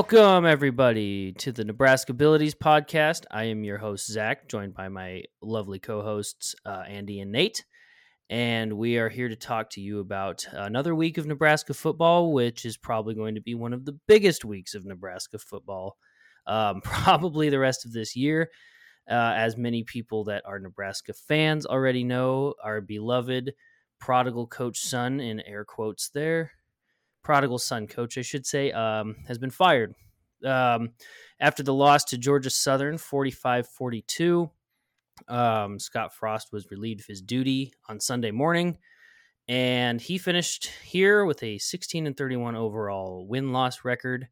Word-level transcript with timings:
Welcome, 0.00 0.46
everybody, 0.46 1.32
to 1.32 1.52
the 1.52 1.62
Nebraska 1.62 2.12
Abilities 2.12 2.54
Podcast. 2.54 3.26
I 3.30 3.44
am 3.44 3.64
your 3.64 3.76
host, 3.76 4.10
Zach, 4.10 4.48
joined 4.48 4.72
by 4.72 4.88
my 4.88 5.24
lovely 5.42 5.78
co 5.78 6.00
hosts, 6.00 6.54
uh, 6.64 6.84
Andy 6.88 7.20
and 7.20 7.30
Nate. 7.30 7.66
And 8.30 8.78
we 8.78 8.96
are 8.96 9.10
here 9.10 9.28
to 9.28 9.36
talk 9.36 9.68
to 9.72 9.82
you 9.82 10.00
about 10.00 10.46
another 10.52 10.94
week 10.94 11.18
of 11.18 11.26
Nebraska 11.26 11.74
football, 11.74 12.32
which 12.32 12.64
is 12.64 12.78
probably 12.78 13.14
going 13.14 13.34
to 13.34 13.42
be 13.42 13.54
one 13.54 13.74
of 13.74 13.84
the 13.84 13.92
biggest 14.08 14.42
weeks 14.42 14.74
of 14.74 14.86
Nebraska 14.86 15.38
football, 15.38 15.98
um, 16.46 16.80
probably 16.82 17.50
the 17.50 17.58
rest 17.58 17.84
of 17.84 17.92
this 17.92 18.16
year. 18.16 18.48
Uh, 19.06 19.34
as 19.36 19.58
many 19.58 19.84
people 19.84 20.24
that 20.24 20.42
are 20.46 20.58
Nebraska 20.58 21.12
fans 21.12 21.66
already 21.66 22.04
know, 22.04 22.54
our 22.64 22.80
beloved 22.80 23.52
prodigal 24.00 24.46
coach 24.46 24.78
son, 24.78 25.20
in 25.20 25.40
air 25.40 25.66
quotes 25.66 26.08
there, 26.08 26.52
prodigal 27.22 27.58
son 27.58 27.86
coach, 27.86 28.18
I 28.18 28.22
should 28.22 28.46
say, 28.46 28.72
um, 28.72 29.16
has 29.26 29.38
been 29.38 29.50
fired. 29.50 29.94
Um, 30.44 30.90
after 31.38 31.62
the 31.62 31.74
loss 31.74 32.04
to 32.04 32.18
Georgia 32.18 32.50
Southern 32.50 32.98
45 32.98 33.66
42, 33.68 34.50
um, 35.28 35.78
Scott 35.78 36.14
Frost 36.14 36.52
was 36.52 36.70
relieved 36.70 37.00
of 37.00 37.06
his 37.06 37.20
duty 37.20 37.72
on 37.88 38.00
Sunday 38.00 38.30
morning. 38.30 38.78
And 39.48 40.00
he 40.00 40.18
finished 40.18 40.70
here 40.84 41.24
with 41.24 41.42
a 41.42 41.58
16 41.58 42.06
and 42.06 42.16
31 42.16 42.54
overall 42.54 43.26
win 43.26 43.52
loss 43.52 43.84
record, 43.84 44.28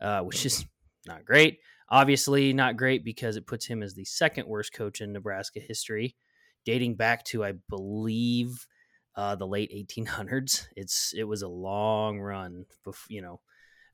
uh, 0.00 0.20
which 0.22 0.44
is 0.44 0.64
not 1.06 1.24
great. 1.24 1.58
Obviously, 1.88 2.52
not 2.52 2.76
great 2.76 3.04
because 3.04 3.36
it 3.36 3.46
puts 3.46 3.66
him 3.66 3.82
as 3.82 3.94
the 3.94 4.04
second 4.04 4.46
worst 4.46 4.72
coach 4.72 5.00
in 5.00 5.12
Nebraska 5.12 5.60
history, 5.60 6.16
dating 6.64 6.96
back 6.96 7.24
to, 7.26 7.44
I 7.44 7.52
believe, 7.68 8.66
uh, 9.18 9.34
the 9.34 9.46
late 9.46 9.72
1800s. 9.72 10.68
It's 10.76 11.12
it 11.12 11.24
was 11.24 11.42
a 11.42 11.48
long 11.48 12.20
run, 12.20 12.66
you 13.08 13.20
know. 13.20 13.40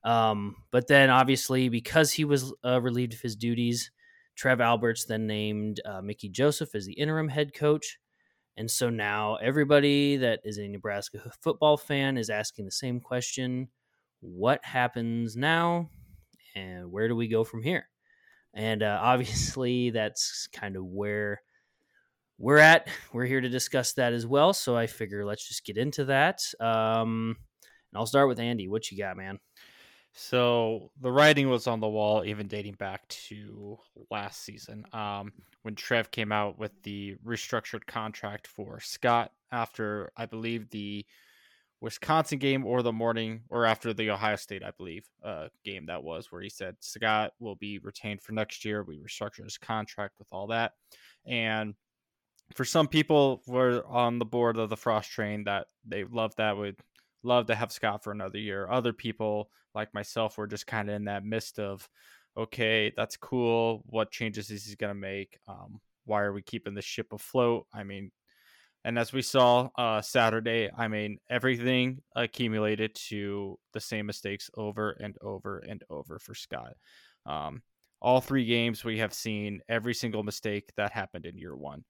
Um, 0.05 0.57
but 0.71 0.87
then 0.87 1.09
obviously 1.09 1.71
because 1.71 2.13
he 2.13 2.27
was 2.27 2.53
uh, 2.63 2.79
relieved 2.83 3.15
of 3.15 3.23
his 3.23 3.35
duties, 3.35 3.91
Trev 4.37 4.61
Alberts 4.61 5.07
then 5.07 5.27
named 5.27 5.81
uh, 5.87 6.03
Mickey 6.03 6.29
Joseph 6.29 6.75
as 6.75 6.85
the 6.85 6.93
interim 6.93 7.29
head 7.29 7.55
coach. 7.55 7.99
And 8.59 8.71
so 8.71 8.91
now 8.91 9.37
everybody 9.37 10.19
that 10.19 10.41
is 10.45 10.59
a 10.59 10.69
Nebraska 10.69 11.33
football 11.41 11.79
fan 11.79 12.19
is 12.19 12.29
asking 12.29 12.67
the 12.67 12.71
same 12.71 13.01
question 13.01 13.69
what 14.21 14.63
happens 14.63 15.37
now 15.37 15.89
and 16.55 16.93
where 16.93 17.09
do 17.09 17.17
we 17.17 17.29
go 17.29 17.45
from 17.45 17.63
here? 17.63 17.89
And 18.53 18.83
uh, 18.83 18.99
obviously, 19.03 19.89
that's 19.89 20.49
kind 20.53 20.77
of 20.77 20.85
where 20.85 21.41
we're 22.39 22.59
at. 22.59 22.89
We're 23.13 23.27
here 23.27 23.41
to 23.41 23.49
discuss 23.49 23.93
that 23.95 24.13
as 24.13 24.27
well. 24.27 24.53
So 24.53 24.77
I 24.77 24.87
figure 24.87 25.25
let's 25.25 25.47
just 25.47 25.65
get 25.65 25.77
into 25.77 26.07
that. 26.07 26.43
Um, 26.61 27.37
and 27.93 27.99
I'll 27.99 28.07
start 28.07 28.29
with 28.29 28.41
Andy. 28.41 28.69
What 28.69 28.91
you 28.91 28.99
got, 28.99 29.17
man? 29.17 29.39
So 30.17 30.93
the 31.01 31.11
writing 31.11 31.49
was 31.49 31.67
on 31.67 31.81
the 31.81 31.89
wall, 31.89 32.25
even 32.25 32.47
dating 32.47 32.75
back 32.75 33.07
to 33.09 33.79
last 34.13 34.43
season, 34.43 34.85
um, 34.93 35.33
when 35.63 35.75
Trev 35.75 36.13
came 36.13 36.31
out 36.31 36.57
with 36.57 36.71
the 36.85 37.17
restructured 37.27 37.87
contract 37.87 38.47
for 38.47 38.79
Scott 38.79 39.33
after, 39.51 40.13
I 40.17 40.27
believe, 40.27 40.71
the 40.71 41.05
Wisconsin 41.81 42.39
game 42.39 42.65
or 42.65 42.83
the 42.83 42.93
morning 42.93 43.43
or 43.51 43.67
after 43.67 43.93
the 43.93 44.11
Ohio 44.11 44.37
State, 44.37 44.63
I 44.63 44.71
believe, 44.77 45.05
uh, 45.25 45.49
game 45.65 45.87
that 45.87 46.05
was, 46.05 46.31
where 46.31 46.43
he 46.43 46.49
said 46.49 46.77
Scott 46.79 47.33
will 47.41 47.57
be 47.57 47.81
retained 47.81 48.23
for 48.23 48.33
next 48.33 48.65
year. 48.65 48.85
We 48.85 48.99
restructured 48.99 49.45
his 49.45 49.59
contract 49.59 50.15
with 50.21 50.29
all 50.31 50.47
that, 50.47 50.75
and 51.27 51.75
for 52.53 52.65
some 52.65 52.89
people 52.89 53.43
were 53.47 53.85
on 53.87 54.19
the 54.19 54.25
board 54.25 54.59
of 54.59 54.71
the 54.71 54.77
Frost 54.77 55.11
train 55.11 55.45
that 55.45 55.67
they 55.87 56.05
love 56.05 56.35
that 56.37 56.57
would 56.57 56.77
love 57.23 57.47
to 57.47 57.55
have 57.55 57.73
Scott 57.73 58.05
for 58.05 58.13
another 58.13 58.39
year. 58.39 58.69
Other 58.71 58.93
people 58.93 59.49
like 59.75 59.95
myself 59.95 60.37
were 60.37 60.47
just 60.47 60.67
kind 60.67 60.89
of 60.89 60.97
in 60.97 61.05
that 61.05 61.25
mist 61.25 61.59
of, 61.59 61.89
okay, 62.37 62.93
that's 62.97 63.17
cool. 63.17 63.83
What 63.87 64.11
changes 64.11 64.51
is 64.51 64.67
he 64.67 64.77
going 64.77 64.95
to 64.95 65.01
make? 65.01 65.39
Um, 65.49 65.81
why 66.05 66.23
are 66.23 66.33
we 66.33 66.43
keeping 66.43 66.75
the 66.75 66.83
ship 66.83 67.13
afloat? 67.13 67.67
I 67.73 67.83
mean, 67.83 68.11
and 68.85 68.99
as 68.99 69.13
we 69.13 69.23
saw 69.23 69.71
uh, 69.79 70.03
Saturday, 70.03 70.71
I 70.77 70.89
mean, 70.89 71.19
everything 71.31 72.03
accumulated 72.15 72.95
to 73.09 73.59
the 73.73 73.81
same 73.81 74.05
mistakes 74.05 74.51
over 74.57 74.91
and 74.91 75.17
over 75.23 75.61
and 75.67 75.83
over 75.89 76.19
for 76.19 76.35
Scott. 76.35 76.75
Um, 77.25 77.63
all 78.03 78.21
three 78.21 78.45
games, 78.45 78.85
we 78.85 78.99
have 78.99 79.15
seen 79.15 79.61
every 79.67 79.95
single 79.95 80.23
mistake 80.23 80.71
that 80.77 80.93
happened 80.93 81.25
in 81.25 81.39
year 81.39 81.57
one. 81.57 81.85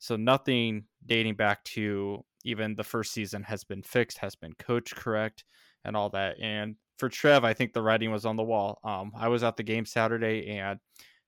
So 0.00 0.16
nothing 0.16 0.84
dating 1.06 1.36
back 1.36 1.62
to 1.64 2.24
even 2.42 2.74
the 2.74 2.82
first 2.82 3.12
season 3.12 3.42
has 3.44 3.64
been 3.64 3.82
fixed, 3.82 4.18
has 4.18 4.34
been 4.34 4.54
coached 4.54 4.96
correct, 4.96 5.44
and 5.84 5.94
all 5.94 6.08
that. 6.10 6.36
And 6.40 6.76
for 6.98 7.08
Trev, 7.08 7.44
I 7.44 7.52
think 7.52 7.72
the 7.72 7.82
writing 7.82 8.10
was 8.10 8.24
on 8.24 8.36
the 8.36 8.42
wall. 8.42 8.80
Um, 8.82 9.12
I 9.14 9.28
was 9.28 9.42
at 9.42 9.56
the 9.56 9.62
game 9.62 9.84
Saturday, 9.84 10.48
and 10.48 10.80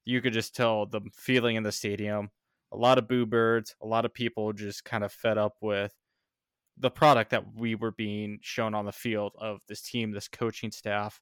you 0.05 0.21
could 0.23 0.33
just 0.33 0.57
tell 0.57 0.87
the 0.87 1.03
feeling 1.15 1.57
in 1.57 1.63
the 1.63 1.71
stadium. 1.71 2.31
A 2.73 2.77
lot 2.77 2.97
of 2.97 3.09
boo 3.09 3.27
birds, 3.27 3.75
a 3.83 3.87
lot 3.87 4.07
of 4.07 4.15
people 4.15 4.53
just 4.55 4.85
kind 4.85 5.05
of 5.05 5.13
fed 5.13 5.37
up 5.37 5.57
with 5.61 5.95
the 6.79 6.91
product 6.91 7.31
that 7.31 7.45
we 7.55 7.75
were 7.75 7.93
being 7.93 8.39
shown 8.41 8.75
on 8.75 8.87
the 8.87 8.93
field 8.93 9.33
of 9.39 9.61
this 9.69 9.83
team, 9.83 10.11
this 10.11 10.29
coaching 10.29 10.71
staff. 10.71 11.21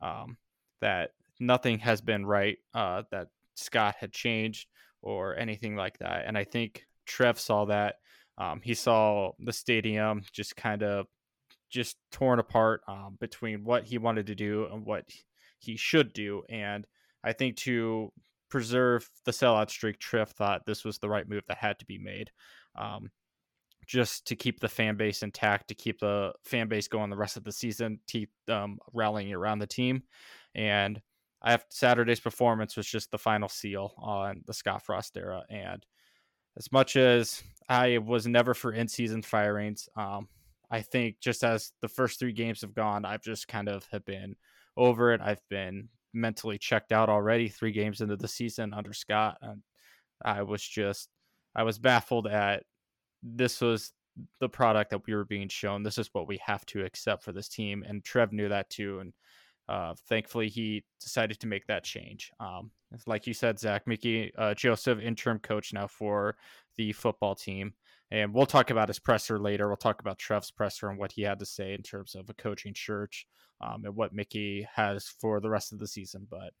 Um, 0.00 0.36
that 0.80 1.10
nothing 1.40 1.80
has 1.80 2.00
been 2.00 2.24
right. 2.24 2.58
Uh, 2.72 3.02
that 3.10 3.28
Scott 3.56 3.96
had 3.98 4.12
changed 4.12 4.68
or 5.00 5.36
anything 5.36 5.74
like 5.74 5.98
that. 5.98 6.24
And 6.26 6.38
I 6.38 6.44
think 6.44 6.86
Trev 7.12 7.38
saw 7.38 7.66
that. 7.66 7.96
Um, 8.38 8.62
he 8.62 8.72
saw 8.72 9.32
the 9.38 9.52
stadium 9.52 10.22
just 10.32 10.56
kind 10.56 10.82
of 10.82 11.06
just 11.68 11.98
torn 12.10 12.38
apart 12.38 12.80
um, 12.88 13.18
between 13.20 13.64
what 13.64 13.84
he 13.84 13.98
wanted 13.98 14.26
to 14.28 14.34
do 14.34 14.66
and 14.72 14.86
what 14.86 15.04
he 15.58 15.76
should 15.76 16.14
do. 16.14 16.42
And 16.48 16.86
I 17.22 17.34
think 17.34 17.56
to 17.58 18.10
preserve 18.48 19.10
the 19.26 19.30
sellout 19.32 19.68
streak, 19.68 19.98
Trev 19.98 20.30
thought 20.30 20.64
this 20.64 20.84
was 20.84 20.98
the 20.98 21.08
right 21.10 21.28
move 21.28 21.42
that 21.48 21.58
had 21.58 21.78
to 21.80 21.84
be 21.84 21.98
made. 21.98 22.30
Um, 22.76 23.10
just 23.86 24.26
to 24.28 24.36
keep 24.36 24.60
the 24.60 24.68
fan 24.68 24.96
base 24.96 25.22
intact, 25.22 25.68
to 25.68 25.74
keep 25.74 26.00
the 26.00 26.32
fan 26.44 26.68
base 26.68 26.88
going 26.88 27.10
the 27.10 27.16
rest 27.16 27.36
of 27.36 27.44
the 27.44 27.52
season, 27.52 27.98
keep 28.08 28.30
um, 28.48 28.78
rallying 28.94 29.34
around 29.34 29.58
the 29.58 29.66
team. 29.66 30.02
And 30.54 31.00
I 31.42 31.50
have 31.50 31.66
Saturday's 31.68 32.20
performance 32.20 32.74
was 32.74 32.86
just 32.86 33.10
the 33.10 33.18
final 33.18 33.50
seal 33.50 33.92
on 33.98 34.42
the 34.46 34.54
Scott 34.54 34.82
Frost 34.82 35.16
era. 35.16 35.42
And 35.50 35.84
as 36.56 36.70
much 36.72 36.96
as 36.96 37.42
I 37.68 37.98
was 37.98 38.26
never 38.26 38.54
for 38.54 38.72
in 38.72 38.88
season 38.88 39.22
firings, 39.22 39.88
um, 39.96 40.28
I 40.70 40.80
think 40.80 41.20
just 41.20 41.44
as 41.44 41.72
the 41.80 41.88
first 41.88 42.18
three 42.18 42.32
games 42.32 42.62
have 42.62 42.74
gone, 42.74 43.04
I've 43.04 43.22
just 43.22 43.48
kind 43.48 43.68
of 43.68 43.86
have 43.92 44.04
been 44.04 44.36
over 44.76 45.12
it. 45.12 45.20
I've 45.20 45.46
been 45.48 45.88
mentally 46.14 46.58
checked 46.58 46.92
out 46.92 47.08
already 47.08 47.48
three 47.48 47.72
games 47.72 48.00
into 48.00 48.16
the 48.16 48.28
season 48.28 48.72
under 48.74 48.92
Scott. 48.92 49.38
And 49.42 49.62
I 50.24 50.42
was 50.42 50.62
just, 50.62 51.08
I 51.54 51.62
was 51.62 51.78
baffled 51.78 52.26
at 52.26 52.64
this 53.22 53.60
was 53.60 53.92
the 54.40 54.48
product 54.48 54.90
that 54.90 55.06
we 55.06 55.14
were 55.14 55.24
being 55.24 55.48
shown. 55.48 55.82
This 55.82 55.98
is 55.98 56.10
what 56.12 56.28
we 56.28 56.38
have 56.44 56.64
to 56.66 56.84
accept 56.84 57.22
for 57.22 57.32
this 57.32 57.48
team. 57.48 57.84
And 57.86 58.04
Trev 58.04 58.32
knew 58.32 58.48
that 58.48 58.68
too. 58.70 59.00
And 59.00 59.12
uh, 59.68 59.94
thankfully, 60.08 60.48
he 60.48 60.84
decided 61.00 61.40
to 61.40 61.46
make 61.46 61.66
that 61.66 61.84
change. 61.84 62.30
Um, 62.40 62.70
like 63.06 63.26
you 63.26 63.34
said, 63.34 63.58
Zach, 63.58 63.86
Mickey 63.86 64.32
uh, 64.36 64.54
Joseph, 64.54 65.00
interim 65.00 65.38
coach 65.38 65.72
now 65.72 65.86
for 65.86 66.36
the 66.76 66.92
football 66.92 67.34
team. 67.34 67.74
And 68.10 68.34
we'll 68.34 68.46
talk 68.46 68.70
about 68.70 68.88
his 68.88 68.98
presser 68.98 69.38
later. 69.38 69.68
We'll 69.68 69.76
talk 69.76 70.00
about 70.00 70.18
Trev's 70.18 70.50
presser 70.50 70.88
and 70.88 70.98
what 70.98 71.12
he 71.12 71.22
had 71.22 71.38
to 71.38 71.46
say 71.46 71.72
in 71.72 71.82
terms 71.82 72.14
of 72.14 72.28
a 72.28 72.34
coaching 72.34 72.74
search 72.76 73.26
um, 73.60 73.84
and 73.84 73.96
what 73.96 74.12
Mickey 74.12 74.66
has 74.74 75.08
for 75.08 75.40
the 75.40 75.48
rest 75.48 75.72
of 75.72 75.78
the 75.78 75.86
season. 75.86 76.26
But 76.30 76.52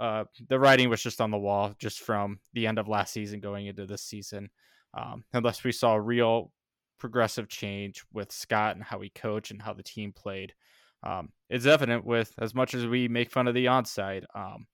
uh, 0.00 0.24
the 0.48 0.58
writing 0.58 0.88
was 0.88 1.02
just 1.02 1.20
on 1.20 1.30
the 1.30 1.38
wall, 1.38 1.74
just 1.78 2.00
from 2.00 2.38
the 2.54 2.66
end 2.66 2.78
of 2.78 2.88
last 2.88 3.12
season 3.12 3.40
going 3.40 3.66
into 3.66 3.86
this 3.86 4.02
season. 4.02 4.50
Um, 4.94 5.24
unless 5.34 5.64
we 5.64 5.72
saw 5.72 5.96
real 5.96 6.50
progressive 6.98 7.48
change 7.48 8.02
with 8.12 8.32
Scott 8.32 8.76
and 8.76 8.84
how 8.84 9.00
he 9.00 9.10
coached 9.10 9.50
and 9.50 9.60
how 9.60 9.74
the 9.74 9.82
team 9.82 10.12
played 10.12 10.54
um, 11.02 11.30
it's 11.48 11.66
evident 11.66 12.04
with 12.04 12.32
as 12.38 12.54
much 12.54 12.74
as 12.74 12.86
we 12.86 13.08
make 13.08 13.30
fun 13.30 13.46
of 13.46 13.54
the 13.54 13.66
onside 13.66 14.24
um, 14.34 14.66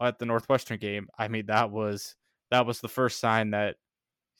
at 0.00 0.18
the 0.18 0.26
Northwestern 0.26 0.78
game. 0.78 1.08
I 1.18 1.28
mean, 1.28 1.46
that 1.46 1.70
was 1.70 2.16
that 2.50 2.66
was 2.66 2.80
the 2.80 2.88
first 2.88 3.20
sign 3.20 3.50
that 3.50 3.76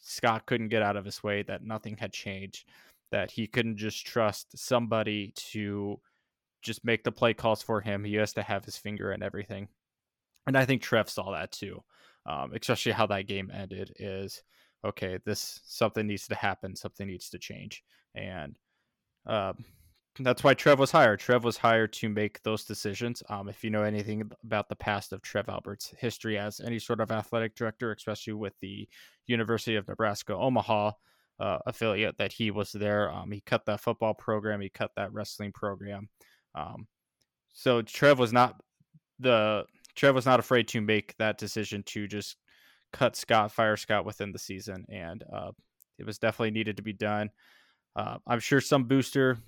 Scott 0.01 0.47
couldn't 0.47 0.69
get 0.69 0.83
out 0.83 0.97
of 0.97 1.05
his 1.05 1.23
way, 1.23 1.43
that 1.43 1.63
nothing 1.63 1.97
had 1.97 2.13
changed, 2.13 2.69
that 3.13 3.31
he 3.31 3.47
couldn't 3.47 3.77
just 3.77 4.07
trust 4.07 4.57
somebody 4.57 5.33
to 5.37 6.01
just 6.63 6.85
make 6.85 7.05
the 7.05 7.13
play 7.13 7.35
calls 7.35 7.63
for 7.63 7.81
him. 7.81 8.05
He 8.05 8.15
has 8.15 8.33
to 8.35 8.43
have 8.43 8.65
his 8.65 8.77
finger 8.77 9.13
in 9.13 9.23
everything. 9.23 9.69
And 10.47 10.57
I 10.57 10.65
think 10.65 10.83
Trev 10.83 11.09
saw 11.09 11.33
that 11.33 11.53
too, 11.53 11.83
um, 12.27 12.53
especially 12.55 12.93
how 12.93 13.07
that 13.07 13.27
game 13.27 13.51
ended. 13.53 13.93
Is 13.99 14.43
okay, 14.85 15.19
this 15.25 15.61
something 15.65 16.07
needs 16.07 16.27
to 16.29 16.35
happen, 16.35 16.75
something 16.75 17.07
needs 17.07 17.29
to 17.31 17.39
change, 17.39 17.85
and 18.15 18.59
uh, 19.27 19.53
that's 20.19 20.43
why 20.43 20.55
Trev 20.55 20.79
was 20.79 20.91
hired. 20.91 21.21
Trev 21.21 21.45
was 21.45 21.57
hired 21.57 21.93
to 21.95 22.09
make 22.09 22.43
those 22.43 22.65
decisions. 22.65 23.23
Um, 23.29 23.49
if 23.49 23.63
you 23.63 23.71
know 23.71 23.83
anything 23.83 24.31
about 24.45 24.69
the 24.69 24.77
past 24.77 25.13
of 25.13 25.23
Trev 25.23 25.49
Alberts' 25.49 25.95
history 25.99 26.37
as 26.37 26.61
any 26.61 26.79
sort 26.79 27.01
of 27.01 27.11
athletic 27.11 27.55
director, 27.55 27.93
especially 27.93 28.33
with 28.33 28.55
the 28.61 28.89
University 29.27 29.77
of 29.77 29.87
Nebraska 29.87 30.35
Omaha 30.35 30.93
uh, 31.39 31.59
affiliate 31.67 32.19
that 32.19 32.33
he 32.33 32.51
was 32.51 32.73
there, 32.73 33.11
um, 33.11 33.31
he 33.31 33.41
cut 33.41 33.65
that 33.67 33.81
football 33.81 34.15
program, 34.15 34.61
he 34.61 34.69
cut 34.69 34.91
that 34.97 35.13
wrestling 35.13 35.53
program. 35.53 36.09
Um, 36.55 36.89
so 37.53 37.83
Trev 37.83 38.19
was 38.19 38.33
not 38.33 38.61
the 39.21 39.65
Trev 39.95 40.15
was 40.15 40.27
not 40.27 40.41
afraid 40.41 40.69
to 40.69 40.81
make 40.81 41.17
that 41.19 41.39
decision 41.39 41.83
to 41.85 42.09
just 42.09 42.37
cut 42.93 43.17
Scott, 43.17 43.53
fire 43.53 43.77
Scott 43.77 44.05
within 44.05 44.33
the 44.33 44.39
season, 44.39 44.87
and 44.89 45.23
uh, 45.33 45.53
it 45.99 46.07
was 46.07 46.19
definitely 46.19 46.51
needed 46.51 46.77
to 46.79 46.83
be 46.83 46.93
done. 46.93 47.31
Uh, 47.95 48.19
I'm 48.27 48.41
sure 48.41 48.61
some 48.61 48.85
booster 48.85 49.39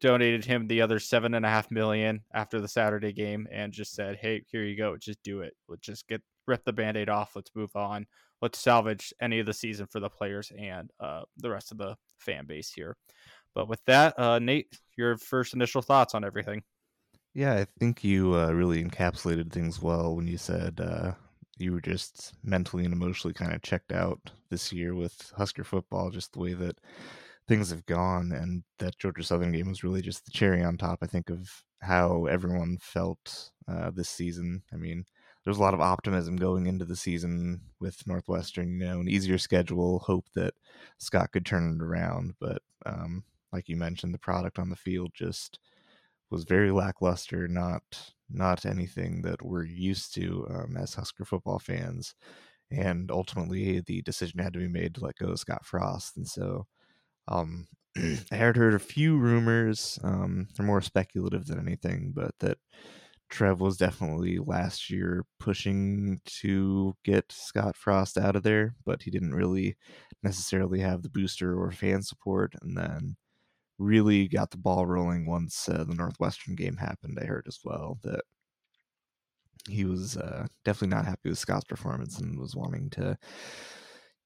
donated 0.00 0.44
him 0.44 0.66
the 0.66 0.80
other 0.80 0.98
seven 0.98 1.34
and 1.34 1.46
a 1.46 1.48
half 1.48 1.70
million 1.70 2.22
after 2.34 2.60
the 2.60 2.68
Saturday 2.68 3.12
game 3.12 3.46
and 3.50 3.72
just 3.72 3.94
said, 3.94 4.16
"Hey, 4.16 4.44
here 4.48 4.64
you 4.64 4.76
go. 4.76 4.96
Just 4.96 5.22
do 5.22 5.40
it. 5.40 5.54
Let's 5.68 5.86
just 5.86 6.08
get 6.08 6.22
rip 6.46 6.64
the 6.64 6.72
band-aid 6.72 7.08
off. 7.08 7.36
Let's 7.36 7.50
move 7.54 7.74
on. 7.76 8.06
Let's 8.40 8.58
salvage 8.58 9.12
any 9.20 9.38
of 9.38 9.46
the 9.46 9.54
season 9.54 9.86
for 9.86 10.00
the 10.00 10.10
players 10.10 10.50
and 10.58 10.90
uh, 11.00 11.22
the 11.36 11.50
rest 11.50 11.72
of 11.72 11.78
the 11.78 11.96
fan 12.18 12.46
base 12.46 12.72
here." 12.72 12.96
But 13.54 13.68
with 13.68 13.84
that, 13.86 14.18
uh, 14.18 14.38
Nate, 14.38 14.78
your 14.96 15.16
first 15.18 15.54
initial 15.54 15.82
thoughts 15.82 16.14
on 16.14 16.24
everything? 16.24 16.62
Yeah, 17.34 17.54
I 17.54 17.66
think 17.78 18.04
you 18.04 18.34
uh, 18.34 18.50
really 18.50 18.82
encapsulated 18.82 19.52
things 19.52 19.80
well 19.80 20.14
when 20.14 20.26
you 20.26 20.36
said 20.36 20.80
uh, 20.80 21.12
you 21.58 21.72
were 21.72 21.80
just 21.80 22.34
mentally 22.42 22.84
and 22.84 22.92
emotionally 22.92 23.32
kind 23.32 23.52
of 23.52 23.62
checked 23.62 23.92
out 23.92 24.18
this 24.50 24.72
year 24.72 24.94
with 24.94 25.32
Husker 25.36 25.64
football, 25.64 26.10
just 26.10 26.32
the 26.32 26.40
way 26.40 26.54
that 26.54 26.78
things 27.52 27.68
have 27.68 27.84
gone, 27.84 28.32
and 28.32 28.62
that 28.78 28.98
Georgia 28.98 29.22
Southern 29.22 29.52
game 29.52 29.68
was 29.68 29.84
really 29.84 30.00
just 30.00 30.24
the 30.24 30.30
cherry 30.30 30.64
on 30.64 30.78
top. 30.78 31.00
I 31.02 31.06
think 31.06 31.28
of 31.28 31.50
how 31.82 32.24
everyone 32.24 32.78
felt 32.80 33.50
uh, 33.68 33.90
this 33.90 34.08
season. 34.08 34.62
I 34.72 34.76
mean, 34.76 35.04
there's 35.44 35.58
a 35.58 35.60
lot 35.60 35.74
of 35.74 35.80
optimism 35.82 36.36
going 36.36 36.66
into 36.66 36.86
the 36.86 36.96
season 36.96 37.60
with 37.78 38.06
Northwestern. 38.06 38.80
You 38.80 38.86
know, 38.86 39.00
an 39.00 39.08
easier 39.08 39.36
schedule, 39.36 39.98
hope 39.98 40.24
that 40.34 40.54
Scott 40.96 41.30
could 41.32 41.44
turn 41.44 41.76
it 41.78 41.84
around, 41.84 42.32
but 42.40 42.62
um, 42.86 43.22
like 43.52 43.68
you 43.68 43.76
mentioned, 43.76 44.14
the 44.14 44.18
product 44.18 44.58
on 44.58 44.70
the 44.70 44.76
field 44.76 45.10
just 45.12 45.58
was 46.30 46.44
very 46.44 46.70
lackluster. 46.70 47.48
Not 47.48 47.82
not 48.30 48.64
anything 48.64 49.20
that 49.22 49.42
we're 49.42 49.66
used 49.66 50.14
to 50.14 50.46
um, 50.48 50.78
as 50.78 50.94
Husker 50.94 51.26
football 51.26 51.58
fans. 51.58 52.14
And 52.70 53.10
ultimately, 53.10 53.80
the 53.80 54.00
decision 54.00 54.40
had 54.40 54.54
to 54.54 54.58
be 54.58 54.68
made 54.68 54.94
to 54.94 55.04
let 55.04 55.16
go 55.16 55.26
of 55.26 55.38
Scott 55.38 55.66
Frost. 55.66 56.16
And 56.16 56.26
so 56.26 56.66
um, 57.32 57.66
I 57.96 58.36
had 58.36 58.56
heard 58.56 58.74
a 58.74 58.78
few 58.78 59.18
rumors, 59.18 59.98
um, 60.02 60.48
they're 60.56 60.66
more 60.66 60.82
speculative 60.82 61.46
than 61.46 61.58
anything, 61.58 62.12
but 62.14 62.32
that 62.40 62.58
Trev 63.30 63.60
was 63.60 63.76
definitely 63.76 64.38
last 64.38 64.90
year 64.90 65.24
pushing 65.40 66.20
to 66.26 66.94
get 67.04 67.32
Scott 67.32 67.76
Frost 67.76 68.18
out 68.18 68.36
of 68.36 68.42
there, 68.42 68.74
but 68.84 69.02
he 69.02 69.10
didn't 69.10 69.34
really 69.34 69.76
necessarily 70.22 70.80
have 70.80 71.02
the 71.02 71.10
booster 71.10 71.58
or 71.58 71.72
fan 71.72 72.02
support. 72.02 72.54
And 72.62 72.76
then 72.76 73.16
really 73.78 74.28
got 74.28 74.50
the 74.50 74.58
ball 74.58 74.86
rolling 74.86 75.26
once 75.26 75.68
uh, 75.68 75.84
the 75.84 75.94
Northwestern 75.94 76.54
game 76.54 76.76
happened. 76.76 77.18
I 77.20 77.24
heard 77.26 77.46
as 77.48 77.58
well 77.64 77.98
that 78.02 78.22
he 79.68 79.84
was 79.84 80.16
uh, 80.16 80.46
definitely 80.64 80.94
not 80.94 81.04
happy 81.04 81.28
with 81.28 81.38
Scott's 81.38 81.64
performance 81.64 82.18
and 82.18 82.38
was 82.38 82.56
wanting 82.56 82.90
to 82.90 83.16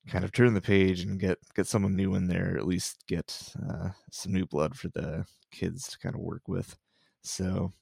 kind 0.08 0.24
of 0.24 0.32
turn 0.32 0.54
the 0.54 0.60
page 0.60 1.02
and 1.02 1.18
get 1.18 1.38
get 1.54 1.66
someone 1.66 1.96
new 1.96 2.14
in 2.14 2.28
there, 2.28 2.56
at 2.56 2.66
least 2.66 3.04
get 3.06 3.52
uh, 3.68 3.90
some 4.10 4.32
new 4.32 4.46
blood 4.46 4.76
for 4.76 4.88
the 4.88 5.24
kids 5.50 5.88
to 5.88 5.98
kind 5.98 6.14
of 6.14 6.20
work 6.20 6.42
with. 6.48 6.76
So 7.22 7.72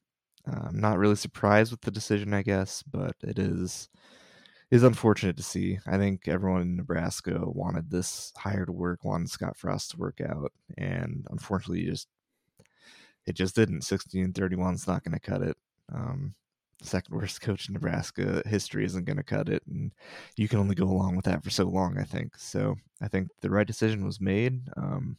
I'm 0.46 0.68
um, 0.68 0.80
not 0.80 0.98
really 0.98 1.16
surprised 1.16 1.70
with 1.70 1.80
the 1.82 1.90
decision, 1.90 2.34
I 2.34 2.42
guess, 2.42 2.82
but 2.82 3.16
it 3.22 3.38
is 3.38 3.88
is 4.70 4.82
unfortunate 4.82 5.36
to 5.36 5.42
see. 5.42 5.78
I 5.86 5.98
think 5.98 6.26
everyone 6.26 6.62
in 6.62 6.76
Nebraska 6.76 7.40
wanted 7.44 7.90
this 7.90 8.32
hire 8.36 8.66
to 8.66 8.72
work, 8.72 9.04
wanted 9.04 9.30
Scott 9.30 9.56
Frost 9.56 9.92
to 9.92 9.98
work 9.98 10.20
out, 10.20 10.52
and 10.78 11.26
unfortunately, 11.30 11.84
just 11.86 12.08
it 13.26 13.34
just 13.36 13.54
didn't. 13.54 13.82
16 13.82 14.32
31 14.32 14.74
is 14.74 14.86
not 14.86 15.04
going 15.04 15.18
to 15.18 15.20
cut 15.20 15.42
it. 15.42 15.56
Um, 15.92 16.34
second 16.82 17.14
worst 17.16 17.40
coach 17.40 17.68
in 17.68 17.74
Nebraska 17.74 18.42
history 18.46 18.84
isn't 18.84 19.04
going 19.04 19.16
to 19.16 19.22
cut 19.22 19.48
it, 19.48 19.62
and 19.66 19.92
you 20.36 20.48
can 20.48 20.58
only 20.58 20.74
go 20.74 20.84
along 20.84 21.16
with 21.16 21.24
that 21.26 21.42
for 21.42 21.50
so 21.50 21.64
long. 21.64 21.98
I 21.98 22.04
think 22.04 22.36
so. 22.36 22.76
I 23.00 23.08
think 23.08 23.28
the 23.40 23.50
right 23.50 23.66
decision 23.66 24.04
was 24.04 24.20
made. 24.20 24.62
Um, 24.76 25.16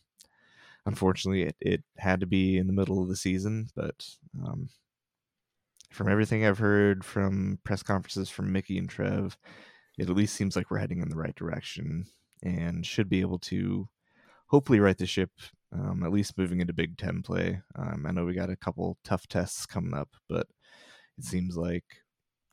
unfortunately, 0.85 1.43
it, 1.43 1.55
it 1.59 1.83
had 1.97 2.19
to 2.19 2.27
be 2.27 2.57
in 2.57 2.67
the 2.67 2.73
middle 2.73 3.01
of 3.01 3.09
the 3.09 3.15
season, 3.15 3.69
but 3.75 4.07
um, 4.45 4.69
from 5.91 6.09
everything 6.09 6.45
I've 6.45 6.59
heard 6.59 7.03
from 7.05 7.59
press 7.63 7.81
conferences 7.81 8.29
from 8.29 8.51
Mickey 8.51 8.77
and 8.77 8.89
Trev, 8.89 9.37
it 9.97 10.09
at 10.09 10.15
least 10.15 10.35
seems 10.35 10.55
like 10.55 10.69
we're 10.69 10.79
heading 10.79 11.01
in 11.01 11.09
the 11.09 11.15
right 11.15 11.35
direction 11.35 12.05
and 12.43 12.85
should 12.85 13.09
be 13.09 13.21
able 13.21 13.39
to 13.39 13.87
hopefully 14.47 14.79
right 14.79 14.97
the 14.97 15.05
ship, 15.05 15.31
um, 15.73 16.03
at 16.03 16.11
least 16.11 16.37
moving 16.37 16.59
into 16.59 16.73
Big 16.73 16.97
Ten 16.97 17.21
play. 17.21 17.61
Um, 17.75 18.05
I 18.07 18.11
know 18.11 18.25
we 18.25 18.33
got 18.33 18.49
a 18.49 18.55
couple 18.55 18.97
tough 19.03 19.27
tests 19.27 19.65
coming 19.65 19.93
up, 19.93 20.09
but 20.27 20.47
it 21.17 21.23
seems 21.23 21.55
like 21.55 21.83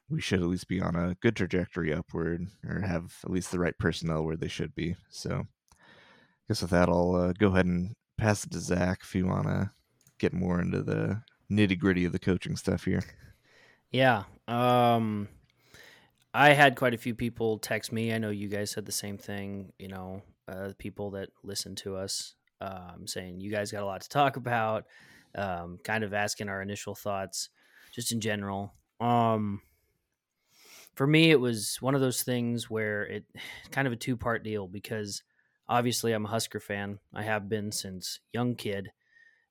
we 0.09 0.21
should 0.21 0.41
at 0.41 0.49
least 0.49 0.69
be 0.69 0.81
on 0.81 0.95
a 0.95 1.17
good 1.21 1.35
trajectory 1.35 1.93
upward 1.93 2.47
or 2.69 2.81
have 2.81 3.15
at 3.25 3.31
least 3.31 3.51
the 3.51 3.59
right 3.59 3.77
personnel 3.79 4.25
where 4.25 4.37
they 4.37 4.49
should 4.49 4.75
be. 4.75 4.95
So 5.09 5.47
I 5.73 6.45
guess 6.49 6.61
with 6.61 6.71
that, 6.71 6.89
I'll 6.89 7.15
uh, 7.15 7.33
go 7.33 7.49
ahead 7.49 7.67
and 7.67 7.95
pass 8.19 8.45
it 8.45 8.53
to 8.53 8.61
Zach 8.61 9.01
if 9.03 9.15
you 9.15 9.27
want 9.27 9.47
to 9.47 9.71
get 10.19 10.33
more 10.33 10.61
into 10.61 10.83
the 10.83 11.23
nitty 11.51 11.79
gritty 11.79 12.05
of 12.05 12.13
the 12.13 12.19
coaching 12.19 12.57
stuff 12.57 12.85
here. 12.85 13.03
Yeah. 13.91 14.25
Um, 14.47 15.29
I 16.35 16.53
had 16.53 16.77
quite 16.77 16.95
a 16.95 16.99
few 16.99 17.15
people 17.15 17.59
text 17.59 17.93
me. 17.93 18.13
I 18.13 18.19
know 18.19 18.31
you 18.31 18.49
guys 18.49 18.71
said 18.71 18.87
the 18.87 18.93
same 18.93 19.19
thing, 19.19 19.73
you 19.79 19.89
know, 19.89 20.23
uh, 20.49 20.73
people 20.79 21.11
that 21.13 21.31
listen 21.43 21.75
to 21.77 21.97
us 21.97 22.35
um, 22.61 23.07
saying 23.07 23.41
you 23.41 23.51
guys 23.51 23.73
got 23.73 23.83
a 23.83 23.87
lot 23.87 24.03
to 24.03 24.09
talk 24.09 24.37
about, 24.37 24.85
um, 25.35 25.79
kind 25.83 26.05
of 26.05 26.13
asking 26.15 26.49
our 26.49 26.63
initial 26.63 26.95
thoughts 26.95 27.49
just 27.93 28.13
in 28.13 28.21
general. 28.21 28.75
Um, 29.01 29.61
for 30.95 31.07
me, 31.07 31.31
it 31.31 31.41
was 31.41 31.79
one 31.81 31.95
of 31.95 32.01
those 32.01 32.23
things 32.23 32.69
where 32.69 33.05
it 33.05 33.25
kind 33.71 33.87
of 33.87 33.93
a 33.93 33.97
two 33.97 34.17
part 34.17 34.43
deal 34.43 34.67
because 34.67 35.23
obviously 35.69 36.13
I'm 36.13 36.25
a 36.25 36.29
Husker 36.29 36.61
fan. 36.61 36.99
I 37.15 37.23
have 37.23 37.49
been 37.49 37.73
since 37.73 38.21
young 38.33 38.55
kid. 38.55 38.91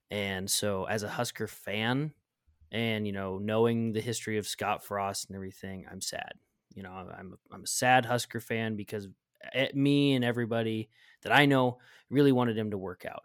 And 0.09 0.49
so 0.49 0.85
as 0.85 1.03
a 1.03 1.09
Husker 1.09 1.47
fan 1.47 2.13
and, 2.71 3.07
you 3.07 3.13
know, 3.13 3.37
knowing 3.37 3.93
the 3.93 4.01
history 4.01 4.37
of 4.37 4.47
Scott 4.47 4.83
Frost 4.83 5.29
and 5.29 5.35
everything, 5.35 5.85
I'm 5.89 6.01
sad. 6.01 6.33
You 6.73 6.83
know, 6.83 6.91
I'm 6.91 7.33
a, 7.33 7.53
I'm 7.55 7.63
a 7.63 7.67
sad 7.67 8.05
Husker 8.05 8.39
fan 8.39 8.75
because 8.75 9.07
eh, 9.53 9.69
me 9.73 10.13
and 10.13 10.23
everybody 10.23 10.89
that 11.23 11.31
I 11.31 11.45
know 11.45 11.79
really 12.09 12.31
wanted 12.31 12.57
him 12.57 12.71
to 12.71 12.77
work 12.77 13.05
out. 13.05 13.23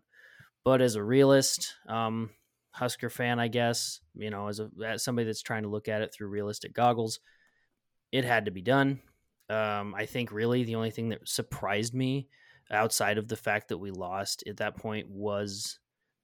But 0.65 0.81
as 0.81 0.97
a 0.97 1.03
realist, 1.03 1.75
um, 1.89 2.31
Husker 2.77 3.09
fan, 3.09 3.41
I 3.41 3.49
guess, 3.49 4.01
you 4.15 4.29
know, 4.29 4.49
as, 4.49 4.61
a, 4.61 4.69
as 4.85 5.03
somebody 5.03 5.25
that's 5.25 5.41
trying 5.41 5.63
to 5.63 5.71
look 5.71 5.89
at 5.89 6.03
it 6.03 6.13
through 6.13 6.29
realistic 6.29 6.75
goggles, 6.75 7.21
it 8.13 8.23
had 8.23 8.45
to 8.45 8.51
be 8.51 8.61
done. 8.61 9.01
Um, 9.49 9.95
I 9.95 10.05
think 10.05 10.31
really 10.31 10.63
the 10.63 10.75
only 10.75 10.91
thing 10.91 11.09
that 11.09 11.27
surprised 11.27 11.95
me 11.95 12.29
outside 12.71 13.17
of 13.17 13.29
the 13.29 13.37
fact 13.37 13.69
that 13.69 13.79
we 13.79 13.91
lost 13.91 14.45
at 14.47 14.59
that 14.59 14.77
point 14.77 15.09
was 15.09 15.79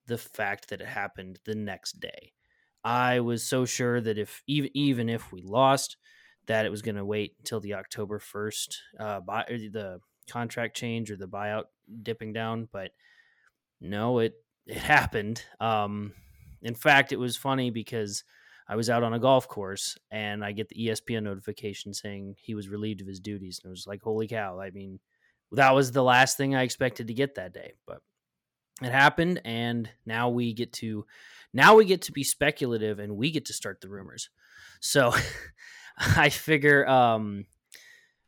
the 0.07 0.19
fact 0.19 0.69
that 0.69 0.83
it 0.83 0.89
happened 0.89 1.39
the 1.47 1.55
next 1.55 2.01
day. 2.01 2.33
I 2.85 3.21
was 3.21 3.43
so 3.43 3.65
sure 3.65 4.01
that 4.03 4.19
if 4.19 4.43
even 4.47 4.71
even 4.75 5.09
if 5.09 5.33
we 5.33 5.41
lost, 5.41 5.97
that 6.49 6.67
it 6.67 6.71
was 6.71 6.83
going 6.83 6.97
to 6.97 7.05
wait 7.05 7.35
until 7.39 7.61
the 7.61 7.75
October 7.75 8.19
first 8.19 8.83
uh, 9.01 9.21
buy 9.21 9.45
the 9.49 10.01
contract 10.29 10.77
change 10.77 11.11
or 11.11 11.17
the 11.17 11.29
buyout 11.29 11.65
dipping 12.03 12.35
down, 12.35 12.69
but 12.71 12.91
no, 13.81 14.19
it 14.19 14.35
it 14.67 14.77
happened. 14.77 15.45
Um, 15.61 16.13
in 16.63 16.75
fact, 16.75 17.13
it 17.13 17.19
was 17.19 17.37
funny 17.37 17.71
because 17.71 18.25
I 18.69 18.77
was 18.77 18.89
out 18.89 19.03
on 19.03 19.13
a 19.13 19.19
golf 19.19 19.49
course 19.49 19.99
and 20.11 20.45
I 20.45 20.53
get 20.53 20.69
the 20.69 20.87
ESPN 20.87 21.25
notification 21.25 21.93
saying 21.93 22.37
he 22.39 22.55
was 22.55 22.69
relieved 22.69 23.01
of 23.01 23.07
his 23.07 23.21
duties. 23.21 23.61
And 23.63 23.71
it 23.71 23.73
was 23.73 23.87
like, 23.87 24.03
holy 24.03 24.29
cow. 24.29 24.61
I 24.61 24.71
mean, 24.71 25.01
that 25.53 25.75
was 25.75 25.93
the 25.93 26.03
last 26.03 26.37
thing 26.37 26.55
I 26.55 26.63
expected 26.63 27.09
to 27.09 27.15
get 27.15 27.35
that 27.35 27.53
day. 27.53 27.73
But 27.87 27.99
it 28.81 28.91
happened 28.93 29.41
and 29.45 29.91
now 30.07 30.31
we 30.31 30.55
get 30.55 30.73
to 30.75 31.05
now 31.53 31.77
we 31.77 31.85
get 31.85 32.03
to 32.03 32.13
be 32.13 32.25
speculative 32.25 32.99
and 32.99 33.17
we 33.17 33.31
get 33.31 33.47
to 33.47 33.53
start 33.53 33.81
the 33.81 33.89
rumors. 33.89 34.31
So 34.81 35.13
I 35.99 36.31
figure 36.31 36.87
um 36.87 37.45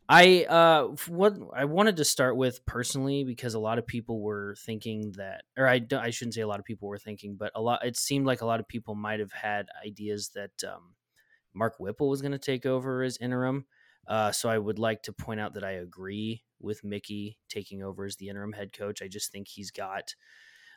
I 0.08 0.44
uh 0.44 0.88
what 1.08 1.34
I 1.54 1.64
wanted 1.64 1.96
to 1.96 2.04
start 2.04 2.36
with 2.36 2.64
personally 2.66 3.24
because 3.24 3.54
a 3.54 3.58
lot 3.58 3.78
of 3.78 3.86
people 3.86 4.20
were 4.20 4.54
thinking 4.58 5.12
that 5.12 5.44
or 5.56 5.66
I 5.66 5.80
I 5.92 6.10
shouldn't 6.10 6.34
say 6.34 6.42
a 6.42 6.46
lot 6.46 6.58
of 6.58 6.66
people 6.66 6.88
were 6.88 6.98
thinking 6.98 7.36
but 7.36 7.52
a 7.54 7.62
lot 7.62 7.84
it 7.86 7.96
seemed 7.96 8.26
like 8.26 8.42
a 8.42 8.46
lot 8.46 8.60
of 8.60 8.68
people 8.68 8.94
might 8.94 9.20
have 9.20 9.32
had 9.32 9.66
ideas 9.84 10.30
that 10.34 10.62
um, 10.62 10.94
Mark 11.54 11.76
Whipple 11.78 12.08
was 12.10 12.20
going 12.20 12.32
to 12.32 12.38
take 12.38 12.66
over 12.66 13.02
as 13.02 13.16
interim. 13.18 13.66
Uh, 14.06 14.30
so 14.32 14.50
I 14.50 14.58
would 14.58 14.78
like 14.78 15.02
to 15.04 15.12
point 15.14 15.40
out 15.40 15.54
that 15.54 15.64
I 15.64 15.72
agree 15.72 16.44
with 16.60 16.84
Mickey 16.84 17.38
taking 17.48 17.82
over 17.82 18.04
as 18.04 18.16
the 18.16 18.28
interim 18.28 18.52
head 18.52 18.72
coach. 18.72 19.00
I 19.00 19.08
just 19.08 19.32
think 19.32 19.48
he's 19.48 19.70
got 19.70 20.14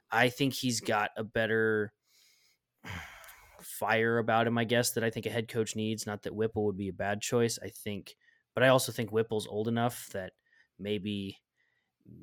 I 0.10 0.30
think 0.30 0.54
he's 0.54 0.80
got 0.80 1.12
a 1.18 1.24
better 1.26 1.94
fire 3.62 4.20
about 4.20 4.48
him 4.48 4.58
I 4.58 4.64
guess 4.64 4.92
that 4.92 5.04
I 5.04 5.10
think 5.10 5.26
a 5.26 5.30
head 5.32 5.50
coach 5.50 5.76
needs, 5.76 6.06
not 6.06 6.24
that 6.24 6.36
Whipple 6.36 6.66
would 6.66 6.78
be 6.78 6.90
a 6.90 6.94
bad 6.94 7.22
choice. 7.22 7.60
I 7.62 7.70
think 7.70 8.16
but 8.58 8.64
I 8.64 8.70
also 8.70 8.92
think 8.92 9.12
Whipple's 9.12 9.46
old 9.46 9.68
enough 9.68 10.10
that 10.14 10.32
maybe 10.80 11.38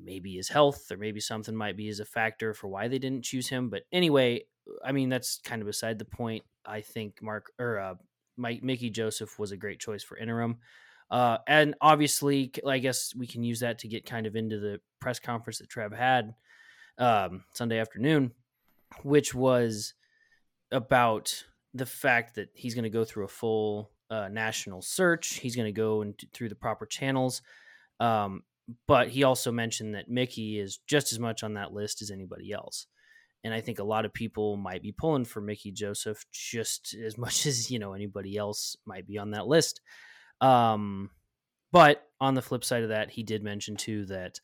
maybe 0.03 0.35
his 0.35 0.49
health 0.49 0.91
or 0.91 0.97
maybe 0.97 1.21
something 1.21 1.55
might 1.55 1.77
be 1.77 1.87
as 1.87 2.01
a 2.01 2.05
factor 2.05 2.53
for 2.53 2.67
why 2.67 2.89
they 2.89 2.99
didn't 2.99 3.23
choose 3.23 3.47
him. 3.47 3.69
But 3.69 3.83
anyway, 3.93 4.41
I 4.83 4.91
mean 4.91 5.07
that's 5.07 5.39
kind 5.45 5.61
of 5.61 5.65
beside 5.65 5.97
the 5.97 6.03
point. 6.03 6.43
I 6.65 6.81
think 6.81 7.21
Mark 7.21 7.53
or 7.57 7.79
uh, 7.79 7.93
Mike 8.35 8.63
Mickey 8.63 8.89
Joseph 8.89 9.39
was 9.39 9.53
a 9.53 9.57
great 9.57 9.79
choice 9.79 10.03
for 10.03 10.17
interim. 10.17 10.57
Uh, 11.09 11.37
and 11.47 11.73
obviously, 11.79 12.51
I 12.67 12.79
guess 12.79 13.15
we 13.15 13.27
can 13.27 13.41
use 13.41 13.61
that 13.61 13.79
to 13.79 13.87
get 13.87 14.05
kind 14.05 14.27
of 14.27 14.35
into 14.35 14.59
the 14.59 14.81
press 14.99 15.19
conference 15.19 15.59
that 15.59 15.69
Trev 15.69 15.93
had 15.93 16.33
um, 16.97 17.45
Sunday 17.53 17.79
afternoon, 17.79 18.33
which 19.03 19.33
was 19.33 19.93
about 20.69 21.45
the 21.73 21.85
fact 21.85 22.35
that 22.35 22.49
he's 22.53 22.75
going 22.75 22.83
to 22.83 22.89
go 22.89 23.05
through 23.05 23.23
a 23.23 23.29
full 23.29 23.89
uh, 24.09 24.29
national 24.29 24.81
search. 24.81 25.35
He's 25.35 25.55
going 25.55 25.67
to 25.67 25.71
go 25.71 26.01
and 26.01 26.13
through 26.33 26.49
the 26.49 26.55
proper 26.55 26.85
channels. 26.85 27.41
Um, 27.99 28.43
but 28.87 29.09
he 29.09 29.23
also 29.23 29.51
mentioned 29.51 29.95
that 29.95 30.09
Mickey 30.09 30.59
is 30.59 30.79
just 30.87 31.11
as 31.11 31.19
much 31.19 31.43
on 31.43 31.53
that 31.53 31.73
list 31.73 32.01
as 32.01 32.11
anybody 32.11 32.51
else. 32.51 32.87
And 33.43 33.53
I 33.53 33.61
think 33.61 33.77
a 33.77 33.83
lot 33.83 34.05
of 34.05 34.13
people 34.13 34.57
might 34.57 34.81
be 34.81 34.91
pulling 34.91 35.25
for 35.25 35.39
Mickey 35.39 35.71
Joseph 35.71 36.25
just 36.31 36.95
as 36.95 37.17
much 37.17 37.45
as 37.45 37.69
you 37.69 37.79
know 37.79 37.93
anybody 37.93 38.37
else 38.37 38.75
might 38.85 39.07
be 39.07 39.17
on 39.17 39.31
that 39.31 39.47
list. 39.47 39.81
Um, 40.41 41.11
but 41.71 42.03
on 42.19 42.33
the 42.33 42.41
flip 42.41 42.63
side 42.63 42.83
of 42.83 42.89
that, 42.89 43.11
he 43.11 43.23
did 43.23 43.43
mention 43.43 43.75
too 43.75 44.05
that 44.05 44.39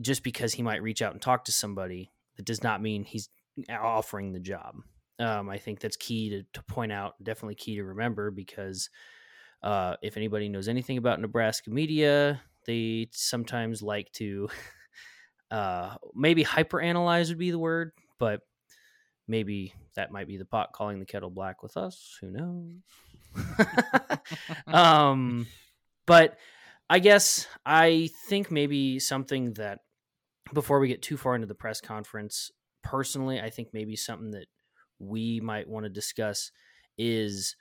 just 0.00 0.22
because 0.22 0.52
he 0.52 0.62
might 0.62 0.82
reach 0.82 1.00
out 1.00 1.12
and 1.12 1.22
talk 1.22 1.44
to 1.44 1.52
somebody, 1.52 2.12
that 2.36 2.44
does 2.44 2.62
not 2.62 2.82
mean 2.82 3.04
he's 3.04 3.28
offering 3.70 4.32
the 4.32 4.40
job. 4.40 4.76
Um, 5.20 5.50
I 5.50 5.58
think 5.58 5.80
that's 5.80 5.96
key 5.96 6.30
to, 6.30 6.42
to 6.54 6.62
point 6.64 6.92
out, 6.92 7.14
definitely 7.22 7.54
key 7.54 7.76
to 7.76 7.84
remember 7.84 8.30
because 8.30 8.88
uh, 9.62 9.96
if 10.02 10.16
anybody 10.16 10.48
knows 10.48 10.66
anything 10.66 10.96
about 10.96 11.20
Nebraska 11.20 11.70
media, 11.70 12.40
they 12.66 13.08
sometimes 13.12 13.82
like 13.82 14.10
to 14.12 14.48
uh, 15.50 15.96
maybe 16.14 16.42
hyperanalyze 16.42 17.28
would 17.28 17.38
be 17.38 17.50
the 17.50 17.58
word, 17.58 17.92
but 18.18 18.40
maybe 19.28 19.74
that 19.94 20.10
might 20.10 20.26
be 20.26 20.38
the 20.38 20.44
pot 20.44 20.72
calling 20.72 20.98
the 20.98 21.04
kettle 21.04 21.30
black 21.30 21.62
with 21.62 21.76
us. 21.76 22.16
Who 22.20 22.30
knows? 22.30 22.72
um, 24.66 25.46
but 26.06 26.38
I 26.88 26.98
guess 26.98 27.46
I 27.64 28.10
think 28.28 28.50
maybe 28.50 28.98
something 28.98 29.52
that 29.54 29.80
before 30.52 30.80
we 30.80 30.88
get 30.88 31.02
too 31.02 31.16
far 31.16 31.34
into 31.34 31.46
the 31.46 31.54
press 31.54 31.80
conference, 31.80 32.50
personally, 32.82 33.40
I 33.40 33.50
think 33.50 33.68
maybe 33.72 33.94
something 33.94 34.30
that 34.32 34.46
we 35.00 35.40
might 35.40 35.68
want 35.68 35.84
to 35.84 35.90
discuss 35.90 36.52
is 36.96 37.56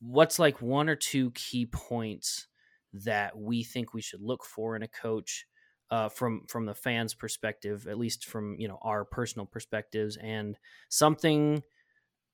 what's 0.00 0.38
like 0.38 0.62
one 0.62 0.88
or 0.88 0.96
two 0.96 1.30
key 1.32 1.66
points 1.66 2.46
that 2.92 3.36
we 3.36 3.64
think 3.64 3.92
we 3.92 4.02
should 4.02 4.20
look 4.20 4.44
for 4.44 4.76
in 4.76 4.82
a 4.82 4.88
coach 4.88 5.46
uh, 5.90 6.08
from 6.08 6.42
from 6.48 6.66
the 6.66 6.74
fans 6.74 7.14
perspective 7.14 7.86
at 7.88 7.98
least 7.98 8.26
from 8.26 8.56
you 8.58 8.68
know 8.68 8.78
our 8.82 9.04
personal 9.04 9.46
perspectives 9.46 10.18
and 10.18 10.58
something 10.90 11.62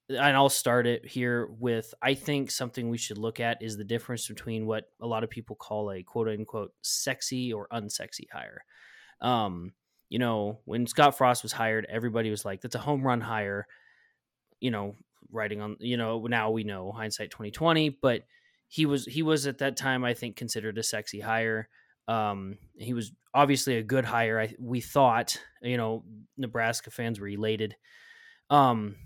and 0.08 0.36
I'll 0.36 0.50
start 0.50 0.86
it 0.86 1.06
here 1.06 1.48
with 1.58 1.94
I 2.02 2.14
think 2.14 2.50
something 2.50 2.88
we 2.88 2.98
should 2.98 3.16
look 3.16 3.40
at 3.40 3.62
is 3.62 3.76
the 3.76 3.84
difference 3.84 4.28
between 4.28 4.66
what 4.66 4.84
a 5.00 5.06
lot 5.06 5.24
of 5.24 5.30
people 5.30 5.56
call 5.56 5.90
a 5.90 6.02
quote 6.02 6.28
unquote 6.28 6.72
sexy 6.82 7.52
or 7.52 7.68
unsexy 7.72 8.26
hire. 8.30 8.64
Um, 9.20 9.72
you 10.10 10.18
know, 10.18 10.60
when 10.66 10.86
Scott 10.86 11.16
Frost 11.16 11.42
was 11.42 11.52
hired, 11.52 11.86
everybody 11.88 12.28
was 12.28 12.44
like, 12.44 12.60
that's 12.60 12.74
a 12.74 12.80
home 12.80 13.02
run 13.02 13.22
hire 13.22 13.66
you 14.64 14.70
know, 14.70 14.94
writing 15.30 15.60
on, 15.60 15.76
you 15.78 15.98
know, 15.98 16.26
now 16.26 16.50
we 16.50 16.64
know 16.64 16.90
hindsight 16.90 17.30
2020, 17.30 17.90
but 18.00 18.22
he 18.66 18.86
was, 18.86 19.04
he 19.04 19.22
was 19.22 19.46
at 19.46 19.58
that 19.58 19.76
time, 19.76 20.04
I 20.04 20.14
think, 20.14 20.36
considered 20.36 20.78
a 20.78 20.82
sexy 20.82 21.20
hire. 21.20 21.68
Um, 22.08 22.56
he 22.74 22.94
was 22.94 23.12
obviously 23.34 23.76
a 23.76 23.82
good 23.82 24.06
hire. 24.06 24.40
I, 24.40 24.54
we 24.58 24.80
thought, 24.80 25.38
you 25.60 25.76
know, 25.76 26.02
Nebraska 26.38 26.90
fans 26.90 27.20
were 27.20 27.28
elated. 27.28 27.76
Um, 28.48 28.96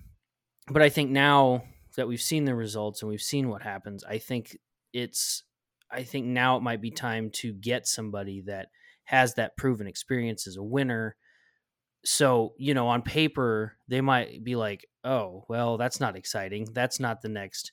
but 0.68 0.80
I 0.80 0.90
think 0.90 1.10
now 1.10 1.64
that 1.96 2.06
we've 2.06 2.20
seen 2.20 2.44
the 2.44 2.54
results 2.54 3.02
and 3.02 3.10
we've 3.10 3.20
seen 3.20 3.48
what 3.48 3.62
happens, 3.62 4.04
I 4.04 4.18
think 4.18 4.56
it's, 4.92 5.42
I 5.90 6.04
think 6.04 6.26
now 6.26 6.56
it 6.56 6.62
might 6.62 6.80
be 6.80 6.92
time 6.92 7.30
to 7.30 7.52
get 7.52 7.88
somebody 7.88 8.42
that 8.42 8.68
has 9.02 9.34
that 9.34 9.56
proven 9.56 9.88
experience 9.88 10.46
as 10.46 10.56
a 10.56 10.62
winner 10.62 11.16
so 12.04 12.54
you 12.58 12.74
know 12.74 12.88
on 12.88 13.02
paper 13.02 13.76
they 13.88 14.00
might 14.00 14.44
be 14.44 14.56
like 14.56 14.86
oh 15.04 15.44
well 15.48 15.76
that's 15.76 16.00
not 16.00 16.16
exciting. 16.16 16.68
That's 16.72 17.00
not 17.00 17.22
the 17.22 17.28
next 17.28 17.72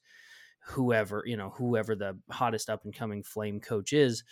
whoever 0.67 1.23
you 1.25 1.37
know 1.37 1.51
whoever 1.57 1.95
the 1.95 2.17
hottest 2.31 2.69
up 2.69 2.85
and 2.85 2.95
coming 2.95 3.21
flame 3.21 3.59
coach 3.59 3.93
is 3.93 4.23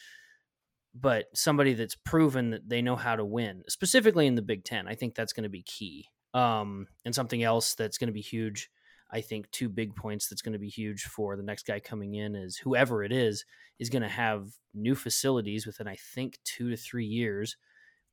but 0.96 1.26
somebody 1.34 1.74
that's 1.74 1.96
proven 1.96 2.52
that 2.52 2.68
they 2.68 2.82
know 2.82 2.96
how 2.96 3.16
to 3.16 3.26
win 3.26 3.64
specifically 3.68 4.26
in 4.26 4.36
the 4.36 4.42
big 4.42 4.64
10 4.64 4.88
i 4.88 4.96
think 4.96 5.14
that's 5.14 5.34
going 5.34 5.44
to 5.44 5.50
be 5.50 5.62
key 5.62 6.08
um, 6.34 6.88
and 7.06 7.14
something 7.14 7.44
else 7.44 7.76
that's 7.76 8.00
going 8.00 8.08
to 8.08 8.14
be 8.14 8.22
huge 8.22 8.72
i 9.12 9.22
think 9.22 9.50
two 9.52 9.70
big 9.70 9.96
points 9.96 10.28
that's 10.28 10.42
going 10.42 10.54
to 10.54 10.60
be 10.60 10.70
huge 10.70 11.04
for 11.04 11.38
the 11.38 11.44
next 11.44 11.68
guy 11.68 11.80
coming 11.80 12.16
in 12.16 12.36
is 12.36 12.58
whoever 12.58 13.04
it 13.04 13.12
is 13.12 13.46
is 13.78 13.92
going 13.92 14.02
to 14.02 14.10
have 14.10 14.48
new 14.74 14.96
facilities 14.96 15.68
within 15.68 15.88
i 15.88 15.96
think 16.16 16.40
two 16.44 16.72
to 16.72 16.78
three 16.78 17.06
years 17.06 17.58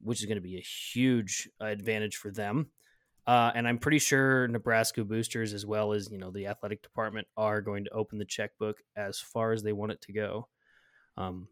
which 0.02 0.21
is 0.21 0.26
going 0.26 0.37
to 0.37 0.42
be 0.42 0.57
a 0.57 0.61
huge 0.61 1.49
advantage 1.61 2.16
for 2.16 2.30
them. 2.30 2.71
Uh, 3.26 3.52
and 3.54 3.69
I'm 3.69 3.78
pretty 3.78 3.99
sure 3.99 4.49
Nebraska 4.49 5.04
boosters, 5.04 5.52
as 5.52 5.64
well 5.66 5.92
as 5.92 6.11
you 6.11 6.19
know 6.19 6.30
the 6.30 6.47
athletic 6.47 6.83
department, 6.83 7.28
are 7.37 7.61
going 7.61 7.85
to 7.85 7.90
open 7.90 8.19
the 8.19 8.25
checkbook 8.25 8.78
as 8.97 9.21
far 9.21 9.52
as 9.52 9.62
they 9.62 9.73
want 9.73 9.92
it 9.92 10.00
to 10.02 10.12
go. 10.12 10.49
Um, 11.16 11.49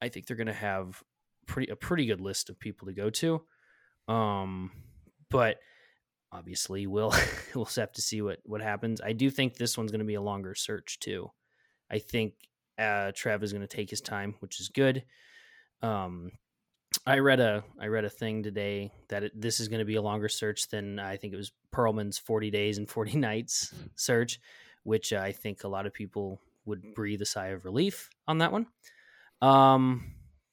I 0.00 0.08
think 0.08 0.26
they're 0.26 0.36
going 0.36 0.46
to 0.46 0.52
have 0.52 1.02
pretty 1.46 1.70
a 1.70 1.76
pretty 1.76 2.06
good 2.06 2.20
list 2.20 2.48
of 2.50 2.58
people 2.58 2.86
to 2.86 2.94
go 2.94 3.10
to. 3.10 3.42
Um, 4.08 4.70
but 5.30 5.58
obviously, 6.32 6.86
we'll 6.86 7.14
we'll 7.54 7.66
have 7.66 7.92
to 7.92 8.02
see 8.02 8.22
what 8.22 8.38
what 8.44 8.62
happens. 8.62 9.00
I 9.00 9.12
do 9.12 9.30
think 9.30 9.56
this 9.56 9.76
one's 9.76 9.90
going 9.90 10.00
to 10.00 10.04
be 10.04 10.14
a 10.14 10.22
longer 10.22 10.54
search 10.54 10.98
too. 10.98 11.30
I 11.90 11.98
think 11.98 12.34
uh, 12.78 13.12
Trev 13.14 13.42
is 13.42 13.52
going 13.52 13.66
to 13.66 13.76
take 13.76 13.90
his 13.90 14.00
time, 14.00 14.34
which 14.40 14.60
is 14.60 14.68
good. 14.68 15.04
Um, 15.82 16.32
I 17.06 17.18
read 17.18 17.40
a 17.40 17.64
I 17.80 17.86
read 17.86 18.04
a 18.04 18.10
thing 18.10 18.42
today 18.42 18.92
that 19.08 19.24
it, 19.24 19.40
this 19.40 19.60
is 19.60 19.68
going 19.68 19.78
to 19.78 19.84
be 19.84 19.96
a 19.96 20.02
longer 20.02 20.28
search 20.28 20.68
than 20.68 20.98
I 20.98 21.16
think 21.16 21.32
it 21.32 21.36
was 21.36 21.52
Perlman's 21.72 22.18
40 22.18 22.50
days 22.50 22.78
and 22.78 22.88
40 22.88 23.16
nights 23.16 23.72
mm-hmm. 23.74 23.86
search, 23.96 24.40
which 24.82 25.12
I 25.12 25.32
think 25.32 25.64
a 25.64 25.68
lot 25.68 25.86
of 25.86 25.94
people 25.94 26.40
would 26.66 26.94
breathe 26.94 27.22
a 27.22 27.26
sigh 27.26 27.48
of 27.48 27.64
relief 27.64 28.10
on 28.28 28.38
that 28.38 28.52
one. 28.52 28.66
Um, 29.40 30.12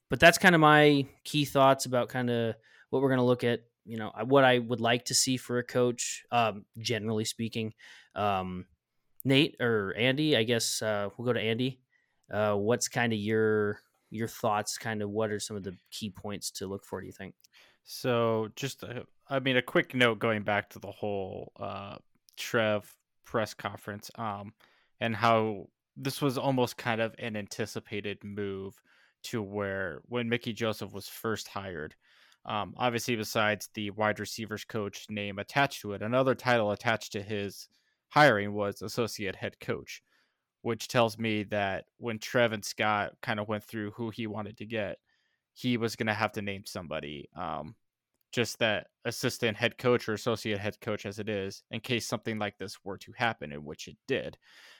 but 0.09 0.19
that's 0.19 0.37
kind 0.37 0.55
of 0.55 0.61
my 0.61 1.05
key 1.25 1.43
thoughts 1.43 1.85
about 1.85 2.09
kind 2.09 2.29
of 2.29 2.55
what 2.89 3.01
we're 3.01 3.09
going 3.09 3.19
to 3.19 3.25
look 3.25 3.43
at. 3.43 3.61
You 3.85 3.97
know, 3.97 4.11
what 4.25 4.43
I 4.43 4.59
would 4.59 4.81
like 4.81 5.05
to 5.05 5.15
see 5.15 5.37
for 5.37 5.59
a 5.59 5.63
coach, 5.63 6.25
um, 6.29 6.65
generally 6.77 7.23
speaking. 7.23 7.73
Um, 8.15 8.65
Nate 9.23 9.55
or 9.61 9.93
Andy, 9.97 10.35
I 10.35 10.43
guess 10.43 10.81
uh, 10.81 11.09
we'll 11.17 11.25
go 11.25 11.33
to 11.33 11.39
Andy. 11.39 11.79
Uh, 12.31 12.55
what's 12.55 12.89
kind 12.89 13.13
of 13.13 13.19
your 13.19 13.79
your 14.09 14.27
thoughts 14.27 14.77
kind 14.77 15.01
of 15.01 15.09
what 15.09 15.31
are 15.31 15.39
some 15.39 15.57
of 15.57 15.63
the 15.63 15.75
key 15.91 16.09
points 16.09 16.51
to 16.51 16.67
look 16.67 16.85
for 16.85 17.01
do 17.01 17.07
you 17.07 17.13
think? 17.13 17.35
So 17.83 18.49
just 18.55 18.83
I 19.29 19.39
mean 19.39 19.57
a 19.57 19.61
quick 19.61 19.95
note 19.95 20.19
going 20.19 20.43
back 20.43 20.69
to 20.71 20.79
the 20.79 20.91
whole 20.91 21.51
uh 21.59 21.97
trev 22.37 22.93
press 23.25 23.53
conference 23.53 24.09
um 24.15 24.53
and 25.01 25.15
how 25.15 25.67
this 25.95 26.21
was 26.21 26.37
almost 26.37 26.77
kind 26.77 27.01
of 27.01 27.15
an 27.19 27.35
anticipated 27.35 28.23
move 28.23 28.79
to 29.23 29.41
where 29.41 30.01
when 30.05 30.29
mickey 30.29 30.53
joseph 30.53 30.93
was 30.93 31.07
first 31.07 31.47
hired 31.47 31.95
um, 32.45 32.73
obviously 32.77 33.15
besides 33.15 33.69
the 33.73 33.89
wide 33.91 34.19
receivers 34.19 34.63
coach 34.63 35.07
name 35.09 35.39
attached 35.39 35.81
to 35.81 35.91
it 35.93 36.01
another 36.01 36.35
title 36.35 36.71
attached 36.71 37.11
to 37.11 37.21
his 37.21 37.67
hiring 38.09 38.53
was 38.53 38.81
associate 38.81 39.35
head 39.35 39.59
coach 39.59 40.01
which 40.61 40.87
tells 40.87 41.17
me 41.17 41.43
that 41.43 41.85
when 41.97 42.19
Trev 42.19 42.51
and 42.51 42.63
Scott 42.63 43.13
kind 43.21 43.39
of 43.39 43.47
went 43.47 43.63
through 43.63 43.91
who 43.91 44.09
he 44.09 44.27
wanted 44.27 44.57
to 44.57 44.65
get, 44.65 44.97
he 45.53 45.77
was 45.77 45.95
going 45.95 46.07
to 46.07 46.13
have 46.13 46.31
to 46.33 46.41
name 46.41 46.63
somebody. 46.65 47.29
Um, 47.35 47.75
just 48.31 48.59
that 48.59 48.87
assistant 49.05 49.57
head 49.57 49.77
coach 49.77 50.07
or 50.07 50.13
associate 50.13 50.59
head 50.59 50.79
coach 50.81 51.05
as 51.05 51.19
it 51.19 51.29
is, 51.29 51.63
in 51.71 51.79
case 51.79 52.07
something 52.07 52.37
like 52.37 52.57
this 52.57 52.77
were 52.83 52.97
to 52.97 53.11
happen, 53.15 53.51
in 53.51 53.63
which 53.63 53.87
it 53.87 53.97
did. 54.07 54.37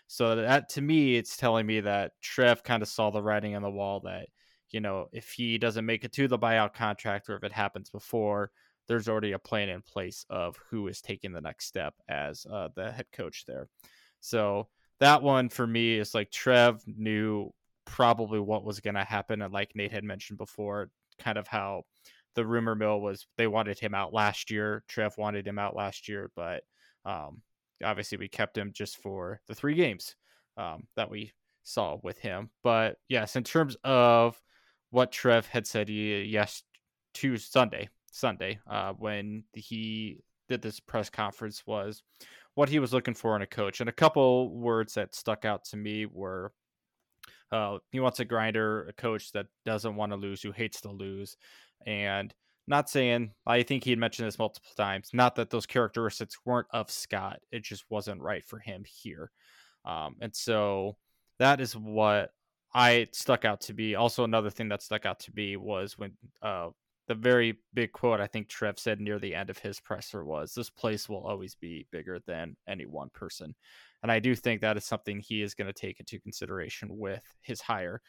So 0.08 0.36
that 0.36 0.70
to 0.70 0.82
me, 0.82 1.16
it's 1.16 1.38
telling 1.38 1.66
me 1.66 1.80
that 1.82 2.12
Trev 2.22 2.64
kind 2.64 2.84
of 2.84 2.90
saw 2.90 3.10
the 3.10 3.24
writing 3.24 3.56
on 3.56 3.62
the 3.62 3.72
wall 3.72 4.02
that, 4.02 4.28
you 4.70 4.82
know, 4.82 5.08
if 5.12 5.32
he 5.32 5.58
doesn't 5.58 5.86
make 5.86 6.04
it 6.04 6.14
to 6.14 6.28
the 6.28 6.38
buyout 6.38 6.74
contract 6.74 7.30
or 7.30 7.36
if 7.38 7.44
it 7.44 7.52
happens 7.54 7.90
before, 7.90 8.52
there's 8.88 9.10
already 9.10 9.34
a 9.34 9.40
plan 9.40 9.70
in 9.70 9.82
place 9.82 10.26
of 10.30 10.58
who 10.70 10.88
is 10.88 11.02
taking 11.02 11.34
the 11.34 11.42
next 11.42 11.66
step 11.66 11.94
as 12.08 12.46
uh, 12.52 12.70
the 12.76 12.92
head 12.92 13.08
coach 13.12 13.46
there. 13.46 13.68
So 14.20 14.68
that 15.00 15.22
one 15.22 15.50
for 15.50 15.66
me 15.66 15.98
is 15.98 16.14
like 16.14 16.32
Trev 16.32 16.82
knew 16.86 17.52
probably 17.86 18.40
what 18.40 18.64
was 18.64 18.80
going 18.80 18.96
to 18.96 19.04
happen. 19.04 19.42
And 19.42 19.54
like 19.54 19.72
Nate 19.76 19.92
had 19.92 20.04
mentioned 20.04 20.38
before, 20.38 20.90
kind 21.20 21.38
of 21.38 21.48
how 21.48 21.84
the 22.36 22.46
rumor 22.46 22.76
mill 22.76 23.02
was 23.02 23.26
they 23.38 23.48
wanted 23.48 23.80
him 23.80 23.96
out 23.96 24.14
last 24.14 24.52
year. 24.52 24.84
Trev 24.88 25.18
wanted 25.18 25.48
him 25.48 25.58
out 25.58 25.76
last 25.76 26.08
year, 26.08 26.30
but 26.36 26.64
um, 27.06 27.42
obviously 27.84 28.18
we 28.18 28.28
kept 28.28 28.58
him 28.58 28.72
just 28.74 28.98
for 28.98 29.42
the 29.48 29.56
three 29.56 29.76
games 29.76 30.16
um, 30.58 30.84
that 30.96 31.10
we 31.10 31.32
saw 31.64 31.98
with 32.04 32.20
him. 32.20 32.50
But 32.64 32.98
yes, 33.10 33.36
in 33.36 33.44
terms 33.44 33.76
of 33.84 34.40
what 34.92 35.12
Trev 35.12 35.48
had 35.48 35.66
said 35.66 35.90
yes 35.90 36.64
to 37.16 37.38
Sunday, 37.38 37.90
Sunday 38.12 38.60
uh, 38.70 38.94
when 38.94 39.44
he 39.54 40.20
did 40.48 40.62
this 40.62 40.80
press 40.80 41.10
conference 41.10 41.64
was 41.66 42.04
what 42.58 42.70
he 42.70 42.80
was 42.80 42.92
looking 42.92 43.14
for 43.14 43.36
in 43.36 43.44
a 43.44 43.46
coach. 43.46 43.82
And 43.82 43.88
a 43.88 43.94
couple 43.94 44.50
words 44.50 44.96
that 44.96 45.14
stuck 45.14 45.46
out 45.46 45.64
to 45.66 45.78
me 45.78 46.08
were 46.08 46.52
uh, 47.52 47.78
he 47.92 48.00
wants 48.00 48.20
a 48.20 48.26
grinder, 48.26 48.88
a 48.88 48.94
coach 48.94 49.32
that 49.34 49.46
doesn't 49.64 49.96
want 49.96 50.12
to 50.12 50.16
lose, 50.16 50.42
who 50.42 50.52
hates 50.52 50.82
to 50.82 50.90
lose. 50.90 51.38
And 51.86 52.34
not 52.66 52.90
saying, 52.90 53.30
I 53.46 53.62
think 53.62 53.84
he 53.84 53.92
had 53.92 54.00
mentioned 54.00 54.28
this 54.28 54.40
multiple 54.40 54.72
times, 54.76 55.12
not 55.14 55.36
that 55.36 55.52
those 55.52 55.68
characteristics 55.68 56.36
weren't 56.46 56.66
of 56.72 56.90
Scott, 56.90 57.42
it 57.52 57.64
just 57.64 57.86
wasn't 57.92 58.24
right 58.24 58.44
for 58.44 58.58
him 58.58 58.84
here. 58.88 59.30
Um, 59.86 60.16
and 60.20 60.36
so 60.36 60.98
that 61.38 61.62
is 61.62 61.78
what 61.78 62.32
I 62.74 63.08
stuck 63.12 63.46
out 63.46 63.62
to 63.62 63.74
be. 63.76 63.94
Also, 63.94 64.24
another 64.24 64.50
thing 64.50 64.70
that 64.70 64.82
stuck 64.82 65.06
out 65.06 65.20
to 65.20 65.32
me 65.36 65.58
was 65.58 65.96
when 66.00 66.14
uh, 66.42 66.70
the 67.08 67.16
very 67.16 67.58
big 67.74 67.92
quote 67.92 68.20
I 68.20 68.28
think 68.28 68.48
Trev 68.48 68.80
said 68.80 69.00
near 69.00 69.20
the 69.20 69.36
end 69.36 69.50
of 69.50 69.58
his 69.58 69.80
presser 69.80 70.26
was, 70.26 70.54
"This 70.54 70.70
place 70.70 71.08
will 71.10 71.26
always 71.26 71.56
be 71.56 71.88
bigger 71.92 72.20
than 72.26 72.58
any 72.68 72.86
one 72.86 73.10
person," 73.14 73.56
and 74.04 74.12
I 74.12 74.20
do 74.20 74.36
think 74.36 74.62
that 74.62 74.78
is 74.78 74.86
something 74.86 75.20
he 75.20 75.42
is 75.42 75.54
going 75.54 75.68
to 75.68 75.74
take 75.74 76.00
into 76.00 76.20
consideration 76.20 76.98
with 76.98 77.24
his 77.42 77.62
hire, 77.62 78.02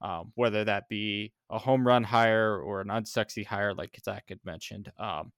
um, 0.00 0.32
whether 0.34 0.64
that 0.64 0.88
be 0.88 1.32
a 1.50 1.58
home 1.58 1.86
run 1.86 2.04
hire 2.04 2.58
or 2.58 2.80
an 2.80 2.88
unsexy 2.88 3.44
hire, 3.46 3.74
like 3.74 3.98
Zach 4.04 4.24
had 4.28 4.40
mentioned. 4.44 4.90
Um, 4.98 5.32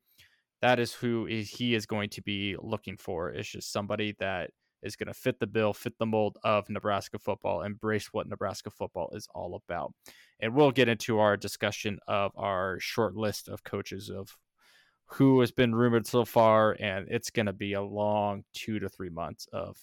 that 0.60 0.80
is 0.80 0.92
who 0.92 1.26
he 1.26 1.74
is 1.74 1.86
going 1.86 2.10
to 2.10 2.22
be 2.22 2.56
looking 2.60 2.96
for. 2.96 3.30
It's 3.30 3.48
just 3.48 3.72
somebody 3.72 4.14
that 4.18 4.50
is 4.82 4.96
going 4.96 5.08
to 5.08 5.14
fit 5.14 5.38
the 5.40 5.46
bill, 5.46 5.72
fit 5.72 5.94
the 5.98 6.06
mold 6.06 6.38
of 6.44 6.68
Nebraska 6.68 7.18
football, 7.18 7.62
embrace 7.62 8.12
what 8.12 8.28
Nebraska 8.28 8.70
football 8.70 9.10
is 9.12 9.28
all 9.34 9.54
about. 9.54 9.92
And 10.40 10.54
we'll 10.54 10.70
get 10.70 10.88
into 10.88 11.18
our 11.18 11.36
discussion 11.36 11.98
of 12.06 12.32
our 12.36 12.78
short 12.80 13.16
list 13.16 13.48
of 13.48 13.64
coaches 13.64 14.10
of 14.10 14.36
who 15.06 15.40
has 15.40 15.50
been 15.50 15.74
rumored 15.74 16.06
so 16.06 16.24
far. 16.24 16.76
And 16.78 17.08
it's 17.08 17.30
going 17.30 17.46
to 17.46 17.52
be 17.52 17.72
a 17.72 17.82
long 17.82 18.44
two 18.54 18.78
to 18.78 18.88
three 18.88 19.10
months 19.10 19.48
of, 19.52 19.76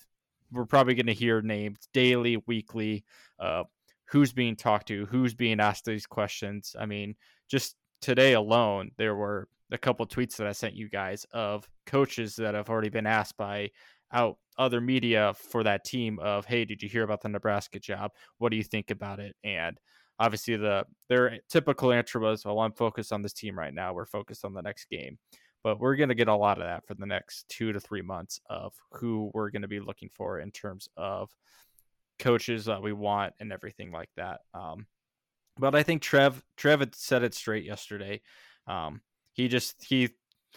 we're 0.51 0.65
probably 0.65 0.93
going 0.93 1.07
to 1.07 1.13
hear 1.13 1.41
names 1.41 1.89
daily, 1.93 2.37
weekly, 2.47 3.03
uh, 3.39 3.63
who's 4.05 4.31
being 4.31 4.55
talked 4.55 4.87
to, 4.89 5.07
who's 5.07 5.33
being 5.33 5.59
asked 5.59 5.85
these 5.85 6.05
questions. 6.05 6.75
I 6.79 6.85
mean, 6.85 7.15
just 7.49 7.75
today 8.01 8.33
alone, 8.33 8.91
there 8.97 9.15
were 9.15 9.47
a 9.71 9.77
couple 9.79 10.05
tweets 10.05 10.35
that 10.37 10.45
I 10.45 10.51
sent 10.51 10.75
you 10.75 10.87
guys 10.87 11.25
of 11.33 11.67
coaches 11.87 12.35
that 12.35 12.53
have 12.53 12.69
already 12.69 12.89
been 12.89 13.07
asked 13.07 13.35
by 13.35 13.71
out 14.13 14.37
other 14.57 14.79
media 14.79 15.33
for 15.35 15.63
that 15.63 15.83
team 15.83 16.17
of 16.19 16.45
hey 16.45 16.63
did 16.63 16.81
you 16.81 16.87
hear 16.87 17.03
about 17.03 17.21
the 17.21 17.29
nebraska 17.29 17.79
job? 17.79 18.11
What 18.37 18.49
do 18.49 18.57
you 18.57 18.63
think 18.63 18.91
about 18.91 19.19
it? 19.19 19.35
And 19.43 19.77
obviously 20.19 20.55
the 20.55 20.85
their 21.09 21.39
typical 21.49 21.91
answer 21.91 22.19
was 22.19 22.45
well 22.45 22.59
i'm 22.59 22.71
focused 22.71 23.11
on 23.11 23.21
this 23.21 23.33
team 23.33 23.57
right 23.57 23.73
now. 23.73 23.93
We're 23.93 24.05
focused 24.05 24.45
on 24.45 24.53
the 24.53 24.61
next 24.61 24.89
game. 24.89 25.17
But 25.63 25.79
we're 25.79 25.95
going 25.95 26.09
to 26.09 26.15
get 26.15 26.27
a 26.27 26.35
lot 26.35 26.59
of 26.59 26.65
that 26.65 26.85
for 26.85 26.93
the 26.93 27.07
next 27.07 27.49
two 27.49 27.73
to 27.73 27.79
three 27.79 28.03
months 28.03 28.39
of 28.51 28.73
who 28.91 29.31
we're 29.33 29.49
going 29.49 29.63
to 29.63 29.67
be 29.67 29.79
looking 29.79 30.09
for 30.13 30.39
in 30.39 30.51
terms 30.51 30.87
of 30.95 31.31
coaches 32.19 32.65
that 32.65 32.83
we 32.83 32.93
want 32.93 33.33
and 33.39 33.51
everything 33.51 33.91
like 33.91 34.09
that 34.15 34.41
um, 34.53 34.85
but 35.57 35.75
i 35.75 35.83
think 35.83 36.01
trev 36.01 36.41
trev 36.55 36.79
had 36.79 36.95
said 36.95 37.23
it 37.23 37.33
straight 37.33 37.65
yesterday 37.65 38.21
um, 38.67 39.01
he 39.33 39.47
just 39.47 39.83
he 39.83 40.09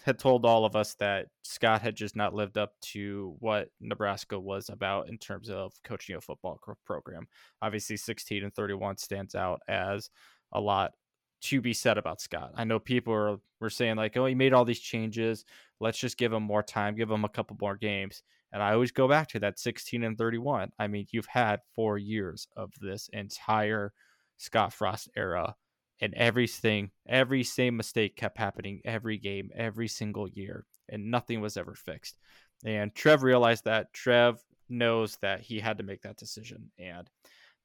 had 0.05 0.19
told 0.19 0.45
all 0.45 0.65
of 0.65 0.77
us 0.77 0.95
that 0.95 1.27
Scott 1.43 1.83
had 1.83 1.97
just 1.97 2.17
not 2.17 2.35
lived 2.35 2.59
up 2.59 2.73
to 2.93 3.37
what 3.39 3.69
Nebraska 3.81 4.39
was 4.39 4.69
about 4.69 5.09
in 5.09 5.19
terms 5.19 5.51
of 5.51 5.73
coaching 5.85 6.17
a 6.17 6.21
football 6.21 6.61
program. 6.85 7.27
Obviously, 7.63 7.97
16 7.97 8.45
and 8.45 8.55
31 8.55 8.97
stands 8.97 9.35
out 9.35 9.61
as 9.69 10.11
a 10.53 10.61
lot 10.61 10.93
to 11.41 11.61
be 11.61 11.73
said 11.73 11.99
about 11.99 12.21
Scott. 12.21 12.53
I 12.57 12.65
know 12.65 12.79
people 12.79 13.13
are 13.13 13.37
were 13.61 13.71
saying 13.71 13.97
like, 13.97 14.17
"Oh, 14.17 14.27
he 14.27 14.35
made 14.35 14.53
all 14.53 14.65
these 14.65 14.81
changes. 14.81 15.45
Let's 15.81 15.99
just 15.99 16.17
give 16.17 16.33
him 16.33 16.43
more 16.43 16.63
time, 16.63 16.97
give 16.97 17.11
him 17.11 17.25
a 17.25 17.29
couple 17.29 17.57
more 17.61 17.77
games." 17.77 18.23
And 18.53 18.63
I 18.63 18.73
always 18.73 18.93
go 18.93 19.09
back 19.09 19.29
to 19.29 19.41
that 19.41 19.59
16 19.59 20.05
and 20.05 20.17
31. 20.17 20.71
I 20.79 20.87
mean, 20.87 21.07
you've 21.11 21.27
had 21.27 21.61
4 21.75 21.99
years 21.99 22.49
of 22.57 22.73
this 22.81 23.09
entire 23.13 23.93
Scott 24.39 24.73
Frost 24.73 25.11
era 25.17 25.55
and 26.01 26.15
everything, 26.15 26.91
every 27.09 27.45
same 27.45 27.77
mistake 27.77 28.17
kept 28.17 28.39
happening 28.39 28.81
every 28.85 29.19
game, 29.19 29.51
every 29.55 29.89
single 29.89 30.29
year, 30.29 30.65
and 30.89 31.11
nothing 31.11 31.41
was 31.41 31.57
ever 31.57 31.75
fixed. 31.75 32.19
And 32.65 32.95
Trev 32.95 33.23
realized 33.23 33.65
that. 33.65 33.93
Trev 33.93 34.39
knows 34.69 35.17
that 35.23 35.41
he 35.41 35.61
had 35.61 35.79
to 35.79 35.85
make 35.85 36.03
that 36.03 36.17
decision, 36.17 36.71
and 36.79 37.09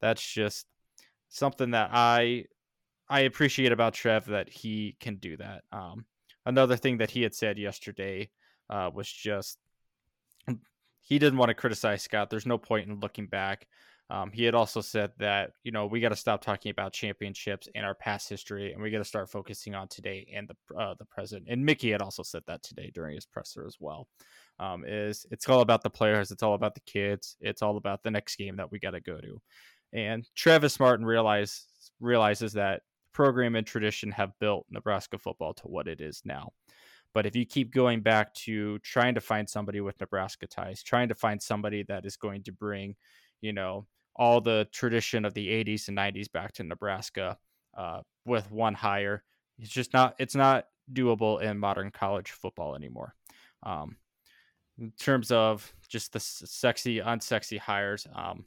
that's 0.01 0.25
just 0.25 0.65
something 1.29 1.71
that 1.71 1.89
I 1.93 2.45
I 3.09 3.21
appreciate 3.21 3.71
about 3.71 3.93
Trev 3.93 4.25
that 4.27 4.49
he 4.49 4.95
can 4.99 5.17
do 5.17 5.37
that. 5.37 5.63
Um, 5.71 6.05
another 6.45 6.77
thing 6.77 6.97
that 6.97 7.11
he 7.11 7.21
had 7.21 7.35
said 7.35 7.57
yesterday 7.57 8.29
uh, 8.69 8.89
was 8.93 9.11
just 9.11 9.57
he 11.01 11.19
didn't 11.19 11.37
want 11.37 11.49
to 11.49 11.55
criticize 11.55 12.01
Scott. 12.01 12.29
There's 12.29 12.45
no 12.45 12.57
point 12.57 12.87
in 12.87 12.99
looking 12.99 13.27
back. 13.27 13.67
Um, 14.09 14.31
he 14.31 14.43
had 14.43 14.53
also 14.53 14.81
said 14.81 15.11
that 15.17 15.51
you 15.63 15.71
know 15.71 15.85
we 15.85 15.99
got 15.99 16.09
to 16.09 16.15
stop 16.15 16.41
talking 16.41 16.69
about 16.69 16.93
championships 16.93 17.67
and 17.73 17.85
our 17.85 17.95
past 17.95 18.29
history, 18.29 18.73
and 18.73 18.81
we 18.81 18.91
got 18.91 18.99
to 18.99 19.03
start 19.05 19.29
focusing 19.29 19.75
on 19.75 19.87
today 19.87 20.27
and 20.33 20.47
the 20.47 20.75
uh, 20.75 20.93
the 20.99 21.05
present. 21.05 21.45
And 21.47 21.65
Mickey 21.65 21.91
had 21.91 22.01
also 22.01 22.23
said 22.23 22.43
that 22.47 22.63
today 22.63 22.91
during 22.93 23.15
his 23.15 23.25
presser 23.25 23.65
as 23.65 23.77
well. 23.79 24.07
Um, 24.59 24.85
is 24.85 25.25
it's 25.31 25.49
all 25.49 25.61
about 25.61 25.81
the 25.81 25.89
players, 25.89 26.31
it's 26.31 26.43
all 26.43 26.53
about 26.53 26.75
the 26.75 26.81
kids, 26.81 27.37
it's 27.39 27.61
all 27.61 27.77
about 27.77 28.03
the 28.03 28.11
next 28.11 28.35
game 28.35 28.55
that 28.57 28.71
we 28.71 28.79
got 28.79 28.91
to 28.91 29.01
go 29.01 29.19
to. 29.19 29.41
And 29.93 30.27
Travis 30.35 30.79
Martin 30.79 31.05
realize 31.05 31.65
realizes 31.99 32.53
that 32.53 32.81
program 33.13 33.55
and 33.55 33.65
tradition 33.65 34.11
have 34.11 34.37
built 34.39 34.65
Nebraska 34.69 35.17
football 35.17 35.53
to 35.55 35.63
what 35.63 35.87
it 35.87 36.01
is 36.01 36.21
now. 36.25 36.51
But 37.13 37.27
if 37.27 37.35
you 37.35 37.45
keep 37.45 37.71
going 37.71 38.01
back 38.01 38.33
to 38.45 38.79
trying 38.79 39.13
to 39.15 39.21
find 39.21 39.47
somebody 39.47 39.81
with 39.81 39.99
Nebraska 39.99 40.47
ties, 40.47 40.81
trying 40.81 41.09
to 41.09 41.15
find 41.15 41.41
somebody 41.41 41.83
that 41.83 42.05
is 42.05 42.17
going 42.17 42.43
to 42.43 42.51
bring 42.51 42.95
you 43.43 43.51
know, 43.51 43.85
all 44.15 44.39
the 44.39 44.67
tradition 44.71 45.25
of 45.25 45.33
the 45.33 45.47
80s 45.47 45.89
and 45.89 45.97
90s 45.97 46.31
back 46.31 46.53
to 46.53 46.63
Nebraska 46.63 47.37
uh, 47.77 48.01
with 48.25 48.49
one 48.49 48.73
hire. 48.73 49.23
It's 49.59 49.69
just 49.69 49.93
not 49.93 50.15
it's 50.17 50.33
not 50.33 50.67
doable 50.91 51.41
in 51.41 51.59
modern 51.59 51.91
college 51.91 52.31
football 52.31 52.75
anymore. 52.75 53.15
Um, 53.63 53.97
in 54.79 54.91
terms 54.97 55.29
of 55.29 55.71
just 55.89 56.13
the 56.13 56.19
sexy, 56.19 56.99
unsexy 56.99 57.59
hires, 57.59 58.07
um, 58.15 58.45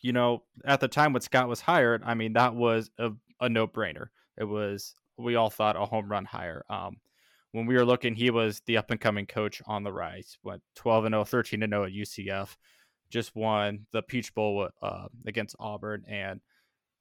you 0.00 0.12
know, 0.12 0.44
at 0.64 0.80
the 0.80 0.88
time 0.88 1.12
when 1.12 1.22
Scott 1.22 1.48
was 1.48 1.60
hired, 1.60 2.02
I 2.04 2.14
mean, 2.14 2.34
that 2.34 2.54
was 2.54 2.90
a, 2.98 3.10
a 3.40 3.48
no 3.48 3.66
brainer. 3.66 4.06
It 4.38 4.44
was, 4.44 4.94
we 5.18 5.34
all 5.34 5.50
thought 5.50 5.76
a 5.76 5.84
home 5.84 6.08
run 6.08 6.24
hire. 6.24 6.64
Um, 6.70 6.96
when 7.52 7.66
we 7.66 7.74
were 7.74 7.84
looking, 7.84 8.14
he 8.14 8.30
was 8.30 8.62
the 8.66 8.78
up 8.78 8.90
and 8.90 9.00
coming 9.00 9.26
coach 9.26 9.60
on 9.66 9.82
the 9.82 9.92
rise, 9.92 10.38
went 10.42 10.62
12 10.76 11.06
and 11.06 11.12
0, 11.12 11.24
13 11.24 11.62
and 11.62 11.72
0 11.72 11.84
at 11.84 11.92
UCF 11.92 12.56
just 13.10 13.34
won 13.36 13.86
the 13.92 14.02
Peach 14.02 14.34
Bowl 14.34 14.68
uh, 14.82 15.06
against 15.26 15.56
Auburn, 15.58 16.04
and 16.08 16.40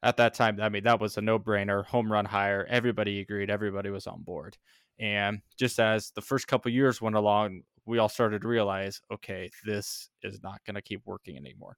at 0.03 0.17
that 0.17 0.33
time, 0.33 0.59
I 0.61 0.67
mean, 0.67 0.83
that 0.83 0.99
was 0.99 1.17
a 1.17 1.21
no-brainer, 1.21 1.85
home 1.85 2.11
run 2.11 2.25
hire. 2.25 2.67
Everybody 2.69 3.21
agreed, 3.21 3.49
everybody 3.49 3.89
was 3.89 4.05
on 4.05 4.21
board. 4.21 4.57
And 4.99 5.41
just 5.57 5.79
as 5.79 6.11
the 6.11 6.21
first 6.21 6.45
couple 6.45 6.69
years 6.71 7.01
went 7.01 7.15
along, 7.15 7.61
we 7.85 7.99
all 7.99 8.09
started 8.09 8.41
to 8.41 8.47
realize, 8.49 9.01
okay, 9.11 9.49
this 9.65 10.09
is 10.21 10.43
not 10.43 10.59
going 10.65 10.75
to 10.75 10.81
keep 10.81 11.01
working 11.05 11.37
anymore. 11.37 11.77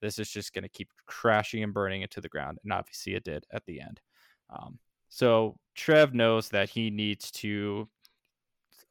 This 0.00 0.20
is 0.20 0.30
just 0.30 0.52
going 0.54 0.62
to 0.62 0.68
keep 0.68 0.88
crashing 1.06 1.64
and 1.64 1.74
burning 1.74 2.02
into 2.02 2.20
the 2.20 2.28
ground, 2.28 2.58
and 2.62 2.72
obviously 2.72 3.14
it 3.14 3.24
did 3.24 3.44
at 3.52 3.64
the 3.66 3.80
end. 3.80 4.00
Um, 4.48 4.78
so 5.08 5.56
Trev 5.74 6.14
knows 6.14 6.48
that 6.50 6.68
he 6.68 6.90
needs 6.90 7.32
to 7.32 7.88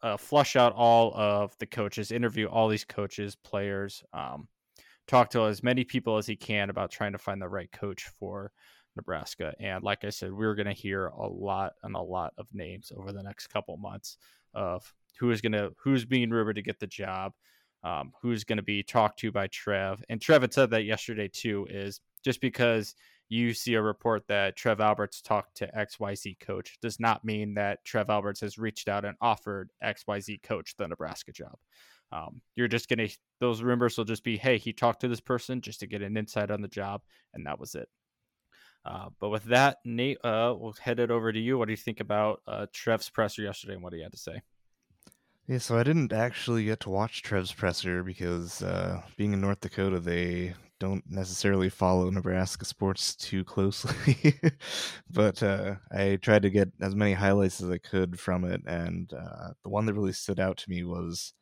uh, 0.01 0.17
flush 0.17 0.55
out 0.57 0.73
all 0.73 1.13
of 1.15 1.55
the 1.59 1.65
coaches, 1.65 2.11
interview 2.11 2.47
all 2.47 2.67
these 2.67 2.83
coaches, 2.83 3.37
players, 3.37 4.03
um, 4.13 4.49
talk 5.07 5.29
to 5.31 5.45
as 5.45 5.63
many 5.63 5.83
people 5.83 6.17
as 6.17 6.27
he 6.27 6.35
can 6.35 6.69
about 6.69 6.91
trying 6.91 7.11
to 7.11 7.17
find 7.17 7.41
the 7.41 7.47
right 7.47 7.71
coach 7.71 8.07
for 8.19 8.51
Nebraska. 8.95 9.53
And 9.59 9.83
like 9.83 10.03
I 10.03 10.09
said, 10.09 10.33
we're 10.33 10.55
going 10.55 10.67
to 10.67 10.73
hear 10.73 11.07
a 11.07 11.27
lot 11.27 11.73
and 11.83 11.95
a 11.95 12.01
lot 12.01 12.33
of 12.37 12.47
names 12.53 12.91
over 12.95 13.11
the 13.11 13.23
next 13.23 13.47
couple 13.47 13.77
months 13.77 14.17
of 14.53 14.93
who 15.19 15.31
is 15.31 15.41
going 15.41 15.51
to 15.51 15.71
who's 15.83 16.05
being 16.05 16.29
rumored 16.29 16.55
to 16.55 16.61
get 16.61 16.79
the 16.79 16.87
job, 16.87 17.33
um, 17.83 18.11
who's 18.21 18.43
going 18.43 18.57
to 18.57 18.63
be 18.63 18.83
talked 18.83 19.19
to 19.19 19.31
by 19.31 19.47
Trev. 19.47 20.01
And 20.09 20.21
Trev 20.21 20.41
had 20.41 20.53
said 20.53 20.69
that 20.71 20.85
yesterday 20.85 21.29
too. 21.31 21.67
Is 21.69 21.99
just 22.23 22.41
because 22.41 22.95
you 23.29 23.53
see 23.53 23.73
a 23.73 23.81
report 23.81 24.23
that 24.27 24.55
Trev 24.55 24.79
Alberts 24.79 25.21
talked 25.21 25.57
to 25.57 25.71
XYZ 25.75 26.39
coach 26.39 26.77
does 26.81 26.99
not 26.99 27.25
mean 27.25 27.55
that 27.55 27.83
Trev 27.83 28.09
Alberts 28.09 28.41
has 28.41 28.57
reached 28.57 28.87
out 28.87 29.03
and 29.03 29.17
offered 29.19 29.71
XYZ 29.83 30.43
coach 30.43 30.75
the 30.77 30.87
Nebraska 30.87 31.31
job. 31.31 31.55
Um, 32.15 32.41
you're 32.55 32.67
just 32.67 32.87
gonna 32.87 33.09
those 33.39 33.61
rumors 33.61 33.97
will 33.97 34.05
just 34.05 34.23
be, 34.23 34.37
hey, 34.37 34.57
he 34.57 34.71
talked 34.71 35.01
to 35.01 35.07
this 35.07 35.19
person 35.19 35.61
just 35.61 35.81
to 35.81 35.87
get 35.87 36.01
an 36.01 36.17
insight 36.17 36.51
on 36.51 36.61
the 36.61 36.67
job, 36.67 37.01
and 37.33 37.45
that 37.45 37.59
was 37.59 37.75
it. 37.75 37.89
Uh, 38.85 39.09
but 39.19 39.29
with 39.29 39.43
that, 39.45 39.77
Nate, 39.83 40.23
uh, 40.23 40.53
we'll 40.57 40.75
head 40.79 40.99
it 40.99 41.11
over 41.11 41.33
to 41.33 41.39
you. 41.39 41.57
What 41.57 41.67
do 41.67 41.73
you 41.73 41.77
think 41.77 41.99
about 41.99 42.41
uh, 42.47 42.67
Trev's 42.71 43.09
presser 43.09 43.41
yesterday 43.41 43.73
and 43.73 43.83
what 43.83 43.93
he 43.93 44.01
had 44.01 44.11
to 44.11 44.17
say? 44.17 44.41
Yeah, 45.47 45.57
so 45.57 45.77
I 45.77 45.83
didn't 45.83 46.13
actually 46.13 46.65
get 46.65 46.79
to 46.81 46.89
watch 46.89 47.21
Trev's 47.21 47.51
presser 47.51 48.03
because 48.03 48.61
uh, 48.61 49.01
being 49.17 49.33
in 49.33 49.41
North 49.41 49.59
Dakota, 49.59 49.99
they 49.99 50.53
don't 50.79 51.03
necessarily 51.09 51.69
follow 51.69 52.09
Nebraska 52.09 52.65
sports 52.65 53.15
too 53.15 53.43
closely. 53.43 54.39
but 55.11 55.41
uh, 55.41 55.75
I 55.91 56.17
tried 56.17 56.43
to 56.43 56.49
get 56.49 56.69
as 56.81 56.95
many 56.95 57.13
highlights 57.13 57.61
as 57.61 57.69
I 57.69 57.77
could 57.77 58.19
from 58.19 58.45
it, 58.45 58.61
and 58.65 59.11
uh, 59.13 59.49
the 59.63 59.69
one 59.69 59.85
that 59.85 59.93
really 59.93 60.13
stood 60.13 60.39
out 60.39 60.57
to 60.57 60.69
me 60.69 60.83
was 60.83 61.33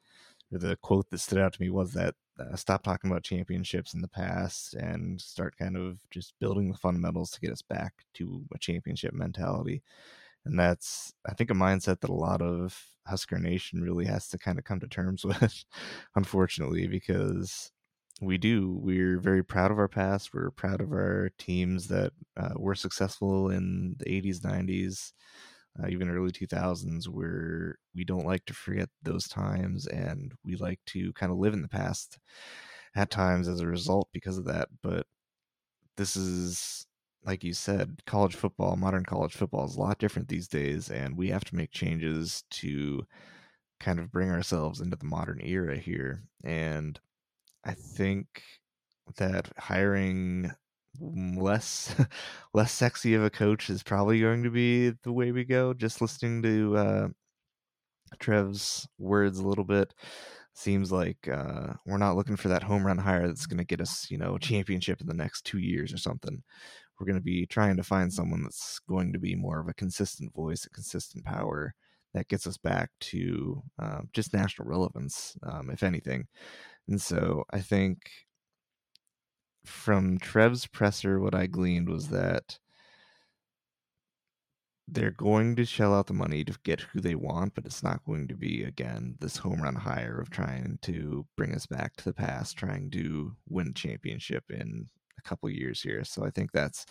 the 0.60 0.78
quote 0.78 1.10
that 1.10 1.20
stood 1.20 1.40
out 1.40 1.54
to 1.54 1.62
me 1.62 1.70
was 1.70 1.94
that 1.94 2.16
uh, 2.40 2.56
stop 2.56 2.84
talking 2.84 3.12
about 3.12 3.24
championships 3.24 3.94
in 3.94 4.02
the 4.02 4.08
past 4.08 4.74
and 4.74 5.22
start 5.22 5.56
kind 5.58 5.78
of 5.78 6.00
just 6.10 6.34
building 6.40 6.72
the 6.72 6.78
fundamentals 6.78 7.32
to 7.32 7.40
get 7.40 7.52
us 7.52 7.62
back 7.62 7.94
to 8.16 8.44
a 8.54 8.58
championship 8.58 9.14
mentality. 9.14 9.84
And 10.46 10.60
that's, 10.60 11.14
I 11.28 11.34
think, 11.34 11.52
a 11.52 11.56
mindset 11.56 12.02
that 12.02 12.10
a 12.10 12.14
lot 12.14 12.42
of 12.42 12.78
Husker 13.08 13.38
Nation 13.38 13.82
really 13.82 14.06
has 14.06 14.28
to 14.30 14.38
kind 14.38 14.58
of 14.58 14.66
come 14.66 14.80
to 14.80 14.88
terms 14.88 15.24
with, 15.26 15.64
unfortunately, 16.16 16.88
because 16.88 17.72
we 18.22 18.38
do. 18.38 18.78
We're 18.82 19.20
very 19.20 19.44
proud 19.44 19.72
of 19.72 19.80
our 19.80 19.88
past. 19.88 20.34
We're 20.34 20.52
proud 20.52 20.82
of 20.82 20.92
our 20.92 21.32
teams 21.38 21.88
that 21.88 22.14
uh, 22.38 22.54
were 22.56 22.76
successful 22.76 23.50
in 23.50 23.96
the 24.00 24.06
80s, 24.06 24.40
90s, 24.40 25.14
uh, 25.82 25.88
even 25.88 26.10
early 26.10 26.32
2000s, 26.32 27.10
where 27.10 27.78
we 27.96 28.04
don't 28.04 28.26
like 28.26 28.46
to 28.46 28.54
forget 28.54 28.90
those 29.02 29.28
times 29.28 29.88
and 29.88 30.34
we 30.46 30.56
like 30.56 30.80
to 30.88 31.14
kind 31.14 31.32
of 31.32 31.38
live 31.38 31.54
in 31.54 31.62
the 31.62 31.68
past 31.70 32.20
at 32.96 33.10
times 33.12 33.48
as 33.48 33.62
a 33.62 33.68
result 33.68 34.10
because 34.14 34.38
of 34.38 34.46
that. 34.46 34.70
But 34.82 35.08
this 35.98 36.16
is 36.16 36.86
like 37.26 37.44
you 37.44 37.54
said, 37.54 38.02
college 38.06 38.36
football, 38.36 38.76
modern 38.76 39.06
college 39.06 39.34
football 39.34 39.66
is 39.66 39.76
a 39.76 39.80
lot 39.80 39.98
different 39.98 40.28
these 40.28 40.48
days, 40.48 40.90
and 40.90 41.16
we 41.16 41.30
have 41.30 41.46
to 41.46 41.56
make 41.56 41.72
changes 41.72 42.44
to 42.52 43.04
kind 43.80 44.00
of 44.00 44.12
bring 44.12 44.30
ourselves 44.30 44.82
into 44.82 44.98
the 44.98 45.06
modern 45.06 45.40
era 45.42 45.78
here. 45.78 46.24
And 46.44 47.00
I 47.66 47.74
think 47.74 48.44
that 49.18 49.52
hiring 49.58 50.52
less 51.00 51.96
less 52.54 52.72
sexy 52.72 53.14
of 53.14 53.24
a 53.24 53.30
coach 53.30 53.70
is 53.70 53.84
probably 53.84 54.22
going 54.22 54.44
to 54.44 54.52
be 54.52 54.92
the 55.04 55.14
way 55.14 55.32
we 55.32 55.44
go. 55.44 55.74
Just 55.74 56.02
listening 56.02 56.42
to 56.44 56.78
uh, 56.78 57.08
Trev's 58.20 58.88
words 58.98 59.40
a 59.40 59.48
little 59.48 59.64
bit 59.64 59.94
seems 60.56 60.92
like 60.92 61.28
uh, 61.28 61.74
we're 61.86 61.98
not 61.98 62.16
looking 62.16 62.36
for 62.36 62.50
that 62.50 62.62
home 62.64 62.86
run 62.86 62.98
hire 62.98 63.28
that's 63.28 63.48
going 63.48 63.58
to 63.58 63.64
get 63.64 63.82
us, 63.82 64.12
you 64.12 64.18
know, 64.18 64.36
a 64.36 64.40
championship 64.40 65.02
in 65.02 65.08
the 65.08 65.14
next 65.14 65.46
two 65.46 65.58
years 65.58 65.92
or 65.92 65.98
something 65.98 66.44
we're 67.00 67.06
going 67.06 67.20
to 67.20 67.24
be 67.24 67.46
trying 67.46 67.78
to 67.78 67.84
find 67.84 68.12
someone 68.12 68.44
that's 68.44 68.80
going 68.88 69.14
to 69.14 69.20
be 69.20 69.36
more 69.36 69.60
of 69.60 69.68
a 69.68 69.74
consistent 69.74 70.34
voice, 70.34 70.66
a 70.66 70.70
consistent 70.70 71.26
power 71.26 71.74
that 72.14 72.28
gets 72.28 72.46
us 72.46 72.58
back 72.58 72.92
to 73.00 73.62
uh, 73.82 74.02
just 74.14 74.34
national 74.34 74.68
relevance, 74.68 75.36
um, 75.44 75.70
if 75.70 75.84
anything. 75.84 76.26
And 76.88 77.02
so 77.02 77.44
I 77.52 77.60
think 77.60 77.98
from 79.66 80.20
Trev's 80.20 80.68
presser, 80.68 81.20
what 81.20 81.36
I 81.36 81.48
gleaned 81.48 81.90
was 81.90 82.10
that 82.10 82.60
they're 84.88 85.12
going 85.12 85.56
to 85.56 85.66
shell 85.66 85.94
out 85.94 86.08
the 86.08 86.14
money 86.14 86.44
to 86.44 86.58
get 86.64 86.82
who 86.82 87.00
they 87.00 87.16
want, 87.16 87.56
but 87.56 87.66
it's 87.66 87.84
not 87.84 88.04
going 88.06 88.28
to 88.28 88.36
be 88.36 88.64
again 88.64 89.16
this 89.20 89.38
home 89.38 89.62
run 89.62 89.76
hire 89.76 90.20
of 90.20 90.30
trying 90.30 90.78
to 90.82 91.26
bring 91.38 91.56
us 91.56 91.66
back 91.66 91.96
to 91.96 92.04
the 92.04 92.14
past, 92.14 92.58
trying 92.58 92.92
to 92.92 93.34
win 93.48 93.68
a 93.70 93.74
championship 93.74 94.44
in 94.50 94.88
a 95.18 95.22
couple 95.22 95.50
years 95.50 95.82
here. 95.82 96.04
So 96.04 96.26
I 96.26 96.30
think 96.30 96.52
that's 96.52 96.86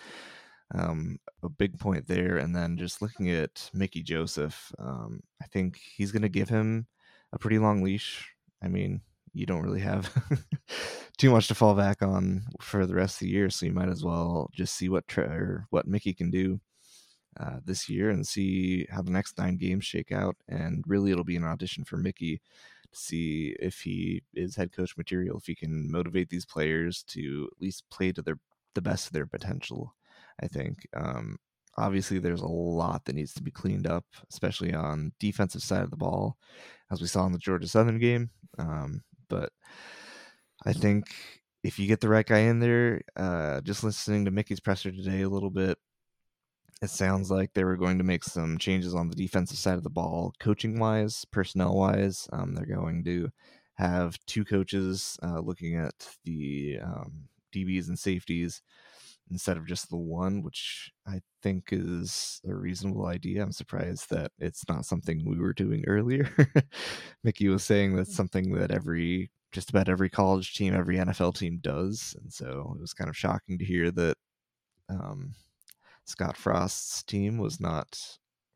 um, 0.74 1.18
a 1.42 1.50
big 1.50 1.78
point 1.78 2.08
there. 2.08 2.38
And 2.38 2.56
then 2.56 2.78
just 2.78 3.02
looking 3.02 3.30
at 3.30 3.70
Mickey 3.74 4.02
Joseph, 4.02 4.72
um, 4.78 5.20
I 5.42 5.46
think 5.46 5.78
he's 5.94 6.12
going 6.12 6.22
to 6.22 6.28
give 6.30 6.48
him 6.48 6.86
a 7.32 7.38
pretty 7.38 7.58
long 7.58 7.82
leash. 7.82 8.32
I 8.62 8.68
mean, 8.68 9.02
you 9.32 9.46
don't 9.46 9.62
really 9.62 9.80
have 9.80 10.12
too 11.18 11.30
much 11.30 11.48
to 11.48 11.54
fall 11.54 11.74
back 11.74 12.02
on 12.02 12.44
for 12.60 12.86
the 12.86 12.94
rest 12.94 13.16
of 13.16 13.20
the 13.20 13.32
year, 13.32 13.50
so 13.50 13.66
you 13.66 13.72
might 13.72 13.88
as 13.88 14.04
well 14.04 14.50
just 14.52 14.74
see 14.74 14.88
what 14.88 15.04
or 15.16 15.66
what 15.70 15.86
Mickey 15.86 16.12
can 16.12 16.30
do 16.30 16.60
uh, 17.40 17.58
this 17.64 17.88
year 17.88 18.10
and 18.10 18.26
see 18.26 18.86
how 18.90 19.02
the 19.02 19.10
next 19.10 19.38
nine 19.38 19.56
games 19.56 19.84
shake 19.84 20.12
out. 20.12 20.36
And 20.48 20.84
really, 20.86 21.10
it'll 21.10 21.24
be 21.24 21.36
an 21.36 21.44
audition 21.44 21.84
for 21.84 21.96
Mickey 21.96 22.40
to 22.92 22.98
see 22.98 23.56
if 23.58 23.80
he 23.80 24.22
is 24.34 24.56
head 24.56 24.72
coach 24.72 24.96
material, 24.96 25.38
if 25.38 25.46
he 25.46 25.54
can 25.54 25.90
motivate 25.90 26.28
these 26.28 26.44
players 26.44 27.02
to 27.08 27.48
at 27.50 27.62
least 27.62 27.84
play 27.90 28.12
to 28.12 28.22
their 28.22 28.38
the 28.74 28.82
best 28.82 29.06
of 29.06 29.12
their 29.12 29.26
potential. 29.26 29.94
I 30.42 30.48
think. 30.48 30.86
Um, 30.94 31.38
obviously, 31.76 32.18
there's 32.18 32.42
a 32.42 32.46
lot 32.46 33.04
that 33.04 33.14
needs 33.14 33.34
to 33.34 33.42
be 33.42 33.50
cleaned 33.50 33.86
up, 33.86 34.04
especially 34.30 34.74
on 34.74 35.12
defensive 35.20 35.62
side 35.62 35.84
of 35.84 35.90
the 35.90 35.96
ball, 35.96 36.36
as 36.90 37.00
we 37.00 37.06
saw 37.06 37.24
in 37.26 37.32
the 37.32 37.38
Georgia 37.38 37.68
Southern 37.68 37.98
game. 37.98 38.30
Um, 38.58 39.02
but 39.32 39.50
I 40.66 40.74
think 40.74 41.06
if 41.64 41.78
you 41.78 41.86
get 41.86 42.00
the 42.00 42.08
right 42.08 42.26
guy 42.26 42.40
in 42.40 42.60
there, 42.60 43.00
uh, 43.16 43.62
just 43.62 43.82
listening 43.82 44.26
to 44.26 44.30
Mickey's 44.30 44.60
presser 44.60 44.92
today 44.92 45.22
a 45.22 45.28
little 45.28 45.50
bit, 45.50 45.78
it 46.82 46.90
sounds 46.90 47.30
like 47.30 47.54
they 47.54 47.64
were 47.64 47.76
going 47.76 47.98
to 47.98 48.04
make 48.04 48.24
some 48.24 48.58
changes 48.58 48.94
on 48.94 49.08
the 49.08 49.16
defensive 49.16 49.56
side 49.56 49.78
of 49.78 49.84
the 49.84 49.90
ball, 49.90 50.34
coaching 50.38 50.78
wise, 50.78 51.24
personnel 51.30 51.74
wise. 51.74 52.28
Um, 52.32 52.54
they're 52.54 52.66
going 52.66 53.04
to 53.04 53.30
have 53.74 54.18
two 54.26 54.44
coaches 54.44 55.16
uh, 55.22 55.40
looking 55.40 55.76
at 55.76 55.94
the 56.24 56.78
um, 56.82 57.28
DBs 57.54 57.88
and 57.88 57.98
safeties 57.98 58.60
instead 59.32 59.56
of 59.56 59.66
just 59.66 59.90
the 59.90 59.96
one, 59.96 60.42
which 60.42 60.90
I 61.06 61.20
think 61.42 61.70
is 61.72 62.40
a 62.48 62.54
reasonable 62.54 63.06
idea. 63.06 63.42
I'm 63.42 63.52
surprised 63.52 64.10
that 64.10 64.30
it's 64.38 64.64
not 64.68 64.84
something 64.84 65.24
we 65.24 65.38
were 65.38 65.54
doing 65.54 65.84
earlier. 65.86 66.30
Mickey 67.24 67.48
was 67.48 67.64
saying 67.64 67.96
that's 67.96 68.14
something 68.14 68.52
that 68.54 68.70
every 68.70 69.30
just 69.52 69.70
about 69.70 69.88
every 69.88 70.08
college 70.08 70.54
team, 70.54 70.74
every 70.74 70.96
NFL 70.96 71.36
team 71.36 71.58
does, 71.60 72.16
and 72.20 72.32
so 72.32 72.74
it 72.76 72.80
was 72.80 72.94
kind 72.94 73.10
of 73.10 73.16
shocking 73.16 73.58
to 73.58 73.64
hear 73.64 73.90
that 73.90 74.16
um, 74.88 75.34
Scott 76.04 76.36
Frost's 76.36 77.02
team 77.02 77.38
was 77.38 77.60
not 77.60 77.98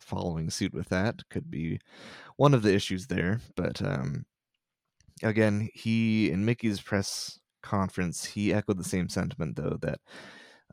following 0.01 0.51
suit 0.51 0.73
with 0.73 0.89
that. 0.89 1.23
Could 1.31 1.51
be 1.51 1.81
one 2.37 2.55
of 2.55 2.63
the 2.63 2.75
issues 2.75 3.07
there. 3.07 3.41
But 3.57 3.83
um, 3.83 4.25
again, 5.23 5.69
he 5.75 6.31
in 6.31 6.45
Mickey's 6.45 6.81
press 6.81 7.39
conference, 7.63 8.25
he 8.25 8.53
echoed 8.53 8.79
the 8.79 8.85
same 8.85 9.09
sentiment 9.09 9.57
though 9.57 9.79
that 9.83 10.01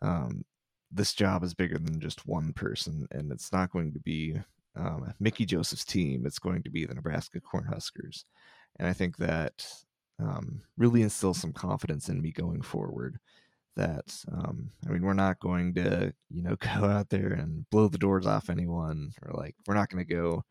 um, 0.02 0.44
this 0.92 1.14
job 1.14 1.44
is 1.44 1.54
bigger 1.54 1.78
than 1.78 2.00
just 2.00 2.28
one 2.28 2.54
person, 2.54 3.08
and 3.12 3.32
it's 3.32 3.52
not 3.52 3.72
going 3.72 3.94
to 3.94 4.00
be 4.00 4.36
um, 4.76 5.14
Mickey 5.20 5.46
Joseph's 5.46 5.86
team. 5.86 6.26
It's 6.26 6.40
going 6.40 6.64
to 6.64 6.70
be 6.70 6.86
the 6.86 6.96
Nebraska 6.96 7.40
Cornhuskers, 7.42 8.24
and 8.80 8.88
I 8.88 8.94
think 8.94 9.18
that 9.18 9.66
um, 10.20 10.62
really 10.78 11.02
instills 11.02 11.40
some 11.40 11.54
confidence 11.54 12.10
in 12.10 12.22
me 12.22 12.32
going 12.32 12.62
forward 12.62 13.18
that 13.76 14.16
um, 14.32 14.70
I 14.88 14.92
mean 14.92 15.02
we're 15.02 15.14
not 15.14 15.40
going 15.40 15.74
to 15.76 16.14
you 16.30 16.44
know 16.44 16.56
go 16.60 16.86
out 16.86 17.10
there 17.10 17.34
and 17.34 17.68
blow 17.70 17.88
the 17.88 17.98
doors 17.98 18.26
off 18.26 18.50
anyone 18.50 19.12
or 19.24 19.34
like 19.34 19.56
we're 19.66 19.74
not 19.74 19.90
going 19.90 20.06
to 20.06 20.14
go 20.14 20.44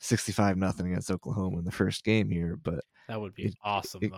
65 0.00 0.56
nothing 0.56 0.86
against 0.86 1.10
Oklahoma 1.10 1.58
in 1.58 1.64
the 1.64 1.72
first 1.72 2.04
game 2.04 2.28
here 2.28 2.58
but 2.62 2.84
that 3.08 3.20
would 3.20 3.34
be 3.34 3.46
it, 3.46 3.54
awesome 3.64 4.00
it, 4.02 4.12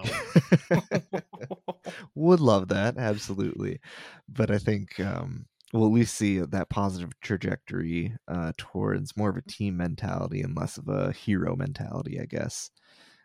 though 0.70 1.20
would 2.14 2.40
love 2.40 2.68
that 2.68 2.97
absolutely. 2.97 3.81
But 4.29 4.51
I 4.51 4.59
think 4.59 4.99
um, 5.01 5.47
we'll 5.73 5.87
at 5.87 5.92
least 5.92 6.16
see 6.16 6.38
that 6.38 6.71
positive 6.71 7.18
trajectory 7.21 8.16
uh, 8.29 8.53
towards 8.57 9.16
more 9.16 9.31
of 9.31 9.37
a 9.37 9.42
team 9.42 9.77
mentality 9.77 10.42
and 10.42 10.57
less 10.57 10.79
of 10.79 10.88
a 10.88 11.12
hero 11.12 11.57
mentality 11.57 12.21
I 12.21 12.27
guess. 12.27 12.71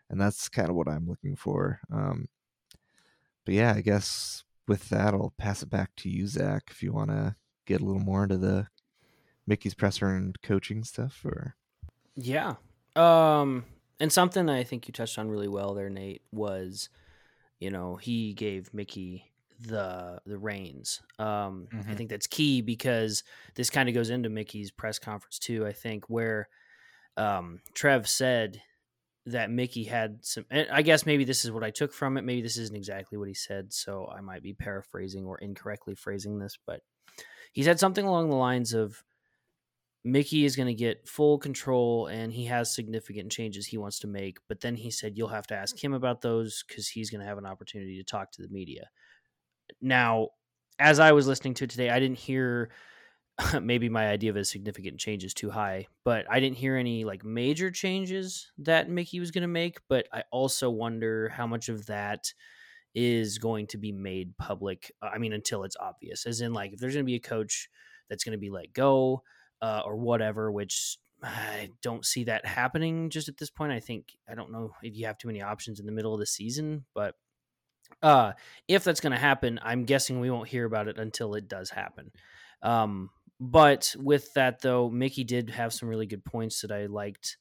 And 0.10 0.22
that's 0.22 0.48
kind 0.48 0.70
of 0.70 0.76
what 0.76 0.88
I'm 0.88 1.08
looking 1.08 1.36
for 1.36 1.80
um, 1.92 2.28
but 3.46 3.54
yeah 3.54 3.74
I 3.74 3.82
guess 3.82 4.44
with 4.68 4.90
that, 4.90 5.14
I'll 5.14 5.34
pass 5.38 5.64
it 5.64 5.70
back 5.70 5.92
to 5.98 6.10
you, 6.10 6.28
Zach, 6.28 6.64
if 6.70 6.84
you 6.84 6.92
want 6.92 7.10
to 7.10 7.36
get 7.66 7.82
a 7.82 7.86
little 7.86 8.02
more 8.02 8.24
into 8.24 8.38
the 8.38 8.68
Mickey's 9.46 9.74
presser 9.74 10.10
and 10.10 10.40
coaching 10.42 10.84
stuff, 10.84 11.22
or? 11.24 11.56
Yeah, 12.16 12.56
um, 12.96 13.66
and 14.00 14.12
something 14.12 14.50
I 14.50 14.64
think 14.64 14.88
you 14.88 14.92
touched 14.92 15.18
on 15.18 15.30
really 15.30 15.48
well 15.48 15.74
there, 15.74 15.90
Nate, 15.90 16.24
was 16.32 16.90
you 17.60 17.72
know 17.72 17.96
he 17.96 18.34
gave 18.34 18.74
Mickey 18.74 19.32
the 19.60 20.20
the 20.26 20.38
reins. 20.38 21.02
Um, 21.20 21.68
mm-hmm. 21.74 21.90
I 21.90 21.96
think 21.96 22.10
that's 22.10 22.28
key 22.28 22.62
because 22.62 23.24
this 23.56 23.70
kind 23.70 23.90
of 23.90 23.96
goes 23.96 24.10
into 24.10 24.30
Mickey's 24.30 24.72
press 24.72 25.00
conference 25.00 25.40
too. 25.40 25.66
I 25.66 25.74
think 25.74 26.10
where 26.10 26.48
um, 27.16 27.60
Trev 27.74 28.08
said 28.08 28.62
that 29.26 29.52
Mickey 29.52 29.84
had 29.84 30.20
some. 30.24 30.46
I 30.52 30.82
guess 30.82 31.06
maybe 31.06 31.24
this 31.24 31.44
is 31.46 31.52
what 31.52 31.64
I 31.64 31.72
took 31.72 31.94
from 31.94 32.18
it. 32.18 32.24
Maybe 32.24 32.42
this 32.42 32.58
isn't 32.58 32.76
exactly 32.76 33.18
what 33.18 33.28
he 33.28 33.34
said, 33.34 33.74
so 33.74 34.12
I 34.16 34.22
might 34.22 34.44
be 34.44 34.54
paraphrasing 34.54 35.26
or 35.26 35.38
incorrectly 35.40 35.96
phrasing 35.96 36.40
this. 36.40 36.58
But 36.66 36.82
he 37.52 37.64
said 37.64 37.80
something 37.80 38.06
along 38.06 38.30
the 38.30 38.36
lines 38.36 38.74
of 38.74 39.04
Mickey 40.04 40.46
is 40.46 40.56
going 40.56 40.68
to 40.68 40.74
get 40.74 41.08
full 41.08 41.38
control 41.38 42.08
and 42.08 42.32
he 42.32 42.46
has 42.46 42.74
significant 42.74 43.32
changes 43.32 43.68
he 43.68 43.78
wants 43.78 44.00
to 44.00 44.08
make. 44.08 44.38
But 44.48 44.62
then 44.62 44.76
he 44.76 44.92
said 44.92 45.18
you'll 45.18 45.28
have 45.28 45.48
to 45.48 45.56
ask 45.56 45.82
him 45.84 45.94
about 45.94 46.22
those 46.22 46.64
because 46.68 46.88
he's 46.88 47.10
going 47.10 47.22
to 47.22 47.28
have 47.28 47.38
an 47.38 47.46
opportunity 47.46 47.98
to 47.98 48.04
talk 48.04 48.32
to 48.34 48.42
the 48.42 48.48
media. 48.50 48.90
Now, 49.82 50.30
as 50.80 51.00
I 51.00 51.12
was 51.12 51.28
listening 51.28 51.56
to 51.56 51.66
it 51.66 51.70
today, 51.70 51.90
I 51.90 52.00
didn't 52.00 52.20
hear 52.20 52.70
maybe 53.62 53.90
my 53.90 54.08
idea 54.08 54.30
of 54.30 54.38
a 54.38 54.46
significant 54.46 55.00
change 55.00 55.24
is 55.24 55.34
too 55.34 55.50
high, 55.50 55.88
but 56.06 56.26
I 56.30 56.40
didn't 56.40 56.58
hear 56.58 56.76
any 56.76 57.04
like 57.04 57.24
major 57.26 57.70
changes 57.70 58.52
that 58.60 58.90
Mickey 58.90 59.20
was 59.20 59.32
going 59.32 59.44
to 59.44 59.48
make. 59.48 59.80
But 59.90 60.08
I 60.14 60.24
also 60.32 60.70
wonder 60.70 61.30
how 61.30 61.48
much 61.48 61.70
of 61.70 61.86
that 61.88 62.32
is 62.96 63.38
going 63.38 63.68
to 63.68 63.78
be 63.78 63.92
made 63.92 64.38
public. 64.38 64.92
Uh, 65.02 65.10
I 65.14 65.18
mean, 65.18 65.34
until 65.34 65.64
it's 65.64 65.78
obvious, 65.80 66.26
as 66.26 66.42
in 66.42 66.54
like 66.54 66.74
if 66.74 66.80
there's 66.80 66.94
going 66.94 67.06
to 67.06 67.12
be 67.12 67.16
a 67.16 67.20
coach 67.20 67.70
that's 68.10 68.24
going 68.24 68.32
to 68.32 68.40
be 68.40 68.50
let 68.50 68.74
go 68.74 69.22
uh, 69.62 69.82
or 69.86 69.96
whatever, 69.96 70.52
which 70.52 70.98
I 71.24 71.70
don't 71.82 72.06
see 72.06 72.26
that 72.26 72.46
happening 72.46 73.10
just 73.10 73.28
at 73.30 73.38
this 73.38 73.50
point. 73.50 73.72
I 73.72 73.80
think 73.80 74.16
I 74.30 74.36
don't 74.36 74.52
know 74.52 74.72
if 74.84 74.96
you 74.96 75.08
have 75.08 75.18
too 75.18 75.28
many 75.28 75.42
options 75.42 75.80
in 75.80 75.86
the 75.86 75.92
middle 75.92 76.14
of 76.14 76.20
the 76.20 76.26
season, 76.26 76.86
but 76.94 77.16
uh, 78.02 78.34
if 78.68 78.84
that's 78.84 79.00
going 79.00 79.14
to 79.14 79.18
happen, 79.18 79.60
I'm 79.64 79.86
guessing 79.86 80.20
we 80.20 80.30
won't 80.30 80.50
hear 80.50 80.66
about 80.66 80.88
it 80.88 81.00
until 81.00 81.34
it 81.34 81.48
does 81.48 81.70
happen. 81.70 82.12
Um, 82.62 83.10
but 83.40 83.96
with 83.98 84.34
that 84.34 84.62
though, 84.62 84.90
Mickey 84.90 85.24
did 85.24 85.50
have 85.52 85.74
some 85.74 85.90
really 85.90 86.06
good 86.06 86.26
points 86.26 86.62
that 86.62 86.72
I 86.72 86.86
liked, 86.86 87.38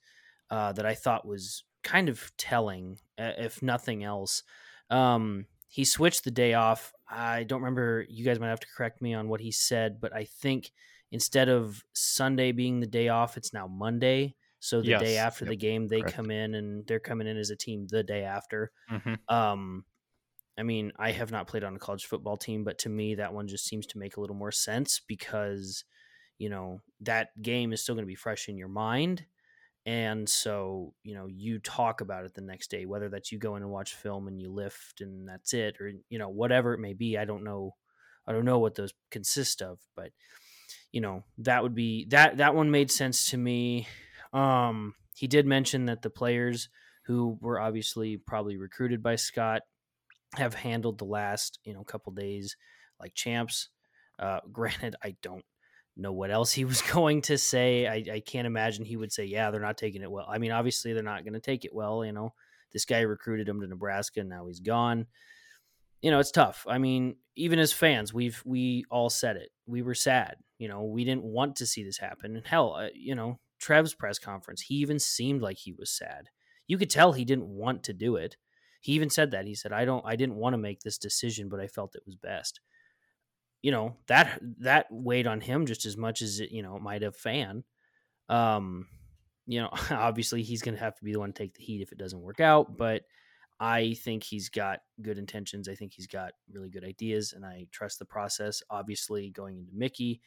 uh, 0.51 0.73
that 0.73 0.87
I 0.87 0.95
thought 0.95 1.27
was 1.27 1.65
kind 1.83 2.09
of 2.09 2.33
telling, 2.37 2.99
if 3.19 3.63
nothing 3.63 4.05
else. 4.05 4.43
Um, 4.91 5.47
he 5.69 5.85
switched 5.85 6.25
the 6.25 6.31
day 6.31 6.55
off. 6.55 6.93
I 7.09 7.45
don't 7.45 7.61
remember. 7.61 8.05
You 8.09 8.25
guys 8.25 8.41
might 8.41 8.49
have 8.49 8.61
to 8.61 8.67
correct 8.75 9.03
me 9.03 9.15
on 9.15 9.29
what 9.29 9.41
he 9.41 9.53
said, 9.53 10.01
but 10.01 10.15
I 10.15 10.25
think 10.25 10.73
instead 11.13 11.49
of 11.49 11.85
Sunday 11.95 12.53
being 12.53 12.81
the 12.81 12.87
day 12.87 13.09
off, 13.09 13.37
it's 13.37 13.53
now 13.53 13.67
Monday. 13.67 14.37
So 14.61 14.83
the 14.83 14.93
Yes. 14.93 14.95
day 14.95 15.19
after 15.19 15.45
Yep, 15.45 15.47
the 15.47 15.57
game, 15.57 15.89
they 15.89 16.03
correct. 16.03 16.05
come 16.05 16.31
in 16.31 16.55
and 16.55 16.87
they're 16.87 17.01
coming 17.01 17.27
in 17.29 17.37
as 17.37 17.51
a 17.51 17.57
team 17.57 17.87
the 17.89 18.03
day 18.05 18.25
after. 18.25 18.73
Mhm. 18.89 19.27
Um, 19.29 19.87
I 20.59 20.63
mean, 20.63 20.93
I 20.97 21.13
have 21.13 21.31
not 21.31 21.49
played 21.49 21.65
on 21.65 21.77
a 21.77 21.79
college 21.79 22.07
football 22.07 22.37
team, 22.37 22.65
but 22.65 22.79
to 22.81 22.89
me, 22.89 23.15
that 23.17 23.35
one 23.35 23.49
just 23.49 23.67
seems 23.67 23.87
to 23.89 23.99
make 23.99 24.17
a 24.17 24.21
little 24.21 24.37
more 24.37 24.53
sense 24.53 25.01
because, 25.01 25.85
you 26.39 26.51
know, 26.51 26.81
that 27.01 27.31
game 27.43 27.73
is 27.73 27.83
still 27.83 27.95
going 27.97 28.05
to 28.05 28.09
be 28.09 28.15
fresh 28.17 28.49
in 28.49 28.59
your 28.59 28.69
mind. 28.69 29.27
And 29.87 30.29
so, 30.29 30.95
you 31.05 31.15
know, 31.15 31.27
you 31.27 31.61
talk 31.61 32.01
about 32.01 32.25
it 32.25 32.35
the 32.35 32.41
next 32.43 32.71
day, 32.71 32.87
whether 32.87 33.09
that's 33.09 33.33
you 33.33 33.39
go 33.39 33.57
in 33.57 33.63
and 33.63 33.73
watch 33.73 33.95
film 33.95 34.29
and 34.29 34.41
you 34.41 34.51
lift 34.53 35.01
and 35.01 35.29
that's 35.29 35.55
it, 35.55 35.81
or, 35.81 35.93
you 36.11 36.19
know, 36.19 36.29
whatever 36.29 36.75
it 36.75 36.81
may 36.81 36.95
be. 36.95 37.19
I 37.19 37.25
don't 37.25 37.45
know. 37.45 37.77
I 38.27 38.33
don't 38.33 38.45
know 38.45 38.59
what 38.59 38.75
those 38.77 38.95
consist 39.11 39.63
of, 39.63 39.81
but, 39.97 40.13
you 40.97 41.03
know, 41.03 41.25
that 41.37 41.63
would 41.63 41.75
be 41.75 42.07
that, 42.07 42.39
that 42.39 42.55
one 42.55 42.71
made 42.71 42.91
sense 42.91 43.29
to 43.29 43.37
me. 43.37 43.87
Um, 44.33 44.95
he 45.15 45.27
did 45.27 45.45
mention 45.45 45.85
that 45.85 46.01
the 46.01 46.09
players 46.09 46.71
who 47.05 47.37
were 47.43 47.61
obviously 47.61 48.17
probably 48.17 48.57
recruited 48.57 49.03
by 49.03 49.17
Scott 49.17 49.61
have 50.37 50.55
handled 50.55 50.97
the 50.97 51.05
last 51.05 51.59
you 51.65 51.75
know 51.75 51.85
couple 51.85 52.15
days 52.15 52.57
like 52.99 53.13
champs. 53.15 53.69
Uh, 54.19 54.41
granted, 54.53 54.97
I 55.05 55.17
don't 55.21 55.45
know 55.99 56.15
what 56.15 56.31
else 56.31 56.53
he 56.53 56.65
was 56.65 56.81
going 56.93 57.21
to 57.23 57.37
say. 57.37 57.87
I, 57.87 58.15
I 58.15 58.21
can't 58.21 58.47
imagine 58.47 58.87
he 58.87 58.97
would 58.97 59.13
say, 59.13 59.27
"Yeah, 59.27 59.51
they're 59.51 59.61
not 59.61 59.77
taking 59.77 60.01
it 60.01 60.11
well." 60.11 60.25
I 60.27 60.39
mean, 60.39 60.51
obviously 60.51 60.95
they're 60.95 61.03
not 61.03 61.25
going 61.25 61.35
to 61.35 61.41
take 61.41 61.67
it 61.67 61.75
well. 61.75 62.07
You 62.07 62.13
know, 62.13 62.33
this 62.73 62.87
guy 62.87 63.01
recruited 63.03 63.47
him 63.47 63.61
to 63.61 63.67
Nebraska, 63.67 64.21
and 64.21 64.31
now 64.31 64.47
he's 64.47 64.61
gone. 64.61 65.09
You 66.03 66.11
know, 66.11 66.19
it's 66.19 66.31
tough. 66.31 66.67
I 66.69 66.79
mean, 66.79 67.17
even 67.37 67.59
as 67.59 67.73
fans, 67.73 68.13
we've 68.13 68.43
we 68.45 68.85
all 68.91 69.11
said 69.11 69.37
it. 69.37 69.51
We 69.67 69.83
were 69.83 69.95
sad. 69.95 70.37
You 70.59 70.69
know, 70.69 70.85
we 70.85 71.05
didn't 71.05 71.25
want 71.25 71.57
to 71.57 71.67
see 71.67 71.85
this 71.85 71.99
happen. 71.99 72.37
And 72.37 72.47
hell, 72.47 72.75
uh, 72.75 72.89
you 72.95 73.15
know, 73.15 73.39
Trev's 73.61 73.95
press 73.95 74.19
conference, 74.19 74.63
he 74.63 74.77
even 74.77 74.99
seemed 74.99 75.43
like 75.43 75.59
he 75.59 75.73
was 75.73 75.91
sad. 75.91 76.29
You 76.67 76.79
could 76.79 76.91
tell 76.91 77.13
he 77.13 77.25
didn't 77.25 77.49
want 77.49 77.83
to 77.85 77.93
do 77.93 78.17
it. 78.17 78.37
He 78.81 78.93
even 78.93 79.11
said 79.11 79.31
that. 79.33 79.47
He 79.47 79.55
said, 79.55 79.73
"I 79.73 79.85
don't 79.85 80.05
I 80.07 80.17
didn't 80.17 80.37
want 80.37 80.55
to 80.55 80.59
make 80.59 80.81
this 80.81 80.99
decision, 80.99 81.49
but 81.49 81.61
I 81.61 81.67
felt 81.67 81.95
it 81.95 82.07
was 82.07 82.17
best." 82.17 82.61
You 83.63 83.73
know, 83.73 83.97
that 84.07 84.41
that 84.61 84.87
weighed 84.91 85.27
on 85.27 85.41
him 85.41 85.67
just 85.67 85.87
as 85.87 85.97
much 85.97 86.23
as 86.23 86.41
it, 86.41 86.51
you 86.53 86.63
know, 86.63 86.79
might 86.79 87.03
have 87.03 87.17
fan. 87.17 87.65
Um, 88.29 88.87
you 89.47 89.61
know, 89.61 89.71
obviously 89.91 90.43
he's 90.43 90.63
going 90.63 90.77
to 90.77 90.83
have 90.83 90.97
to 90.97 91.05
be 91.05 91.13
the 91.13 91.21
one 91.21 91.33
to 91.33 91.39
take 91.39 91.55
the 91.55 91.63
heat 91.63 91.83
if 91.83 91.93
it 91.93 91.99
doesn't 91.99 92.21
work 92.21 92.41
out, 92.41 92.77
but 92.77 93.03
I 93.59 93.95
think 93.95 94.23
he's 94.23 94.49
got 94.51 94.81
good 95.01 95.19
intentions. 95.19 95.69
I 95.69 95.75
think 95.75 95.93
he's 95.95 96.07
got 96.07 96.33
really 96.53 96.69
good 96.69 96.85
ideas 96.85 97.33
and 97.33 97.45
I 97.45 97.67
trust 97.71 97.99
the 97.99 98.05
process. 98.05 98.63
Obviously, 98.71 99.31
going 99.31 99.59
into 99.59 99.73
Mickey 99.75 100.21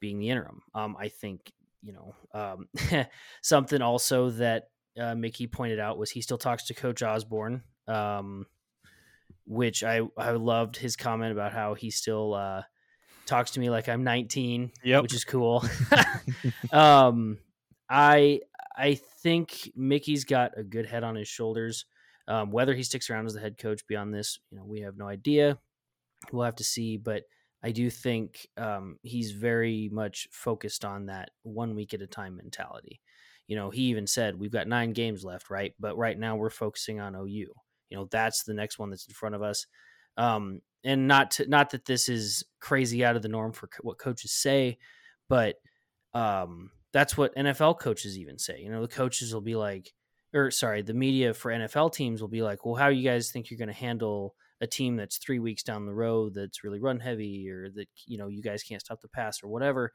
being 0.00 0.18
the 0.18 0.30
interim. 0.30 0.62
Um, 0.74 0.96
I 0.98 1.08
think, 1.08 1.52
you 1.82 1.92
know, 1.92 2.14
um, 2.32 2.68
something 3.42 3.82
also 3.82 4.30
that 4.30 4.68
uh, 4.98 5.14
Mickey 5.16 5.46
pointed 5.48 5.80
out 5.80 5.98
was 5.98 6.10
he 6.10 6.20
still 6.20 6.38
talks 6.38 6.64
to 6.66 6.74
Coach 6.74 7.02
Osborne, 7.02 7.62
um, 7.88 8.46
which 9.46 9.82
I 9.82 10.02
I 10.16 10.30
loved 10.32 10.76
his 10.76 10.96
comment 10.96 11.32
about 11.32 11.52
how 11.52 11.74
he 11.74 11.90
still 11.90 12.34
uh, 12.34 12.62
talks 13.26 13.52
to 13.52 13.60
me 13.60 13.70
like 13.70 13.88
I'm 13.88 14.04
19, 14.04 14.70
Yep. 14.84 15.02
which 15.02 15.14
is 15.14 15.24
cool. 15.24 15.64
um, 16.72 17.38
I 17.88 18.40
I 18.76 18.94
think 19.22 19.72
Mickey's 19.74 20.24
got 20.24 20.56
a 20.56 20.62
good 20.62 20.86
head 20.86 21.02
on 21.02 21.16
his 21.16 21.26
shoulders. 21.28 21.86
Um, 22.28 22.50
whether 22.50 22.74
he 22.74 22.82
sticks 22.82 23.08
around 23.08 23.26
as 23.26 23.34
the 23.34 23.40
head 23.40 23.58
coach 23.58 23.86
beyond 23.86 24.14
this, 24.14 24.38
you 24.50 24.58
know, 24.58 24.64
we 24.64 24.80
have 24.80 24.96
no 24.96 25.08
idea. 25.08 25.58
We'll 26.30 26.44
have 26.44 26.56
to 26.56 26.64
see, 26.64 26.98
but 26.98 27.24
I 27.62 27.72
do 27.72 27.90
think 27.90 28.46
um, 28.56 28.98
he's 29.02 29.32
very 29.32 29.88
much 29.92 30.28
focused 30.30 30.84
on 30.84 31.06
that 31.06 31.30
one 31.42 31.74
week 31.74 31.94
at 31.94 32.02
a 32.02 32.06
time 32.06 32.36
mentality. 32.36 33.00
You 33.48 33.56
know, 33.56 33.70
he 33.70 33.82
even 33.84 34.06
said 34.06 34.38
we've 34.38 34.52
got 34.52 34.68
nine 34.68 34.92
games 34.92 35.24
left, 35.24 35.50
right? 35.50 35.72
But 35.80 35.96
right 35.96 36.18
now 36.18 36.36
we're 36.36 36.50
focusing 36.50 37.00
on 37.00 37.16
OU. 37.16 37.26
You 37.26 37.96
know, 37.96 38.08
that's 38.10 38.44
the 38.44 38.54
next 38.54 38.78
one 38.78 38.90
that's 38.90 39.08
in 39.08 39.14
front 39.14 39.34
of 39.34 39.42
us. 39.42 39.66
Um, 40.16 40.60
and 40.84 41.08
not 41.08 41.30
to, 41.32 41.48
not 41.48 41.70
that 41.70 41.86
this 41.86 42.08
is 42.08 42.44
crazy 42.60 43.04
out 43.04 43.16
of 43.16 43.22
the 43.22 43.28
norm 43.28 43.52
for 43.52 43.68
co- 43.68 43.82
what 43.82 43.98
coaches 43.98 44.32
say, 44.32 44.78
but 45.28 45.56
um, 46.14 46.70
that's 46.92 47.16
what 47.16 47.34
NFL 47.36 47.80
coaches 47.80 48.18
even 48.18 48.38
say. 48.38 48.60
You 48.60 48.70
know, 48.70 48.82
the 48.82 48.88
coaches 48.88 49.32
will 49.32 49.40
be 49.40 49.56
like, 49.56 49.92
or 50.34 50.50
sorry, 50.50 50.82
the 50.82 50.94
media 50.94 51.34
for 51.34 51.50
NFL 51.50 51.92
teams 51.92 52.20
will 52.20 52.28
be 52.28 52.42
like, 52.42 52.64
well, 52.64 52.74
how 52.74 52.88
you 52.88 53.08
guys 53.08 53.30
think 53.30 53.50
you're 53.50 53.58
going 53.58 53.68
to 53.68 53.74
handle 53.74 54.34
a 54.60 54.66
team 54.66 54.96
that's 54.96 55.18
three 55.18 55.38
weeks 55.38 55.62
down 55.62 55.86
the 55.86 55.94
road 55.94 56.34
that's 56.34 56.64
really 56.64 56.80
run 56.80 57.00
heavy 57.00 57.48
or 57.48 57.70
that 57.70 57.88
you 58.06 58.18
know 58.18 58.26
you 58.26 58.42
guys 58.42 58.62
can't 58.62 58.80
stop 58.80 59.00
the 59.00 59.08
pass 59.08 59.42
or 59.42 59.48
whatever 59.48 59.92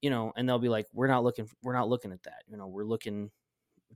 you 0.00 0.08
know 0.08 0.32
and 0.34 0.48
they'll 0.48 0.58
be 0.58 0.70
like 0.70 0.86
we're 0.94 1.08
not 1.08 1.22
looking 1.22 1.46
we're 1.62 1.74
not 1.74 1.90
looking 1.90 2.10
at 2.10 2.22
that 2.22 2.42
you 2.46 2.56
know 2.56 2.66
we're 2.66 2.84
looking 2.84 3.30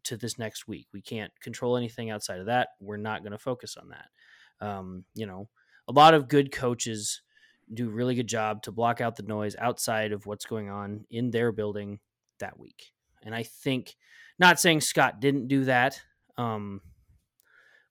to 0.05 0.17
this 0.17 0.39
next 0.39 0.67
week. 0.67 0.87
We 0.93 1.03
can't 1.03 1.33
control 1.41 1.77
anything 1.77 2.11
outside 2.11 2.41
of 2.41 2.47
that. 2.47 2.71
We're 2.81 2.97
not 2.97 3.23
going 3.23 3.33
to 3.33 3.39
focus 3.39 3.77
on 3.77 3.91
that. 3.91 4.67
Um, 4.67 5.05
you 5.15 5.27
know 5.27 5.49
a 5.89 5.93
lot 5.93 6.15
of 6.15 6.29
good 6.29 6.53
coaches 6.53 7.23
do 7.73 7.89
a 7.89 7.93
really 7.93 8.15
good 8.15 8.29
job 8.29 8.63
to 8.63 8.73
block 8.73 9.01
out 9.01 9.17
the 9.17 9.23
noise 9.23 9.57
outside 9.59 10.13
of 10.13 10.27
what's 10.27 10.47
going 10.47 10.69
on 10.71 11.05
in 11.11 11.31
their 11.31 11.53
building 11.53 11.99
that 12.39 12.59
week 12.59 12.93
and 13.23 13.35
i 13.35 13.43
think 13.43 13.97
not 14.43 14.61
saying 14.61 14.81
scott 14.81 15.21
didn't 15.21 15.49
do 15.49 15.65
that 15.65 16.01
um, 16.37 16.81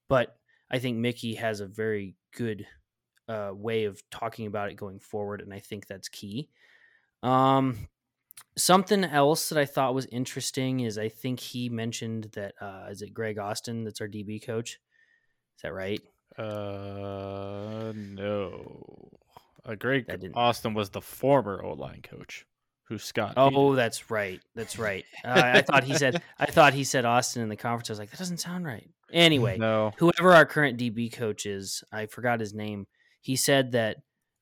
but 0.07 0.35
I 0.69 0.79
think 0.79 0.97
Mickey 0.97 1.35
has 1.35 1.59
a 1.59 1.65
very 1.65 2.15
good 2.35 2.65
uh, 3.27 3.51
way 3.53 3.85
of 3.85 4.01
talking 4.09 4.47
about 4.47 4.69
it 4.69 4.75
going 4.75 4.99
forward, 4.99 5.41
and 5.41 5.53
I 5.53 5.59
think 5.59 5.85
that's 5.85 6.07
key. 6.09 6.49
Um, 7.23 7.89
something 8.57 9.03
else 9.03 9.49
that 9.49 9.57
I 9.57 9.65
thought 9.65 9.93
was 9.93 10.05
interesting 10.07 10.81
is 10.81 10.97
I 10.97 11.09
think 11.09 11.39
he 11.39 11.69
mentioned 11.69 12.29
that 12.33 12.53
uh, 12.59 12.87
is 12.89 13.01
it 13.01 13.13
Greg 13.13 13.37
Austin 13.37 13.83
that's 13.83 14.01
our 14.01 14.07
DB 14.07 14.43
coach? 14.43 14.79
Is 15.57 15.61
that 15.63 15.73
right? 15.73 16.01
Uh, 16.37 17.91
no. 17.95 19.09
Uh, 19.65 19.75
Greg 19.75 20.05
Austin 20.33 20.73
was 20.73 20.89
the 20.89 21.01
former 21.01 21.61
O 21.63 21.73
line 21.73 22.01
coach, 22.01 22.45
who 22.91 22.97
Scott. 22.99 23.33
Oh, 23.37 23.49
hated. 23.71 23.77
that's 23.77 24.11
right. 24.11 24.39
That's 24.53 24.77
right. 24.77 25.05
Uh, 25.23 25.41
I 25.55 25.61
thought 25.61 25.83
he 25.85 25.93
said 25.95 26.21
I 26.37 26.45
thought 26.45 26.73
he 26.73 26.83
said 26.83 27.05
Austin 27.05 27.41
in 27.41 27.49
the 27.49 27.55
conference. 27.55 27.89
I 27.89 27.93
was 27.93 27.99
like, 27.99 28.11
that 28.11 28.19
doesn't 28.19 28.39
sound 28.39 28.65
right. 28.65 28.89
Anyway, 29.13 29.57
no. 29.57 29.91
whoever 29.97 30.33
our 30.33 30.45
current 30.45 30.77
DB 30.77 31.11
coach 31.11 31.45
is, 31.45 31.83
I 31.91 32.05
forgot 32.05 32.39
his 32.39 32.53
name. 32.53 32.87
He 33.21 33.35
said 33.35 33.71
that 33.71 33.97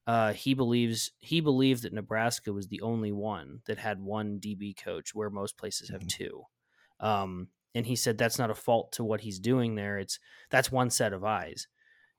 uh, 0.07 0.33
he 0.33 0.53
believes 0.55 1.11
he 1.19 1.41
believed 1.41 1.83
that 1.83 1.93
Nebraska 1.93 2.51
was 2.51 2.67
the 2.67 2.81
only 2.81 3.11
one 3.11 3.59
that 3.67 3.77
had 3.77 4.01
one 4.01 4.39
DB 4.39 4.75
coach, 4.75 5.13
where 5.13 5.29
most 5.29 5.57
places 5.57 5.89
have 5.89 6.01
Mhm. 6.01 6.09
two. 6.09 6.43
Um, 6.99 7.49
and 7.75 7.85
he 7.85 7.95
said 7.95 8.17
that's 8.17 8.39
not 8.39 8.49
a 8.49 8.55
fault 8.55 8.91
to 8.93 9.03
what 9.03 9.21
he's 9.21 9.39
doing 9.39 9.75
there. 9.75 9.99
It's 9.99 10.19
that's 10.49 10.71
one 10.71 10.89
set 10.89 11.13
of 11.13 11.23
eyes. 11.23 11.67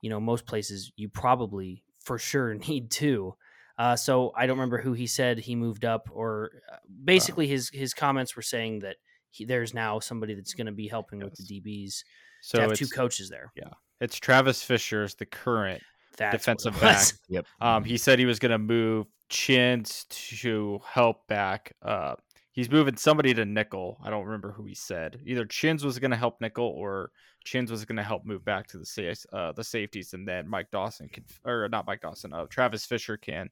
You 0.00 0.10
know, 0.10 0.20
most 0.20 0.46
places 0.46 0.92
you 0.96 1.08
probably 1.08 1.82
for 2.04 2.18
sure 2.18 2.54
need 2.68 2.90
two. 2.90 3.34
Uh, 3.80 3.96
so 3.96 4.30
I 4.36 4.44
don't 4.44 4.58
remember 4.58 4.78
who 4.78 4.92
he 4.92 5.06
said 5.06 5.38
he 5.38 5.54
moved 5.54 5.86
up, 5.86 6.10
or 6.12 6.50
uh, 6.70 6.76
basically 7.02 7.46
his 7.46 7.70
his 7.70 7.94
comments 7.94 8.36
were 8.36 8.42
saying 8.42 8.80
that 8.80 8.96
he, 9.30 9.46
there's 9.46 9.72
now 9.72 9.98
somebody 10.00 10.34
that's 10.34 10.52
going 10.52 10.66
to 10.66 10.72
be 10.72 10.86
helping 10.86 11.20
with 11.20 11.34
the 11.34 11.44
DBs 11.44 12.04
So 12.42 12.58
to 12.58 12.64
have 12.68 12.74
two 12.74 12.88
coaches 12.88 13.30
there. 13.30 13.50
Yeah, 13.56 13.70
it's 13.98 14.16
Travis 14.16 14.62
Fisher 14.62 15.02
is 15.02 15.14
the 15.14 15.24
current 15.24 15.82
That's 16.18 16.36
defensive 16.36 16.78
back. 16.78 17.06
Yep. 17.30 17.46
Um, 17.62 17.82
he 17.84 17.96
said 17.96 18.18
he 18.18 18.26
was 18.26 18.38
going 18.38 18.50
to 18.50 18.58
move 18.58 19.06
Chins 19.30 20.04
to 20.10 20.78
help 20.84 21.26
back. 21.26 21.72
Uh, 21.80 22.16
he's 22.60 22.70
moving 22.70 22.94
somebody 22.94 23.32
to 23.32 23.46
nickel. 23.46 23.98
I 24.04 24.10
don't 24.10 24.26
remember 24.26 24.52
who 24.52 24.66
he 24.66 24.74
said. 24.74 25.18
Either 25.24 25.46
Chins 25.46 25.82
was 25.82 25.98
going 25.98 26.10
to 26.10 26.16
help 26.16 26.42
nickel 26.42 26.66
or 26.66 27.10
Chins 27.42 27.70
was 27.70 27.86
going 27.86 27.96
to 27.96 28.02
help 28.02 28.26
move 28.26 28.44
back 28.44 28.66
to 28.66 28.76
the 28.78 29.26
uh, 29.32 29.52
the 29.52 29.64
safeties, 29.64 30.12
and 30.12 30.28
then 30.28 30.46
Mike 30.46 30.70
Dawson 30.70 31.08
can, 31.08 31.24
or 31.46 31.70
not 31.70 31.86
Mike 31.86 32.02
Dawson, 32.02 32.34
uh, 32.34 32.44
Travis 32.50 32.84
Fisher 32.84 33.16
can 33.16 33.48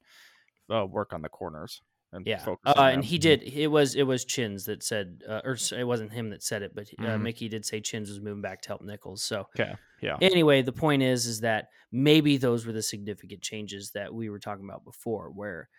uh, 0.70 0.84
work 0.84 1.14
on 1.14 1.22
the 1.22 1.30
corners. 1.30 1.80
And 2.12 2.26
Yeah, 2.26 2.44
uh, 2.66 2.90
and 2.92 3.02
he 3.02 3.16
did. 3.16 3.42
It 3.42 3.68
was 3.68 3.94
it 3.94 4.02
was 4.02 4.26
Chins 4.26 4.66
that 4.66 4.82
said, 4.82 5.22
uh, 5.26 5.40
or 5.42 5.56
it 5.74 5.84
wasn't 5.86 6.12
him 6.12 6.28
that 6.30 6.42
said 6.42 6.60
it, 6.60 6.74
but 6.74 6.88
uh, 6.98 7.02
Mhm. 7.02 7.22
Mickey 7.22 7.48
did 7.48 7.64
say 7.64 7.80
Chins 7.80 8.10
was 8.10 8.20
moving 8.20 8.42
back 8.42 8.60
to 8.62 8.68
help 8.68 8.82
Nichols. 8.82 9.22
So 9.22 9.48
Okay, 9.58 9.74
yeah, 10.02 10.18
anyway, 10.20 10.60
the 10.60 10.72
point 10.72 11.02
is, 11.02 11.24
is 11.26 11.40
that 11.40 11.68
maybe 11.90 12.36
those 12.36 12.66
were 12.66 12.72
the 12.72 12.82
significant 12.82 13.40
changes 13.40 13.92
that 13.92 14.12
we 14.12 14.28
were 14.28 14.38
talking 14.38 14.66
about 14.68 14.84
before, 14.84 15.30
where 15.30 15.70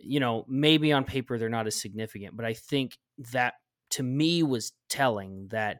you 0.00 0.20
know 0.20 0.44
maybe 0.48 0.92
on 0.92 1.04
paper 1.04 1.38
they're 1.38 1.48
not 1.48 1.66
as 1.66 1.80
significant, 1.80 2.36
but 2.36 2.46
I 2.46 2.54
think 2.54 2.98
that 3.32 3.54
to 3.90 4.02
me 4.02 4.42
was 4.42 4.72
telling 4.88 5.48
that 5.48 5.78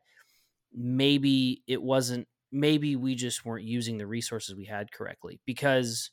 maybe 0.73 1.63
it 1.67 1.83
wasn't 1.83 2.29
maybe 2.53 2.97
we 2.97 3.15
just 3.15 3.45
weren't 3.45 3.65
using 3.65 3.99
the 3.99 4.07
resources 4.07 4.55
we 4.55 4.65
had 4.65 4.93
correctly 4.93 5.41
because 5.45 6.11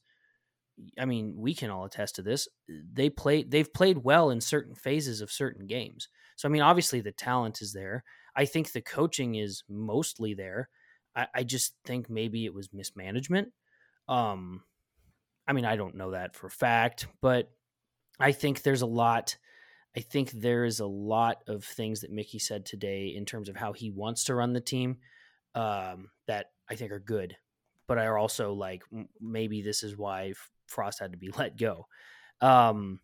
I 1.00 1.06
mean, 1.06 1.36
we 1.38 1.54
can 1.54 1.70
all 1.70 1.86
attest 1.86 2.16
to 2.16 2.24
this. 2.24 2.48
They 2.68 3.10
play 3.10 3.44
they've 3.44 3.72
played 3.72 4.00
well 4.00 4.30
in 4.30 4.42
certain 4.42 4.76
phases 4.76 5.22
of 5.22 5.32
certain 5.32 5.68
games. 5.68 6.10
So 6.36 6.48
I 6.48 6.52
mean, 6.52 6.62
obviously 6.62 7.02
the 7.02 7.12
talent 7.12 7.62
is 7.62 7.74
there. 7.74 8.04
I 8.36 8.46
think 8.46 8.72
the 8.72 8.82
coaching 8.82 9.36
is 9.36 9.64
mostly 9.70 10.34
there. 10.34 10.70
I, 11.16 11.28
I 11.36 11.44
just 11.44 11.76
think 11.86 12.10
maybe 12.10 12.46
it 12.46 12.54
was 12.54 12.74
mismanagement. 12.74 13.50
Um 14.08 14.64
I 15.48 15.54
mean, 15.54 15.66
I 15.66 15.76
don't 15.76 15.96
know 15.96 16.12
that 16.12 16.36
for 16.36 16.50
fact, 16.50 17.08
but 17.22 17.52
I 18.20 18.32
think 18.32 18.62
there's 18.62 18.82
a 18.82 18.88
lot 18.88 19.38
I 19.96 20.00
think 20.00 20.32
there 20.32 20.66
is 20.66 20.80
a 20.80 20.86
lot 20.86 21.44
of 21.48 21.64
things 21.64 22.02
that 22.02 22.12
Mickey 22.12 22.40
said 22.40 22.66
today 22.66 23.14
in 23.16 23.26
terms 23.26 23.48
of 23.48 23.56
how 23.56 23.74
he 23.74 23.92
wants 23.92 24.24
to 24.26 24.36
run 24.36 24.54
the 24.54 24.62
team 24.62 24.98
um, 25.54 26.10
that 26.28 26.48
I 26.68 26.76
think 26.76 26.92
are 26.92 27.00
good, 27.00 27.36
but 27.88 28.00
are 28.00 28.18
also 28.18 28.54
like 28.54 28.84
maybe 29.22 29.62
this 29.62 29.84
is 29.84 29.96
why 29.96 30.34
Frost 30.66 31.00
had 31.00 31.12
to 31.12 31.18
be 31.18 31.32
let 31.38 31.58
go. 31.58 31.86
Um, 32.42 33.00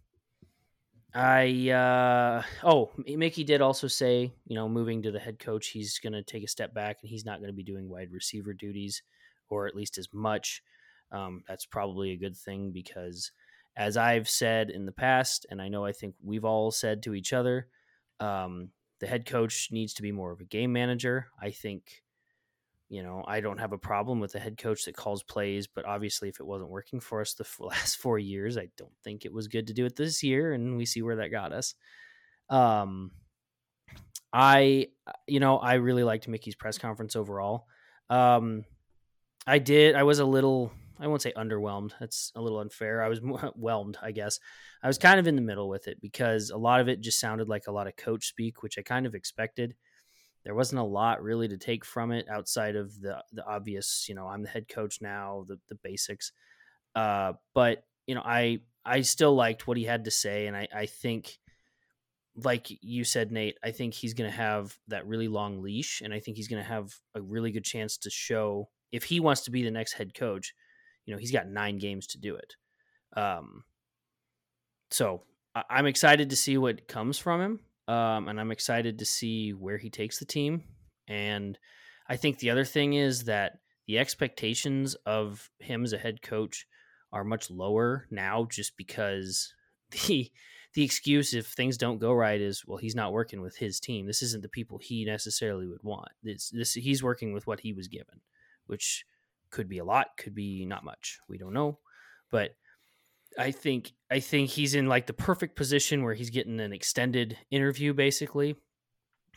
I 1.13 1.69
uh, 1.69 2.43
oh 2.63 2.91
Mickey 3.05 3.43
did 3.43 3.61
also 3.61 3.87
say 3.87 4.31
you 4.47 4.55
know 4.55 4.69
moving 4.69 5.03
to 5.03 5.11
the 5.11 5.19
head 5.19 5.39
coach 5.39 5.67
he's 5.67 5.99
going 5.99 6.13
to 6.13 6.23
take 6.23 6.43
a 6.43 6.47
step 6.47 6.73
back 6.73 6.97
and 7.01 7.09
he's 7.09 7.25
not 7.25 7.39
going 7.39 7.49
to 7.49 7.55
be 7.55 7.63
doing 7.63 7.89
wide 7.89 8.11
receiver 8.11 8.53
duties 8.53 9.01
or 9.49 9.67
at 9.67 9.75
least 9.75 9.97
as 9.97 10.07
much. 10.13 10.61
Um, 11.11 11.43
that's 11.47 11.65
probably 11.65 12.11
a 12.11 12.17
good 12.17 12.37
thing 12.37 12.71
because 12.71 13.31
as 13.79 13.97
I've 13.97 14.29
said 14.29 14.69
in 14.69 14.85
the 14.85 14.91
past, 14.91 15.47
and 15.49 15.59
I 15.59 15.69
know 15.69 15.85
I 15.85 15.93
think 15.93 16.13
we've 16.21 16.45
all 16.45 16.69
said 16.69 17.01
to 17.03 17.15
each 17.15 17.33
other, 17.33 17.67
um, 18.19 18.69
the 18.99 19.07
head 19.07 19.25
coach 19.25 19.69
needs 19.71 19.95
to 19.95 20.01
be 20.03 20.11
more 20.11 20.31
of 20.31 20.41
a 20.41 20.45
game 20.45 20.73
manager. 20.73 21.27
I 21.41 21.49
think 21.49 22.03
you 22.89 23.03
know, 23.03 23.23
I 23.27 23.39
don't 23.39 23.59
have 23.59 23.71
a 23.71 23.77
problem 23.77 24.19
with 24.19 24.33
a 24.33 24.39
head 24.39 24.57
coach 24.57 24.85
that 24.85 24.97
calls 24.97 25.21
plays, 25.21 25.67
but 25.67 25.85
obviously, 25.85 26.27
if 26.27 26.39
it 26.39 26.45
wasn't 26.45 26.71
working 26.71 26.99
for 26.99 27.21
us 27.21 27.35
the 27.35 27.45
last 27.59 27.97
four 27.97 28.19
years, 28.19 28.57
I 28.57 28.67
don't 28.77 28.97
think 29.03 29.25
it 29.25 29.33
was 29.33 29.47
good 29.47 29.67
to 29.67 29.73
do 29.73 29.85
it 29.85 29.95
this 29.95 30.23
year, 30.23 30.53
and 30.53 30.75
we 30.75 30.85
see 30.85 31.01
where 31.01 31.17
that 31.17 31.29
got 31.29 31.53
us. 31.53 31.75
Um, 32.49 33.11
I, 34.33 34.87
uh, 35.07 35.11
you 35.27 35.39
know, 35.39 35.57
I 35.57 35.75
really 35.75 36.03
liked 36.03 36.27
Mickey's 36.27 36.55
press 36.55 36.77
conference 36.77 37.15
overall. 37.15 37.67
Um, 38.09 38.65
I 39.45 39.59
did. 39.59 39.95
I 39.95 40.03
was 40.03 40.19
a 40.19 40.25
little. 40.25 40.71
I 40.99 41.07
won't 41.07 41.21
say 41.21 41.33
underwhelmed. 41.35 41.91
That's 41.99 42.31
a 42.35 42.41
little 42.41 42.59
unfair. 42.59 43.01
I 43.03 43.07
was 43.07 43.19
whelmed, 43.55 43.97
I 44.01 44.11
guess. 44.11 44.39
I 44.83 44.87
was 44.87 44.97
kind 44.97 45.19
of 45.19 45.27
in 45.27 45.35
the 45.35 45.41
middle 45.41 45.69
with 45.69 45.87
it 45.87 46.01
because 46.01 46.49
a 46.49 46.57
lot 46.57 46.81
of 46.81 46.89
it 46.89 47.01
just 47.01 47.19
sounded 47.19 47.47
like 47.47 47.67
a 47.67 47.71
lot 47.71 47.87
of 47.87 47.95
coach 47.95 48.27
speak, 48.27 48.63
which 48.63 48.77
I 48.77 48.81
kind 48.81 49.05
of 49.05 49.15
expected 49.15 49.75
there 50.45 50.55
wasn't 50.55 50.79
a 50.79 50.83
lot 50.83 51.21
really 51.21 51.47
to 51.47 51.57
take 51.57 51.85
from 51.85 52.11
it 52.11 52.27
outside 52.29 52.75
of 52.75 52.99
the 53.01 53.23
the 53.33 53.45
obvious 53.45 54.05
you 54.07 54.15
know 54.15 54.27
i'm 54.27 54.43
the 54.43 54.49
head 54.49 54.67
coach 54.67 54.99
now 55.01 55.45
the 55.47 55.59
the 55.69 55.75
basics 55.75 56.31
uh, 56.95 57.33
but 57.53 57.83
you 58.07 58.15
know 58.15 58.23
i 58.25 58.59
i 58.85 59.01
still 59.01 59.35
liked 59.35 59.67
what 59.67 59.77
he 59.77 59.83
had 59.83 60.05
to 60.05 60.11
say 60.11 60.47
and 60.47 60.55
i 60.55 60.67
i 60.73 60.85
think 60.85 61.37
like 62.35 62.67
you 62.81 63.03
said 63.03 63.31
nate 63.31 63.57
i 63.63 63.71
think 63.71 63.93
he's 63.93 64.13
going 64.13 64.29
to 64.29 64.35
have 64.35 64.77
that 64.87 65.05
really 65.05 65.27
long 65.27 65.61
leash 65.61 66.01
and 66.01 66.13
i 66.13 66.19
think 66.19 66.37
he's 66.37 66.47
going 66.47 66.61
to 66.61 66.67
have 66.67 66.93
a 67.15 67.21
really 67.21 67.51
good 67.51 67.65
chance 67.65 67.97
to 67.97 68.09
show 68.09 68.69
if 68.91 69.03
he 69.03 69.19
wants 69.19 69.41
to 69.41 69.51
be 69.51 69.63
the 69.63 69.71
next 69.71 69.93
head 69.93 70.13
coach 70.13 70.53
you 71.09 71.15
know 71.15 71.19
he's 71.19 71.31
got 71.31 71.47
nine 71.47 71.77
games 71.77 72.05
to 72.05 72.19
do 72.19 72.35
it 72.35 72.55
um 73.17 73.63
so 74.91 75.23
i'm 75.69 75.87
excited 75.87 76.29
to 76.29 76.35
see 76.35 76.57
what 76.57 76.87
comes 76.87 77.17
from 77.17 77.41
him 77.41 77.59
um, 77.89 78.27
and 78.27 78.39
I'm 78.39 78.51
excited 78.51 78.99
to 78.99 79.05
see 79.05 79.51
where 79.51 79.79
he 79.79 79.89
takes 79.89 80.19
the 80.19 80.25
team. 80.25 80.63
And 81.07 81.57
I 82.07 82.17
think 82.17 82.37
the 82.37 82.51
other 82.51 82.63
thing 82.63 82.93
is 82.93 83.23
that 83.23 83.53
the 83.87 83.97
expectations 83.97 84.93
of 85.07 85.49
him 85.57 85.83
as 85.83 85.91
a 85.91 85.97
head 85.97 86.21
coach 86.21 86.67
are 87.11 87.23
much 87.23 87.49
lower 87.49 88.05
now, 88.11 88.45
just 88.45 88.77
because 88.77 89.55
the 90.07 90.31
the 90.75 90.83
excuse 90.83 91.33
if 91.33 91.47
things 91.47 91.79
don't 91.79 91.97
go 91.97 92.13
right 92.13 92.39
is 92.39 92.63
well 92.67 92.77
he's 92.77 92.93
not 92.93 93.11
working 93.11 93.41
with 93.41 93.57
his 93.57 93.79
team. 93.79 94.05
This 94.05 94.21
isn't 94.21 94.43
the 94.43 94.49
people 94.49 94.77
he 94.77 95.03
necessarily 95.03 95.65
would 95.65 95.81
want. 95.81 96.09
This 96.21 96.51
this 96.51 96.75
he's 96.75 97.01
working 97.01 97.33
with 97.33 97.47
what 97.47 97.61
he 97.61 97.73
was 97.73 97.87
given, 97.87 98.21
which 98.67 99.03
could 99.51 99.69
be 99.69 99.79
a 99.79 99.85
lot, 99.85 100.07
could 100.17 100.35
be 100.35 100.65
not 100.65 100.83
much. 100.83 101.19
We 101.27 101.37
don't 101.37 101.53
know, 101.53 101.79
but 102.31 102.51
I 103.37 103.51
think 103.51 103.91
I 104.11 104.19
think 104.19 104.49
he's 104.49 104.75
in 104.75 104.87
like 104.87 105.07
the 105.07 105.13
perfect 105.13 105.55
position 105.55 106.03
where 106.03 106.13
he's 106.13 106.29
getting 106.29 106.59
an 106.59 106.73
extended 106.73 107.37
interview 107.51 107.93
basically 107.93 108.55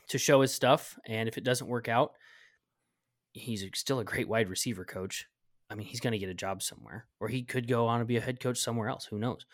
to 0.08 0.18
show 0.18 0.40
his 0.40 0.52
stuff 0.52 0.98
and 1.06 1.28
if 1.28 1.38
it 1.38 1.44
doesn't 1.44 1.68
work 1.68 1.88
out 1.88 2.12
he's 3.32 3.64
still 3.74 3.98
a 3.98 4.04
great 4.04 4.28
wide 4.28 4.48
receiver 4.48 4.84
coach. 4.84 5.26
I 5.70 5.74
mean, 5.74 5.86
he's 5.86 6.00
going 6.00 6.12
to 6.12 6.18
get 6.18 6.28
a 6.28 6.34
job 6.34 6.62
somewhere 6.62 7.06
or 7.18 7.28
he 7.28 7.42
could 7.42 7.66
go 7.66 7.86
on 7.86 8.00
to 8.00 8.04
be 8.04 8.16
a 8.16 8.20
head 8.20 8.40
coach 8.40 8.58
somewhere 8.58 8.88
else, 8.88 9.06
who 9.06 9.18
knows. 9.18 9.46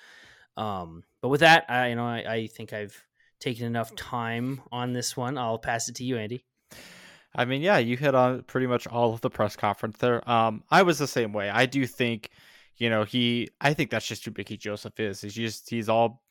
Um, 0.57 1.05
but 1.23 1.29
with 1.29 1.41
that, 1.41 1.65
I 1.69 1.89
you 1.89 1.95
know 1.95 2.07
I, 2.07 2.25
I 2.29 2.47
think 2.49 2.73
I've 2.73 3.05
taken 3.41 3.67
enough 3.67 3.95
time 3.95 4.63
on 4.73 4.93
this 4.93 5.17
one. 5.17 5.39
I'll 5.39 5.59
pass 5.59 5.89
it 5.89 5.95
to 5.97 6.05
you, 6.05 6.19
Andy. 6.19 6.45
I 7.35 7.45
mean, 7.45 7.63
yeah, 7.63 7.79
you 7.79 7.97
hit 7.97 8.15
on 8.15 8.43
pretty 8.45 8.67
much 8.67 8.87
all 8.87 9.13
of 9.13 9.21
the 9.21 9.31
press 9.31 9.55
conference 9.55 9.99
there. 9.99 10.29
Um, 10.29 10.65
I 10.71 10.83
was 10.83 10.99
the 10.99 11.07
same 11.07 11.33
way. 11.33 11.51
I 11.51 11.67
do 11.67 11.87
think 11.87 12.31
you 12.79 12.91
know, 12.91 13.05
he 13.05 13.51
I 13.61 13.75
think 13.75 13.91
that's 13.91 14.07
just 14.07 14.25
who 14.25 14.33
Mickey 14.37 14.57
Joseph 14.57 14.99
is. 14.99 15.21
He's 15.21 15.35
just 15.35 15.69
he's 15.69 15.89
all 15.89 16.23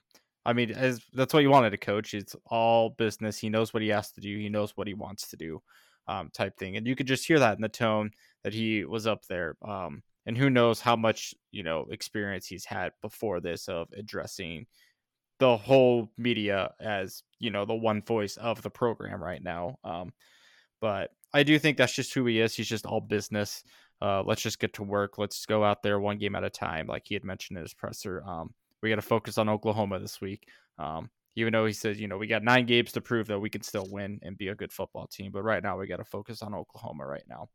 I 0.46 0.54
mean, 0.54 0.72
as 0.72 1.02
that's 1.14 1.34
what 1.34 1.44
you 1.44 1.50
wanted 1.50 1.72
to 1.72 1.78
coach. 1.78 2.14
It's 2.14 2.36
all 2.46 2.92
business. 2.92 3.38
He 3.38 3.50
knows 3.50 3.74
what 3.74 3.84
he 3.84 3.90
has 3.90 4.12
to 4.14 4.22
do. 4.22 4.38
He 4.38 4.50
knows 4.50 4.72
what 4.76 4.88
he 4.88 4.94
wants 4.94 5.30
to 5.30 5.38
do, 5.38 5.62
um, 6.08 6.30
type 6.34 6.58
thing. 6.58 6.78
And 6.78 6.88
you 6.88 6.96
could 6.96 7.08
just 7.08 7.28
hear 7.28 7.40
that 7.40 7.58
in 7.58 7.62
the 7.62 7.68
tone 7.70 8.12
that 8.44 8.54
he 8.54 8.86
was 8.86 9.08
up 9.08 9.26
there. 9.26 9.58
Um, 9.62 10.04
and 10.26 10.38
who 10.38 10.50
knows 10.50 10.80
how 10.80 10.96
much 10.96 11.34
you 11.52 11.64
know 11.64 11.86
experience 11.92 12.48
he's 12.48 12.66
had 12.66 12.94
before 13.02 13.42
this 13.42 13.68
of 13.68 13.90
addressing 13.98 14.68
the 15.40 15.58
whole 15.58 16.10
media 16.18 16.72
as 16.80 17.24
you 17.40 17.52
know 17.52 17.66
the 17.66 17.76
one 17.76 18.02
voice 18.02 18.38
of 18.38 18.62
the 18.62 18.70
program 18.70 19.22
right 19.22 19.44
now. 19.44 19.78
Um, 19.84 20.14
but 20.82 21.12
I 21.34 21.44
do 21.44 21.60
think 21.60 21.78
that's 21.78 21.94
just 21.94 22.14
who 22.14 22.26
he 22.26 22.40
is. 22.40 22.56
He's 22.56 22.68
just 22.68 22.86
all 22.86 23.02
business 23.02 23.64
uh, 24.02 24.24
let's 24.24 24.42
just 24.42 24.60
get 24.60 24.74
to 24.74 24.84
work. 24.84 25.18
Let's 25.18 25.46
go 25.46 25.64
out 25.64 25.82
there 25.82 26.00
one 26.00 26.18
game 26.18 26.36
at 26.36 26.44
a 26.44 26.50
time, 26.50 26.88
like 26.88 27.04
he 27.06 27.16
had 27.16 27.24
mentioned 27.24 27.58
in 27.58 27.64
his 27.64 27.74
presser. 27.74 28.24
Um, 28.26 28.54
we 28.82 28.90
got 28.90 28.98
to 28.98 29.02
focus 29.02 29.38
on 29.38 29.50
Oklahoma 29.50 30.00
this 30.00 30.22
week. 30.22 30.48
Um, 30.78 31.10
even 31.36 31.54
though 31.54 31.66
he 31.66 31.74
says, 31.74 32.00
you 32.00 32.08
know, 32.08 32.18
we 32.18 32.28
got 32.28 32.44
nine 32.44 32.66
games 32.66 32.92
to 32.92 33.02
prove 33.02 33.28
that 33.28 33.40
we 33.40 33.50
can 33.50 33.62
still 33.62 33.88
win 33.90 34.20
and 34.24 34.38
be 34.38 34.48
a 34.48 34.56
good 34.56 34.72
football 34.72 35.08
team, 35.08 35.32
but 35.32 35.44
right 35.44 35.62
now 35.62 35.78
we 35.78 35.88
got 35.88 35.98
to 35.98 36.04
focus 36.04 36.42
on 36.42 36.56
Oklahoma 36.56 37.06
right 37.06 37.24
now. 37.28 37.48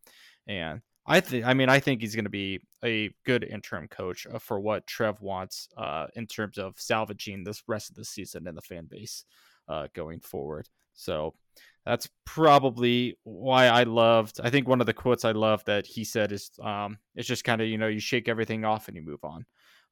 And 0.47 0.81
I 1.05 1.19
think, 1.21 1.45
I 1.45 1.55
mean, 1.55 1.69
I 1.69 1.81
think 1.81 2.01
he's 2.01 2.15
going 2.15 2.27
to 2.27 2.31
be 2.31 2.61
a 2.85 3.11
good 3.25 3.43
interim 3.43 3.89
coach 3.89 4.27
uh, 4.33 4.39
for 4.39 4.61
what 4.61 4.87
Trev 4.87 5.21
wants 5.21 5.69
uh, 5.77 6.07
in 6.15 6.27
terms 6.27 6.59
of 6.59 6.79
salvaging 6.79 7.43
this 7.43 7.63
rest 7.67 7.91
of 7.91 7.97
the 7.97 8.05
season 8.05 8.47
and 8.47 8.57
the 8.57 8.63
fan 8.63 8.87
base 8.89 9.25
uh, 9.69 9.89
going 9.95 10.21
forward. 10.21 10.69
So 10.95 11.35
that's 11.85 12.09
probably 12.25 13.19
why 13.25 13.67
I 13.67 13.83
loved. 13.83 14.41
I 14.43 14.51
think 14.51 14.69
one 14.69 14.81
of 14.81 14.87
the 14.87 14.95
quotes 14.95 15.25
I 15.25 15.33
love 15.33 15.65
that 15.65 15.87
he 15.87 16.05
said 16.05 16.33
is, 16.33 16.51
um, 16.63 16.99
"It's 17.17 17.29
just 17.29 17.45
kind 17.45 17.61
of 17.61 17.69
you 17.69 17.79
know 17.79 17.89
you 17.89 18.01
shake 18.01 18.29
everything 18.29 18.65
off 18.65 18.89
and 18.89 18.97
you 18.97 19.03
move 19.03 19.25
on." 19.25 19.45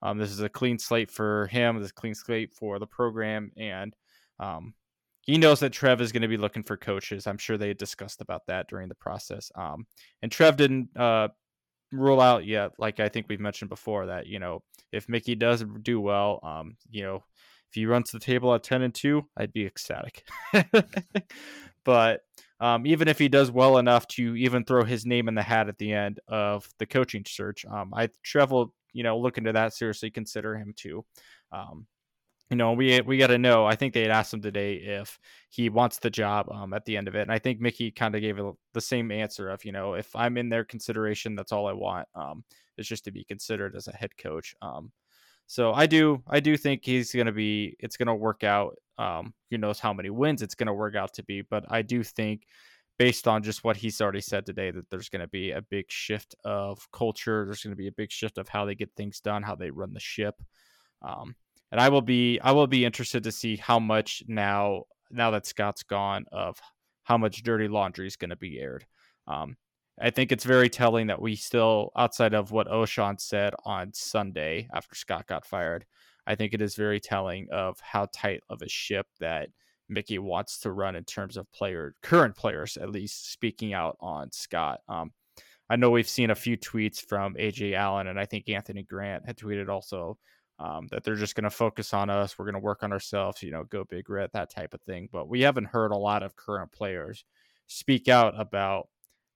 Um, 0.03 0.19
this 0.19 0.31
is 0.31 0.41
a 0.41 0.49
clean 0.49 0.79
slate 0.79 1.11
for 1.11 1.47
him. 1.49 1.81
This 1.81 1.93
clean 1.93 2.15
slate 2.15 2.53
for 2.55 2.79
the 2.79 2.87
program, 2.87 3.51
and 3.57 3.95
um, 4.39 4.75
he 5.23 5.37
knows 5.37 5.61
that 5.61 5.73
Trev 5.73 6.01
is 6.01 6.13
going 6.13 6.23
to 6.23 6.29
be 6.29 6.37
looking 6.37 6.63
for 6.63 6.77
coaches. 6.77 7.27
I'm 7.27 7.39
sure 7.39 7.59
they 7.59 7.75
discussed 7.75 8.21
about 8.21 8.47
that 8.47 8.69
during 8.69 8.89
the 8.89 8.95
process. 8.95 9.51
Um, 9.55 9.87
and 10.23 10.33
Trev 10.33 10.57
didn't 10.57 10.97
uh, 10.97 11.29
rule 11.93 12.21
out 12.21 12.47
yet, 12.47 12.73
like 12.79 13.01
I 13.01 13.09
think 13.09 13.27
we've 13.29 13.41
mentioned 13.41 13.69
before, 13.69 14.07
that 14.07 14.27
you 14.27 14.39
know 14.39 14.63
if 14.93 15.09
Mickey 15.09 15.35
does 15.35 15.65
do 15.83 16.01
well, 16.01 16.41
um, 16.45 16.77
you 16.89 17.03
know 17.03 17.25
if 17.71 17.75
he 17.75 17.87
runs 17.87 18.11
the 18.11 18.19
table 18.19 18.53
at 18.53 18.65
10 18.65 18.83
and 18.83 18.93
2, 18.93 19.25
I'd 19.37 19.53
be 19.53 19.65
ecstatic. 19.65 20.25
but 21.85 22.21
um, 22.61 22.87
even 22.87 23.09
if 23.09 23.19
he 23.19 23.29
does 23.29 23.51
well 23.51 23.79
enough 23.79 24.07
to 24.09 24.37
even 24.37 24.65
throw 24.65 24.85
his 24.85 25.07
name 25.07 25.29
in 25.29 25.35
the 25.35 25.43
hat 25.43 25.69
at 25.69 25.79
the 25.79 25.93
end 25.93 26.21
of 26.29 26.69
the 26.79 26.87
coaching 26.87 27.25
search, 27.27 27.65
um, 27.65 27.93
I 27.95 28.09
travel, 28.23 28.75
you 28.93 29.03
know, 29.03 29.19
look 29.19 29.39
into 29.39 29.53
that 29.53 29.75
seriously, 29.75 30.11
consider 30.11 30.57
him 30.57 30.75
too. 30.77 31.05
Um, 31.53 31.87
you 32.51 32.57
know, 32.57 32.73
we 32.73 33.01
we 33.03 33.17
got 33.17 33.29
to 33.29 33.39
know. 33.39 33.65
I 33.65 33.77
think 33.77 33.95
they 33.95 34.03
had 34.03 34.11
asked 34.11 34.35
him 34.35 34.43
today 34.43 34.75
if 34.75 35.19
he 35.51 35.69
wants 35.69 35.99
the 36.01 36.11
job 36.11 36.51
um, 36.51 36.75
at 36.75 36.85
the 36.85 36.97
end 36.97 37.07
of 37.07 37.15
it, 37.15 37.23
and 37.23 37.33
I 37.33 37.39
think 37.39 37.61
Mickey 37.61 37.93
kind 37.93 38.15
of 38.17 38.21
gave 38.21 38.41
the 38.75 38.81
same 38.81 39.13
answer 39.13 39.49
of, 39.51 39.65
you 39.65 39.71
know, 39.71 39.95
if 39.95 40.15
I'm 40.17 40.37
in 40.37 40.49
their 40.49 40.65
consideration, 40.65 41.37
that's 41.37 41.53
all 41.53 41.69
I 41.69 41.73
want. 41.73 42.09
Um, 42.17 42.45
is 42.77 42.89
just 42.89 43.05
to 43.05 43.13
be 43.13 43.25
considered 43.25 43.77
as 43.77 43.87
a 43.87 43.93
head 43.93 44.17
coach. 44.17 44.55
Um, 44.63 44.91
so 45.47 45.73
I 45.73 45.87
do 45.87 46.23
I 46.29 46.41
do 46.41 46.57
think 46.57 46.85
he's 46.85 47.13
going 47.13 47.27
to 47.27 47.33
be 47.33 47.77
it's 47.79 47.97
going 47.97 48.09
to 48.09 48.15
work 48.15 48.43
out. 48.43 48.77
Um, 49.01 49.33
who 49.51 49.57
knows 49.57 49.81
how 49.81 49.95
many 49.95 50.11
wins 50.11 50.43
it's 50.43 50.55
going 50.55 50.67
to 50.67 50.75
work 50.75 50.95
out 50.95 51.15
to 51.15 51.23
be, 51.23 51.41
but 51.41 51.65
I 51.71 51.81
do 51.81 52.03
think 52.03 52.43
based 52.99 53.27
on 53.27 53.43
just 53.43 53.65
what 53.65 53.79
he's 53.79 53.99
already 54.03 54.21
said 54.21 54.45
today 54.45 54.71
that 54.71 54.91
there's 54.91 55.09
going 55.09 55.23
to 55.23 55.29
be 55.29 55.53
a 55.53 55.63
big 55.63 55.87
shift 55.89 56.35
of 56.45 56.87
culture. 56.93 57.47
There's 57.47 57.63
going 57.63 57.73
to 57.73 57.83
be 57.83 57.89
a 57.89 57.93
big 57.93 58.13
shift 58.13 58.37
of 58.37 58.47
how 58.49 58.67
they 58.67 58.75
get 58.75 58.91
things 58.95 59.21
done, 59.21 59.43
how 59.43 59.55
they 59.55 59.71
run 59.71 59.95
the 59.95 60.01
ship. 60.01 60.35
Um, 61.01 61.35
and 61.73 61.81
I 61.81 61.89
will 61.89 62.03
be 62.03 62.39
I 62.41 62.53
will 62.53 62.67
be 62.67 62.85
interested 62.85 63.23
to 63.25 63.33
see 63.33 63.57
how 63.57 63.79
much 63.79 64.23
now 64.29 64.85
now 65.11 65.31
that 65.31 65.47
Scott's 65.47 65.83
gone 65.83 66.27
of 66.31 66.61
how 67.05 67.17
much 67.17 67.43
dirty 67.43 67.69
laundry 67.69 68.07
is 68.07 68.17
going 68.17 68.31
to 68.31 68.37
be 68.37 68.61
aired. 68.61 68.85
Um, 69.27 69.57
I 69.99 70.11
think 70.11 70.31
it's 70.31 70.45
very 70.45 70.69
telling 70.69 71.07
that 71.07 71.23
we 71.23 71.37
still, 71.37 71.91
outside 71.97 72.35
of 72.35 72.53
what 72.53 72.69
Ochaun 72.69 73.21
said 73.21 73.55
on 73.65 73.93
Sunday 73.95 74.69
after 74.75 74.95
Scott 74.95 75.27
got 75.27 75.47
fired, 75.47 75.85
I 76.31 76.37
think 76.37 76.55
it 76.55 76.63
is 76.63 76.77
very 76.77 77.01
telling 77.01 77.49
of 77.51 77.81
how 77.81 78.07
tight 78.13 78.45
of 78.49 78.63
a 78.63 78.69
ship 78.69 79.09
that 79.19 79.49
Mickey 79.89 80.21
wants 80.21 80.61
to 80.61 80.71
run 80.71 80.95
in 80.95 81.03
terms 81.03 81.37
of 81.37 81.51
player 81.51 81.97
current 82.03 82.37
players, 82.37 82.77
at 82.77 82.91
least 82.91 83.33
speaking 83.33 83.75
out 83.75 83.97
on 84.01 84.31
Scott. 84.31 84.81
Um, 84.89 85.11
I 85.69 85.75
know 85.75 85.91
we've 85.91 86.09
seen 86.09 86.31
a 86.31 86.37
few 86.37 86.57
tweets 86.57 87.05
from 87.05 87.35
Ajay 87.35 87.75
Allen, 87.75 88.07
and 88.07 88.19
I 88.19 88.27
think 88.27 88.49
Anthony 88.49 88.85
Grant 88.85 89.27
had 89.27 89.37
tweeted 89.39 89.69
also 89.69 90.19
um, 90.61 90.87
that 90.93 91.03
they're 91.03 91.17
just 91.17 91.35
going 91.35 91.45
to 91.45 91.51
focus 91.51 91.93
on 91.93 92.11
us. 92.11 92.39
We're 92.39 92.45
going 92.45 92.55
to 92.55 92.61
work 92.61 92.85
on 92.85 92.93
ourselves, 92.93 93.43
you 93.43 93.51
know, 93.51 93.65
go 93.65 93.83
big 93.83 94.09
red, 94.09 94.31
that 94.33 94.51
type 94.51 94.73
of 94.73 94.83
thing. 94.83 95.09
But 95.11 95.29
we 95.29 95.41
haven't 95.41 95.67
heard 95.67 95.91
a 95.91 95.97
lot 95.97 96.23
of 96.23 96.37
current 96.37 96.71
players 96.71 97.25
speak 97.67 98.07
out 98.07 98.39
about 98.41 98.89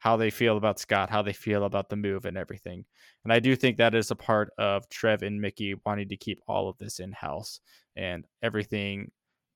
how 0.04 0.18
they 0.18 0.28
feel 0.28 0.58
about 0.58 0.78
Scott, 0.78 1.08
how 1.08 1.22
they 1.22 1.32
feel 1.32 1.64
about 1.64 1.88
the 1.88 1.96
move 1.96 2.26
and 2.26 2.36
everything. 2.36 2.84
And 3.24 3.32
I 3.32 3.40
do 3.40 3.56
think 3.56 3.78
that 3.78 3.94
is 3.94 4.10
a 4.10 4.14
part 4.14 4.50
of 4.58 4.86
Trev 4.90 5.22
and 5.22 5.40
Mickey 5.40 5.74
wanting 5.86 6.10
to 6.10 6.16
keep 6.18 6.42
all 6.46 6.68
of 6.68 6.76
this 6.76 7.00
in 7.00 7.10
house 7.12 7.60
and 7.96 8.26
everything 8.42 9.10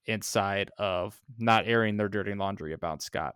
inside 0.06 0.70
of 0.78 1.20
not 1.38 1.66
airing 1.66 1.98
their 1.98 2.08
dirty 2.08 2.34
laundry 2.34 2.72
about 2.72 3.02
Scott. 3.02 3.34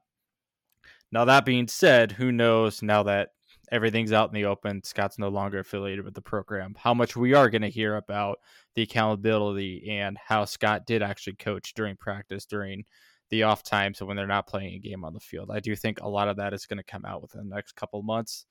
Now, 1.13 1.27
that 1.27 1.45
being 1.45 1.69
said, 1.69 2.13
who 2.13 2.33
knows 2.33 2.81
now 2.81 3.03
that 3.03 3.33
everything's 3.71 4.15
out 4.15 4.31
in 4.31 4.35
the 4.35 4.47
open, 4.47 4.83
Scott's 4.83 5.19
no 5.19 5.29
longer 5.29 5.59
affiliated 5.59 6.07
with 6.07 6.15
the 6.15 6.23
program, 6.23 6.75
how 6.79 6.95
much 6.95 7.15
we 7.15 7.35
are 7.35 7.51
going 7.51 7.61
to 7.61 7.69
hear 7.69 7.97
about 7.97 8.39
the 8.75 8.81
accountability 8.85 9.99
and 9.99 10.17
how 10.17 10.47
Scott 10.47 10.87
did 10.87 11.03
actually 11.03 11.35
coach 11.35 11.75
during 11.75 11.95
practice, 11.95 12.47
during 12.47 12.87
the 13.33 13.43
off 13.43 13.63
times 13.63 13.99
so 13.99 14.05
when 14.05 14.15
they're 14.15 14.27
not 14.27 14.47
playing 14.47 14.75
a 14.75 14.79
game 14.79 15.05
on 15.05 15.15
the 15.15 15.21
field. 15.21 15.51
I 15.51 15.59
do 15.59 15.75
think 15.75 16.01
a 16.01 16.09
lot 16.09 16.29
of 16.29 16.37
that 16.37 16.53
is 16.53 16.67
going 16.67 16.77
to 16.77 16.83
come 16.85 17.07
out 17.07 17.23
within 17.23 17.49
the 17.49 17.55
next 17.55 17.73
couple 17.73 18.03
months. 18.03 18.45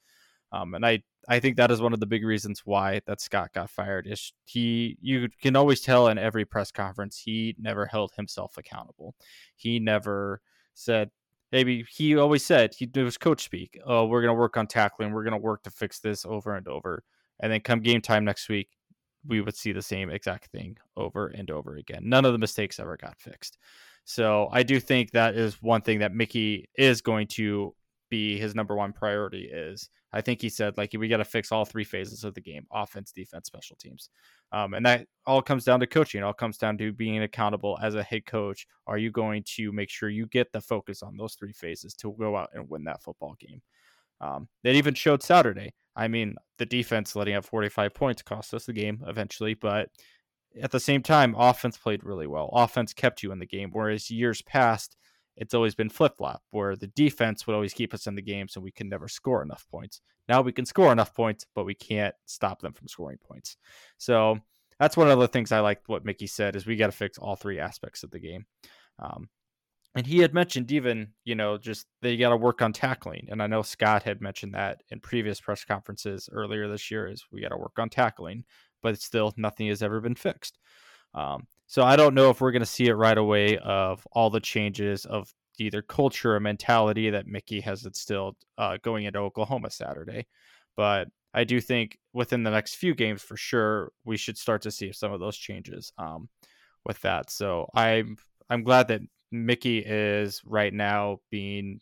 Um, 0.52 0.74
and 0.74 0.84
I, 0.84 1.04
I 1.30 1.40
think 1.40 1.56
that 1.56 1.70
is 1.70 1.82
one 1.82 1.94
of 1.94 2.00
the 2.00 2.08
big 2.08 2.26
reasons 2.26 2.64
why 2.66 3.00
that 3.06 3.22
Scott 3.22 3.54
got 3.54 3.70
fired 3.70 4.08
is 4.08 4.34
he 4.44 4.98
you 5.00 5.30
can 5.40 5.56
always 5.56 5.82
tell 5.82 6.08
in 6.08 6.18
every 6.18 6.46
press 6.46 6.72
conference 6.72 7.20
he 7.20 7.56
never 7.60 7.86
held 7.86 8.12
himself 8.18 8.58
accountable. 8.58 9.14
He 9.56 9.80
never 9.80 10.42
said 10.74 11.12
maybe 11.52 11.86
he 11.88 12.18
always 12.18 12.44
said 12.44 12.74
he 12.74 12.90
it 12.94 13.04
was 13.04 13.18
coach 13.18 13.44
speak. 13.44 13.80
Oh, 13.86 14.08
we're 14.08 14.22
gonna 14.22 14.34
work 14.34 14.58
on 14.58 14.66
tackling, 14.66 15.12
we're 15.14 15.24
gonna 15.24 15.38
work 15.38 15.62
to 15.64 15.72
fix 15.72 16.00
this 16.00 16.26
over 16.26 16.56
and 16.56 16.68
over. 16.68 17.04
And 17.40 17.54
then 17.54 17.62
come 17.62 17.82
game 17.82 18.02
time 18.02 18.26
next 18.26 18.50
week, 18.50 18.70
we 19.26 19.42
would 19.42 19.56
see 19.56 19.72
the 19.72 19.82
same 19.82 20.10
exact 20.10 20.48
thing 20.48 20.78
over 20.98 21.28
and 21.28 21.50
over 21.52 21.78
again. 21.78 22.02
None 22.04 22.26
of 22.26 22.34
the 22.34 22.40
mistakes 22.40 22.80
ever 22.80 22.98
got 22.98 23.20
fixed. 23.20 23.58
So 24.06 24.50
I 24.52 24.64
do 24.64 24.80
think 24.80 25.12
that 25.12 25.36
is 25.36 25.62
one 25.62 25.82
thing 25.82 26.00
that 26.00 26.14
Mickey 26.14 26.70
is 26.78 27.02
going 27.02 27.28
to 27.28 27.74
be 28.10 28.38
his 28.38 28.54
number 28.54 28.76
one 28.76 28.92
priority 28.92 29.50
is 29.52 29.90
I 30.14 30.20
think 30.20 30.42
he 30.42 30.50
said 30.50 30.78
like 30.78 30.92
we 30.98 31.08
got 31.08 31.18
to 31.18 31.26
fix 31.26 31.52
all 31.52 31.64
three 31.64 31.86
phases 31.86 32.24
of 32.26 32.34
the 32.34 32.42
game 32.42 32.68
offense 32.72 33.12
defense 33.12 33.48
special 33.48 33.78
teams. 33.78 34.10
Um, 34.52 34.74
and 34.74 34.86
that 34.86 35.08
all 35.26 35.42
comes 35.42 35.64
down 35.64 35.80
to 35.80 35.88
coaching. 35.88 36.20
It 36.20 36.26
all 36.26 36.34
comes 36.34 36.58
down 36.58 36.78
to 36.80 36.92
being 36.92 37.24
accountable 37.24 37.80
as 37.82 37.96
a 37.96 38.04
head 38.04 38.26
coach. 38.26 38.68
Are 38.86 38.98
you 38.98 39.12
going 39.12 39.44
to 39.56 39.72
make 39.72 39.90
sure 39.90 40.10
you 40.10 40.26
get 40.28 40.52
the 40.52 40.60
focus 40.60 41.02
on 41.02 41.16
those 41.16 41.36
three 41.36 41.54
phases 41.54 41.94
to 41.96 42.14
go 42.20 42.36
out 42.36 42.50
and 42.54 42.70
win 42.70 42.84
that 42.84 43.02
football 43.02 43.36
game? 43.40 43.62
Um, 44.20 44.50
it 44.66 44.76
even 44.76 44.94
showed 44.94 45.24
Saturday. 45.24 45.74
I 45.96 46.08
mean 46.08 46.36
the 46.58 46.66
defense 46.66 47.16
letting 47.16 47.36
up 47.36 47.46
45 47.46 47.94
points 47.94 48.22
cost 48.22 48.54
us 48.54 48.66
the 48.66 48.74
game 48.74 49.04
eventually 49.08 49.54
but 49.56 49.90
at 50.60 50.72
the 50.72 50.80
same 50.80 51.02
time, 51.02 51.36
offense 51.38 51.78
played 51.78 52.04
really 52.04 52.28
well. 52.28 52.50
Offense 52.54 52.94
kept 52.94 53.24
you 53.24 53.32
in 53.32 53.40
the 53.40 53.46
game, 53.46 53.70
whereas 53.72 54.12
years 54.12 54.42
past, 54.42 54.98
it's 55.38 55.54
always 55.54 55.76
been 55.76 55.90
flip 55.90 56.18
flop, 56.18 56.42
where 56.52 56.76
the 56.76 56.88
defense 56.88 57.48
would 57.48 57.54
always 57.54 57.74
keep 57.74 57.94
us 57.94 58.08
in 58.08 58.16
the 58.16 58.22
game 58.22 58.48
so 58.48 58.60
we 58.60 58.72
can 58.72 58.90
never 58.90 59.08
score 59.08 59.42
enough 59.42 59.66
points. 59.72 60.02
Now 60.28 60.42
we 60.42 60.52
can 60.52 60.66
score 60.66 60.92
enough 60.92 61.14
points, 61.14 61.46
but 61.56 61.66
we 61.66 61.74
can't 61.74 62.16
stop 62.26 62.62
them 62.62 62.74
from 62.74 62.88
scoring 62.88 63.18
points. 63.24 63.58
So 63.98 64.40
that's 64.80 64.98
one 64.98 65.10
of 65.10 65.20
the 65.20 65.28
things 65.28 65.52
I 65.52 65.60
like 65.60 65.82
what 65.88 66.06
Mickey 66.06 66.28
said 66.28 66.56
is 66.56 66.66
we 66.66 66.76
got 66.76 66.88
to 66.88 66.92
fix 66.92 67.18
all 67.18 67.36
three 67.36 67.60
aspects 67.60 68.04
of 68.04 68.12
the 68.12 68.20
game. 68.20 68.46
Um, 69.00 69.30
and 69.94 70.08
he 70.08 70.20
had 70.20 70.34
mentioned 70.34 70.72
even, 70.72 71.10
you 71.26 71.36
know, 71.36 71.58
just 71.58 71.86
they 72.02 72.16
got 72.16 72.30
to 72.30 72.38
work 72.38 72.62
on 72.62 72.72
tackling. 72.72 73.28
And 73.30 73.44
I 73.44 73.48
know 73.48 73.62
Scott 73.62 74.04
had 74.04 74.22
mentioned 74.22 74.54
that 74.54 74.82
in 74.90 75.00
previous 75.02 75.42
press 75.42 75.66
conferences 75.66 76.30
earlier 76.32 76.68
this 76.70 76.90
year 76.90 77.08
is 77.08 77.26
we 77.32 77.42
got 77.42 77.50
to 77.50 77.58
work 77.58 77.78
on 77.78 77.90
tackling 77.90 78.46
but 78.82 79.00
still 79.00 79.34
nothing 79.38 79.68
has 79.68 79.82
ever 79.82 80.02
been 80.02 80.16
fixed. 80.16 80.58
Um, 81.14 81.48
so 81.68 81.84
I 81.84 81.96
don't 81.96 82.16
know 82.16 82.30
if 82.30 82.42
we're 82.42 82.52
going 82.52 82.62
to 82.62 82.66
see 82.66 82.88
it 82.88 82.94
right 82.94 83.18
away 83.18 83.58
of 83.58 84.06
all 84.12 84.30
the 84.30 84.40
changes 84.40 85.06
of 85.06 85.34
either 85.60 85.82
culture 85.82 86.36
or 86.36 86.40
mentality 86.40 87.10
that 87.10 87.28
Mickey 87.28 87.62
has 87.62 87.86
instilled 87.86 88.36
uh, 88.58 88.78
going 88.82 89.06
into 89.06 89.20
Oklahoma 89.20 89.70
Saturday. 89.70 90.28
But 90.76 91.08
I 91.34 91.44
do 91.44 91.62
think 91.62 91.98
within 92.14 92.44
the 92.44 92.52
next 92.52 92.76
few 92.76 92.94
games, 92.94 93.22
for 93.22 93.38
sure, 93.38 93.92
we 94.04 94.18
should 94.18 94.38
start 94.38 94.62
to 94.64 94.72
see 94.72 94.92
some 94.92 95.12
of 95.12 95.20
those 95.20 95.38
changes 95.38 95.94
um, 95.98 96.30
with 96.86 97.00
that. 97.02 97.30
So 97.30 97.68
I'm 97.74 98.18
I'm 98.50 98.64
glad 98.64 98.90
that 98.90 99.02
Mickey 99.32 99.80
is 99.80 100.42
right 100.46 100.74
now 100.74 101.20
being 101.30 101.80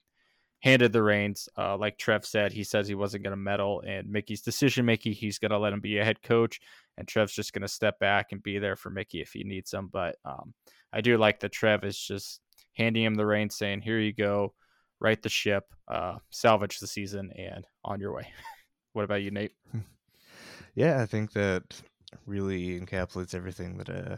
handed 0.59 0.91
the 0.91 1.01
reins. 1.01 1.49
Uh, 1.57 1.77
like 1.77 1.97
Trev 1.97 2.25
said, 2.25 2.51
he 2.51 2.63
says 2.63 2.87
he 2.87 2.95
wasn't 2.95 3.23
going 3.23 3.31
to 3.31 3.37
meddle 3.37 3.79
in 3.79 4.11
Mickey's 4.11 4.41
decision 4.41 4.85
making. 4.85 5.13
He's 5.13 5.39
going 5.39 5.51
to 5.51 5.57
let 5.57 5.73
him 5.73 5.79
be 5.79 5.97
a 5.97 6.05
head 6.05 6.21
coach, 6.21 6.59
and 6.99 7.07
Trev's 7.07 7.33
just 7.33 7.53
going 7.53 7.61
to 7.63 7.67
step 7.67 7.97
back 7.99 8.31
and 8.31 8.43
be 8.43 8.59
there 8.59 8.75
for 8.75 8.89
Mickey 8.89 9.21
if 9.21 9.31
he 9.31 9.43
needs 9.43 9.73
him. 9.73 9.89
But 9.91 10.17
um, 10.25 10.53
I 10.93 11.01
do 11.01 11.17
like 11.17 11.39
that 11.39 11.53
Trev 11.53 11.83
is 11.83 11.97
just 11.97 12.41
handing 12.75 13.03
him 13.03 13.15
the 13.15 13.25
reins, 13.25 13.57
saying, 13.57 13.81
"Here 13.81 13.99
you 13.99 14.13
go, 14.13 14.53
right 14.99 15.21
the 15.21 15.29
ship, 15.29 15.63
uh, 15.87 16.17
salvage 16.29 16.79
the 16.79 16.87
season, 16.87 17.31
and 17.35 17.65
on 17.83 17.99
your 17.99 18.13
way." 18.13 18.27
what 18.93 19.05
about 19.05 19.23
you, 19.23 19.31
Nate? 19.31 19.53
Yeah, 20.75 21.01
I 21.01 21.07
think 21.07 21.33
that 21.33 21.63
really 22.25 22.79
encapsulates 22.79 23.35
everything 23.35 23.77
that 23.79 23.89
uh, 23.89 24.15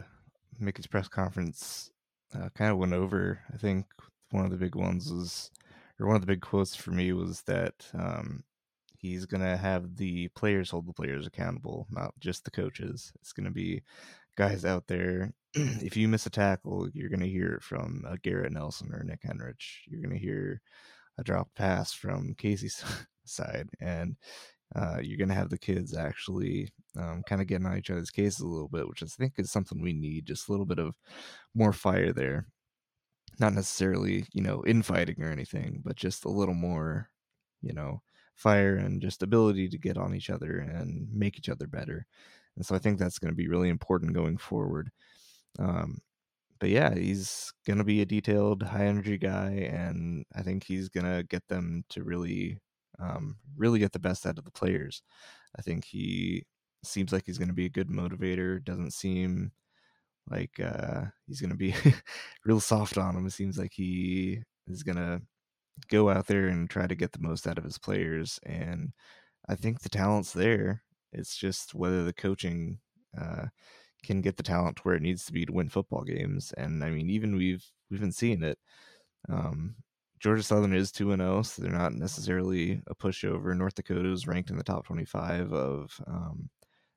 Mickey's 0.60 0.86
press 0.86 1.08
conference 1.08 1.90
uh, 2.36 2.50
kind 2.54 2.70
of 2.70 2.76
went 2.76 2.92
over. 2.92 3.40
I 3.52 3.56
think 3.56 3.86
one 4.30 4.44
of 4.44 4.50
the 4.50 4.58
big 4.58 4.76
ones 4.76 5.10
was 5.10 5.50
or 5.98 6.06
one 6.06 6.14
of 6.16 6.22
the 6.22 6.26
big 6.26 6.40
quotes 6.40 6.76
for 6.76 6.90
me 6.90 7.12
was 7.12 7.42
that 7.42 7.86
um, 7.94 8.44
he's 9.02 9.26
going 9.26 9.42
to 9.42 9.56
have 9.56 9.96
the 9.96 10.28
players 10.28 10.70
hold 10.70 10.86
the 10.86 10.92
players 10.92 11.26
accountable, 11.26 11.88
not 11.90 12.12
just 12.20 12.44
the 12.44 12.50
coaches. 12.52 13.12
It's 13.20 13.32
going 13.32 13.46
to 13.46 13.50
be 13.50 13.82
guys 14.36 14.64
out 14.64 14.84
there. 14.86 15.34
if 15.54 15.96
you 15.96 16.06
miss 16.06 16.24
a 16.26 16.30
tackle, 16.30 16.88
you're 16.94 17.08
going 17.08 17.20
to 17.20 17.28
hear 17.28 17.54
it 17.54 17.62
from 17.64 18.04
a 18.08 18.16
Garrett 18.16 18.52
Nelson 18.52 18.92
or 18.92 19.02
Nick 19.02 19.22
Henrich. 19.22 19.80
You're 19.88 20.00
going 20.00 20.14
to 20.14 20.24
hear 20.24 20.62
a 21.18 21.24
drop 21.24 21.48
pass 21.56 21.92
from 21.92 22.34
Casey's 22.38 22.82
side, 23.24 23.68
and 23.80 24.16
uh, 24.76 24.98
you're 25.02 25.18
going 25.18 25.28
to 25.28 25.34
have 25.34 25.50
the 25.50 25.58
kids 25.58 25.96
actually 25.96 26.68
um, 26.96 27.24
kind 27.26 27.42
of 27.42 27.48
getting 27.48 27.66
on 27.66 27.76
each 27.76 27.90
other's 27.90 28.10
cases 28.10 28.40
a 28.40 28.46
little 28.46 28.68
bit, 28.68 28.88
which 28.88 29.02
I 29.02 29.06
think 29.06 29.34
is 29.36 29.50
something 29.50 29.82
we 29.82 29.92
need. 29.92 30.26
Just 30.26 30.48
a 30.48 30.52
little 30.52 30.64
bit 30.64 30.78
of 30.78 30.94
more 31.54 31.72
fire 31.72 32.12
there 32.12 32.46
not 33.40 33.54
necessarily 33.54 34.26
you 34.34 34.42
know 34.42 34.62
infighting 34.66 35.16
or 35.22 35.30
anything 35.30 35.80
but 35.82 35.96
just 35.96 36.26
a 36.26 36.28
little 36.28 36.54
more 36.54 37.08
you 37.62 37.72
know 37.72 38.02
fire 38.34 38.76
and 38.76 39.00
just 39.02 39.22
ability 39.22 39.68
to 39.68 39.78
get 39.78 39.98
on 39.98 40.14
each 40.14 40.30
other 40.30 40.58
and 40.58 41.08
make 41.12 41.38
each 41.38 41.48
other 41.48 41.66
better. 41.66 42.06
And 42.56 42.66
so 42.66 42.74
i 42.74 42.78
think 42.78 42.98
that's 42.98 43.18
going 43.18 43.30
to 43.32 43.36
be 43.36 43.48
really 43.48 43.68
important 43.68 44.14
going 44.14 44.38
forward. 44.38 44.90
Um, 45.58 46.00
but 46.60 46.70
yeah 46.70 46.94
he's 46.94 47.52
going 47.66 47.78
to 47.78 47.84
be 47.84 48.02
a 48.02 48.06
detailed 48.06 48.62
high 48.62 48.86
energy 48.86 49.18
guy 49.18 49.68
and 49.72 50.24
i 50.36 50.42
think 50.42 50.62
he's 50.62 50.88
going 50.88 51.04
to 51.04 51.24
get 51.24 51.46
them 51.48 51.84
to 51.88 52.04
really 52.04 52.58
um, 53.00 53.36
really 53.56 53.80
get 53.80 53.92
the 53.92 53.98
best 53.98 54.26
out 54.26 54.38
of 54.38 54.44
the 54.44 54.50
players. 54.50 55.02
I 55.58 55.62
think 55.62 55.84
he 55.84 56.44
seems 56.84 57.12
like 57.12 57.24
he's 57.26 57.38
going 57.38 57.48
to 57.48 57.54
be 57.54 57.66
a 57.66 57.70
good 57.70 57.88
motivator 57.88 58.62
doesn't 58.64 58.92
seem 58.92 59.52
like 60.30 60.60
uh, 60.60 61.04
he's 61.26 61.40
gonna 61.40 61.56
be 61.56 61.74
real 62.44 62.60
soft 62.60 62.98
on 62.98 63.16
him. 63.16 63.26
It 63.26 63.32
seems 63.32 63.58
like 63.58 63.72
he 63.72 64.42
is 64.68 64.82
gonna 64.82 65.20
go 65.88 66.10
out 66.10 66.26
there 66.26 66.48
and 66.48 66.68
try 66.68 66.86
to 66.86 66.94
get 66.94 67.12
the 67.12 67.20
most 67.20 67.46
out 67.46 67.58
of 67.58 67.64
his 67.64 67.78
players, 67.78 68.38
and 68.44 68.92
I 69.48 69.54
think 69.54 69.80
the 69.80 69.88
talent's 69.88 70.32
there. 70.32 70.82
It's 71.12 71.36
just 71.36 71.74
whether 71.74 72.04
the 72.04 72.12
coaching 72.12 72.78
uh, 73.20 73.46
can 74.02 74.20
get 74.20 74.36
the 74.36 74.42
talent 74.42 74.84
where 74.84 74.94
it 74.94 75.02
needs 75.02 75.24
to 75.26 75.32
be 75.32 75.44
to 75.46 75.52
win 75.52 75.68
football 75.68 76.02
games. 76.04 76.52
And 76.56 76.82
I 76.84 76.90
mean, 76.90 77.10
even 77.10 77.36
we've 77.36 77.64
we've 77.90 78.00
been 78.00 78.12
seeing 78.12 78.42
it. 78.42 78.58
Um, 79.28 79.76
Georgia 80.20 80.42
Southern 80.42 80.74
is 80.74 80.92
two 80.92 81.12
and 81.12 81.20
zero, 81.20 81.38
oh, 81.38 81.42
so 81.42 81.62
they're 81.62 81.72
not 81.72 81.94
necessarily 81.94 82.80
a 82.86 82.94
pushover. 82.94 83.56
North 83.56 83.74
Dakota 83.74 84.10
is 84.10 84.26
ranked 84.26 84.50
in 84.50 84.56
the 84.56 84.64
top 84.64 84.86
twenty 84.86 85.04
five 85.04 85.52
of 85.52 86.00
um, 86.06 86.48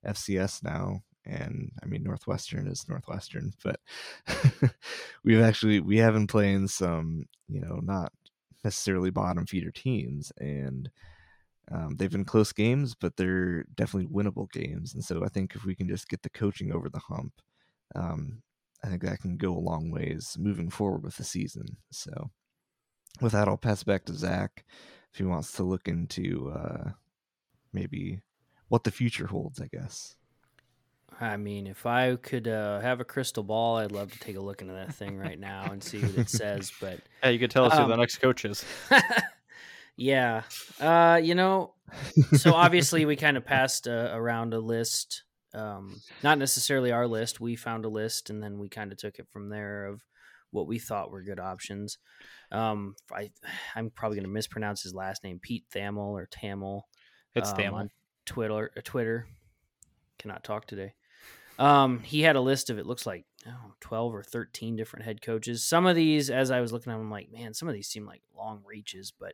FCS 0.05 0.63
now, 0.63 1.01
and 1.25 1.71
I 1.83 1.87
mean 1.87 2.03
Northwestern 2.03 2.67
is 2.67 2.87
Northwestern, 2.87 3.53
but 3.63 3.79
we've 5.23 5.41
actually 5.41 5.79
we 5.79 5.97
have 5.97 6.13
been 6.13 6.27
playing 6.27 6.67
some, 6.67 7.25
you 7.47 7.61
know, 7.61 7.79
not 7.83 8.11
necessarily 8.65 9.11
bottom 9.11 9.45
feeder 9.45 9.71
teams, 9.71 10.33
and 10.37 10.89
um, 11.71 11.95
they've 11.95 12.11
been 12.11 12.25
close 12.25 12.51
games, 12.51 12.95
but 12.99 13.15
they're 13.15 13.63
definitely 13.75 14.13
winnable 14.13 14.51
games. 14.51 14.93
And 14.93 15.03
so 15.03 15.23
I 15.23 15.29
think 15.29 15.55
if 15.55 15.63
we 15.63 15.75
can 15.75 15.87
just 15.87 16.09
get 16.09 16.21
the 16.21 16.29
coaching 16.29 16.73
over 16.73 16.89
the 16.89 16.99
hump, 16.99 17.33
um, 17.95 18.41
I 18.83 18.87
think 18.87 19.01
that 19.03 19.21
can 19.21 19.37
go 19.37 19.55
a 19.55 19.57
long 19.59 19.89
ways 19.89 20.35
moving 20.37 20.69
forward 20.69 21.03
with 21.03 21.17
the 21.17 21.23
season. 21.23 21.77
So, 21.91 22.29
with 23.21 23.31
that, 23.31 23.47
I'll 23.47 23.57
pass 23.57 23.83
back 23.83 24.05
to 24.05 24.13
Zach 24.13 24.65
if 25.11 25.19
he 25.19 25.23
wants 25.23 25.53
to 25.53 25.63
look 25.63 25.87
into 25.87 26.51
uh, 26.51 26.91
maybe 27.73 28.21
what 28.67 28.83
the 28.83 28.91
future 28.91 29.27
holds. 29.27 29.61
I 29.61 29.67
guess. 29.71 30.15
I 31.19 31.37
mean, 31.37 31.67
if 31.67 31.85
I 31.85 32.17
could 32.17 32.47
uh, 32.47 32.81
have 32.81 32.99
a 32.99 33.05
crystal 33.05 33.43
ball, 33.43 33.77
I'd 33.77 33.91
love 33.91 34.11
to 34.11 34.19
take 34.19 34.35
a 34.35 34.41
look 34.41 34.61
into 34.61 34.73
that 34.73 34.93
thing 34.93 35.17
right 35.17 35.39
now 35.39 35.63
and 35.71 35.81
see 35.81 35.99
what 35.99 36.17
it 36.17 36.29
says. 36.29 36.71
But 36.81 36.99
yeah, 37.23 37.29
you 37.29 37.39
could 37.39 37.51
tell 37.51 37.65
us 37.65 37.73
um, 37.73 37.83
who 37.83 37.89
the 37.89 37.97
next 37.97 38.17
coach 38.17 38.43
is. 38.43 38.65
yeah, 39.95 40.43
uh, 40.81 41.19
you 41.23 41.35
know, 41.35 41.73
so 42.33 42.53
obviously 42.53 43.05
we 43.05 43.15
kind 43.15 43.37
of 43.37 43.45
passed 43.45 43.87
uh, 43.87 44.09
around 44.11 44.53
a 44.53 44.59
list. 44.59 45.23
Um, 45.53 46.01
not 46.21 46.37
necessarily 46.37 46.91
our 46.91 47.07
list. 47.07 47.39
We 47.39 47.55
found 47.55 47.85
a 47.85 47.89
list, 47.89 48.29
and 48.29 48.43
then 48.43 48.59
we 48.59 48.67
kind 48.67 48.91
of 48.91 48.97
took 48.97 49.17
it 49.17 49.27
from 49.31 49.49
there 49.49 49.85
of 49.85 50.01
what 50.51 50.67
we 50.67 50.79
thought 50.79 51.11
were 51.11 51.23
good 51.23 51.39
options. 51.39 51.97
Um, 52.51 52.95
I, 53.13 53.31
I'm 53.75 53.89
probably 53.89 54.17
going 54.17 54.27
to 54.27 54.33
mispronounce 54.33 54.83
his 54.83 54.93
last 54.93 55.23
name, 55.23 55.39
Pete 55.41 55.65
Thamel 55.73 56.11
or 56.11 56.27
Tamil. 56.29 56.85
It's 57.35 57.51
um, 57.51 57.57
Thamel. 57.57 57.73
on 57.73 57.89
Twitter. 58.25 58.71
Uh, 58.75 58.81
Twitter 58.83 59.27
cannot 60.19 60.43
talk 60.43 60.67
today. 60.67 60.93
Um, 61.57 61.99
he 61.99 62.21
had 62.21 62.35
a 62.35 62.41
list 62.41 62.69
of 62.69 62.77
it 62.77 62.85
looks 62.85 63.05
like 63.05 63.25
oh, 63.47 63.73
12 63.79 64.13
or 64.13 64.23
13 64.23 64.75
different 64.75 65.05
head 65.05 65.21
coaches. 65.21 65.63
Some 65.63 65.85
of 65.85 65.95
these, 65.95 66.29
as 66.29 66.51
I 66.51 66.61
was 66.61 66.71
looking 66.71 66.91
at 66.91 66.95
them, 66.95 67.05
I'm 67.05 67.11
like, 67.11 67.31
man, 67.31 67.53
some 67.53 67.67
of 67.67 67.73
these 67.73 67.87
seem 67.87 68.05
like 68.05 68.21
long 68.35 68.61
reaches, 68.65 69.11
but 69.17 69.33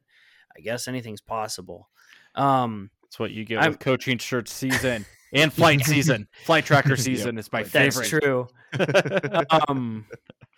I 0.56 0.62
guess 0.62 0.88
anything's 0.88 1.22
possible. 1.22 1.90
Um, 2.36 2.90
That's 3.04 3.20
what 3.20 3.32
you 3.32 3.46
get 3.46 3.60
I'm- 3.60 3.72
with 3.72 3.80
coaching 3.80 4.18
shirt 4.18 4.48
season 4.48 5.06
and 5.34 5.52
flight 5.52 5.82
season. 5.86 6.28
Flight 6.46 6.66
tracker 6.66 6.96
season 6.96 7.38
is 7.38 7.52
my 7.52 7.64
that's 7.64 7.98
favorite. 7.98 8.22
true. 8.22 8.48
um, 9.68 10.06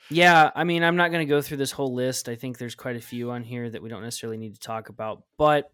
yeah, 0.09 0.51
I 0.55 0.64
mean, 0.64 0.84
I'm 0.84 0.95
not 0.95 1.11
going 1.11 1.26
to 1.26 1.30
go 1.30 1.41
through 1.41 1.57
this 1.57 1.72
whole 1.72 1.93
list. 1.93 2.30
I 2.30 2.36
think 2.36 2.57
there's 2.57 2.76
quite 2.76 2.95
a 2.95 3.01
few 3.01 3.32
on 3.32 3.43
here 3.43 3.70
that 3.70 3.82
we 3.82 3.89
don't 3.89 4.03
necessarily 4.03 4.38
need 4.38 4.53
to 4.53 4.59
talk 4.59 4.89
about, 4.89 5.24
but 5.38 5.72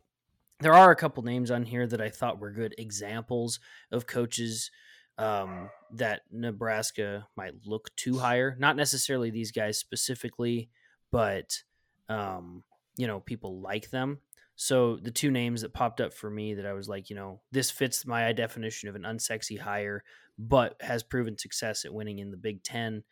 there 0.60 0.74
are 0.74 0.92
a 0.92 0.96
couple 0.96 1.24
names 1.24 1.52
on 1.52 1.64
here 1.64 1.88
that 1.88 2.02
I 2.02 2.10
thought 2.10 2.40
were 2.40 2.52
good 2.52 2.76
examples 2.78 3.60
of 3.92 4.06
coaches 4.08 4.72
um, 5.20 5.70
that 5.92 6.22
Nebraska 6.32 7.28
might 7.36 7.54
look 7.66 7.96
to 7.98 8.18
hire. 8.18 8.56
Not 8.58 8.76
necessarily 8.76 9.30
these 9.30 9.52
guys 9.52 9.78
specifically, 9.78 10.70
but 11.12 11.62
um, 12.08 12.64
you 12.98 13.06
know, 13.06 13.20
people 13.20 13.62
like 13.62 13.92
them. 13.92 14.20
So 14.56 14.98
the 14.98 15.12
two 15.12 15.30
names 15.32 15.62
that 15.62 15.74
popped 15.74 16.02
up 16.02 16.14
for 16.14 16.30
me 16.30 16.56
that 16.56 16.66
I 16.66 16.74
was 16.74 16.90
like, 16.90 17.10
you 17.10 17.16
know, 17.16 17.42
this 17.52 17.70
fits 17.70 18.06
my 18.06 18.32
definition 18.34 18.90
of 18.90 18.96
an 18.96 19.04
unsexy 19.04 19.60
hire, 19.60 20.04
but 20.38 20.76
has 20.82 21.04
proven 21.04 21.38
success 21.38 21.86
at 21.86 21.94
winning 21.94 22.20
in 22.20 22.32
the 22.32 22.38
Big 22.38 22.64
Ten, 22.64 23.04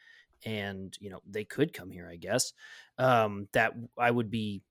and 0.46 0.96
you 1.00 1.10
know 1.10 1.20
they 1.30 1.44
could 1.44 1.74
come 1.74 1.90
here, 1.90 2.10
I 2.12 2.16
guess. 2.16 2.54
Um, 2.98 3.48
that 3.54 3.74
I 3.98 4.12
would 4.12 4.32
be. 4.32 4.62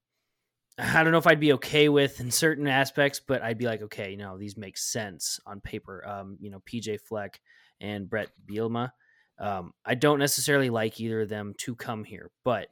I 0.78 1.02
don't 1.02 1.12
know 1.12 1.18
if 1.18 1.26
I'd 1.26 1.40
be 1.40 1.54
okay 1.54 1.88
with 1.88 2.20
in 2.20 2.30
certain 2.30 2.68
aspects, 2.68 3.20
but 3.26 3.42
I'd 3.42 3.58
be 3.58 3.66
like, 3.66 3.82
okay, 3.82 4.10
you 4.10 4.16
know, 4.18 4.36
these 4.36 4.56
make 4.56 4.76
sense 4.76 5.40
on 5.46 5.60
paper. 5.60 6.06
Um, 6.06 6.36
you 6.40 6.50
know, 6.50 6.60
PJ 6.70 7.00
Fleck 7.00 7.40
and 7.80 8.08
Bret 8.08 8.28
Bielema. 8.46 8.90
Um, 9.38 9.72
I 9.84 9.94
don't 9.94 10.18
necessarily 10.18 10.70
like 10.70 11.00
either 11.00 11.22
of 11.22 11.28
them 11.28 11.54
to 11.58 11.74
come 11.74 12.04
here, 12.04 12.30
but 12.44 12.68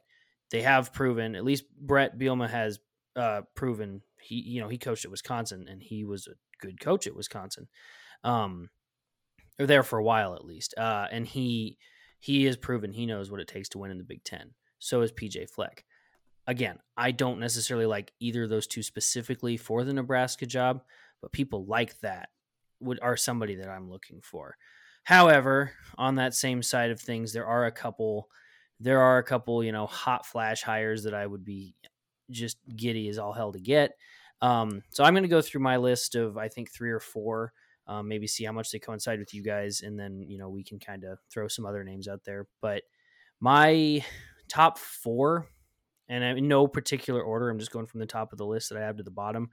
they 0.51 0.61
have 0.61 0.93
proven. 0.93 1.35
At 1.35 1.45
least 1.45 1.65
Bret 1.79 2.17
Bielema 2.17 2.49
has 2.49 2.79
uh, 3.15 3.41
proven 3.55 4.01
he, 4.21 4.35
you 4.35 4.61
know, 4.61 4.69
he 4.69 4.77
coached 4.77 5.05
at 5.05 5.11
Wisconsin 5.11 5.67
and 5.69 5.81
he 5.81 6.03
was 6.03 6.27
a 6.27 6.35
good 6.59 6.79
coach 6.79 7.07
at 7.07 7.15
Wisconsin. 7.15 7.67
Um, 8.23 8.69
or 9.59 9.65
there 9.65 9.83
for 9.83 9.99
a 9.99 10.03
while 10.03 10.33
at 10.35 10.45
least. 10.45 10.73
Uh, 10.77 11.07
and 11.11 11.27
he 11.27 11.77
he 12.19 12.45
has 12.45 12.57
proven 12.57 12.93
he 12.93 13.05
knows 13.05 13.31
what 13.31 13.39
it 13.39 13.47
takes 13.47 13.69
to 13.69 13.77
win 13.77 13.91
in 13.91 13.97
the 13.97 14.03
Big 14.03 14.23
Ten. 14.23 14.51
So 14.79 15.01
is 15.01 15.11
PJ 15.11 15.49
Fleck. 15.49 15.85
Again, 16.47 16.79
I 16.95 17.11
don't 17.11 17.39
necessarily 17.39 17.85
like 17.85 18.11
either 18.19 18.43
of 18.43 18.49
those 18.49 18.67
two 18.67 18.83
specifically 18.83 19.57
for 19.57 19.83
the 19.83 19.93
Nebraska 19.93 20.45
job, 20.45 20.83
but 21.21 21.31
people 21.31 21.65
like 21.65 21.99
that 22.01 22.29
would 22.79 22.99
are 23.01 23.17
somebody 23.17 23.55
that 23.55 23.69
I'm 23.69 23.89
looking 23.89 24.21
for. 24.21 24.57
However, 25.03 25.71
on 25.97 26.15
that 26.15 26.33
same 26.33 26.61
side 26.61 26.91
of 26.91 26.99
things, 26.99 27.33
there 27.33 27.45
are 27.45 27.65
a 27.65 27.71
couple 27.71 28.29
there 28.79 29.01
are 29.01 29.17
a 29.17 29.23
couple, 29.23 29.63
you 29.63 29.71
know, 29.71 29.87
hot 29.87 30.25
flash 30.25 30.61
hires 30.61 31.03
that 31.03 31.13
I 31.13 31.25
would 31.25 31.45
be 31.45 31.75
just 32.29 32.57
giddy 32.75 33.07
as 33.07 33.17
all 33.17 33.31
hell 33.33 33.53
to 33.53 33.59
get. 33.59 33.93
Um, 34.41 34.83
so 34.89 35.03
I'm 35.03 35.13
going 35.13 35.23
to 35.23 35.29
go 35.29 35.41
through 35.41 35.61
my 35.61 35.77
list 35.77 36.15
of 36.15 36.37
I 36.37 36.49
think 36.49 36.71
three 36.71 36.91
or 36.91 36.99
four, 36.99 37.53
um, 37.87 38.07
maybe 38.07 38.27
see 38.27 38.43
how 38.43 38.51
much 38.51 38.71
they 38.71 38.79
coincide 38.79 39.19
with 39.19 39.33
you 39.33 39.43
guys, 39.43 39.81
and 39.81 39.97
then 39.97 40.21
you 40.27 40.37
know 40.37 40.49
we 40.49 40.63
can 40.63 40.79
kind 40.79 41.03
of 41.03 41.19
throw 41.31 41.47
some 41.47 41.65
other 41.65 41.83
names 41.83 42.07
out 42.07 42.23
there. 42.25 42.47
But 42.61 42.83
my 43.39 44.03
top 44.49 44.77
four, 44.77 45.47
and 46.07 46.23
in 46.23 46.47
no 46.47 46.67
particular 46.67 47.21
order, 47.21 47.49
I'm 47.49 47.59
just 47.59 47.71
going 47.71 47.87
from 47.87 47.99
the 47.99 48.05
top 48.05 48.31
of 48.31 48.37
the 48.37 48.45
list 48.45 48.69
that 48.69 48.77
I 48.77 48.85
have 48.85 48.97
to 48.97 49.03
the 49.03 49.11
bottom. 49.11 49.49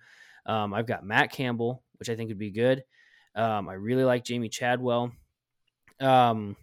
Um, 0.47 0.75
I've 0.75 0.87
got 0.87 1.05
Matt 1.05 1.33
Campbell, 1.33 1.83
which 1.99 2.11
I 2.11 2.17
think 2.17 2.29
would 2.29 2.39
be 2.39 2.51
good. 2.51 2.85
Um, 3.35 3.69
I 3.69 3.75
really 3.75 4.05
like 4.05 4.25
Jamey 4.25 4.51
Chadwell. 4.51 5.13
Um, 6.01 6.57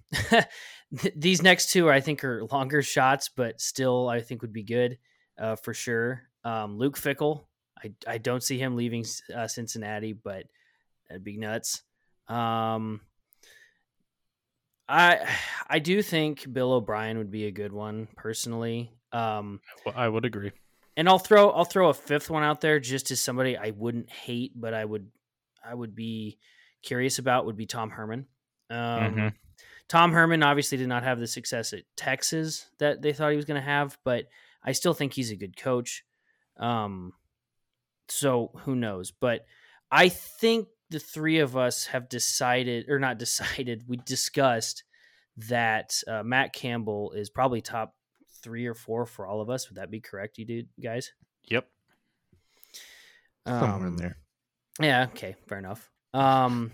these 1.15 1.41
next 1.41 1.71
two, 1.71 1.89
I 1.89 2.01
think, 2.01 2.23
are 2.23 2.45
longer 2.51 2.81
shots, 2.81 3.29
but 3.29 3.59
still, 3.61 4.09
I 4.09 4.21
think 4.21 4.41
would 4.41 4.53
be 4.53 4.63
good 4.63 4.97
uh, 5.39 5.55
for 5.55 5.73
sure. 5.73 6.23
Um, 6.43 6.77
Luke 6.77 6.97
Fickell, 6.97 7.45
I, 7.83 7.93
I 8.07 8.17
don't 8.17 8.43
see 8.43 8.57
him 8.57 8.75
leaving 8.75 9.05
uh, 9.33 9.47
Cincinnati, 9.47 10.13
but 10.13 10.43
that'd 11.07 11.23
be 11.23 11.37
nuts. 11.37 11.83
Um, 12.27 13.01
I 14.87 15.27
I 15.69 15.79
do 15.79 16.01
think 16.01 16.51
Bill 16.51 16.73
O'Brien 16.73 17.17
would 17.17 17.31
be 17.31 17.45
a 17.45 17.51
good 17.51 17.71
one 17.71 18.07
personally. 18.15 18.91
Um, 19.12 19.60
I 19.95 20.07
would 20.07 20.26
agree. 20.26 20.51
and 20.97 21.07
I'll 21.10 21.20
throw 21.20 21.49
I'll 21.49 21.66
throw 21.66 21.89
a 21.89 21.93
fifth 21.93 22.30
one 22.30 22.43
out 22.43 22.62
there 22.62 22.80
just 22.80 23.10
as 23.12 23.20
somebody 23.20 23.57
I 23.57 23.72
wouldn't 23.72 24.10
hate, 24.10 24.51
but 24.55 24.74
I 24.74 24.86
would 24.86 25.10
I 25.64 25.74
would 25.74 25.95
be 25.95 26.38
curious 26.84 27.20
about 27.20 27.45
would 27.45 27.57
be 27.57 27.66
Tom 27.66 27.89
Herman. 27.89 28.28
Um, 28.70 28.78
Mhm. 28.78 29.34
Tom 29.88 30.12
Herman 30.12 30.43
obviously 30.43 30.78
did 30.78 30.88
not 30.88 31.03
have 31.03 31.20
the 31.20 31.26
success 31.28 31.74
at 31.74 31.84
Texas 31.97 32.70
that 32.78 33.01
they 33.01 33.12
thought 33.14 33.32
he 33.32 33.36
was 33.36 33.45
going 33.45 33.60
to 33.60 33.66
have, 33.66 33.97
but 34.03 34.26
I 34.64 34.72
still 34.74 34.93
think 34.93 35.14
he's 35.14 35.32
a 35.32 35.36
good 35.36 35.57
coach. 35.57 36.03
Um, 36.57 37.14
so 38.07 38.51
who 38.60 38.76
knows? 38.76 39.12
But 39.12 39.45
I 39.91 40.10
think 40.10 40.68
the 40.91 40.99
three 40.99 41.39
of 41.39 41.57
us 41.57 41.88
have 41.88 42.07
decided, 42.10 42.88
or 42.89 42.99
not 42.99 43.18
decided, 43.26 43.86
we 43.88 43.97
discussed 43.97 44.84
that 45.38 46.01
uh, 46.07 46.22
Matt 46.24 46.53
Campbell 46.53 47.14
is 47.14 47.30
probably 47.30 47.62
top 47.62 47.95
three 48.43 48.65
or 48.65 48.73
four 48.73 49.05
for 49.05 49.25
all 49.27 49.41
of 49.41 49.49
us. 49.49 49.69
Would 49.69 49.77
that 49.77 49.91
be 49.91 49.99
correct, 49.99 50.37
you 50.37 50.45
dude, 50.45 50.69
guys? 50.81 51.11
Yep. 51.49 51.67
Somewhere 53.47 53.87
in 53.87 53.93
Um, 53.93 53.97
there. 53.97 54.17
Yeah, 54.81 55.07
okay, 55.11 55.35
fair 55.47 55.57
enough. 55.59 55.89
Um, 56.13 56.71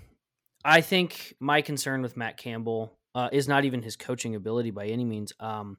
I 0.64 0.82
think 0.82 1.36
my 1.40 1.62
concern 1.62 2.02
with 2.02 2.18
Matt 2.18 2.38
Campbell 2.38 2.98
uh, 3.14 3.30
is 3.32 3.48
not 3.48 3.66
even 3.66 3.82
his 3.82 3.96
coaching 3.96 4.36
ability 4.36 4.72
by 4.72 4.88
any 4.88 5.06
means. 5.06 5.34
Um, 5.40 5.78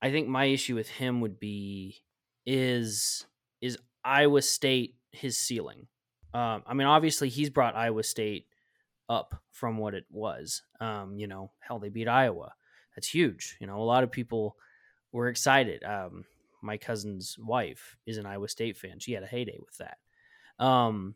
I 0.00 0.10
think 0.10 0.28
my 0.28 0.46
issue 0.46 0.74
with 0.74 0.88
him 0.88 1.20
would 1.20 1.38
be 1.38 2.02
is 2.44 3.24
is 3.60 3.78
Iowa 4.04 4.42
State 4.42 4.96
his 5.12 5.38
ceiling. 5.38 5.86
Um, 6.34 6.62
I 6.66 6.74
mean, 6.74 6.86
obviously 6.88 7.28
he's 7.28 7.50
brought 7.50 7.76
Iowa 7.76 8.02
State 8.02 8.46
up 9.08 9.40
from 9.52 9.76
what 9.78 9.94
it 9.94 10.04
was. 10.10 10.62
Um, 10.80 11.16
you 11.18 11.26
know, 11.28 11.52
hell, 11.60 11.78
they 11.78 11.90
beat 11.90 12.08
Iowa. 12.08 12.54
That's 12.96 13.08
huge. 13.08 13.56
You 13.60 13.66
know, 13.66 13.76
a 13.80 13.84
lot 13.84 14.02
of 14.02 14.10
people 14.10 14.56
were 15.12 15.28
excited. 15.28 15.84
Um, 15.84 16.24
my 16.62 16.76
cousin's 16.76 17.36
wife 17.38 17.96
is 18.06 18.18
an 18.18 18.26
Iowa 18.26 18.48
State 18.48 18.76
fan. 18.76 18.98
She 18.98 19.12
had 19.12 19.22
a 19.22 19.26
heyday 19.26 19.58
with 19.58 19.76
that. 19.78 20.64
Um, 20.64 21.14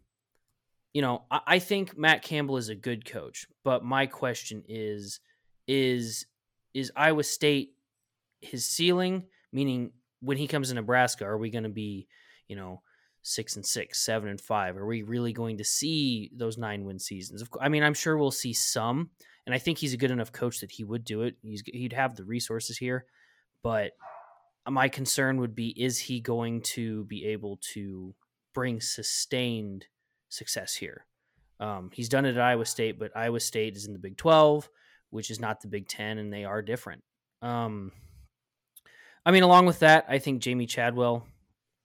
you 0.93 1.03
know, 1.03 1.25
I, 1.31 1.41
I 1.47 1.59
think 1.59 1.97
Matt 1.97 2.23
Campbell 2.23 2.57
is 2.57 2.69
a 2.69 2.75
good 2.75 3.05
coach, 3.05 3.47
but 3.65 3.85
my 3.85 4.07
question 4.07 4.63
is, 4.69 5.21
is 5.69 6.27
is 6.75 6.93
Iowa 6.95 7.23
State 7.23 7.73
his 8.41 8.69
ceiling? 8.69 9.25
Meaning, 9.53 9.93
when 10.21 10.37
he 10.37 10.47
comes 10.47 10.69
to 10.69 10.75
Nebraska, 10.75 11.25
are 11.25 11.39
we 11.39 11.51
going 11.51 11.65
to 11.65 11.71
be, 11.71 12.09
you 12.49 12.57
know, 12.57 12.83
six 13.23 13.57
and 13.57 13.65
six, 13.65 14.05
seven 14.05 14.29
and 14.29 14.41
five? 14.41 14.77
Are 14.77 14.87
we 14.87 15.03
really 15.03 15.33
going 15.33 15.59
to 15.59 15.65
see 15.65 16.31
those 16.35 16.59
nine 16.59 16.85
win 16.85 16.99
seasons? 16.99 17.43
Of 17.43 17.51
course, 17.51 17.65
I 17.65 17.69
mean, 17.69 17.83
I'm 17.83 17.95
sure 17.95 18.17
we'll 18.17 18.31
see 18.31 18.53
some, 18.53 19.11
and 19.47 19.55
I 19.55 19.59
think 19.59 19.79
he's 19.79 19.95
a 19.95 19.99
good 19.99 20.11
enough 20.11 20.33
coach 20.33 20.61
that 20.61 20.71
he 20.71 20.85
would 20.85 21.05
do 21.05 21.23
it. 21.23 21.37
He's 21.43 21.63
he'd 21.67 21.93
have 21.93 22.17
the 22.17 22.25
resources 22.25 22.79
here, 22.79 23.07
but 23.63 23.93
my 24.69 24.89
concern 24.89 25.41
would 25.41 25.55
be: 25.55 25.69
is 25.71 25.99
he 25.99 26.21
going 26.21 26.63
to 26.63 27.05
be 27.05 27.27
able 27.27 27.59
to 27.75 28.15
bring 28.55 28.81
sustained 28.81 29.87
success 30.29 30.75
here? 30.75 31.07
Um, 31.59 31.91
he's 31.93 32.09
done 32.09 32.27
it 32.27 32.37
at 32.37 32.41
Iowa 32.41 32.67
State, 32.67 32.99
but 32.99 33.17
Iowa 33.17 33.41
State 33.41 33.77
is 33.77 33.87
in 33.87 33.93
the 33.93 33.99
Big 33.99 34.17
Twelve, 34.17 34.69
which 35.11 35.31
is 35.31 35.41
not 35.41 35.61
the 35.61 35.69
Big 35.69 35.89
Ten, 35.89 36.19
and 36.19 36.33
they 36.33 36.45
are 36.45 36.63
different. 36.63 37.03
Um, 37.43 37.93
I 39.25 39.31
mean, 39.31 39.43
along 39.43 39.67
with 39.67 39.81
that, 39.81 40.07
I 40.09 40.19
think 40.19 40.43
Jamey 40.43 40.69
Chadwell 40.69 41.27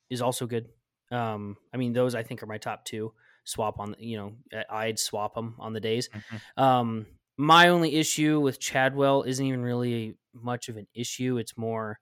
is 0.10 0.22
also 0.22 0.46
good. 0.46 0.70
Um, 1.12 1.58
I 1.74 1.78
mean, 1.78 1.94
those 1.94 2.16
I 2.16 2.24
think 2.24 2.44
are 2.44 2.48
my 2.48 2.58
top 2.58 2.86
two. 2.86 3.14
Swap 3.44 3.80
on, 3.80 3.96
you 3.98 4.18
know, 4.18 4.64
I'd 4.70 5.00
swap 5.00 5.34
them 5.34 5.56
on 5.58 5.74
the 5.74 5.80
days. 5.80 6.10
Mhm. 6.10 6.62
Um, 6.62 7.06
my 7.38 7.70
only 7.70 7.96
issue 7.96 8.40
with 8.40 8.60
Chadwell 8.60 9.24
isn't 9.24 9.46
even 9.46 9.64
really 9.64 10.18
much 10.34 10.70
of 10.70 10.78
an 10.78 10.88
issue. 10.94 11.38
It's 11.38 11.58
more, 11.58 12.00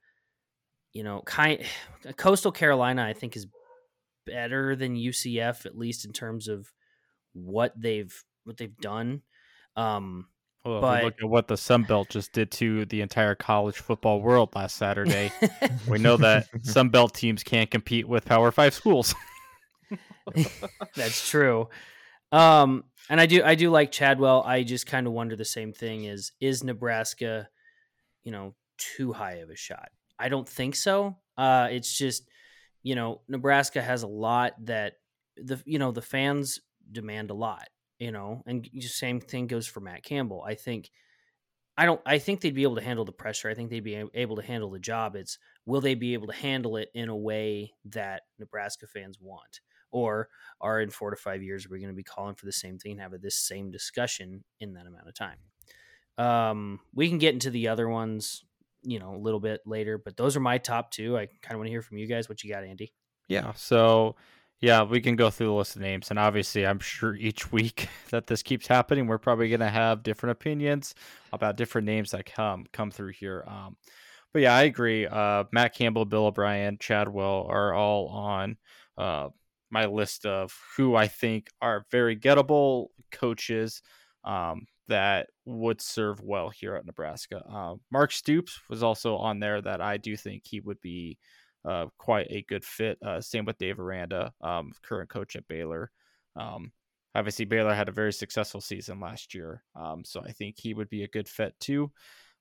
you 0.93 1.03
know, 1.03 1.21
kind 1.25 1.63
Coastal 2.17 2.51
Carolina. 2.51 3.03
I 3.03 3.13
think 3.13 3.35
is 3.35 3.47
better 4.25 4.75
than 4.75 4.95
UCF 4.95 5.65
at 5.65 5.77
least 5.77 6.05
in 6.05 6.13
terms 6.13 6.47
of 6.47 6.67
what 7.33 7.73
they've 7.79 8.13
what 8.43 8.57
they've 8.57 8.77
done. 8.77 9.21
Um, 9.75 10.27
Well, 10.65 10.81
But- 10.81 10.97
if 10.97 11.01
we 11.01 11.05
look 11.05 11.21
at 11.23 11.29
what 11.29 11.47
the 11.47 11.57
Sun 11.57 11.83
Belt 11.83 12.09
just 12.09 12.33
did 12.33 12.51
to 12.51 12.85
the 12.85 13.01
entire 13.01 13.33
college 13.35 13.77
football 13.77 14.21
world 14.21 14.53
last 14.55 14.75
Saturday, 14.75 15.31
we 15.87 15.97
know 15.99 16.17
that 16.17 16.47
Sun 16.63 16.89
Belt 16.89 17.13
teams 17.13 17.43
can't 17.43 17.71
compete 17.71 18.07
with 18.07 18.25
Power 18.25 18.51
Five 18.51 18.73
schools. 18.73 19.15
That's 20.95 21.27
true. 21.29 21.69
Um, 22.31 22.83
and 23.09 23.19
I 23.19 23.25
do 23.25 23.43
I 23.43 23.55
do 23.55 23.71
like 23.71 23.91
Chadwell. 23.91 24.43
I 24.43 24.63
just 24.63 24.85
kind 24.85 25.07
of 25.07 25.13
wonder 25.13 25.35
the 25.35 25.45
same 25.45 25.73
thing: 25.73 26.03
is 26.03 26.31
is 26.39 26.63
Nebraska, 26.63 27.49
you 28.23 28.31
know, 28.31 28.55
too 28.77 29.13
high 29.13 29.35
of 29.35 29.49
a 29.49 29.55
shot? 29.55 29.89
I 30.17 30.29
don't 30.29 30.47
think 30.47 30.75
so. 30.75 31.17
Uh, 31.37 31.69
it's 31.71 31.97
just 31.97 32.29
you 32.83 32.95
know 32.95 33.21
Nebraska 33.27 33.81
has 33.81 34.03
a 34.03 34.07
lot 34.07 34.53
that 34.65 34.93
the 35.37 35.61
you 35.65 35.79
know 35.79 35.91
the 35.91 36.01
fans 36.01 36.59
demand 36.91 37.29
a 37.31 37.35
lot. 37.35 37.67
You 37.99 38.11
know, 38.11 38.43
and 38.45 38.67
same 38.81 39.19
thing 39.19 39.47
goes 39.47 39.67
for 39.67 39.81
Matt 39.81 40.03
Campbell. 40.03 40.43
I 40.45 40.55
think. 40.55 40.89
I 41.77 41.85
don't. 41.85 42.01
I 42.05 42.19
think 42.19 42.41
they'd 42.41 42.53
be 42.53 42.63
able 42.63 42.75
to 42.75 42.83
handle 42.83 43.05
the 43.05 43.13
pressure. 43.13 43.49
I 43.49 43.53
think 43.53 43.69
they'd 43.69 43.79
be 43.79 44.03
able 44.13 44.35
to 44.35 44.41
handle 44.41 44.69
the 44.69 44.79
job. 44.79 45.15
It's 45.15 45.37
will 45.65 45.79
they 45.79 45.95
be 45.95 46.13
able 46.13 46.27
to 46.27 46.33
handle 46.33 46.75
it 46.75 46.89
in 46.93 47.07
a 47.07 47.15
way 47.15 47.73
that 47.85 48.23
Nebraska 48.37 48.85
fans 48.85 49.17
want, 49.21 49.61
or 49.91 50.27
are 50.59 50.81
in 50.81 50.89
four 50.89 51.09
to 51.09 51.15
five 51.15 51.41
years 51.41 51.69
we're 51.69 51.77
going 51.77 51.89
to 51.89 51.95
be 51.95 52.03
calling 52.03 52.35
for 52.35 52.45
the 52.45 52.51
same 52.51 52.77
thing 52.77 52.93
and 52.93 53.01
have 53.01 53.13
this 53.21 53.37
same 53.37 53.71
discussion 53.71 54.43
in 54.59 54.73
that 54.73 54.87
amount 54.87 55.07
of 55.07 55.13
time 55.13 55.37
um, 56.19 56.79
we 56.93 57.09
can 57.09 57.17
get 57.17 57.33
into 57.33 57.49
the 57.49 57.69
other 57.69 57.87
ones 57.89 58.43
you 58.83 58.99
know 58.99 59.15
a 59.15 59.17
little 59.17 59.39
bit 59.39 59.61
later 59.65 59.97
but 59.97 60.15
those 60.15 60.37
are 60.37 60.41
my 60.41 60.57
top 60.57 60.89
two 60.91 61.17
i 61.17 61.25
kind 61.41 61.53
of 61.53 61.57
want 61.57 61.67
to 61.67 61.71
hear 61.71 61.81
from 61.81 61.97
you 61.97 62.07
guys 62.07 62.29
what 62.29 62.43
you 62.43 62.51
got 62.51 62.63
andy 62.63 62.93
Yeah. 63.29 63.53
So, 63.53 64.15
yeah, 64.59 64.83
we 64.83 64.99
can 64.99 65.15
go 65.15 65.29
through 65.29 65.47
the 65.47 65.53
list 65.53 65.77
of 65.77 65.81
names, 65.81 66.09
and 66.09 66.19
obviously, 66.19 66.65
I'm 66.67 66.79
sure 66.79 67.15
each 67.15 67.51
week 67.53 67.87
that 68.09 68.27
this 68.27 68.43
keeps 68.43 68.67
happening, 68.67 69.07
we're 69.07 69.17
probably 69.17 69.47
going 69.47 69.61
to 69.61 69.69
have 69.69 70.03
different 70.03 70.31
opinions 70.31 70.95
about 71.31 71.55
different 71.55 71.85
names 71.85 72.11
that 72.11 72.25
come 72.25 72.65
come 72.73 72.91
through 72.91 73.13
here. 73.13 73.45
Um, 73.47 73.77
but 74.33 74.41
yeah, 74.41 74.55
I 74.55 74.63
agree. 74.63 75.07
Uh, 75.07 75.45
Matt 75.51 75.73
Campbell, 75.73 76.05
Bill 76.05 76.25
O'Brien, 76.25 76.77
Chadwell 76.77 77.45
are 77.49 77.73
all 77.73 78.07
on 78.07 78.57
uh, 78.97 79.29
my 79.71 79.85
list 79.85 80.25
of 80.25 80.53
who 80.75 80.95
I 80.95 81.07
think 81.07 81.47
are 81.61 81.85
very 81.91 82.17
gettable 82.17 82.87
coaches 83.11 83.81
um, 84.23 84.65
that 84.89 85.29
would 85.45 85.81
serve 85.81 86.21
well 86.21 86.49
here 86.49 86.75
at 86.75 86.85
Nebraska. 86.85 87.43
Uh, 87.49 87.75
Mark 87.91 88.11
Stoops 88.11 88.59
was 88.69 88.83
also 88.83 89.15
on 89.15 89.39
there 89.39 89.61
that 89.61 89.81
I 89.81 89.97
do 89.97 90.15
think 90.17 90.43
he 90.45 90.59
would 90.59 90.81
be 90.81 91.17
uh, 91.67 91.87
quite 91.97 92.27
a 92.29 92.45
good 92.47 92.63
fit. 92.63 92.97
Uh, 93.03 93.21
same 93.21 93.45
with 93.45 93.57
Dave 93.57 93.79
Aranda, 93.79 94.33
um, 94.41 94.71
current 94.83 95.09
coach 95.09 95.35
at 95.35 95.47
Baylor. 95.47 95.91
Um, 96.35 96.71
obviously, 97.15 97.45
Baylor 97.45 97.73
had 97.73 97.89
a 97.89 97.93
very 97.93 98.13
successful 98.13 98.61
season 98.61 98.99
last 98.99 99.33
year, 99.33 99.63
um, 99.75 100.03
so 100.05 100.21
I 100.21 100.31
think 100.31 100.55
he 100.57 100.73
would 100.73 100.89
be 100.89 101.03
a 101.03 101.07
good 101.09 101.27
fit 101.27 101.53
too. 101.59 101.91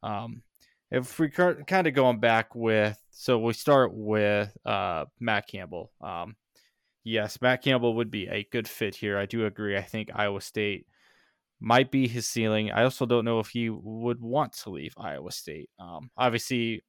Um, 0.03 0.43
if 0.91 1.19
we 1.19 1.29
kind 1.29 1.87
of 1.87 1.95
going 1.95 2.19
back 2.19 2.55
with, 2.55 2.99
so 3.11 3.39
we 3.39 3.53
start 3.53 3.93
with 3.93 4.57
uh, 4.65 5.05
Matt 5.21 5.47
Campbell. 5.47 5.93
Um, 6.01 6.37
yes, 7.05 7.41
Matt 7.43 7.63
Campbell 7.63 7.95
would 7.97 8.11
be 8.11 8.27
a 8.27 8.47
good 8.51 8.67
fit 8.67 8.95
here. 8.95 9.19
I 9.19 9.27
do 9.27 9.45
agree. 9.45 9.77
I 9.77 9.83
think 9.83 10.11
Iowa 10.15 10.41
State 10.41 10.87
might 11.61 11.91
be 11.91 12.07
his 12.07 12.29
ceiling. 12.29 12.71
I 12.71 12.85
also 12.85 13.07
don't 13.07 13.25
know 13.25 13.41
if 13.41 13.49
he 13.49 13.71
would 13.71 14.21
want 14.21 14.53
to 14.55 14.71
leave 14.71 14.95
Iowa 14.97 15.33
State. 15.33 15.71
Um, 15.79 16.11
obviously, 16.17 16.83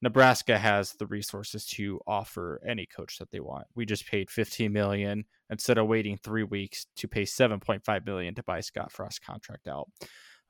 Nebraska 0.00 0.58
has 0.58 0.92
the 0.92 1.06
resources 1.06 1.66
to 1.66 2.00
offer 2.06 2.60
any 2.66 2.86
coach 2.86 3.18
that 3.18 3.30
they 3.30 3.40
want. 3.40 3.66
We 3.74 3.84
just 3.84 4.06
paid 4.06 4.30
15 4.30 4.72
million 4.72 5.24
instead 5.50 5.78
of 5.78 5.86
waiting 5.86 6.16
three 6.16 6.44
weeks 6.44 6.86
to 6.96 7.08
pay 7.08 7.22
7.5 7.22 8.06
million 8.06 8.34
to 8.34 8.42
buy 8.42 8.60
Scott 8.60 8.92
Frost 8.92 9.24
contract 9.24 9.66
out. 9.66 9.88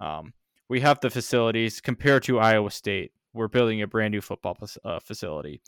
Um, 0.00 0.32
we 0.68 0.80
have 0.80 1.00
the 1.00 1.10
facilities 1.10 1.80
compared 1.80 2.24
to 2.24 2.38
Iowa 2.38 2.70
State. 2.70 3.12
We're 3.32 3.48
building 3.48 3.82
a 3.82 3.86
brand 3.86 4.12
new 4.12 4.20
football 4.20 4.58
uh, 4.84 5.00
facility. 5.00 5.62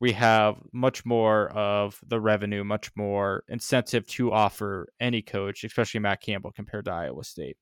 We 0.00 0.12
have 0.12 0.56
much 0.72 1.04
more 1.06 1.48
of 1.50 1.98
the 2.06 2.20
revenue, 2.20 2.64
much 2.64 2.90
more 2.96 3.44
incentive 3.48 4.06
to 4.08 4.32
offer 4.32 4.88
any 5.00 5.22
coach, 5.22 5.64
especially 5.64 6.00
Matt 6.00 6.20
Campbell, 6.20 6.52
compared 6.52 6.86
to 6.86 6.92
Iowa 6.92 7.24
State. 7.24 7.56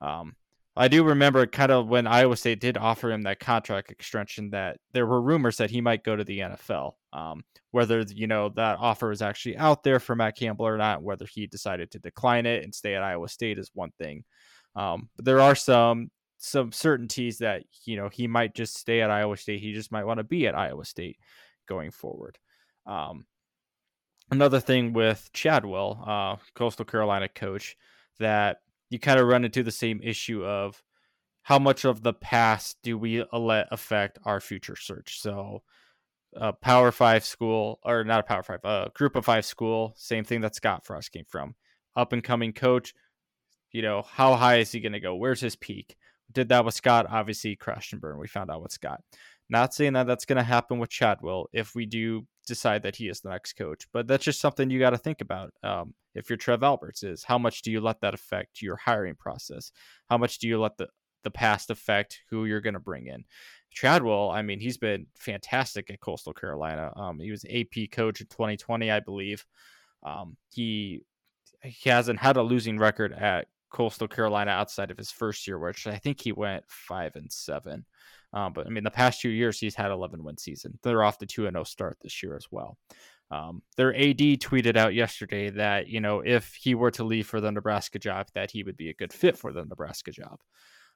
Um, 0.00 0.34
I 0.78 0.86
do 0.86 1.02
remember 1.02 1.44
kind 1.44 1.72
of 1.72 1.88
when 1.88 2.06
Iowa 2.06 2.36
State 2.36 2.60
did 2.60 2.76
offer 2.76 3.10
him 3.10 3.22
that 3.22 3.40
contract 3.40 3.90
extension 3.90 4.50
that 4.50 4.78
there 4.92 5.06
were 5.06 5.20
rumors 5.20 5.56
that 5.56 5.70
he 5.70 5.80
might 5.80 6.04
go 6.04 6.14
to 6.14 6.22
the 6.22 6.38
NFL. 6.38 6.92
Um, 7.12 7.42
whether 7.72 8.02
you 8.02 8.28
know 8.28 8.50
that 8.50 8.78
offer 8.78 9.08
was 9.08 9.20
actually 9.20 9.56
out 9.56 9.82
there 9.82 9.98
for 9.98 10.14
Matt 10.14 10.36
Campbell 10.36 10.68
or 10.68 10.76
not, 10.76 11.02
whether 11.02 11.26
he 11.26 11.48
decided 11.48 11.90
to 11.90 11.98
decline 11.98 12.46
it 12.46 12.62
and 12.62 12.72
stay 12.72 12.94
at 12.94 13.02
Iowa 13.02 13.28
State 13.28 13.58
is 13.58 13.72
one 13.74 13.90
thing. 13.98 14.24
Um, 14.76 15.08
but 15.16 15.24
there 15.24 15.40
are 15.40 15.56
some 15.56 16.10
some 16.38 16.70
certainties 16.70 17.38
that 17.38 17.64
you 17.84 17.96
know 17.96 18.08
he 18.08 18.28
might 18.28 18.54
just 18.54 18.78
stay 18.78 19.00
at 19.00 19.10
Iowa 19.10 19.36
State. 19.36 19.60
He 19.60 19.72
just 19.72 19.90
might 19.90 20.06
want 20.06 20.18
to 20.18 20.24
be 20.24 20.46
at 20.46 20.54
Iowa 20.54 20.84
State 20.84 21.18
going 21.68 21.90
forward. 21.90 22.38
Um, 22.86 23.26
another 24.30 24.60
thing 24.60 24.92
with 24.92 25.30
Chadwell, 25.32 26.02
uh, 26.06 26.36
Coastal 26.54 26.84
Carolina 26.84 27.28
coach, 27.28 27.76
that 28.18 28.58
you 28.90 28.98
kind 28.98 29.20
of 29.20 29.28
run 29.28 29.44
into 29.44 29.62
the 29.62 29.70
same 29.70 30.00
issue 30.02 30.44
of 30.44 30.82
how 31.42 31.58
much 31.58 31.84
of 31.84 32.02
the 32.02 32.12
past 32.12 32.78
do 32.82 32.98
we 32.98 33.24
let 33.32 33.68
affect 33.70 34.18
our 34.24 34.40
future 34.40 34.76
search. 34.76 35.20
So, 35.20 35.62
a 36.34 36.52
Power 36.52 36.92
Five 36.92 37.24
school, 37.24 37.78
or 37.84 38.04
not 38.04 38.20
a 38.20 38.22
Power 38.22 38.42
Five, 38.42 38.60
a 38.64 38.90
Group 38.94 39.16
of 39.16 39.24
Five 39.24 39.44
school, 39.44 39.94
same 39.96 40.24
thing 40.24 40.42
that 40.42 40.54
Scott 40.54 40.84
Frost 40.84 41.12
came 41.12 41.24
from. 41.26 41.54
Up 41.96 42.12
and 42.12 42.22
coming 42.22 42.52
coach, 42.52 42.94
you 43.72 43.82
know, 43.82 44.02
how 44.02 44.34
high 44.34 44.56
is 44.56 44.72
he 44.72 44.80
going 44.80 44.92
to 44.92 45.00
go? 45.00 45.14
Where's 45.14 45.40
his 45.40 45.56
peak? 45.56 45.96
Did 46.30 46.50
that 46.50 46.64
with 46.64 46.74
Scott, 46.74 47.06
obviously 47.08 47.56
crashed 47.56 47.92
and 47.92 48.00
burned. 48.00 48.18
We 48.18 48.28
found 48.28 48.50
out 48.50 48.62
with 48.62 48.72
Scott. 48.72 49.00
Not 49.50 49.72
saying 49.72 49.94
that 49.94 50.06
that's 50.06 50.26
going 50.26 50.36
to 50.36 50.42
happen 50.42 50.78
with 50.78 50.90
Chadwell 50.90 51.48
if 51.52 51.74
we 51.74 51.86
do 51.86 52.26
decide 52.46 52.82
that 52.82 52.96
he 52.96 53.08
is 53.08 53.20
the 53.20 53.30
next 53.30 53.54
coach, 53.54 53.86
but 53.92 54.06
that's 54.06 54.24
just 54.24 54.40
something 54.40 54.70
you 54.70 54.78
got 54.78 54.90
to 54.90 54.98
think 54.98 55.20
about. 55.20 55.52
Um, 55.62 55.94
if 56.14 56.28
you're 56.28 56.36
Trev 56.36 56.62
Alberts, 56.62 57.02
is 57.02 57.24
how 57.24 57.38
much 57.38 57.62
do 57.62 57.70
you 57.70 57.80
let 57.80 58.00
that 58.00 58.14
affect 58.14 58.60
your 58.60 58.76
hiring 58.76 59.14
process? 59.14 59.72
How 60.08 60.18
much 60.18 60.38
do 60.38 60.48
you 60.48 60.60
let 60.60 60.76
the 60.76 60.88
the 61.24 61.30
past 61.30 61.70
affect 61.70 62.20
who 62.30 62.44
you're 62.44 62.60
going 62.60 62.74
to 62.74 62.80
bring 62.80 63.06
in? 63.06 63.24
Chadwell, 63.70 64.30
I 64.30 64.42
mean, 64.42 64.60
he's 64.60 64.78
been 64.78 65.06
fantastic 65.16 65.90
at 65.90 66.00
Coastal 66.00 66.32
Carolina. 66.32 66.92
Um, 66.96 67.20
he 67.20 67.30
was 67.30 67.44
AP 67.44 67.90
coach 67.92 68.20
in 68.20 68.26
2020, 68.28 68.90
I 68.90 69.00
believe. 69.00 69.44
Um, 70.02 70.36
he 70.50 71.02
he 71.62 71.90
hasn't 71.90 72.20
had 72.20 72.36
a 72.36 72.42
losing 72.42 72.78
record 72.78 73.12
at 73.12 73.46
Coastal 73.70 74.08
Carolina 74.08 74.50
outside 74.50 74.90
of 74.90 74.98
his 74.98 75.10
first 75.10 75.46
year, 75.46 75.58
which 75.58 75.86
I 75.86 75.96
think 75.96 76.20
he 76.20 76.32
went 76.32 76.64
five 76.68 77.16
and 77.16 77.30
seven. 77.30 77.84
Um, 78.32 78.52
but 78.52 78.66
I 78.66 78.70
mean, 78.70 78.84
the 78.84 78.90
past 78.90 79.20
two 79.20 79.30
years 79.30 79.58
he's 79.58 79.74
had 79.74 79.90
11 79.90 80.22
win 80.22 80.36
season. 80.36 80.78
They're 80.82 81.02
off 81.02 81.18
the 81.18 81.26
two 81.26 81.46
and 81.46 81.54
zero 81.54 81.64
start 81.64 81.98
this 82.02 82.22
year 82.22 82.36
as 82.36 82.46
well. 82.50 82.76
Um, 83.30 83.62
their 83.76 83.94
AD 83.94 84.18
tweeted 84.18 84.76
out 84.76 84.94
yesterday 84.94 85.50
that 85.50 85.88
you 85.88 86.00
know 86.00 86.20
if 86.20 86.54
he 86.54 86.74
were 86.74 86.90
to 86.92 87.04
leave 87.04 87.26
for 87.26 87.40
the 87.40 87.52
Nebraska 87.52 87.98
job, 87.98 88.28
that 88.34 88.50
he 88.50 88.62
would 88.62 88.76
be 88.76 88.90
a 88.90 88.94
good 88.94 89.12
fit 89.12 89.36
for 89.36 89.52
the 89.52 89.64
Nebraska 89.64 90.12
job. 90.12 90.40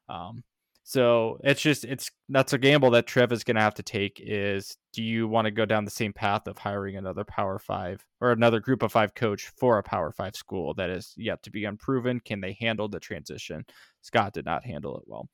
Um, 0.09 0.43
so 0.85 1.39
it's 1.45 1.61
just 1.61 1.85
it's 1.85 2.11
that's 2.29 2.53
a 2.53 2.59
gamble 2.59 2.91
that 2.91 3.07
Trev 3.07 3.33
is 3.33 3.45
going 3.45 3.55
to 3.57 3.63
have 3.63 3.75
to 3.75 3.83
take. 3.83 4.21
Is 4.25 4.77
do 4.93 5.03
you 5.03 5.29
want 5.29 5.45
to 5.45 5.51
go 5.51 5.65
down 5.65 5.85
the 5.85 5.91
same 5.91 6.13
path 6.13 6.49
of 6.49 6.59
hiring 6.59 6.97
another 6.97 7.25
Power 7.25 7.59
Five 7.59 8.05
or 8.21 8.33
another 8.33 8.61
Group 8.61 8.83
of 8.83 8.93
Five 8.93 9.15
coach 9.15 9.53
for 9.59 9.79
a 9.79 9.83
Power 9.83 10.11
Five 10.11 10.35
school 10.35 10.75
that 10.75 10.91
is 10.91 11.15
yet 11.17 11.43
to 11.45 11.51
be 11.51 11.67
unproven? 11.67 12.19
Can 12.21 12.41
they 12.41 12.57
handle 12.61 12.89
the 12.89 12.99
transition? 12.99 13.65
Scott 14.01 14.33
did 14.33 14.45
not 14.45 14.65
handle 14.65 14.97
it 14.97 15.05
well, 15.07 15.29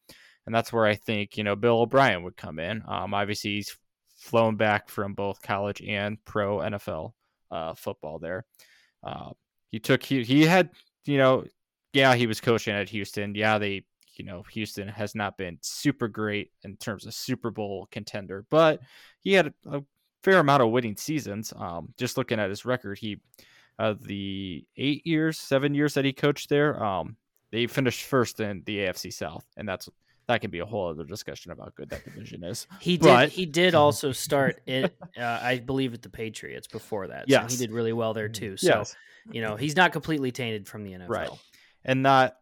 and 0.48 0.54
that's 0.54 0.72
where 0.72 0.86
I 0.86 0.94
think 0.94 1.36
you 1.36 1.44
know 1.44 1.54
Bill 1.54 1.80
O'Brien 1.80 2.22
would 2.22 2.38
come 2.38 2.58
in. 2.58 2.82
Um, 2.88 3.12
obviously 3.12 3.56
he's 3.56 3.76
flown 4.16 4.56
back 4.56 4.88
from 4.88 5.12
both 5.12 5.42
college 5.42 5.82
and 5.82 6.16
pro 6.24 6.60
NFL 6.60 7.12
uh, 7.50 7.74
football 7.74 8.18
there. 8.18 8.46
Uh, 9.04 9.32
he 9.70 9.78
took 9.78 10.02
he 10.02 10.24
he 10.24 10.46
had 10.46 10.70
you 11.04 11.18
know 11.18 11.44
yeah 11.92 12.14
he 12.14 12.26
was 12.26 12.40
coaching 12.40 12.74
at 12.74 12.88
Houston. 12.88 13.34
Yeah 13.34 13.58
they 13.58 13.84
you 14.14 14.24
know 14.24 14.42
Houston 14.52 14.88
has 14.88 15.14
not 15.14 15.36
been 15.36 15.58
super 15.60 16.08
great 16.08 16.50
in 16.62 16.78
terms 16.78 17.04
of 17.04 17.12
Super 17.12 17.50
Bowl 17.50 17.86
contender, 17.90 18.46
but 18.48 18.80
he 19.20 19.34
had 19.34 19.52
a 19.70 19.82
fair 20.22 20.38
amount 20.38 20.62
of 20.62 20.70
winning 20.70 20.96
seasons. 20.96 21.52
Um, 21.54 21.92
just 21.98 22.16
looking 22.16 22.40
at 22.40 22.48
his 22.48 22.64
record, 22.64 22.96
he 22.96 23.20
uh, 23.78 23.96
the 24.00 24.64
eight 24.78 25.06
years, 25.06 25.38
seven 25.38 25.74
years 25.74 25.92
that 25.92 26.06
he 26.06 26.14
coached 26.14 26.48
there, 26.48 26.82
um, 26.82 27.18
they 27.52 27.66
finished 27.66 28.06
first 28.06 28.40
in 28.40 28.62
the 28.64 28.78
AFC 28.78 29.12
South, 29.12 29.44
and 29.58 29.68
that's 29.68 29.90
that 30.28 30.40
can 30.40 30.50
be 30.50 30.60
a 30.60 30.64
whole 30.66 30.88
other 30.88 31.04
discussion 31.04 31.50
about 31.50 31.64
how 31.66 31.72
good 31.76 31.90
that 31.90 32.04
division 32.04 32.44
is. 32.44 32.66
he 32.80 32.96
did 32.96 33.04
But- 33.06 33.28
he 33.30 33.44
did 33.46 33.74
also 33.74 34.12
start 34.12 34.60
it 34.66 34.94
uh, 35.18 35.40
i 35.42 35.58
believe 35.58 35.92
at 35.94 36.02
the 36.02 36.08
patriots 36.10 36.68
before 36.68 37.08
that 37.08 37.22
so 37.22 37.24
Yes. 37.28 37.50
he 37.52 37.58
did 37.58 37.72
really 37.72 37.92
well 37.92 38.14
there 38.14 38.28
too 38.28 38.56
so 38.56 38.68
Yes. 38.78 38.96
you 39.30 39.40
know 39.42 39.56
he's 39.56 39.74
not 39.76 39.92
completely 39.92 40.30
tainted 40.30 40.68
from 40.68 40.84
the 40.84 40.92
nfl 40.92 41.08
Right. 41.08 41.30
and 41.84 42.02
not 42.02 42.36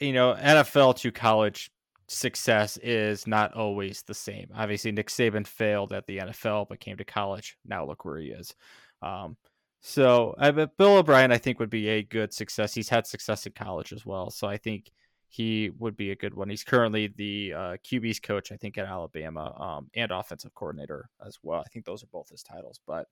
you 0.00 0.12
know, 0.12 0.32
NFL 0.34 0.94
to 0.98 1.10
college 1.10 1.72
success 2.06 2.76
is 2.84 3.26
not 3.26 3.54
always 3.54 4.02
the 4.02 4.14
same. 4.14 4.46
Obviously, 4.54 4.92
Nick 4.92 5.08
Saban 5.08 5.44
failed 5.44 5.92
at 5.92 6.06
the 6.06 6.18
NFL, 6.18 6.66
but 6.68 6.78
came 6.78 6.96
to 6.98 7.04
college. 7.04 7.56
Now 7.66 7.84
look 7.84 8.04
where 8.04 8.18
he 8.18 8.28
is. 8.28 8.54
Um, 9.02 9.36
so, 9.80 10.36
I 10.38 10.52
Bill 10.52 10.98
O'Brien, 10.98 11.32
I 11.32 11.38
think, 11.38 11.58
would 11.58 11.68
be 11.68 11.88
a 11.88 12.04
good 12.04 12.32
success. 12.32 12.74
He's 12.74 12.88
had 12.88 13.08
success 13.08 13.44
in 13.46 13.54
college 13.54 13.92
as 13.92 14.06
well, 14.06 14.30
so 14.30 14.46
I 14.46 14.56
think 14.56 14.90
he 15.28 15.70
would 15.78 15.96
be 15.96 16.10
a 16.10 16.16
good 16.16 16.34
one. 16.34 16.48
He's 16.48 16.64
currently 16.64 17.08
the 17.08 17.52
uh, 17.54 17.76
QB's 17.84 18.18
coach, 18.18 18.50
I 18.50 18.56
think, 18.56 18.78
at 18.78 18.86
Alabama, 18.86 19.54
um, 19.60 19.90
and 19.94 20.10
offensive 20.10 20.54
coordinator 20.54 21.10
as 21.24 21.38
well. 21.42 21.60
I 21.60 21.68
think 21.68 21.84
those 21.84 22.02
are 22.02 22.08
both 22.10 22.30
his 22.30 22.42
titles. 22.42 22.80
But 22.86 23.06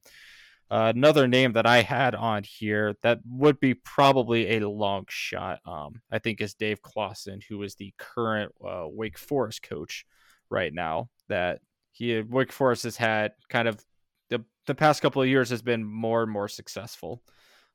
uh, 0.70 0.92
another 0.96 1.28
name 1.28 1.52
that 1.52 1.66
I 1.66 1.82
had 1.82 2.14
on 2.14 2.42
here 2.42 2.96
that 3.02 3.20
would 3.28 3.60
be 3.60 3.74
probably 3.74 4.56
a 4.56 4.68
long 4.68 5.04
shot, 5.08 5.60
um, 5.66 6.00
I 6.10 6.18
think, 6.18 6.40
is 6.40 6.54
Dave 6.54 6.80
Clawson, 6.80 7.40
who 7.48 7.62
is 7.62 7.74
the 7.74 7.92
current 7.98 8.50
uh, 8.66 8.86
Wake 8.88 9.18
Forest 9.18 9.62
coach 9.62 10.06
right 10.48 10.72
now. 10.72 11.10
That 11.28 11.60
he 11.92 12.22
Wake 12.22 12.52
Forest 12.52 12.84
has 12.84 12.96
had 12.96 13.32
kind 13.50 13.68
of 13.68 13.84
the 14.30 14.42
the 14.66 14.74
past 14.74 15.02
couple 15.02 15.20
of 15.20 15.28
years 15.28 15.50
has 15.50 15.62
been 15.62 15.84
more 15.84 16.22
and 16.22 16.32
more 16.32 16.48
successful. 16.48 17.22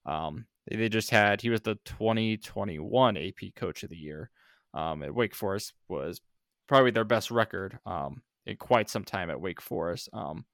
Um, 0.05 0.47
they 0.67 0.89
just 0.89 1.09
had 1.09 1.41
he 1.41 1.49
was 1.49 1.61
the 1.61 1.75
2021 1.85 3.17
AP 3.17 3.55
Coach 3.55 3.83
of 3.83 3.89
the 3.89 3.97
Year. 3.97 4.29
Um, 4.73 5.03
at 5.03 5.13
Wake 5.13 5.35
Forest 5.35 5.73
was 5.89 6.21
probably 6.67 6.91
their 6.91 7.03
best 7.03 7.31
record 7.31 7.79
um, 7.85 8.21
in 8.45 8.55
quite 8.55 8.89
some 8.89 9.03
time 9.03 9.29
at 9.29 9.41
Wake 9.41 9.61
Forest. 9.61 10.09
Um, 10.13 10.45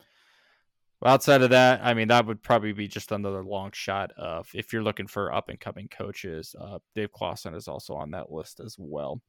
outside 1.05 1.43
of 1.43 1.51
that, 1.51 1.81
I 1.83 1.93
mean, 1.93 2.07
that 2.07 2.25
would 2.25 2.41
probably 2.41 2.73
be 2.73 2.87
just 2.87 3.11
another 3.11 3.43
long 3.43 3.71
shot 3.73 4.11
of 4.17 4.49
if 4.53 4.73
you're 4.73 4.83
looking 4.83 5.07
for 5.07 5.33
up 5.33 5.49
and 5.49 5.59
coming 5.59 5.87
coaches. 5.87 6.55
Uh, 6.59 6.79
Dave 6.95 7.11
Clawson 7.11 7.53
is 7.53 7.67
also 7.67 7.93
on 7.93 8.11
that 8.11 8.31
list 8.31 8.59
as 8.59 8.75
well. 8.79 9.21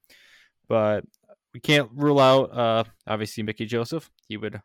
But 0.68 1.04
we 1.52 1.60
can't 1.60 1.90
rule 1.94 2.20
out, 2.20 2.56
uh, 2.56 2.84
obviously, 3.06 3.42
Mickey 3.42 3.66
Joseph. 3.66 4.10
He 4.28 4.36
would, 4.36 4.60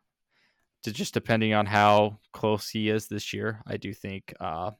just 0.84 1.14
depending 1.14 1.54
on 1.54 1.66
how 1.66 2.20
close 2.32 2.68
he 2.68 2.88
is 2.88 3.08
this 3.08 3.32
year, 3.32 3.62
I 3.66 3.76
do 3.78 3.92
think 3.92 4.34
uh, 4.40 4.72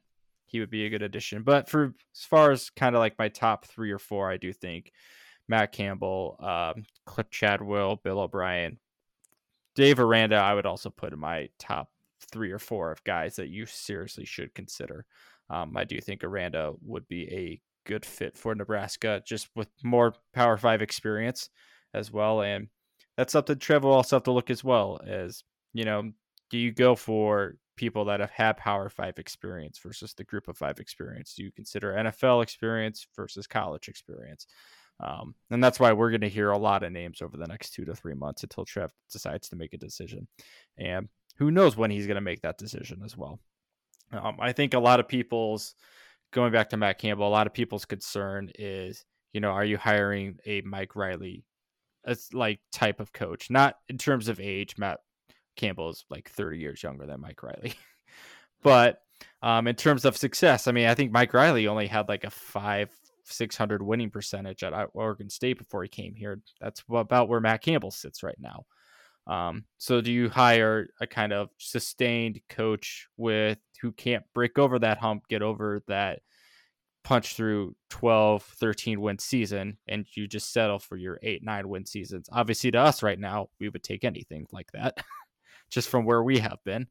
he 0.55 0.61
would 0.61 0.71
be 0.71 0.87
a 0.87 0.89
good 0.89 1.03
addition. 1.03 1.43
But 1.43 1.69
for 1.69 1.95
as 2.15 2.25
far 2.25 2.53
as 2.53 2.71
kind 2.71 2.95
of 2.95 3.01
like 3.01 3.19
my 3.19 3.29
top 3.29 3.65
three 3.65 3.91
or 3.91 3.99
four, 3.99 4.31
I 4.31 4.37
do 4.37 4.53
think 4.53 4.93
Matt 5.49 5.73
Campbell, 5.73 6.37
um, 6.39 6.85
Cliff 7.07 7.29
Chadwell, 7.29 7.97
Bill 7.97 8.21
O'Brien, 8.21 8.79
Dave 9.75 9.99
Aranda, 9.99 10.37
I 10.37 10.55
would 10.55 10.65
also 10.65 10.91
put 10.91 11.13
in 11.13 11.19
my 11.19 11.49
top 11.59 11.89
three 12.31 12.53
or 12.53 12.61
four 12.61 12.93
of 12.93 13.03
guys 13.03 13.35
that 13.35 13.49
you 13.49 13.67
seriously 13.67 14.25
should 14.25 14.55
consider. 14.55 15.07
Um, 15.51 15.77
I 15.77 15.83
do 15.83 16.01
think 16.01 16.23
Aranda 16.23 16.75
would 16.83 17.09
be 17.09 17.29
a 17.33 17.61
good 17.85 18.07
fit 18.07 18.37
for 18.37 18.55
Nebraska, 18.55 19.25
just 19.27 19.49
with 19.57 19.67
more 19.83 20.15
Power 20.33 20.57
Five 20.57 20.83
experience 20.83 21.51
as 21.95 22.13
well. 22.13 22.43
And 22.43 22.69
that's 23.17 23.33
something 23.33 23.59
Trevor 23.59 23.89
also 23.89 24.15
have 24.17 24.23
to 24.23 24.31
look 24.31 24.51
as 24.51 24.63
well 24.63 25.01
as, 25.05 25.43
you 25.73 25.85
know, 25.85 26.13
do 26.49 26.59
you 26.59 26.71
go 26.71 26.95
for 26.95 27.57
people 27.77 28.05
that 28.07 28.21
have 28.21 28.31
had 28.31 28.57
Power 28.57 28.89
Five 28.89 29.19
experience 29.19 29.79
versus 29.79 30.15
the 30.15 30.25
Group 30.25 30.49
of 30.49 30.57
Five 30.57 30.81
experience? 30.81 31.35
Do 31.35 31.43
you 31.43 31.53
consider 31.53 31.93
NFL 31.93 32.43
experience 32.43 33.07
versus 33.17 33.47
college 33.47 33.89
experience? 33.89 34.47
Um, 35.01 35.35
and 35.51 35.63
that's 35.63 35.81
why 35.81 35.93
we're 35.93 36.11
going 36.11 36.21
to 36.21 36.29
hear 36.29 36.51
a 36.51 36.59
lot 36.59 36.85
of 36.85 36.93
names 36.93 37.21
over 37.21 37.37
the 37.37 37.47
next 37.47 37.73
two 37.75 37.85
to 37.85 37.95
three 37.95 38.15
months 38.15 38.43
until 38.43 38.65
Trev 38.65 38.93
decides 39.11 39.49
to 39.49 39.57
make 39.57 39.73
a 39.73 39.79
decision. 39.79 40.29
And 40.79 41.09
who 41.37 41.51
knows 41.51 41.77
when 41.77 41.91
he's 41.91 42.07
going 42.07 42.17
to 42.17 42.21
make 42.21 42.43
that 42.43 42.59
decision 42.59 43.03
as 43.05 43.17
well. 43.17 43.41
Um, 44.13 44.37
I 44.41 44.53
think 44.53 44.75
a 44.75 44.79
lot 44.79 45.01
of 45.01 45.09
people's 45.09 45.75
going 46.33 46.53
back 46.53 46.71
to 46.71 46.77
Matt 46.77 46.99
Campbell, 46.99 47.27
a 47.27 47.31
lot 47.31 47.47
of 47.47 47.55
people's 47.55 47.85
concern 47.85 48.51
is, 48.59 49.05
you 49.33 49.41
know, 49.41 49.51
are 49.51 49.65
you 49.65 49.77
hiring 49.77 50.39
a 50.47 50.61
Mike 50.63 50.95
Riley 50.95 51.45
like 52.33 52.61
type 52.71 53.01
of 53.01 53.13
coach? 53.13 53.51
Not 53.51 53.77
in 53.89 53.99
terms 53.99 54.29
of 54.29 54.39
age. 54.39 54.77
Matt 54.79 55.01
Campbell 55.57 55.91
is 55.91 56.05
like 56.11 56.29
30 56.29 56.59
years 56.59 56.83
younger 56.83 57.07
than 57.07 57.21
Mike 57.21 57.43
Riley, 57.43 57.75
but 58.63 59.01
um, 59.43 59.67
in 59.67 59.77
terms 59.77 60.05
of 60.05 60.17
success, 60.17 60.67
I 60.67 60.73
mean, 60.73 60.87
I 60.87 60.95
think 60.95 61.13
Mike 61.13 61.35
Riley 61.35 61.67
only 61.67 61.87
had 61.87 62.09
like 62.09 62.25
a 62.25 62.31
five, 62.31 62.91
600 63.25 63.83
winning 63.83 64.11
percentage 64.11 64.63
at 64.63 64.73
Oregon 64.95 65.31
State 65.31 65.59
before 65.59 65.83
he 65.83 65.89
came 65.89 66.15
here. 66.15 66.41
That's 66.61 66.83
about 66.89 67.29
where 67.29 67.41
Matt 67.41 67.63
Campbell 67.63 67.91
sits 67.91 68.23
right 68.23 68.39
now. 68.39 68.65
Um, 69.27 69.65
so 69.79 70.01
do 70.01 70.13
you 70.13 70.29
hire 70.29 70.89
a 71.01 71.07
kind 71.07 71.33
of 71.33 71.49
sustained 71.59 72.41
coach 72.49 73.09
with 73.17 73.59
who 73.81 73.93
can't 73.93 74.25
break 74.35 74.59
over 74.59 74.79
that 74.79 74.99
hump, 74.99 75.29
get 75.29 75.43
over 75.43 75.83
that 75.89 76.21
punch 77.05 77.35
through 77.35 77.75
12, 77.91 78.43
13 78.43 79.01
win 79.01 79.19
season, 79.19 79.79
and 79.89 80.07
you 80.15 80.27
just 80.27 80.53
settle 80.53 80.79
for 80.79 80.97
your 80.97 81.19
eight, 81.23 81.43
nine 81.43 81.69
win 81.69 81.87
seasons? 81.87 82.29
Obviously, 82.33 82.71
to 82.71 82.79
us 82.79 83.03
right 83.03 83.19
now, 83.19 83.49
we 83.61 83.69
would 83.69 83.83
take 83.83 84.05
anything 84.05 84.47
like 84.53 84.71
that, 84.73 84.99
just 85.71 85.89
from 85.89 86.05
where 86.05 86.23
we 86.23 86.39
have 86.39 86.59
been. 86.65 86.87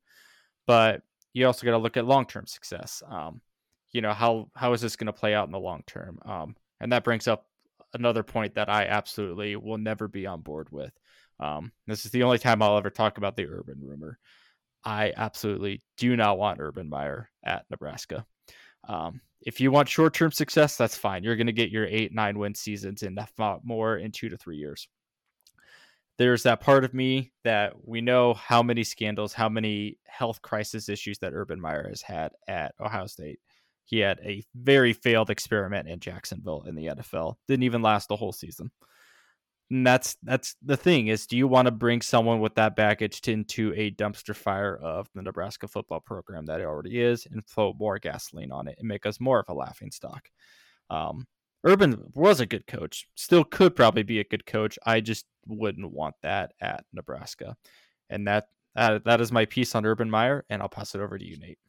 But 0.67 1.01
you 1.33 1.45
also 1.47 1.65
got 1.65 1.71
to 1.71 1.77
look 1.77 1.97
at 1.97 2.05
long 2.05 2.25
term 2.25 2.47
success. 2.47 3.01
Um, 3.07 3.41
you 3.91 4.01
know 4.01 4.13
how 4.13 4.49
how 4.55 4.73
is 4.73 4.81
this 4.81 4.95
going 4.95 5.07
to 5.07 5.13
play 5.13 5.33
out 5.33 5.47
in 5.47 5.51
the 5.51 5.59
long 5.59 5.83
term? 5.85 6.19
Um, 6.25 6.55
and 6.79 6.91
that 6.91 7.03
brings 7.03 7.27
up 7.27 7.47
another 7.93 8.23
point 8.23 8.55
that 8.55 8.69
I 8.69 8.85
absolutely 8.85 9.55
will 9.55 9.77
never 9.77 10.07
be 10.07 10.25
on 10.25 10.41
board 10.41 10.67
with 10.71 10.91
um, 11.39 11.71
this 11.87 12.05
is 12.05 12.11
the 12.11 12.23
only 12.23 12.39
time 12.39 12.61
I'll 12.61 12.77
ever 12.77 12.89
talk 12.89 13.17
about 13.17 13.35
the 13.35 13.47
Urban 13.47 13.79
rumor. 13.81 14.17
I 14.85 15.13
absolutely 15.15 15.81
do 15.97 16.15
not 16.15 16.37
want 16.37 16.59
Urban 16.59 16.89
Meyer 16.89 17.29
at 17.43 17.65
Nebraska. 17.69 18.25
Um, 18.87 19.21
if 19.41 19.59
you 19.59 19.71
want 19.71 19.89
short 19.89 20.13
term 20.13 20.31
success, 20.31 20.77
that's 20.77 20.97
fine. 20.97 21.23
You're 21.23 21.35
going 21.35 21.47
to 21.47 21.53
get 21.53 21.69
your 21.69 21.85
eight, 21.85 22.13
nine 22.13 22.37
win 22.37 22.55
seasons 22.55 23.03
in 23.03 23.17
more 23.63 23.97
in 23.97 24.11
two 24.11 24.29
to 24.29 24.37
three 24.37 24.57
years. 24.57 24.87
There's 26.17 26.43
that 26.43 26.61
part 26.61 26.83
of 26.83 26.93
me 26.93 27.31
that 27.43 27.73
we 27.83 28.01
know 28.01 28.33
how 28.33 28.61
many 28.61 28.83
scandals, 28.83 29.33
how 29.33 29.49
many 29.49 29.97
health 30.05 30.41
crisis 30.41 30.89
issues 30.89 31.17
that 31.19 31.33
Urban 31.33 31.59
Meyer 31.59 31.87
has 31.89 32.01
had 32.01 32.31
at 32.47 32.75
Ohio 32.79 33.07
State. 33.07 33.39
He 33.85 33.99
had 33.99 34.19
a 34.23 34.43
very 34.55 34.93
failed 34.93 35.29
experiment 35.29 35.89
in 35.89 35.99
Jacksonville 35.99 36.63
in 36.67 36.75
the 36.75 36.87
NFL. 36.87 37.35
Didn't 37.47 37.63
even 37.63 37.81
last 37.81 38.07
the 38.07 38.15
whole 38.15 38.31
season. 38.31 38.71
And 39.71 39.87
that's 39.87 40.17
that's 40.21 40.55
the 40.61 40.77
thing 40.77 41.07
is 41.07 41.25
do 41.25 41.35
you 41.35 41.47
want 41.47 41.65
to 41.65 41.71
bring 41.71 42.01
someone 42.01 42.39
with 42.39 42.53
that 42.55 42.75
baggage 42.75 43.27
into 43.27 43.73
a 43.75 43.91
dumpster 43.91 44.35
fire 44.35 44.75
of 44.77 45.07
the 45.15 45.21
Nebraska 45.21 45.67
football 45.67 45.99
program 45.99 46.45
that 46.45 46.61
it 46.61 46.65
already 46.65 47.01
is 47.01 47.25
and 47.25 47.45
throw 47.47 47.73
more 47.73 47.97
gasoline 47.97 48.51
on 48.51 48.67
it 48.67 48.75
and 48.77 48.87
make 48.87 49.05
us 49.05 49.19
more 49.19 49.39
of 49.39 49.45
a 49.49 49.53
laughing 49.53 49.89
stock? 49.89 50.29
Um, 50.89 51.25
Urban 51.63 52.11
was 52.13 52.39
a 52.39 52.45
good 52.45 52.67
coach, 52.67 53.07
still 53.15 53.43
could 53.43 53.75
probably 53.75 54.03
be 54.03 54.19
a 54.19 54.25
good 54.25 54.45
coach. 54.45 54.77
I 54.85 54.99
just 54.99 55.25
wouldn't 55.47 55.91
want 55.91 56.15
that 56.21 56.53
at 56.59 56.85
Nebraska. 56.91 57.55
And 58.09 58.27
that 58.27 58.47
uh, 58.75 58.99
that 59.05 59.21
is 59.21 59.31
my 59.31 59.45
piece 59.45 59.75
on 59.75 59.85
Urban 59.85 60.09
Meyer, 60.09 60.45
and 60.49 60.61
I'll 60.61 60.69
pass 60.69 60.95
it 60.95 61.01
over 61.01 61.17
to 61.17 61.25
you, 61.25 61.37
Nate. 61.37 61.59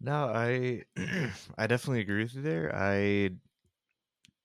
No, 0.00 0.26
I 0.26 0.82
I 1.58 1.66
definitely 1.66 2.00
agree 2.00 2.22
with 2.22 2.34
you 2.34 2.42
there. 2.42 2.74
I 2.74 3.30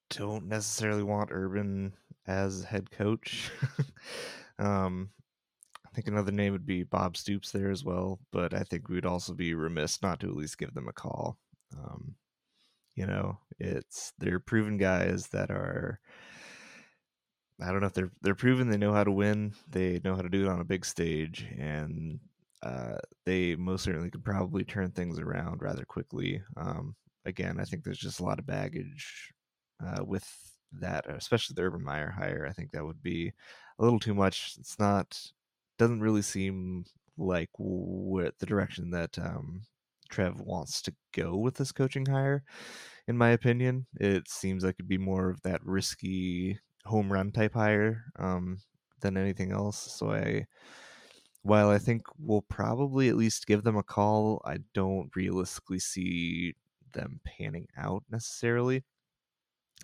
don't 0.10 0.48
necessarily 0.48 1.04
want 1.04 1.30
Urban 1.32 1.94
as 2.28 2.64
head 2.64 2.92
coach. 2.92 3.52
um, 4.60 5.10
I 5.86 5.90
think 5.94 6.08
another 6.08 6.32
name 6.32 6.54
would 6.54 6.66
be 6.66 6.84
Bob 6.84 7.18
Stoops 7.18 7.52
there 7.52 7.70
as 7.70 7.84
well, 7.84 8.20
but 8.32 8.54
I 8.54 8.64
think 8.64 8.88
we 8.88 8.96
would 8.96 9.06
also 9.06 9.34
be 9.34 9.54
remiss 9.54 10.02
not 10.02 10.20
to 10.22 10.28
at 10.28 10.36
least 10.36 10.58
give 10.58 10.74
them 10.74 10.88
a 10.88 10.94
call. 10.94 11.38
Um, 11.78 12.16
you 12.96 13.06
know, 13.06 13.40
it's 13.60 14.14
they're 14.18 14.40
proven 14.40 14.78
guys 14.78 15.28
that 15.28 15.52
are. 15.52 16.00
I 17.62 17.72
don't 17.72 17.82
know 17.82 17.88
if 17.88 17.94
they're 17.94 18.12
they're 18.22 18.36
proven 18.36 18.70
they 18.70 18.78
know 18.78 18.94
how 18.94 19.04
to 19.04 19.12
win. 19.12 19.54
They 19.70 20.02
know 20.04 20.16
how 20.16 20.22
to 20.22 20.30
do 20.30 20.44
it 20.44 20.50
on 20.50 20.60
a 20.62 20.66
big 20.66 20.84
stage, 20.86 21.46
and 21.58 22.20
uh, 22.64 22.98
they 23.26 23.56
most 23.56 23.84
certainly 23.84 24.10
could 24.10 24.24
probably 24.24 24.64
turn 24.64 24.92
things 24.92 25.20
around 25.20 25.62
rather 25.62 25.86
quickly. 25.86 26.42
Um, 26.58 26.96
again, 27.26 27.60
I 27.60 27.66
think 27.66 27.84
there's 27.84 28.00
just 28.00 28.20
a 28.20 28.24
lot 28.24 28.40
of 28.40 28.48
baggage 28.48 29.32
uh, 29.86 30.04
with 30.04 30.28
that, 30.80 31.06
especially 31.08 31.54
the 31.56 31.64
Urban 31.64 31.84
Meyer 31.84 32.10
hire. 32.10 32.48
I 32.50 32.54
think 32.54 32.72
that 32.72 32.86
would 32.86 33.02
be 33.04 33.32
a 33.80 33.84
little 33.84 34.00
too 34.00 34.16
much. 34.16 34.56
It's 34.60 34.80
not 34.80 35.20
doesn't 35.78 36.02
really 36.02 36.22
seem 36.22 36.86
like 37.18 37.50
what 37.58 38.38
the 38.40 38.46
direction 38.46 38.92
that 38.92 39.18
um, 39.20 39.62
Trev 40.12 40.40
wants 40.40 40.82
to 40.84 40.94
go 41.14 41.36
with 41.38 41.56
this 41.56 41.72
coaching 41.72 42.06
hire. 42.06 42.44
In 43.08 43.18
my 43.18 43.30
opinion, 43.30 43.88
it 44.00 44.30
seems 44.30 44.64
like 44.64 44.76
it'd 44.76 44.88
be 44.88 44.98
more 44.98 45.30
of 45.30 45.42
that 45.42 45.66
risky 45.66 46.60
home 46.86 47.12
run 47.12 47.32
type 47.32 47.54
hire 47.54 48.04
um, 48.20 48.60
than 49.02 49.18
anything 49.18 49.52
else. 49.52 49.96
So 49.98 50.12
I, 50.12 50.46
while 51.42 51.70
I 51.70 51.80
think 51.80 52.04
we'll 52.20 52.44
probably 52.44 53.10
at 53.10 53.18
least 53.18 53.48
give 53.48 53.64
them 53.64 53.78
a 53.78 53.84
call, 53.84 54.42
I 54.46 54.58
don't 54.74 55.10
realistically 55.16 55.80
see 55.80 56.56
them 56.94 57.20
panning 57.26 57.68
out 57.78 58.04
necessarily. 58.12 58.84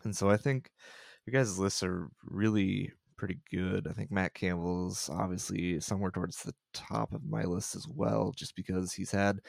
And 0.04 0.16
so 0.16 0.30
I 0.30 0.38
think 0.38 0.70
your 1.26 1.34
guys' 1.34 1.58
lists 1.58 1.82
are 1.84 2.10
really 2.24 2.92
pretty 3.18 3.40
good. 3.52 3.88
I 3.88 3.94
think 3.94 4.12
Matt 4.12 4.34
Campbell's 4.34 5.10
obviously 5.12 5.80
somewhere 5.80 6.12
towards 6.12 6.44
the 6.44 6.54
top 6.74 7.14
of 7.14 7.26
my 7.26 7.44
list 7.44 7.76
as 7.76 7.88
well, 7.88 8.32
just 8.36 8.56
because 8.56 8.94
he's 8.94 9.12
had 9.12 9.40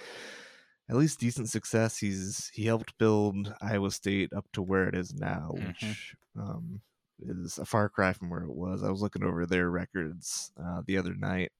at 0.88 0.96
least 0.96 1.20
decent 1.20 1.48
success. 1.48 1.98
He's 1.98 2.50
he 2.54 2.64
helped 2.64 2.96
build 2.98 3.54
Iowa 3.60 3.90
State 3.90 4.32
up 4.32 4.46
to 4.52 4.62
where 4.62 4.88
it 4.88 4.94
is 4.94 5.14
now, 5.14 5.52
Mhm. 5.54 5.66
which 5.68 6.16
um, 6.36 6.80
is 7.20 7.58
a 7.58 7.64
far 7.64 7.88
cry 7.88 8.12
from 8.12 8.30
where 8.30 8.42
it 8.44 8.54
was. 8.54 8.82
I 8.82 8.90
was 8.90 9.02
looking 9.02 9.24
over 9.24 9.44
their 9.46 9.70
records 9.70 10.52
uh, 10.56 10.82
the 10.86 10.96
other 10.98 11.14
night, 11.14 11.50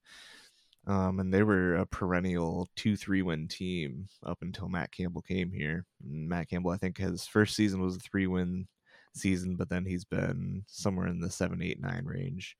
um, 0.87 1.19
and 1.19 1.33
they 1.33 1.43
were 1.43 1.75
a 1.75 1.85
perennial 1.85 2.69
two 2.75 2.95
three 2.95 3.21
win 3.21 3.47
team 3.47 4.07
up 4.23 4.41
until 4.41 4.69
Matt 4.69 4.91
Campbell 4.91 5.21
came 5.21 5.51
here. 5.51 5.85
And 6.03 6.27
Matt 6.29 6.49
Campbell, 6.49 6.71
I 6.71 6.77
think, 6.77 6.97
his 6.97 7.27
first 7.27 7.55
season 7.55 7.81
was 7.81 7.97
a 7.97 7.99
three 7.99 8.27
win 8.27 8.67
season, 9.13 9.55
but 9.57 9.69
then 9.69 9.85
he's 9.85 10.05
been 10.05 10.63
somewhere 10.67 11.07
in 11.07 11.19
the 11.19 11.29
seven, 11.29 11.61
eight, 11.61 11.79
nine 11.81 12.05
range 12.05 12.55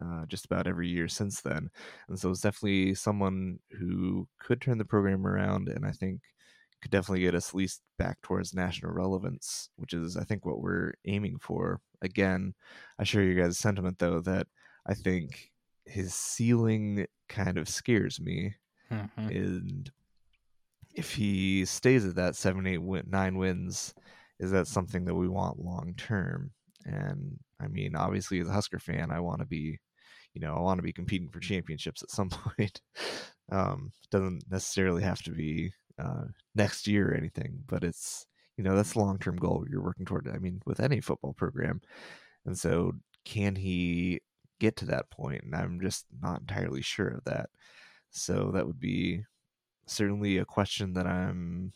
uh, 0.00 0.24
just 0.26 0.44
about 0.44 0.66
every 0.66 0.88
year 0.88 1.08
since 1.08 1.40
then. 1.40 1.70
And 2.08 2.18
so 2.18 2.30
it's 2.30 2.40
definitely 2.40 2.94
someone 2.94 3.58
who 3.78 4.28
could 4.38 4.60
turn 4.60 4.78
the 4.78 4.84
program 4.84 5.26
around, 5.26 5.68
and 5.68 5.84
I 5.86 5.92
think 5.92 6.20
could 6.82 6.90
definitely 6.90 7.20
get 7.20 7.34
us 7.34 7.50
at 7.50 7.54
least 7.54 7.82
back 7.98 8.18
towards 8.22 8.54
national 8.54 8.92
relevance, 8.92 9.68
which 9.76 9.92
is 9.92 10.16
I 10.16 10.24
think 10.24 10.46
what 10.46 10.62
we're 10.62 10.94
aiming 11.04 11.38
for. 11.38 11.80
Again, 12.00 12.54
I 12.98 13.04
share 13.04 13.22
your 13.22 13.34
guys' 13.34 13.58
sentiment 13.58 13.98
though 13.98 14.20
that 14.20 14.46
I 14.86 14.94
think 14.94 15.50
his 15.84 16.14
ceiling 16.14 17.06
kind 17.28 17.58
of 17.58 17.68
scares 17.68 18.18
me, 18.20 18.54
Mhm. 18.90 19.08
and 19.16 19.90
if 20.94 21.14
he 21.14 21.64
stays 21.66 22.04
at 22.06 22.14
that 22.16 22.34
seven, 22.34 22.66
eight, 22.66 22.78
win, 22.78 23.04
nine 23.08 23.36
wins, 23.36 23.94
is 24.38 24.50
that 24.50 24.66
something 24.66 25.04
that 25.04 25.14
we 25.14 25.28
want 25.28 25.60
long 25.62 25.94
term? 25.96 26.50
And 26.84 27.38
mean, 27.68 27.96
obviously, 27.96 28.40
as 28.40 28.48
a 28.48 28.52
Husker 28.52 28.78
fan, 28.78 29.10
I 29.10 29.20
want 29.20 29.40
to 29.40 29.46
be, 29.46 29.78
you 30.34 30.40
know, 30.40 30.54
I 30.54 30.60
want 30.60 30.78
to 30.78 30.82
be 30.82 30.92
competing 30.92 31.28
for 31.28 31.40
championships 31.40 32.02
at 32.02 32.10
some 32.10 32.28
point. 32.58 32.80
Um, 33.52 33.92
doesn't 34.10 34.44
necessarily 34.50 35.02
have 35.02 35.22
to 35.22 35.32
be 35.32 35.72
uh, 35.98 36.24
next 36.54 36.86
year 36.86 37.10
or 37.10 37.14
anything, 37.14 37.62
but 37.66 37.84
it's 37.84 38.26
you 38.56 38.64
know 38.64 38.76
that's 38.76 38.92
the 38.92 39.00
long 39.00 39.18
term 39.18 39.36
goal 39.36 39.64
you're 39.68 39.82
working 39.82 40.06
toward. 40.06 40.28
I 40.28 40.38
mean, 40.38 40.60
with 40.66 40.80
any 40.80 41.00
football 41.00 41.32
program, 41.32 41.80
and 42.46 42.58
so 42.58 42.92
can 43.24 43.56
he 43.56 44.20
get 44.60 44.76
to 44.76 44.86
that 44.86 45.10
point? 45.10 45.42
And 45.42 45.54
I'm 45.54 45.80
just 45.80 46.06
not 46.22 46.40
entirely 46.40 46.82
sure 46.82 47.08
of 47.08 47.24
that. 47.24 47.50
So 48.10 48.50
that 48.54 48.66
would 48.66 48.80
be 48.80 49.24
certainly 49.86 50.38
a 50.38 50.44
question 50.44 50.94
that 50.94 51.06
I'm, 51.06 51.72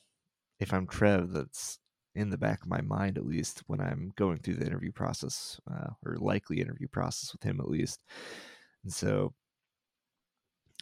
if 0.60 0.72
I'm 0.72 0.86
Trev, 0.86 1.32
that's 1.32 1.78
in 2.14 2.30
the 2.30 2.38
back 2.38 2.62
of 2.62 2.68
my 2.68 2.80
mind 2.80 3.18
at 3.18 3.26
least 3.26 3.62
when 3.66 3.80
I'm 3.80 4.12
going 4.16 4.38
through 4.38 4.54
the 4.54 4.66
interview 4.66 4.92
process 4.92 5.60
uh, 5.70 5.90
or 6.06 6.16
likely 6.16 6.60
interview 6.60 6.88
process 6.88 7.32
with 7.32 7.42
him 7.42 7.60
at 7.60 7.68
least. 7.68 8.00
And 8.84 8.92
so 8.92 9.34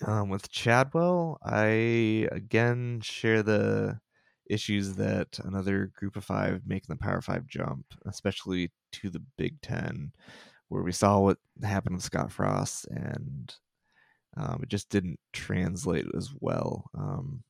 um, 0.07 0.29
with 0.29 0.51
Chadwell, 0.51 1.39
I 1.45 2.29
again 2.33 3.01
share 3.03 3.43
the 3.43 3.99
issues 4.51 4.95
that 4.97 5.39
another 5.45 5.91
group 5.97 6.17
of 6.17 6.25
five 6.25 6.63
making 6.67 6.89
the 6.89 6.97
Power 6.97 7.21
Five 7.21 7.47
jump, 7.47 7.87
especially 8.07 8.71
to 8.93 9.11
the 9.11 9.23
Big 9.39 9.61
Ten, 9.63 10.13
where 10.69 10.83
we 10.83 10.93
saw 10.93 11.21
what 11.21 11.39
happened 11.63 11.95
with 11.95 12.05
Scott 12.05 12.33
Frost 12.33 12.87
and 12.89 13.55
um, 14.37 14.61
it 14.63 14.69
just 14.69 14.89
didn't 14.89 15.21
translate 15.33 16.07
as 16.17 16.31
well. 16.41 16.91
Um, 16.97 17.43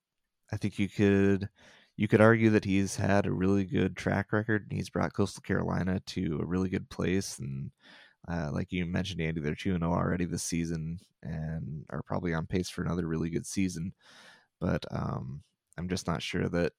I 0.53 0.57
think 0.57 0.79
you 0.79 0.89
could 0.89 1.49
you 1.97 2.09
could 2.09 2.21
argue 2.21 2.51
that 2.51 2.65
he's 2.65 2.97
had 2.97 3.27
a 3.27 3.33
really 3.33 3.65
good 3.65 3.97
track 3.97 4.33
record. 4.33 4.67
And 4.69 4.73
he's 4.73 4.91
brought 4.91 5.15
Coastal 5.15 5.43
Carolina 5.43 6.01
to 6.07 6.41
a 6.43 6.47
really 6.47 6.69
good 6.69 6.89
place, 6.89 7.39
and 7.39 7.71
uh, 8.29 8.51
like 8.53 8.73
you 8.73 8.87
mentioned, 8.87 9.21
Andy, 9.21 9.41
they're 9.41 9.55
two 9.55 9.75
and 9.75 9.83
zero 9.83 9.93
already 9.93 10.25
this 10.25 10.45
season, 10.45 10.99
and 11.23 11.85
are 11.91 12.03
probably 12.03 12.35
on 12.35 12.47
pace 12.47 12.69
for 12.69 12.83
another 12.83 13.07
really 13.07 13.31
good 13.31 13.47
season. 13.47 13.93
But 14.61 14.85
um, 14.91 15.43
I'm 15.77 15.89
just 15.89 16.07
not 16.07 16.23
sure 16.23 16.49
that 16.49 16.73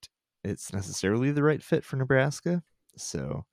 it's 0.43 0.73
necessarily 0.73 1.31
the 1.31 1.43
right 1.43 1.61
fit 1.61 1.83
for 1.83 1.97
Nebraska. 1.97 2.63
So, 2.95 3.45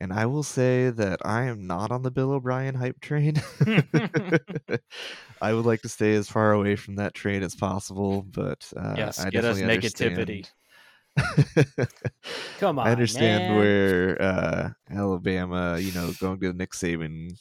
and 0.00 0.12
I 0.12 0.26
will 0.26 0.42
say 0.42 0.90
that 0.90 1.20
I 1.24 1.44
am 1.44 1.66
not 1.66 1.90
on 1.90 2.02
the 2.02 2.10
Bill 2.10 2.32
O'Brien 2.32 2.74
hype 2.74 3.00
train. 3.00 3.42
I 5.42 5.52
would 5.52 5.66
like 5.66 5.82
to 5.82 5.88
stay 5.88 6.14
as 6.14 6.28
far 6.28 6.52
away 6.52 6.76
from 6.76 6.96
that 6.96 7.14
train 7.14 7.42
as 7.42 7.54
possible, 7.54 8.22
but 8.22 8.70
uh, 8.76 8.94
yes, 8.96 9.20
I 9.20 9.30
get 9.30 9.44
us 9.44 9.58
negativity. 9.58 10.48
Come 12.58 12.78
on, 12.78 12.86
I 12.86 12.92
understand 12.92 13.48
man. 13.48 13.56
where 13.56 14.22
uh, 14.22 14.70
Alabama, 14.90 15.78
you 15.78 15.92
know, 15.92 16.12
going 16.20 16.40
to 16.40 16.48
the 16.48 16.54
Nick 16.54 16.72
Saban 16.72 17.38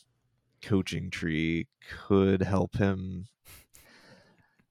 coaching 0.62 1.10
tree 1.10 1.68
could 2.08 2.42
help 2.42 2.76
him, 2.76 3.28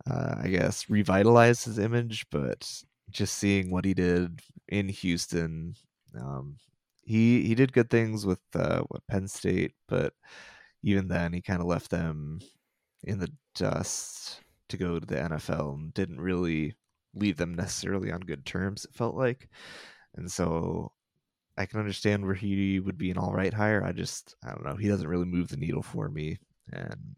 uh, 0.08 0.36
I 0.42 0.48
guess, 0.48 0.88
revitalize 0.88 1.64
his 1.64 1.78
image. 1.78 2.26
But 2.30 2.70
just 3.10 3.38
seeing 3.38 3.70
what 3.70 3.84
he 3.84 3.94
did 3.94 4.40
in 4.68 4.88
Houston, 4.88 5.74
um, 6.18 6.56
he 7.02 7.42
he 7.42 7.54
did 7.54 7.72
good 7.72 7.90
things 7.90 8.24
with 8.24 8.40
uh, 8.54 8.82
what 8.88 9.06
Penn 9.08 9.26
State, 9.26 9.72
but 9.88 10.14
even 10.82 11.08
then, 11.08 11.32
he 11.32 11.40
kind 11.40 11.60
of 11.60 11.66
left 11.66 11.90
them 11.90 12.40
in 13.04 13.18
the 13.18 13.30
dust 13.54 14.40
to 14.68 14.76
go 14.76 14.98
to 14.98 15.06
the 15.06 15.16
NFL 15.16 15.74
and 15.74 15.94
didn't 15.94 16.20
really 16.20 16.74
leave 17.14 17.36
them 17.36 17.54
necessarily 17.54 18.10
on 18.12 18.20
good 18.20 18.44
terms. 18.46 18.84
It 18.84 18.94
felt 18.94 19.14
like, 19.14 19.48
and 20.16 20.30
so 20.30 20.92
I 21.58 21.66
can 21.66 21.78
understand 21.80 22.24
where 22.24 22.34
he 22.34 22.80
would 22.80 22.96
be 22.98 23.10
an 23.10 23.18
all 23.18 23.32
right 23.32 23.52
hire. 23.52 23.84
I 23.84 23.92
just 23.92 24.34
I 24.44 24.50
don't 24.50 24.64
know. 24.64 24.76
He 24.76 24.88
doesn't 24.88 25.08
really 25.08 25.26
move 25.26 25.48
the 25.48 25.56
needle 25.56 25.82
for 25.82 26.08
me, 26.08 26.38
and 26.72 27.14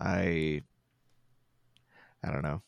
I 0.00 0.62
I 2.24 2.30
don't 2.32 2.42
know. 2.42 2.62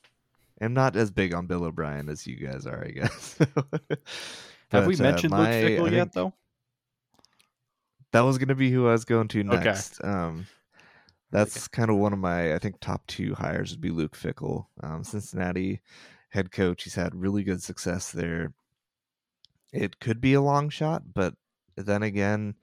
I'm 0.60 0.74
not 0.74 0.96
as 0.96 1.10
big 1.10 1.32
on 1.34 1.46
Bill 1.46 1.64
O'Brien 1.64 2.08
as 2.08 2.26
you 2.26 2.36
guys 2.36 2.66
are, 2.66 2.84
I 2.84 2.90
guess. 2.90 3.38
Have 4.70 4.86
we 4.86 4.96
But, 4.96 5.00
uh, 5.00 5.02
mentioned 5.04 5.30
my- 5.30 5.60
Luke 5.62 5.72
Fickell 5.78 5.92
yet, 5.92 6.12
though? 6.12 6.32
That 8.12 8.22
was 8.22 8.38
going 8.38 8.48
to 8.48 8.54
be 8.54 8.70
who 8.70 8.88
I 8.88 8.92
was 8.92 9.04
going 9.04 9.28
to 9.28 9.40
Okay. 9.40 9.64
next. 9.64 10.02
Um, 10.02 10.46
that's 11.30 11.68
kind 11.68 11.90
of 11.90 11.96
one 11.96 12.12
of 12.12 12.18
my, 12.18 12.54
I 12.54 12.58
think, 12.58 12.80
top 12.80 13.06
two 13.06 13.34
hires 13.34 13.70
would 13.70 13.80
be 13.80 13.90
Luke 13.90 14.16
Fickle, 14.16 14.68
um, 14.82 15.04
Cincinnati 15.04 15.80
head 16.28 16.50
coach. 16.52 16.84
He's 16.84 16.94
had 16.94 17.14
really 17.14 17.42
good 17.44 17.62
success 17.62 18.12
there. 18.12 18.52
It 19.72 20.00
could 20.00 20.20
be 20.20 20.34
a 20.34 20.40
long 20.40 20.70
shot, 20.70 21.02
but 21.14 21.34
then 21.76 22.02
again, 22.02 22.54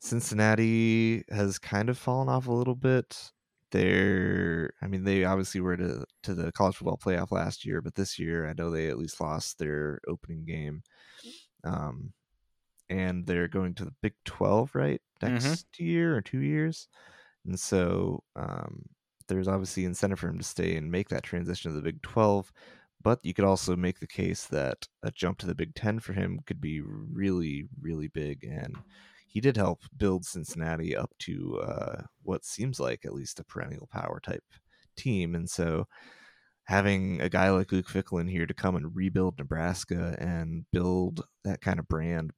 Cincinnati 0.00 1.24
has 1.30 1.58
kind 1.58 1.88
of 1.88 1.98
fallen 1.98 2.28
off 2.28 2.46
a 2.46 2.52
little 2.52 2.74
bit. 2.74 3.32
They're, 3.70 4.70
I 4.80 4.86
mean, 4.86 5.04
they 5.04 5.24
obviously 5.24 5.60
were 5.60 5.76
to 5.76 6.04
to 6.22 6.34
the 6.34 6.50
college 6.52 6.76
football 6.76 6.96
playoff 6.96 7.30
last 7.32 7.66
year, 7.66 7.82
but 7.82 7.94
this 7.94 8.18
year 8.18 8.48
I 8.48 8.54
know 8.54 8.70
they 8.70 8.88
at 8.88 8.98
least 8.98 9.20
lost 9.20 9.58
their 9.58 10.00
opening 10.08 10.44
game. 10.46 10.82
Um, 11.64 12.12
and 12.88 13.26
they're 13.26 13.48
going 13.48 13.74
to 13.74 13.84
the 13.84 13.94
Big 14.00 14.14
Twelve, 14.24 14.74
right? 14.74 15.02
Next 15.20 15.78
year 15.78 16.16
or 16.16 16.22
two 16.22 16.40
years, 16.40 16.88
and 17.44 17.58
so 17.60 18.22
um, 18.36 18.82
there's 19.26 19.48
obviously 19.48 19.84
incentive 19.84 20.18
for 20.20 20.28
him 20.28 20.38
to 20.38 20.44
stay 20.44 20.76
and 20.76 20.90
make 20.90 21.08
that 21.10 21.22
transition 21.22 21.70
to 21.70 21.76
the 21.76 21.82
Big 21.82 22.00
Twelve. 22.02 22.50
But 23.00 23.24
you 23.24 23.32
could 23.32 23.44
also 23.44 23.76
make 23.76 24.00
the 24.00 24.06
case 24.06 24.44
that 24.46 24.88
a 25.02 25.10
jump 25.10 25.38
to 25.38 25.46
the 25.46 25.54
Big 25.54 25.74
Ten 25.74 26.00
for 26.00 26.12
him 26.12 26.40
could 26.46 26.60
be 26.60 26.80
really, 26.80 27.68
really 27.80 28.08
big, 28.08 28.44
and 28.44 28.76
he 29.28 29.40
did 29.40 29.56
help 29.56 29.82
build 29.96 30.24
Cincinnati 30.24 30.96
up 30.96 31.12
to 31.20 31.60
uh, 31.60 32.02
what 32.22 32.44
seems 32.44 32.80
like 32.80 33.04
at 33.04 33.14
least 33.14 33.38
a 33.38 33.44
perennial 33.44 33.86
power 33.86 34.20
type 34.20 34.42
team. 34.96 35.34
And 35.34 35.48
so 35.48 35.86
having 36.64 37.20
a 37.20 37.28
guy 37.28 37.50
like 37.50 37.70
Luke 37.70 37.88
Fickell 37.88 38.20
in 38.20 38.26
here 38.26 38.46
to 38.46 38.54
come 38.54 38.74
and 38.74 38.94
rebuild 38.96 39.38
Nebraska 39.38 40.16
and 40.18 40.64
build 40.72 41.24
that 41.44 41.60
kind 41.60 41.78
of 41.78 41.88
brand 41.88 42.32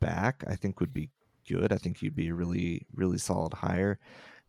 back, 0.00 0.44
I 0.46 0.54
think 0.56 0.80
would 0.80 0.92
be 0.92 1.10
good. 1.48 1.72
I 1.72 1.78
think 1.78 1.98
he'd 1.98 2.14
be 2.16 2.28
a 2.28 2.34
really, 2.34 2.86
really 2.94 3.18
solid 3.18 3.54
hire. 3.54 3.98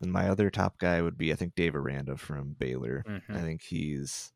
And 0.01 0.11
my 0.11 0.27
other 0.27 0.49
top 0.49 0.77
guy 0.79 1.01
would 1.01 1.17
be, 1.17 1.31
I 1.31 1.35
think, 1.35 1.55
Dave 1.55 1.75
Aranda 1.75 2.17
from 2.17 2.55
Baylor. 2.59 3.03
Mhm. 3.07 3.21
I 3.29 3.41
think 3.41 3.61
he's 3.61 4.33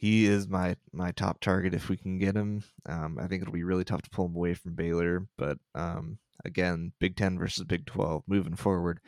he 0.00 0.24
is 0.24 0.48
my 0.48 0.76
my 0.94 1.12
top 1.12 1.40
target 1.40 1.74
if 1.74 1.90
we 1.90 1.96
can 1.98 2.18
get 2.18 2.34
him. 2.34 2.64
Um, 2.86 3.18
I 3.20 3.26
think 3.26 3.42
it'll 3.42 3.52
be 3.52 3.64
really 3.64 3.84
tough 3.84 4.00
to 4.02 4.10
pull 4.10 4.26
him 4.26 4.34
away 4.34 4.54
from 4.54 4.74
Baylor, 4.74 5.26
but 5.36 5.58
um, 5.74 6.18
again, 6.42 6.92
Big 6.98 7.16
Ten 7.16 7.38
versus 7.38 7.64
Big 7.64 7.84
Twelve 7.84 8.22
moving 8.26 8.56
forward, 8.56 9.00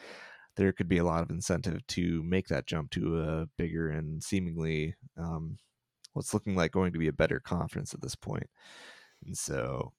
there 0.57 0.70
could 0.70 0.88
be 0.88 0.99
a 0.99 1.05
lot 1.05 1.22
of 1.22 1.30
incentive 1.30 1.86
to 1.88 2.22
make 2.22 2.49
that 2.49 2.66
jump 2.66 2.90
to 2.90 3.20
a 3.22 3.47
bigger 3.57 3.88
and 3.88 4.22
seemingly 4.22 4.95
um, 5.16 5.57
what's 6.12 6.34
looking 6.34 6.55
like 6.55 6.72
going 6.72 6.93
to 6.93 6.99
be 6.99 7.09
a 7.09 7.12
better 7.12 7.40
conference 7.40 7.95
at 7.95 8.03
this 8.03 8.14
point. 8.14 8.51
And 9.24 9.36
so, 9.36 9.95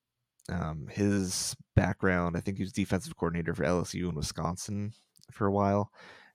um, 0.51 0.89
his 0.91 1.55
background, 1.75 2.37
I 2.37 2.39
think 2.39 2.57
he 2.57 2.63
was 2.63 2.71
defensive 2.71 3.15
coordinator 3.17 3.55
for 3.55 3.63
LSU 3.63 4.09
in 4.09 4.15
Wisconsin 4.15 4.93
for 5.31 5.47
a 5.47 5.51
while. 5.51 5.89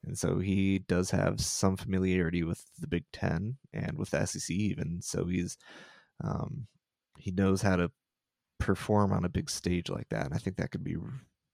And 0.05 0.16
so 0.16 0.38
he 0.38 0.78
does 0.78 1.11
have 1.11 1.40
some 1.40 1.76
familiarity 1.76 2.42
with 2.42 2.64
the 2.78 2.86
Big 2.86 3.05
Ten 3.12 3.57
and 3.72 3.99
with 3.99 4.11
the 4.11 4.24
SEC 4.24 4.51
even. 4.51 5.01
So 5.03 5.26
he's 5.26 5.57
um, 6.22 6.66
he 7.18 7.30
knows 7.30 7.62
how 7.62 7.76
to 7.76 7.90
perform 8.59 9.12
on 9.12 9.24
a 9.24 9.28
big 9.28 9.51
stage 9.51 9.88
like 9.88 10.09
that. 10.11 10.26
And 10.26 10.34
I 10.34 10.38
think 10.38 10.57
that 10.57 10.70
could 10.70 10.84
be 10.84 10.96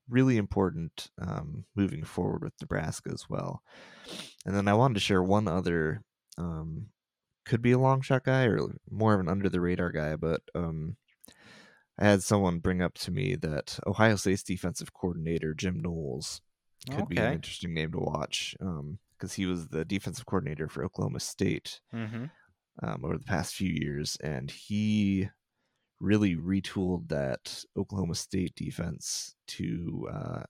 really 0.08 0.36
important 0.36 1.10
um, 1.20 1.64
moving 1.74 2.04
forward 2.04 2.42
with 2.42 2.52
Nebraska 2.60 3.10
as 3.12 3.28
well. 3.28 3.62
And 4.44 4.54
then 4.54 4.68
I 4.68 4.74
wanted 4.74 4.94
to 4.94 5.00
share 5.00 5.22
one 5.22 5.48
other 5.48 6.02
um, 6.36 6.88
could 7.44 7.62
be 7.62 7.72
a 7.72 7.78
long 7.78 8.00
shot 8.00 8.24
guy 8.24 8.44
or 8.44 8.58
more 8.90 9.14
of 9.14 9.20
an 9.20 9.28
under 9.28 9.48
the 9.48 9.60
radar 9.60 9.90
guy, 9.90 10.16
but 10.16 10.40
um, 10.54 10.96
I 11.98 12.06
had 12.06 12.22
someone 12.22 12.58
bring 12.58 12.82
up 12.82 12.94
to 12.98 13.10
me 13.10 13.36
that 13.36 13.78
Ohio 13.86 14.16
State's 14.16 14.42
defensive 14.42 14.92
coordinator 14.92 15.54
Jim 15.54 15.80
Knowles 15.80 16.40
could 16.90 17.08
be 17.08 17.16
an 17.18 17.34
interesting 17.34 17.74
name 17.74 17.92
to 17.92 17.98
watch 17.98 18.54
because 19.18 19.34
he 19.34 19.46
was 19.46 19.68
the 19.68 19.84
defensive 19.84 20.26
coordinator 20.26 20.68
for 20.68 20.84
Oklahoma 20.84 21.20
State 21.20 21.80
Mm-hmm. 21.94 22.24
um, 22.82 23.04
over 23.04 23.16
the 23.18 23.24
past 23.24 23.54
few 23.54 23.70
years, 23.70 24.16
and 24.22 24.50
he 24.50 25.28
really 26.00 26.36
retooled 26.36 27.08
that 27.08 27.64
Oklahoma 27.76 28.14
State 28.16 28.54
defense 28.56 29.34
to 29.48 30.08
uh, 30.12 30.42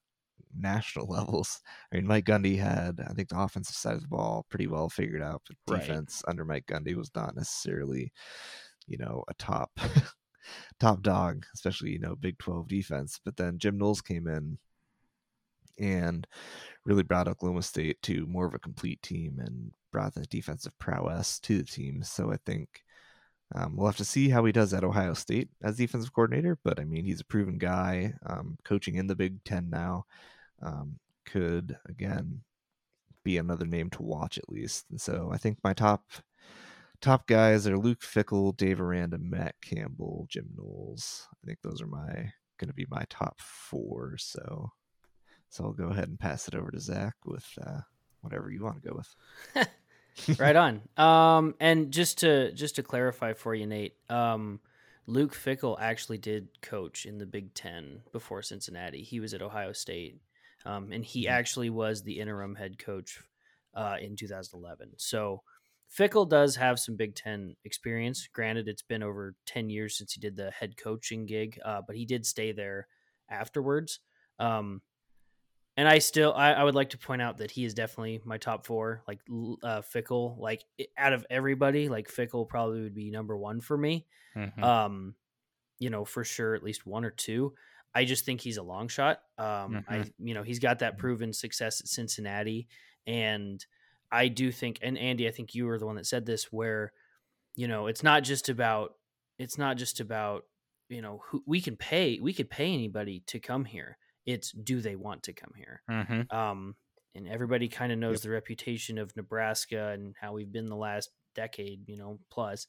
national 0.57 1.07
levels. 1.11 1.61
I 1.93 1.97
mean, 1.97 2.07
Mike 2.07 2.25
Gundy 2.27 2.59
had, 2.59 3.01
I 3.01 3.13
think, 3.13 3.29
the 3.29 3.39
offensive 3.41 3.77
side 3.77 3.95
of 3.95 4.03
the 4.03 4.09
ball 4.09 4.47
pretty 4.49 4.67
well 4.67 4.89
figured 4.89 5.23
out, 5.23 5.43
but 5.47 5.57
Right. 5.69 5.81
defense 5.81 6.23
under 6.27 6.45
Mike 6.45 6.67
Gundy 6.67 6.95
was 6.97 7.11
not 7.15 7.37
necessarily, 7.37 8.13
you 8.87 8.99
know, 8.99 9.25
a 9.29 9.35
top 9.35 9.71
top 10.81 11.03
dog, 11.03 11.45
especially 11.55 11.91
you 11.91 11.99
know 11.99 12.17
Big 12.17 12.39
Twelve 12.39 12.69
defense. 12.69 13.21
But 13.25 13.37
then 13.37 13.59
Jim 13.59 13.79
Knowles 13.79 14.03
came 14.03 14.27
in 14.27 14.59
and 15.79 16.27
really 16.85 17.03
brought 17.03 17.29
Oklahoma 17.29 17.63
State 17.63 18.01
to 18.03 18.27
more 18.27 18.47
of 18.47 18.55
a 18.55 18.59
complete 18.59 19.03
team 19.03 19.39
and 19.39 19.73
brought 19.93 20.15
the 20.15 20.27
defensive 20.27 20.79
prowess 20.79 21.39
to 21.41 21.59
the 21.59 21.65
team. 21.65 22.03
So 22.03 22.33
I 22.33 22.37
think 22.45 22.83
um, 23.55 23.77
we'll 23.77 23.87
have 23.87 23.97
to 23.97 24.05
see 24.05 24.29
how 24.29 24.45
he 24.45 24.53
does 24.53 24.75
at 24.75 24.85
Ohio 24.85 25.15
State 25.15 25.49
as 25.63 25.77
defensive 25.77 26.13
coordinator. 26.13 26.59
But 26.65 26.81
I 26.81 26.85
mean, 26.85 27.05
he's 27.05 27.21
a 27.21 27.25
proven 27.25 27.59
guy, 27.59 28.15
um, 28.27 28.59
coaching 28.65 28.97
in 28.97 29.07
the 29.07 29.17
Big 29.17 29.43
Ten 29.45 29.71
now. 29.71 30.07
Um, 30.63 30.99
could 31.27 31.77
again 31.89 32.41
be 33.25 33.39
another 33.39 33.67
name 33.67 33.91
to 33.91 34.03
watch 34.03 34.39
at 34.39 34.49
least. 34.49 34.87
And 34.91 35.01
so 35.01 35.31
I 35.33 35.39
think 35.39 35.59
my 35.65 35.73
top 35.73 36.05
top 37.01 37.27
guys 37.27 37.67
are 37.67 37.79
Luke 37.79 38.01
Fickell, 38.01 38.57
Dave 38.57 38.81
Aranda, 38.81 39.19
Matt 39.19 39.55
Campbell, 39.63 40.27
Jim 40.29 40.49
Knowles. 40.57 41.27
I 41.33 41.47
think 41.47 41.59
those 41.63 41.83
are 41.83 41.87
my 41.87 42.33
going 42.59 42.69
to 42.69 42.75
be 42.75 42.87
my 42.89 43.05
top 43.11 43.41
four. 43.41 44.17
So 44.19 44.71
so 45.55 45.63
I'll 45.63 45.73
go 45.73 45.85
ahead 45.91 46.09
and 46.09 46.19
pass 46.19 46.49
it 46.49 46.57
over 46.57 46.69
to 46.73 46.81
Zach 46.81 47.15
with 47.25 47.47
uh, 47.65 47.79
whatever 48.23 48.51
you 48.51 48.61
want 48.65 48.83
to 48.83 48.89
go 48.89 48.97
with. 48.97 50.39
right 50.41 50.57
on. 50.57 50.83
Um, 50.97 51.55
and 51.61 51.93
just 51.93 52.19
to 52.19 52.53
just 52.53 52.75
to 52.77 52.83
clarify 52.83 53.35
for 53.35 53.55
you, 53.55 53.65
Nate, 53.65 53.95
um, 54.11 54.59
Luke 55.07 55.33
Fickell 55.33 55.77
actually 55.79 56.19
did 56.19 56.49
coach 56.61 57.07
in 57.07 57.19
the 57.19 57.27
Big 57.27 57.55
Ten 57.55 58.01
before 58.11 58.43
Cincinnati. 58.43 59.05
He 59.05 59.21
was 59.21 59.33
at 59.33 59.43
Ohio 59.43 59.73
State, 59.73 60.21
um, 60.67 60.91
and 60.91 61.05
he 61.05 61.27
Mhm. 61.27 61.31
actually 61.31 61.71
was 61.71 62.03
the 62.03 62.19
interim 62.19 62.57
head 62.57 62.77
coach 62.77 63.21
uh, 63.75 63.97
in 64.01 64.17
2011. 64.17 64.95
So 64.97 65.45
Fickell 65.97 66.29
does 66.29 66.57
have 66.57 66.81
some 66.81 66.97
Big 66.97 67.15
Ten 67.15 67.55
experience. 67.63 68.27
Granted, 68.33 68.67
it's 68.67 68.83
been 68.83 69.05
over 69.05 69.37
10 69.47 69.71
years 69.71 69.97
since 69.97 70.15
he 70.15 70.21
did 70.21 70.35
the 70.35 70.51
head 70.51 70.77
coaching 70.77 71.27
gig, 71.27 71.61
uh, 71.65 71.83
but 71.87 71.95
he 71.95 72.05
did 72.07 72.27
stay 72.27 72.51
there 72.51 72.89
afterwards. 73.31 74.01
Um, 74.41 74.83
and 75.77 75.89
I 75.89 75.99
still, 75.99 76.33
I, 76.35 76.53
I 76.53 76.65
would 76.65 76.75
like 76.75 76.91
to 76.91 76.99
point 76.99 77.23
out 77.23 77.39
that 77.39 77.51
he 77.51 77.65
is 77.65 77.75
definitely 77.75 78.21
my 78.25 78.39
top 78.39 78.67
four. 78.67 79.03
Like 79.09 79.21
uh, 79.63 79.83
Fickell, 79.83 80.39
like 80.39 80.65
out 80.97 81.13
of 81.13 81.27
everybody, 81.31 81.89
like 81.89 82.09
Fickell 82.09 82.49
probably 82.49 82.83
would 82.83 82.95
be 82.95 83.11
number 83.11 83.37
one 83.37 83.61
for 83.61 83.77
me. 83.77 84.07
Mm-hmm. 84.37 84.63
Um, 84.63 85.15
you 85.79 85.91
know, 85.91 86.05
for 86.05 86.25
sure, 86.25 86.55
at 86.55 86.63
least 86.63 86.87
one 86.87 87.05
or 87.05 87.11
two. 87.11 87.55
I 87.95 88.05
just 88.05 88.25
think 88.25 88.41
he's 88.41 88.57
a 88.57 88.63
long 88.63 88.89
shot. 88.89 89.21
Um, 89.39 89.85
I, 89.89 90.05
you 90.19 90.35
know, 90.35 90.43
he's 90.43 90.59
got 90.59 90.81
that 90.81 90.99
proven 90.99 91.33
success 91.33 91.81
at 91.81 91.87
Cincinnati, 91.87 92.67
and 93.07 93.65
I 94.11 94.29
do 94.29 94.51
think, 94.51 94.79
and 94.83 94.99
Andy, 94.99 95.29
I 95.29 95.31
think 95.31 95.55
you 95.55 95.67
were 95.67 95.79
the 95.79 95.87
one 95.87 95.97
that 95.97 96.07
said 96.07 96.27
this, 96.27 96.53
where, 96.53 96.93
you 97.55 97.69
know, 97.69 97.87
it's 97.87 98.03
not 98.03 98.25
just 98.25 98.49
about, 98.49 98.95
it's 99.39 99.59
not 99.59 99.77
just 99.77 100.01
about, 100.01 100.45
you 100.89 101.03
know, 101.03 101.23
who 101.27 101.43
we 101.47 101.61
can 101.61 101.77
pay, 101.77 102.19
we 102.21 102.33
could 102.33 102.51
pay 102.51 102.73
anybody 102.73 103.23
to 103.27 103.39
come 103.39 103.65
here. 103.65 103.97
It's 104.27 104.51
do 104.53 104.81
they 104.81 104.97
want 104.97 105.25
to 105.25 105.33
come 105.33 105.53
here? 105.57 105.83
mm-hmm. 105.91 106.37
Um, 106.37 106.77
and 107.15 107.29
everybody 107.29 107.69
kind 107.69 107.93
of 107.93 107.99
knows 107.99 108.17
Yep. 108.17 108.23
the 108.23 108.31
reputation 108.31 108.99
of 108.99 109.17
Nebraska 109.17 109.91
and 109.91 110.15
how 110.21 110.33
we've 110.33 110.51
been 110.51 110.67
the 110.67 110.77
last 110.77 111.11
decade, 111.35 111.89
you 111.89 111.97
know, 111.97 112.19
plus. 112.31 112.67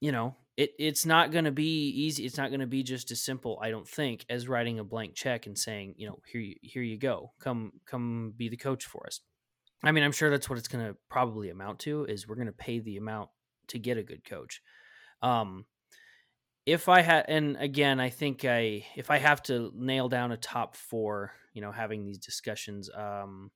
You 0.00 0.12
know, 0.12 0.36
it 0.56 0.72
it's 0.78 1.06
not 1.06 1.30
going 1.30 1.44
to 1.46 1.52
be 1.52 1.88
easy. 1.88 2.24
It's 2.24 2.36
not 2.36 2.50
going 2.50 2.60
to 2.60 2.66
be 2.66 2.82
just 2.82 3.10
as 3.10 3.22
simple, 3.22 3.58
I 3.62 3.70
don't 3.70 3.88
think, 3.88 4.26
as 4.28 4.48
writing 4.48 4.78
a 4.78 4.84
blank 4.84 5.14
check 5.14 5.46
and 5.46 5.58
saying, 5.58 5.94
you 5.96 6.06
know, 6.06 6.18
here 6.26 6.40
you 6.40 6.56
here 6.62 6.82
you 6.82 6.98
go, 6.98 7.32
come 7.40 7.72
come 7.86 8.34
be 8.36 8.48
the 8.48 8.56
coach 8.56 8.84
for 8.84 9.06
us. 9.06 9.20
I 9.82 9.92
mean, 9.92 10.04
I'm 10.04 10.12
sure 10.12 10.30
that's 10.30 10.48
what 10.48 10.58
it's 10.58 10.68
going 10.68 10.84
to 10.86 10.96
probably 11.10 11.50
amount 11.50 11.78
to 11.80 12.04
is 12.04 12.26
we're 12.28 12.36
going 12.36 12.46
to 12.46 12.52
pay 12.52 12.78
the 12.80 12.96
amount 12.96 13.30
to 13.68 13.78
get 13.78 13.98
a 13.98 14.02
good 14.02 14.24
coach. 14.24 14.62
Um, 15.22 15.66
if 16.66 16.88
I 16.88 17.02
had, 17.02 17.26
and 17.28 17.56
again, 17.58 18.00
I 18.00 18.10
think 18.10 18.44
I, 18.44 18.84
if 18.96 19.10
I 19.10 19.18
have 19.18 19.42
to 19.44 19.70
nail 19.74 20.08
down 20.08 20.32
a 20.32 20.36
top 20.36 20.76
four, 20.76 21.32
you 21.52 21.60
know, 21.60 21.72
having 21.72 22.04
these 22.04 22.18
discussions, 22.18 22.90
um, 22.94 23.50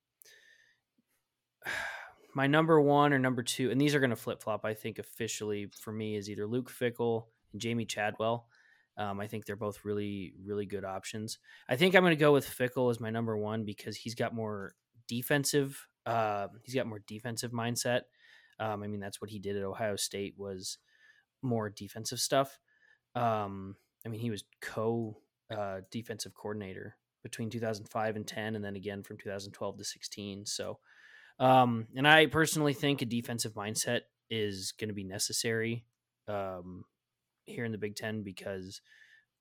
my 2.35 2.45
number 2.47 2.79
one 2.79 3.11
or 3.11 3.19
number 3.19 3.41
two, 3.41 3.71
and 3.71 3.81
these 3.81 3.95
are 3.95 3.99
going 3.99 4.11
to 4.11 4.15
flip 4.15 4.43
flop. 4.43 4.63
I 4.63 4.73
think 4.75 4.99
officially 4.99 5.67
for 5.81 5.91
me 5.91 6.15
is 6.15 6.29
either 6.29 6.45
Luke 6.45 6.71
Fickell 6.71 7.25
and 7.51 7.61
Jamey 7.61 7.87
Chadwell. 7.87 8.45
Um, 8.97 9.19
I 9.19 9.27
think 9.27 9.45
they're 9.45 9.55
both 9.55 9.85
really, 9.85 10.33
really 10.45 10.65
good 10.65 10.83
options. 10.83 11.39
I 11.67 11.77
think 11.77 11.95
I'm 11.95 12.03
going 12.03 12.15
to 12.15 12.19
go 12.19 12.33
with 12.33 12.45
Fickell 12.45 12.91
as 12.91 12.99
my 12.99 13.09
number 13.09 13.37
one 13.37 13.63
because 13.63 13.95
he's 13.95 14.13
got 14.13 14.35
more 14.35 14.75
defensive. 15.07 15.87
Uh, 16.05 16.47
he's 16.63 16.75
got 16.75 16.85
more 16.85 17.01
defensive 17.07 17.51
mindset. 17.51 18.01
Um, 18.59 18.83
I 18.83 18.87
mean, 18.87 18.99
that's 18.99 19.21
what 19.21 19.29
he 19.29 19.39
did 19.39 19.55
at 19.55 19.63
Ohio 19.63 19.95
State 19.95 20.35
was 20.37 20.77
more 21.41 21.69
defensive 21.69 22.19
stuff. 22.19 22.59
Um, 23.19 23.75
I 24.05 24.09
mean, 24.09 24.19
he 24.19 24.29
was 24.29 24.43
co 24.61 25.17
uh, 25.55 25.81
defensive 25.91 26.33
coordinator 26.33 26.95
between 27.23 27.49
2005 27.49 28.15
and 28.15 28.25
10, 28.25 28.55
and 28.55 28.63
then 28.63 28.75
again 28.75 29.03
from 29.03 29.17
2012 29.17 29.77
to 29.77 29.83
16. 29.83 30.45
So, 30.45 30.79
um, 31.39 31.87
and 31.95 32.07
I 32.07 32.27
personally 32.27 32.73
think 32.73 33.01
a 33.01 33.05
defensive 33.05 33.53
mindset 33.53 34.01
is 34.29 34.73
going 34.79 34.89
to 34.89 34.93
be 34.93 35.03
necessary 35.03 35.85
um, 36.27 36.85
here 37.45 37.65
in 37.65 37.71
the 37.71 37.77
Big 37.77 37.95
Ten 37.95 38.23
because, 38.23 38.81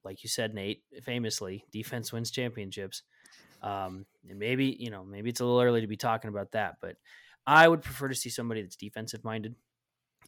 like 0.05 0.23
you 0.23 0.29
said, 0.29 0.55
Nate, 0.55 0.83
famously, 1.05 1.65
defense 1.71 2.13
wins 2.13 2.31
championships. 2.31 3.03
Um, 3.63 4.07
and 4.29 4.39
maybe 4.39 4.77
you 4.79 4.91
know, 4.91 5.05
maybe 5.05 5.31
it's 5.31 5.41
a 5.41 5.45
little 5.45 5.61
early 5.61 5.81
to 5.81 5.87
be 5.89 5.97
talking 5.97 6.29
about 6.29 6.53
that, 6.53 6.77
but 6.81 6.97
I 7.47 7.67
would 7.67 7.83
prefer 7.83 8.09
to 8.09 8.15
see 8.15 8.31
somebody 8.31 8.63
that's 8.63 8.77
defensive 8.77 9.25
minded, 9.25 9.55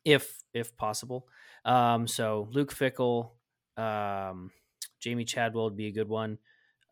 if 0.04 0.42
if 0.54 0.76
possible. 0.76 1.28
Um, 1.64 2.06
so 2.06 2.48
Luke 2.50 2.74
Fickell, 2.74 3.32
um, 3.80 4.50
Jamey 5.00 5.26
Chadwell 5.26 5.64
would 5.64 5.76
be 5.76 5.86
a 5.86 5.92
good 5.92 6.08
one. 6.08 6.38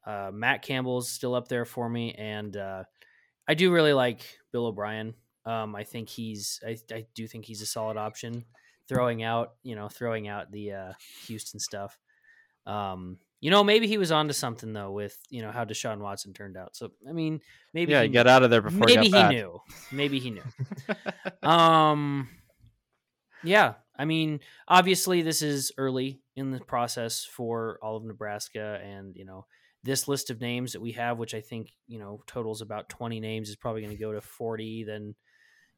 Uh, 0.07 0.31
Matt 0.33 0.63
Campbell's 0.63 1.11
still 1.11 1.35
up 1.35 1.49
there 1.49 1.65
for 1.65 1.89
me, 1.89 2.15
and 2.15 2.57
uh, 2.57 2.85
I 3.47 3.55
do 3.55 3.73
really 3.73 3.93
like 3.93 4.23
Bill 4.53 4.67
O'Brien. 4.67 5.15
Um, 5.45 5.75
I 5.75 5.85
think 5.85 6.09
he's, 6.09 6.61
I, 6.67 6.79
I 6.93 7.07
do 7.15 7.27
think 7.27 7.45
he's 7.45 7.63
a 7.63 7.67
solid 7.67 7.97
option. 7.97 8.45
Throwing 8.89 9.23
out, 9.23 9.55
you 9.63 9.77
know, 9.77 9.89
throwing 9.89 10.29
out 10.29 10.51
the 10.51 10.73
uh, 10.73 10.93
Houston 11.27 11.61
stuff. 11.61 11.99
Um, 12.67 13.19
you 13.41 13.51
know, 13.51 13.63
maybe 13.63 13.87
he 13.87 13.99
was 13.99 14.11
onto 14.11 14.33
something 14.33 14.73
though 14.73 14.91
with 14.91 15.17
you 15.29 15.43
know 15.43 15.53
how 15.53 15.65
Deshaun 15.65 15.99
Watson 15.99 16.33
turned 16.33 16.57
out. 16.57 16.75
So 16.75 16.91
I 17.09 17.13
mean, 17.13 17.41
maybe 17.75 17.93
yeah, 17.93 18.03
he, 18.03 18.09
get 18.09 18.27
out 18.27 18.43
of 18.43 18.51
there 18.51 18.63
before 18.63 18.87
maybe 18.87 19.09
he, 19.09 19.17
he 19.17 19.29
knew. 19.29 19.61
Maybe 19.93 20.19
he 20.19 20.31
knew. 20.31 20.43
Um, 21.49 22.29
yeah, 23.45 23.75
I 23.97 24.05
mean, 24.05 24.41
obviously, 24.67 25.23
this 25.23 25.41
is 25.43 25.73
early 25.79 26.21
in 26.39 26.51
the 26.51 26.61
process 26.61 27.25
for 27.25 27.79
all 27.83 27.97
of 27.97 28.05
Nebraska, 28.05 28.81
and 28.83 29.15
you 29.17 29.25
know, 29.25 29.47
this 29.83 30.09
list 30.09 30.31
of 30.31 30.41
names 30.41 30.73
that 30.73 30.81
we 30.81 30.93
have, 30.93 31.19
which 31.19 31.35
I 31.35 31.41
think 31.41 31.73
you 31.87 31.99
know 31.99 32.23
totals 32.27 32.61
about 32.63 32.89
twenty 32.89 33.21
names, 33.21 33.49
is 33.49 33.57
probably 33.57 33.83
going 33.83 33.97
to 33.97 34.01
go 34.03 34.13
to 34.13 34.21
forty. 34.21 34.85
Then, 34.85 35.15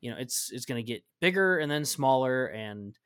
you 0.00 0.10
know, 0.10 0.16
it's 0.18 0.50
it's 0.52 0.66
going 0.66 0.84
to 0.84 0.92
get 0.92 1.04
bigger 1.20 1.58
and 1.58 1.70
then 1.70 1.84
smaller, 1.84 2.46
and 2.46 2.98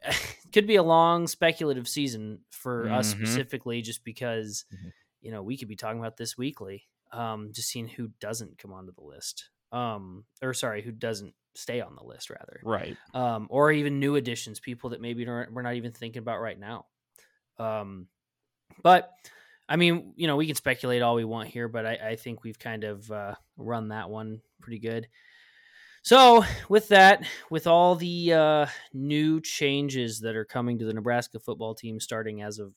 could 0.52 0.66
be 0.66 0.76
a 0.76 0.82
long 0.82 1.26
speculative 1.26 1.88
season 1.88 2.40
for 2.50 2.90
us 2.90 3.08
Mhm. 3.14 3.18
specifically, 3.18 3.82
just 3.82 4.04
because 4.04 4.64
Mhm. 4.72 4.92
you 5.20 5.30
know 5.30 5.42
we 5.42 5.56
could 5.56 5.68
be 5.68 5.76
talking 5.76 5.98
about 6.00 6.16
this 6.16 6.36
weekly. 6.38 6.84
Um, 7.12 7.52
just 7.52 7.68
seeing 7.70 7.88
who 7.88 8.08
doesn't 8.20 8.58
come 8.58 8.72
onto 8.72 8.92
the 8.92 9.02
list, 9.02 9.50
um, 9.72 10.24
or 10.42 10.54
sorry, 10.54 10.82
who 10.82 10.92
doesn't 10.92 11.34
stay 11.54 11.80
on 11.80 11.96
the 11.96 12.04
list 12.04 12.30
rather 12.30 12.60
right. 12.62 12.96
um, 13.14 13.48
or 13.50 13.72
even 13.72 13.98
new 13.98 14.14
additions, 14.14 14.60
people 14.60 14.90
that 14.90 15.00
maybe 15.00 15.26
we're 15.26 15.62
not 15.62 15.74
even 15.74 15.92
thinking 15.92 16.20
about 16.20 16.40
right 16.40 16.58
now. 16.58 16.86
Um, 17.58 18.06
but 18.82 19.10
I 19.68 19.76
mean, 19.76 20.14
you 20.16 20.26
know, 20.26 20.36
we 20.36 20.46
can 20.46 20.54
speculate 20.54 21.02
all 21.02 21.14
we 21.14 21.24
want 21.24 21.48
here, 21.48 21.68
but 21.68 21.84
I, 21.84 21.98
I 22.10 22.16
think 22.16 22.42
we've 22.42 22.58
kind 22.58 22.84
of 22.84 23.10
uh, 23.10 23.34
run 23.56 23.88
that 23.88 24.08
one 24.08 24.40
pretty 24.60 24.78
good. 24.78 25.08
So, 26.02 26.44
with 26.68 26.88
that, 26.88 27.24
with 27.50 27.66
all 27.66 27.94
the 27.94 28.32
uh, 28.32 28.66
new 28.94 29.40
changes 29.40 30.20
that 30.20 30.36
are 30.36 30.44
coming 30.44 30.78
to 30.78 30.84
the 30.84 30.94
Nebraska 30.94 31.38
football 31.38 31.74
team 31.74 32.00
starting 32.00 32.40
as 32.40 32.58
of 32.58 32.72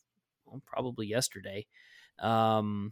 well, 0.46 0.62
probably 0.66 1.08
yesterday, 1.08 1.66
um, 2.20 2.92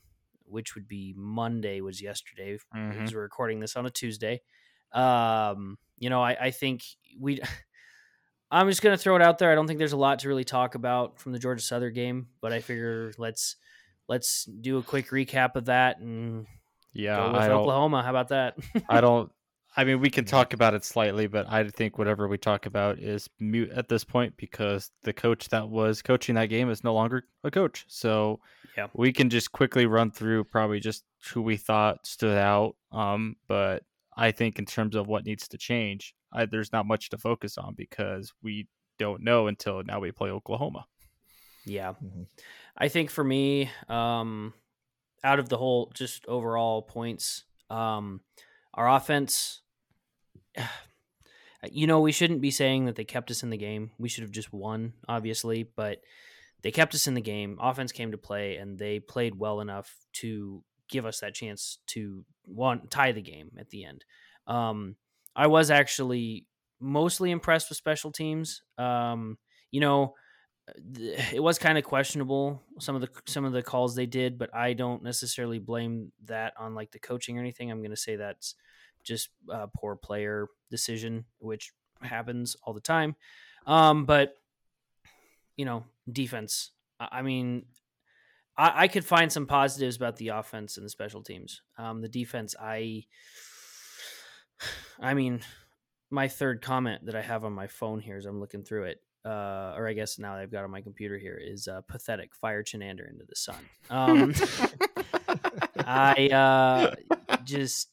which 0.50 0.76
would 0.76 0.88
be 0.88 1.14
Monday, 1.18 1.82
was 1.82 2.02
yesterday 2.02 2.58
Mhm. 2.76 2.92
because 2.92 3.14
we're 3.14 3.22
recording 3.22 3.60
this 3.60 3.76
on 3.76 3.86
a 3.86 3.90
Tuesday. 3.90 4.42
Um, 4.92 5.78
you 5.98 6.10
know, 6.10 6.22
I, 6.22 6.36
I 6.40 6.52
think 6.52 6.84
we. 7.20 7.40
I'm 8.52 8.68
just 8.68 8.82
gonna 8.82 8.98
throw 8.98 9.16
it 9.16 9.22
out 9.22 9.38
there. 9.38 9.52
I 9.52 9.56
don't 9.56 9.68
think 9.68 9.78
there's 9.78 9.94
a 9.94 9.98
lot 9.98 10.20
to 10.20 10.28
really 10.28 10.44
talk 10.44 10.74
about 10.74 11.20
from 11.20 11.34
the 11.34 11.40
Georgia 11.40 11.62
Southern 11.62 11.94
game, 11.94 12.28
but 12.42 12.52
I 12.52 12.62
figure 12.62 13.12
let's 13.20 13.56
let's 14.08 14.46
do 14.46 14.78
a 14.80 14.84
quick 14.84 15.10
recap 15.10 15.56
of 15.56 15.66
that 15.66 16.00
and 16.00 16.48
Yeah, 16.94 17.32
with 17.32 17.44
Oklahoma. 17.44 18.02
How 18.02 18.10
about 18.10 18.30
that? 18.30 18.58
I 18.90 19.02
don't. 19.02 19.32
I 19.78 19.84
mean, 19.84 20.00
we 20.00 20.10
can 20.10 20.26
talk 20.26 20.54
about 20.54 20.74
it 20.74 20.84
slightly, 20.84 21.28
but 21.28 21.46
I 21.48 21.70
think 21.70 22.00
whatever 22.00 22.28
we 22.28 22.40
talk 22.40 22.66
about 22.66 22.98
is 22.98 23.30
mute 23.40 23.70
at 23.70 23.88
this 23.88 24.04
point 24.04 24.34
because 24.36 24.90
the 25.04 25.14
coach 25.14 25.48
that 25.50 25.70
was 25.70 26.02
coaching 26.02 26.34
that 26.36 26.48
game 26.48 26.72
is 26.72 26.84
no 26.84 26.96
longer 26.96 27.26
a 27.44 27.52
coach. 27.52 27.86
So 27.88 28.40
Yeah. 28.78 28.88
we 28.94 29.12
can 29.14 29.30
just 29.30 29.52
quickly 29.52 29.86
run 29.86 30.12
through 30.12 30.46
probably 30.46 30.80
just 30.80 31.04
who 31.34 31.42
we 31.42 31.58
thought 31.58 32.06
stood 32.08 32.38
out. 32.38 32.76
Um, 32.92 33.36
but 33.48 33.84
I 34.16 34.32
think 34.32 34.60
in 34.60 34.66
terms 34.66 34.96
of 34.96 35.08
what 35.08 35.26
needs 35.26 35.48
to 35.50 35.58
change, 35.58 36.14
I, 36.32 36.46
there's 36.46 36.72
not 36.72 36.86
much 36.86 37.10
to 37.10 37.18
focus 37.18 37.58
on 37.58 37.74
because 37.76 38.34
we 38.42 38.68
don't 38.98 39.24
know 39.24 39.48
until 39.48 39.82
now 39.84 40.00
we 40.00 40.12
play 40.12 40.30
Oklahoma. 40.30 40.86
yeah, 41.66 41.94
Mhm. 42.04 42.28
I 42.78 42.88
think 42.88 43.10
for 43.12 43.24
me, 43.24 43.70
um, 43.90 44.54
out 45.24 45.40
of 45.40 45.50
the 45.50 45.58
whole 45.58 45.92
just 45.94 46.26
overall 46.28 46.82
points, 46.82 47.44
um, 47.70 48.22
our 48.74 48.90
offense. 48.90 49.62
You 51.72 51.88
know, 51.88 52.00
we 52.00 52.14
shouldn't 52.14 52.40
be 52.40 52.52
saying 52.52 52.86
that 52.86 52.96
they 52.96 53.04
kept 53.04 53.30
us 53.32 53.44
in 53.44 53.50
the 53.50 53.58
game. 53.58 53.92
We 53.98 54.08
should 54.08 54.22
have 54.22 54.32
just 54.32 54.54
won, 54.54 54.94
obviously, 55.10 55.64
but 55.64 56.00
they 56.62 56.72
kept 56.72 56.94
us 56.94 57.08
in 57.08 57.14
the 57.14 57.22
game. 57.22 57.58
Offense 57.62 57.92
came 57.92 58.12
to 58.12 58.18
play, 58.18 58.58
and 58.58 58.78
they 58.78 59.00
played 59.00 59.36
well 59.36 59.62
enough 59.62 59.96
to 60.14 60.64
give 60.90 61.06
us 61.06 61.20
that 61.20 61.36
chance 61.36 61.78
to 61.88 62.26
one 62.44 62.88
tie 62.90 63.12
the 63.12 63.22
game 63.22 63.52
at 63.58 63.70
the 63.70 63.86
end. 63.86 64.04
Um, 64.48 64.96
I 65.36 65.48
was 65.48 65.72
actually 65.72 66.46
mostly 66.80 67.32
impressed 67.32 67.70
with 67.70 67.78
special 67.78 68.12
teams. 68.12 68.64
Um, 68.78 69.38
you 69.72 69.80
know, 69.80 70.16
th- 70.96 71.20
it 71.34 71.44
was 71.44 71.60
kind 71.60 71.78
of 71.78 71.84
questionable 71.84 72.64
some 72.80 72.96
of 72.96 73.02
the 73.02 73.10
some 73.26 73.46
of 73.46 73.54
the 73.54 73.64
calls 73.64 73.96
they 73.96 74.06
did, 74.06 74.38
but 74.38 74.54
I 74.54 74.74
don't 74.74 75.04
necessarily 75.04 75.60
blame 75.60 76.12
that 76.26 76.54
on 76.58 76.76
like 76.76 76.92
the 76.92 77.00
coaching 77.00 77.38
or 77.38 77.42
anything. 77.42 77.72
I'm 77.72 77.80
going 77.82 77.92
to 77.92 77.98
say 77.98 78.16
that's 78.16 78.56
just 79.04 79.30
a 79.50 79.68
poor 79.68 79.96
player 79.96 80.48
decision, 80.70 81.26
which 81.40 81.72
happens 82.02 82.56
all 82.64 82.74
the 82.74 82.82
time. 82.82 83.16
Um, 83.66 84.06
but 84.06 84.36
you 85.60 85.66
know, 85.66 85.84
defense. 86.10 86.72
I 87.02 87.22
mean, 87.22 87.66
I, 88.58 88.84
I 88.84 88.88
could 88.88 89.04
find 89.04 89.30
some 89.30 89.46
positives 89.46 89.98
about 89.98 90.16
the 90.16 90.30
offense 90.30 90.78
and 90.78 90.86
the 90.86 90.90
special 90.90 91.22
teams. 91.22 91.62
Um, 91.78 92.00
the 92.02 92.08
defense, 92.08 92.56
I, 92.58 93.04
I 95.02 95.14
mean, 95.16 95.42
my 96.10 96.30
third 96.30 96.62
comment 96.62 97.08
that 97.08 97.16
I 97.16 97.22
have 97.22 97.44
on 97.44 97.52
my 97.52 97.68
phone 97.68 98.00
here 98.00 98.16
as 98.16 98.26
I'm 98.26 98.40
looking 98.40 98.64
through 98.64 98.86
it, 98.86 99.02
uh, 99.26 99.74
or 99.76 99.86
I 99.86 99.92
guess 99.92 100.18
now 100.18 100.34
I've 100.34 100.50
got 100.50 100.64
on 100.64 100.72
my 100.72 100.80
computer 100.80 101.18
here 101.18 101.38
is 101.38 101.68
uh, 101.68 101.82
pathetic. 101.90 102.34
Fire 102.36 102.64
Chinander 102.64 103.10
into 103.10 103.26
the 103.28 103.36
sun. 103.36 103.66
Um, 103.90 104.34
I 105.86 106.28
uh, 106.28 106.96
just 107.44 107.90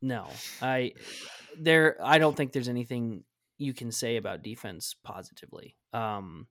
no. 0.00 0.30
I 0.62 0.92
there. 1.58 1.98
I 2.02 2.16
don't 2.16 2.34
think 2.34 2.52
there's 2.52 2.70
anything 2.70 3.24
you 3.58 3.74
can 3.74 3.92
say 3.92 4.16
about 4.16 4.42
defense 4.42 4.96
positively. 5.04 5.76
Um, 5.92 6.46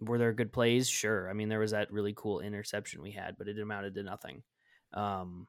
were 0.00 0.18
there 0.18 0.32
good 0.32 0.52
plays? 0.52 0.88
Sure. 0.88 1.28
I 1.28 1.32
mean, 1.32 1.48
there 1.48 1.58
was 1.58 1.72
that 1.72 1.92
really 1.92 2.14
cool 2.16 2.40
interception 2.40 3.02
we 3.02 3.12
had, 3.12 3.36
but 3.38 3.48
it 3.48 3.58
amounted 3.58 3.94
to 3.94 4.02
nothing. 4.02 4.42
Um, 4.94 5.46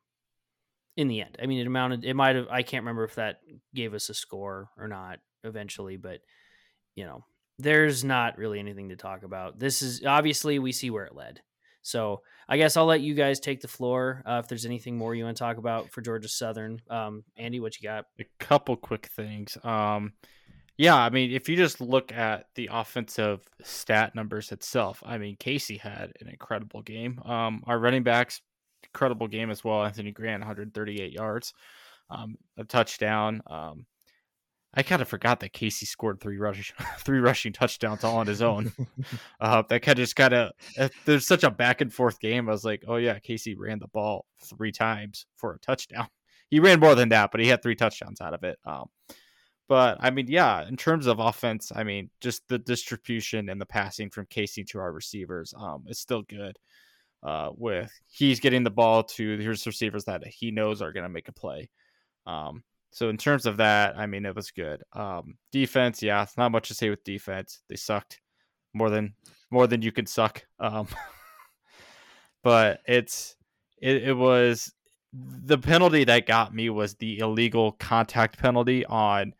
in 0.97 1.07
the 1.07 1.21
end, 1.21 1.37
I 1.41 1.45
mean, 1.45 1.59
it 1.59 1.67
amounted. 1.67 2.03
It 2.03 2.15
might 2.15 2.35
have. 2.35 2.47
I 2.49 2.63
can't 2.63 2.83
remember 2.83 3.05
if 3.05 3.15
that 3.15 3.39
gave 3.73 3.93
us 3.93 4.09
a 4.09 4.13
score 4.13 4.69
or 4.77 4.87
not 4.87 5.19
eventually, 5.43 5.97
but 5.97 6.19
you 6.95 7.05
know, 7.05 7.23
there's 7.57 8.03
not 8.03 8.37
really 8.37 8.59
anything 8.59 8.89
to 8.89 8.95
talk 8.95 9.23
about. 9.23 9.57
This 9.57 9.81
is 9.81 10.03
obviously 10.05 10.59
we 10.59 10.71
see 10.71 10.89
where 10.89 11.05
it 11.05 11.15
led. 11.15 11.41
So 11.81 12.21
I 12.47 12.57
guess 12.57 12.77
I'll 12.77 12.85
let 12.85 13.01
you 13.01 13.13
guys 13.13 13.39
take 13.39 13.61
the 13.61 13.67
floor 13.67 14.21
uh, 14.25 14.41
if 14.43 14.47
there's 14.47 14.65
anything 14.65 14.97
more 14.97 15.15
you 15.15 15.23
want 15.23 15.37
to 15.37 15.43
talk 15.43 15.57
about 15.57 15.91
for 15.91 16.01
Georgia 16.01 16.27
Southern. 16.27 16.81
Um, 16.89 17.23
Andy, 17.37 17.59
what 17.59 17.79
you 17.79 17.87
got? 17.87 18.05
a 18.19 18.25
couple 18.39 18.75
quick 18.75 19.07
things. 19.15 19.57
Um, 19.63 20.13
yeah, 20.81 20.95
I 20.95 21.11
mean, 21.11 21.29
if 21.29 21.47
you 21.47 21.55
just 21.55 21.79
look 21.79 22.11
at 22.11 22.47
the 22.55 22.67
offensive 22.71 23.47
stat 23.61 24.15
numbers 24.15 24.51
itself, 24.51 25.03
I 25.05 25.19
mean, 25.19 25.35
Casey 25.35 25.77
had 25.77 26.11
an 26.19 26.27
incredible 26.27 26.81
game. 26.81 27.19
Um, 27.23 27.61
our 27.67 27.77
running 27.77 28.01
backs, 28.01 28.41
incredible 28.83 29.27
game 29.27 29.51
as 29.51 29.63
well. 29.63 29.85
Anthony 29.85 30.11
Grant, 30.11 30.41
138 30.41 31.11
yards, 31.11 31.53
um, 32.09 32.35
a 32.57 32.63
touchdown. 32.63 33.43
Um, 33.45 33.85
I 34.73 34.81
kind 34.81 35.03
of 35.03 35.07
forgot 35.07 35.41
that 35.41 35.53
Casey 35.53 35.85
scored 35.85 36.19
three 36.19 36.39
rushing 36.39 36.75
three 36.97 37.19
rushing 37.19 37.53
touchdowns 37.53 38.03
all 38.03 38.17
on 38.17 38.25
his 38.25 38.41
own. 38.41 38.71
uh, 39.39 39.61
that 39.69 39.83
kind 39.83 39.99
of 39.99 40.03
just 40.03 40.15
kind 40.15 40.33
of 40.33 40.51
there's 41.05 41.27
such 41.27 41.43
a 41.43 41.51
back 41.51 41.81
and 41.81 41.93
forth 41.93 42.19
game. 42.19 42.49
I 42.49 42.53
was 42.53 42.65
like, 42.65 42.85
oh 42.87 42.95
yeah, 42.95 43.19
Casey 43.19 43.53
ran 43.53 43.77
the 43.77 43.87
ball 43.89 44.25
three 44.43 44.71
times 44.71 45.27
for 45.35 45.53
a 45.53 45.59
touchdown. 45.59 46.07
He 46.49 46.59
ran 46.59 46.79
more 46.79 46.95
than 46.95 47.09
that, 47.09 47.29
but 47.29 47.39
he 47.39 47.49
had 47.49 47.61
three 47.61 47.75
touchdowns 47.75 48.19
out 48.19 48.33
of 48.33 48.43
it. 48.43 48.57
Um, 48.65 48.89
but 49.67 49.97
I 50.01 50.09
mean, 50.09 50.27
yeah, 50.27 50.67
in 50.67 50.75
terms 50.75 51.07
of 51.07 51.19
offense, 51.19 51.71
I 51.75 51.83
mean, 51.83 52.09
just 52.19 52.47
the 52.47 52.59
distribution 52.59 53.49
and 53.49 53.59
the 53.59 53.65
passing 53.65 54.09
from 54.09 54.25
Casey 54.27 54.63
to 54.65 54.79
our 54.79 54.91
receivers, 54.91 55.53
um, 55.57 55.85
is 55.87 55.99
still 55.99 56.23
good. 56.23 56.57
Uh, 57.23 57.51
with 57.55 57.91
he's 58.07 58.39
getting 58.39 58.63
the 58.63 58.71
ball 58.71 59.03
to 59.03 59.37
his 59.37 59.67
receivers 59.67 60.05
that 60.05 60.25
he 60.25 60.49
knows 60.49 60.81
are 60.81 60.91
going 60.91 61.03
to 61.03 61.09
make 61.09 61.27
a 61.27 61.33
play. 61.33 61.69
Um, 62.25 62.63
so 62.89 63.09
in 63.09 63.17
terms 63.17 63.45
of 63.45 63.57
that, 63.57 63.97
I 63.97 64.07
mean, 64.07 64.25
it 64.25 64.35
was 64.35 64.51
good. 64.51 64.83
Um, 64.93 65.35
defense, 65.51 66.01
yeah, 66.01 66.23
it's 66.23 66.35
not 66.35 66.51
much 66.51 66.67
to 66.67 66.73
say 66.73 66.89
with 66.89 67.03
defense. 67.03 67.61
They 67.69 67.75
sucked 67.75 68.19
more 68.73 68.89
than 68.89 69.13
more 69.51 69.67
than 69.67 69.81
you 69.81 69.91
could 69.91 70.09
suck. 70.09 70.43
Um, 70.59 70.87
but 72.43 72.81
it's 72.87 73.35
it, 73.81 74.03
it 74.03 74.13
was 74.13 74.73
the 75.13 75.57
penalty 75.57 76.03
that 76.05 76.25
got 76.25 76.53
me 76.53 76.69
was 76.69 76.95
the 76.95 77.19
illegal 77.19 77.73
contact 77.73 78.37
penalty 78.37 78.85
on 78.85 79.33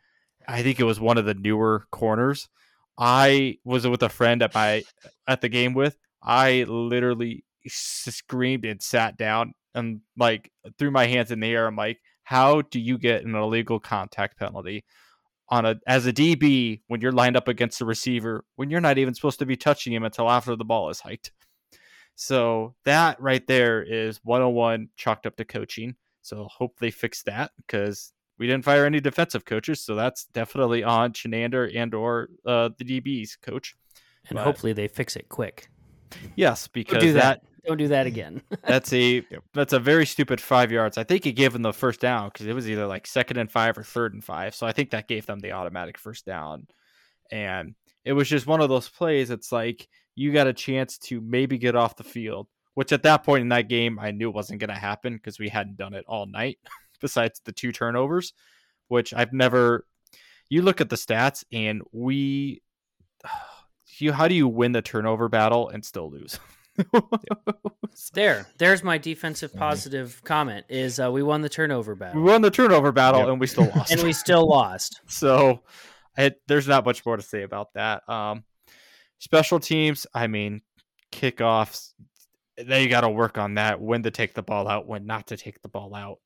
I 0.52 0.64
think 0.64 0.80
it 0.80 0.86
was 0.86 1.00
one 1.00 1.18
of 1.18 1.26
the 1.26 1.34
newer 1.34 1.86
corners. 1.92 2.50
I 2.98 3.58
was 3.64 3.88
with 3.88 4.04
a 4.04 4.10
friend 4.10 4.44
at 4.44 4.54
my 4.54 4.84
at 5.28 5.42
the 5.42 5.50
game 5.50 5.74
with. 5.74 5.98
I 6.22 6.66
literally 6.68 7.46
screamed 7.68 8.66
and 8.66 8.82
sat 8.82 9.18
down 9.18 9.54
and 9.74 10.02
like 10.18 10.52
threw 10.78 10.92
my 10.92 11.08
hands 11.08 11.32
in 11.32 11.40
the 11.40 11.48
air. 11.48 11.68
I'm 11.68 11.78
like, 11.78 12.00
how 12.24 12.62
do 12.64 12.80
you 12.80 12.98
get 12.98 13.24
an 13.24 13.34
illegal 13.34 13.80
contact 13.80 14.38
penalty 14.38 14.84
on 15.48 15.66
a 15.66 15.80
as 15.88 16.06
a 16.06 16.14
DB 16.14 16.82
when 16.88 17.00
you're 17.00 17.14
lined 17.14 17.38
up 17.38 17.48
against 17.48 17.82
a 17.82 17.86
receiver 17.86 18.44
when 18.58 18.70
you're 18.70 18.82
not 18.82 18.98
even 18.98 19.14
supposed 19.14 19.40
to 19.40 19.46
be 19.46 19.56
touching 19.56 19.94
him 19.94 20.04
until 20.04 20.30
after 20.30 20.56
the 20.56 20.66
ball 20.66 20.90
is 20.90 21.00
hiked? 21.00 21.32
So 22.16 22.76
that 22.84 23.20
right 23.22 23.46
there 23.48 23.82
is 23.82 24.20
101 24.24 24.90
chalked 24.98 25.26
up 25.26 25.38
to 25.38 25.46
coaching. 25.46 25.96
So 26.22 26.48
hope 26.52 26.78
they 26.80 26.92
fix 26.92 27.24
that 27.24 27.52
because 27.58 28.12
we 28.42 28.48
didn't 28.48 28.66
fire 28.66 28.88
any 28.88 29.00
defensive 29.00 29.46
coaches, 29.46 29.82
so 29.82 29.94
that's 29.94 30.26
definitely 30.26 30.84
on 30.84 31.14
Chinander 31.14 31.72
and 31.78 31.94
or 31.94 32.30
uh, 32.44 32.70
the 32.76 32.84
DB's 32.84 33.36
coach. 33.36 33.76
And 34.28 34.36
But- 34.38 34.46
hopefully 34.46 34.74
they 34.74 34.88
fix 34.88 35.16
it 35.16 35.30
quick. 35.30 35.70
Yes, 36.36 36.64
Don't 36.64 36.74
because 36.74 37.04
do 37.04 37.14
that 37.14 37.44
that. 37.44 37.68
Don't 37.68 37.78
do 37.78 37.88
that 37.90 38.08
again. 38.08 38.42
that's 38.64 38.92
a 38.94 39.24
that's 39.54 39.74
a 39.74 39.80
very 39.80 40.08
stupid 40.08 40.42
five 40.42 40.72
yards. 40.72 40.98
I 40.98 41.04
think 41.04 41.24
he 41.24 41.32
gave 41.34 41.54
them 41.54 41.62
the 41.62 41.72
first 41.72 42.00
down 42.00 42.30
because 42.30 42.48
it 42.48 42.56
was 42.56 42.68
either 42.68 42.88
like 42.88 43.06
second 43.06 43.38
and 43.38 43.52
five 43.52 43.78
or 43.78 43.84
third 43.84 44.16
and 44.16 44.24
five. 44.24 44.56
So 44.56 44.66
I 44.66 44.72
think 44.72 44.90
that 44.90 45.08
gave 45.08 45.28
them 45.28 45.40
the 45.40 45.52
automatic 45.52 46.00
first 46.00 46.26
down. 46.26 46.66
And 47.32 47.76
it 48.04 48.14
was 48.14 48.28
just 48.28 48.48
one 48.48 48.60
of 48.60 48.70
those 48.70 48.90
plays. 48.90 49.30
It's 49.30 49.52
like 49.52 49.88
you 50.16 50.34
got 50.34 50.48
a 50.48 50.54
chance 50.54 50.98
to 50.98 51.22
maybe 51.22 51.60
get 51.60 51.76
off 51.76 51.96
the 51.96 52.04
field, 52.04 52.48
which 52.74 52.92
at 52.92 53.04
that 53.04 53.24
point 53.24 53.44
in 53.44 53.50
that 53.50 53.70
game 53.70 54.00
I 54.00 54.10
knew 54.10 54.32
wasn't 54.32 54.60
going 54.60 54.74
to 54.74 54.76
happen 54.76 55.14
because 55.14 55.38
we 55.38 55.48
hadn't 55.48 55.78
done 55.78 55.94
it 55.94 56.06
all 56.08 56.26
night. 56.26 56.58
Besides 57.02 57.42
the 57.44 57.52
two 57.52 57.72
turnovers, 57.72 58.34
which 58.88 59.14
I've 59.14 59.34
never. 59.34 59.86
You 60.50 60.62
look 60.62 60.80
at 60.82 60.90
the 60.90 60.96
stats 60.96 61.44
and 61.52 61.82
we. 61.92 62.62
You, 63.98 64.14
how 64.14 64.28
do 64.28 64.34
you 64.34 64.48
win 64.48 64.72
the 64.72 64.82
turnover 64.82 65.30
battle 65.30 65.70
and 65.70 65.86
still 65.86 66.10
lose? 66.10 66.40
there, 68.14 68.48
there's 68.58 68.84
my 68.84 68.98
defensive 68.98 69.54
positive 69.54 70.22
comment. 70.24 70.66
Is 70.70 71.00
uh, 71.00 71.12
we 71.12 71.22
won 71.22 71.42
the 71.42 71.50
turnover 71.50 71.94
battle. 71.94 72.22
We 72.22 72.32
won 72.32 72.42
the 72.42 72.50
turnover 72.50 72.92
battle 72.92 73.20
Yep. 73.20 73.30
and 73.30 73.40
we 73.40 73.48
still 73.48 73.72
lost. 73.76 73.92
and 73.92 74.02
we 74.02 74.14
still 74.14 74.48
lost. 74.48 75.02
so 75.08 75.62
it, 76.18 76.42
there's 76.48 76.68
not 76.68 76.86
much 76.86 77.06
more 77.06 77.18
to 77.18 77.22
say 77.24 77.44
about 77.44 77.74
that. 77.74 78.08
Um, 78.10 78.44
special 79.20 79.60
teams, 79.60 80.08
I 80.14 80.28
mean, 80.28 80.62
kickoffs, 81.12 81.94
they 82.58 82.88
got 82.88 83.02
to 83.02 83.10
work 83.10 83.38
on 83.38 83.56
that. 83.56 83.80
When 83.80 84.04
to 84.04 84.12
take 84.12 84.34
the 84.34 84.44
ball 84.44 84.68
out, 84.68 84.88
when 84.88 85.06
not 85.06 85.28
to 85.28 85.38
take 85.38 85.62
the 85.62 85.70
ball 85.70 85.94
out. 85.94 86.18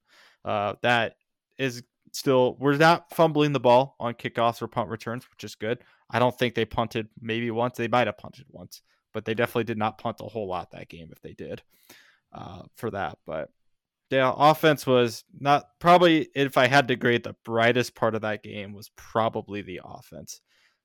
Uh, 0.46 0.76
that 0.84 1.16
is 1.58 1.84
still 2.14 2.56
we're 2.60 2.78
not 2.78 3.14
fumbling 3.14 3.52
the 3.52 3.60
ball 3.60 3.96
on 4.00 4.14
kickoffs 4.14 4.62
or 4.62 4.68
punt 4.68 4.90
returns, 4.90 5.26
which 5.30 5.44
is 5.44 5.56
good. 5.56 5.80
I 6.10 6.20
don't 6.20 6.38
think 6.38 6.56
they 6.56 6.66
punted 6.66 7.08
maybe 7.20 7.50
once. 7.52 7.78
They 7.78 7.88
might 7.88 8.08
have 8.08 8.18
punted 8.18 8.46
once, 8.50 8.82
but 9.14 9.26
they 9.26 9.34
definitely 9.34 9.64
did 9.66 9.78
not 9.78 9.98
punt 9.98 10.18
a 10.22 10.26
whole 10.26 10.48
lot 10.48 10.72
that 10.72 10.88
game 10.88 11.10
if 11.12 11.22
they 11.22 11.34
did 11.34 11.64
uh, 12.32 12.62
for 12.76 12.92
that. 12.92 13.18
But 13.26 13.50
the 14.10 14.32
offense 14.32 14.86
was 14.86 15.24
not 15.40 15.66
probably 15.80 16.30
if 16.36 16.58
I 16.58 16.68
had 16.68 16.88
to 16.90 16.96
grade 16.96 17.24
the 17.24 17.36
brightest 17.44 17.96
part 17.96 18.16
of 18.16 18.22
that 18.22 18.44
game 18.44 18.74
was 18.74 18.92
probably 18.96 19.62
the 19.62 19.82
offense 19.84 20.42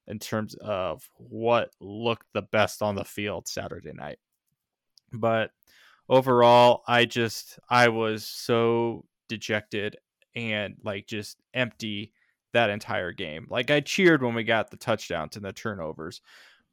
in 0.07 0.19
terms 0.19 0.55
of 0.55 1.09
what 1.17 1.71
looked 1.81 2.27
the 2.33 2.43
best 2.43 2.83
on 2.83 2.95
the 2.95 3.05
field 3.05 3.47
Saturday 3.47 3.93
night. 3.93 4.19
But 5.13 5.51
overall, 6.09 6.83
I 6.89 7.05
just 7.05 7.59
I 7.69 7.89
was 7.89 8.27
so 8.27 9.05
dejected 9.31 9.97
and 10.35 10.75
like 10.85 11.07
just 11.07 11.39
empty 11.55 12.13
that 12.53 12.69
entire 12.71 13.13
game. 13.13 13.47
Like 13.49 13.71
I 13.71 13.81
cheered 13.81 14.23
when 14.23 14.35
we 14.35 14.45
got 14.45 14.71
the 14.71 14.77
touchdowns 14.77 15.37
and 15.37 15.45
the 15.45 15.53
turnovers, 15.53 16.21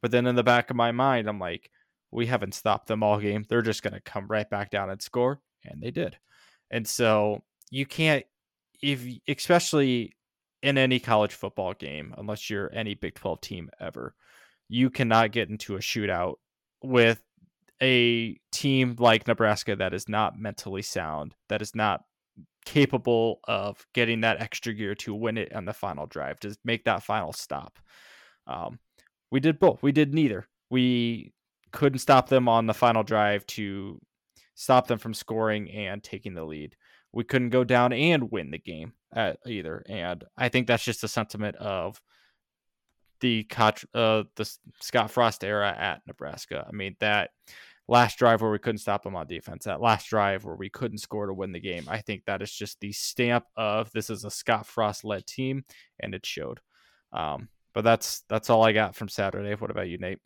but 0.01 0.11
then 0.11 0.27
in 0.27 0.35
the 0.35 0.43
back 0.43 0.69
of 0.69 0.75
my 0.75 0.91
mind, 0.91 1.29
I'm 1.29 1.39
like, 1.39 1.71
we 2.11 2.25
haven't 2.25 2.55
stopped 2.55 2.87
them 2.87 3.03
all 3.03 3.19
game. 3.19 3.45
They're 3.47 3.61
just 3.61 3.83
gonna 3.83 4.01
come 4.01 4.27
right 4.27 4.49
back 4.49 4.71
down 4.71 4.89
and 4.89 5.01
score, 5.01 5.39
and 5.63 5.81
they 5.81 5.91
did. 5.91 6.17
And 6.71 6.87
so 6.87 7.43
you 7.69 7.85
can't, 7.85 8.25
if 8.81 9.05
especially 9.27 10.15
in 10.63 10.77
any 10.77 10.99
college 10.99 11.33
football 11.33 11.73
game, 11.73 12.13
unless 12.17 12.49
you're 12.49 12.73
any 12.73 12.95
Big 12.95 13.15
12 13.15 13.41
team 13.41 13.69
ever, 13.79 14.15
you 14.67 14.89
cannot 14.89 15.31
get 15.31 15.49
into 15.49 15.75
a 15.75 15.79
shootout 15.79 16.35
with 16.83 17.21
a 17.81 18.37
team 18.51 18.95
like 18.99 19.27
Nebraska 19.27 19.75
that 19.75 19.93
is 19.93 20.09
not 20.09 20.39
mentally 20.39 20.81
sound, 20.81 21.35
that 21.49 21.61
is 21.61 21.75
not 21.75 22.01
capable 22.67 23.39
of 23.45 23.87
getting 23.93 24.19
that 24.21 24.41
extra 24.41 24.73
gear 24.73 24.93
to 24.93 25.15
win 25.15 25.37
it 25.37 25.53
on 25.55 25.63
the 25.63 25.71
final 25.71 26.05
drive, 26.05 26.37
to 26.41 26.53
make 26.65 26.83
that 26.83 27.01
final 27.01 27.31
stop. 27.31 27.79
Um, 28.45 28.77
we 29.31 29.39
did 29.39 29.57
both. 29.57 29.81
We 29.81 29.93
did 29.93 30.13
neither. 30.13 30.49
We 30.69 31.31
couldn't 31.71 31.99
stop 31.99 32.27
them 32.27 32.49
on 32.49 32.67
the 32.67 32.73
final 32.73 33.03
drive 33.03 33.47
to 33.47 34.01
stop 34.55 34.85
them 34.87 34.99
from 34.99 35.13
scoring 35.13 35.71
and 35.71 36.03
taking 36.03 36.33
the 36.33 36.43
lead. 36.43 36.75
We 37.13 37.23
couldn't 37.23 37.51
go 37.51 37.63
down 37.63 37.93
and 37.93 38.29
win 38.31 38.51
the 38.51 38.57
game 38.57 38.91
at 39.13 39.37
either. 39.47 39.85
And 39.87 40.25
I 40.35 40.49
think 40.49 40.67
that's 40.67 40.83
just 40.83 41.05
a 41.05 41.07
sentiment 41.07 41.55
of 41.55 42.01
the 43.21 43.47
uh, 43.93 44.23
the 44.35 44.57
Scott 44.81 45.09
Frost 45.09 45.41
era 45.45 45.73
at 45.75 46.01
Nebraska. 46.05 46.65
I 46.67 46.73
mean 46.73 46.97
that 46.99 47.29
last 47.87 48.17
drive 48.17 48.41
where 48.41 48.51
we 48.51 48.59
couldn't 48.59 48.79
stop 48.79 49.03
them 49.03 49.15
on 49.15 49.27
defense, 49.27 49.65
that 49.65 49.81
last 49.81 50.07
drive 50.07 50.43
where 50.43 50.55
we 50.55 50.69
couldn't 50.69 50.97
score 50.99 51.27
to 51.27 51.33
win 51.33 51.51
the 51.51 51.59
game. 51.59 51.85
I 51.87 52.01
think 52.01 52.23
that 52.25 52.41
is 52.41 52.51
just 52.51 52.79
the 52.79 52.91
stamp 52.91 53.45
of 53.55 53.91
this 53.91 54.09
is 54.09 54.25
a 54.25 54.31
Scott 54.31 54.65
Frost 54.65 55.03
led 55.03 55.25
team, 55.25 55.63
and 55.99 56.13
it 56.13 56.25
showed. 56.25 56.59
Um, 57.13 57.49
but 57.73 57.83
that's 57.83 58.21
that's 58.29 58.49
all 58.49 58.65
I 58.65 58.71
got 58.71 58.95
from 58.95 59.09
Saturday. 59.09 59.55
What 59.55 59.71
about 59.71 59.89
you, 59.89 59.97
Nate? 59.97 60.19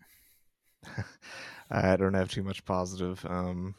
I 1.72 1.96
don't 1.96 2.14
have 2.14 2.32
too 2.32 2.44
much 2.44 2.66
positive. 2.66 3.26
Um, 3.28 3.76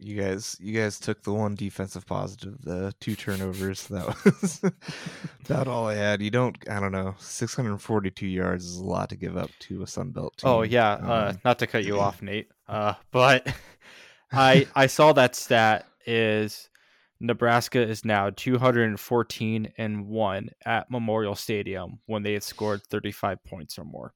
you 0.00 0.20
guys, 0.20 0.56
you 0.60 0.78
guys 0.78 1.00
took 1.00 1.22
the 1.22 1.32
one 1.32 1.56
defensive 1.56 2.06
positive, 2.06 2.60
the 2.62 2.94
two 3.00 3.16
turnovers. 3.16 3.88
That 3.88 4.06
was 4.24 4.60
about 5.44 5.66
all 5.66 5.88
I 5.88 5.94
had. 5.94 6.22
You 6.22 6.30
don't, 6.30 6.56
I 6.70 6.78
don't 6.78 6.92
know, 6.92 7.16
642 7.18 8.26
yards 8.26 8.64
is 8.64 8.76
a 8.76 8.84
lot 8.84 9.08
to 9.08 9.16
give 9.16 9.36
up 9.36 9.50
to 9.60 9.82
a 9.82 9.86
Sun 9.86 10.10
Belt 10.10 10.36
team. 10.36 10.50
Oh 10.50 10.62
yeah, 10.62 10.92
uh, 10.92 10.96
um, 10.96 11.10
uh, 11.10 11.32
not 11.44 11.58
to 11.58 11.66
cut 11.66 11.84
you 11.84 11.98
off, 11.98 12.22
Nate, 12.22 12.48
uh, 12.68 12.94
but 13.10 13.46
I 14.32 14.66
I 14.74 14.86
saw 14.86 15.12
that 15.14 15.34
stat 15.34 15.86
is 16.06 16.68
Nebraska 17.20 17.80
is 17.80 18.04
now 18.04 18.30
214 18.30 19.72
and 19.76 20.06
one 20.06 20.50
at 20.64 20.90
Memorial 20.90 21.34
Stadium 21.34 21.98
when 22.06 22.22
they 22.22 22.34
had 22.34 22.42
scored 22.42 22.82
35 22.84 23.42
points 23.44 23.78
or 23.78 23.84
more 23.84 24.14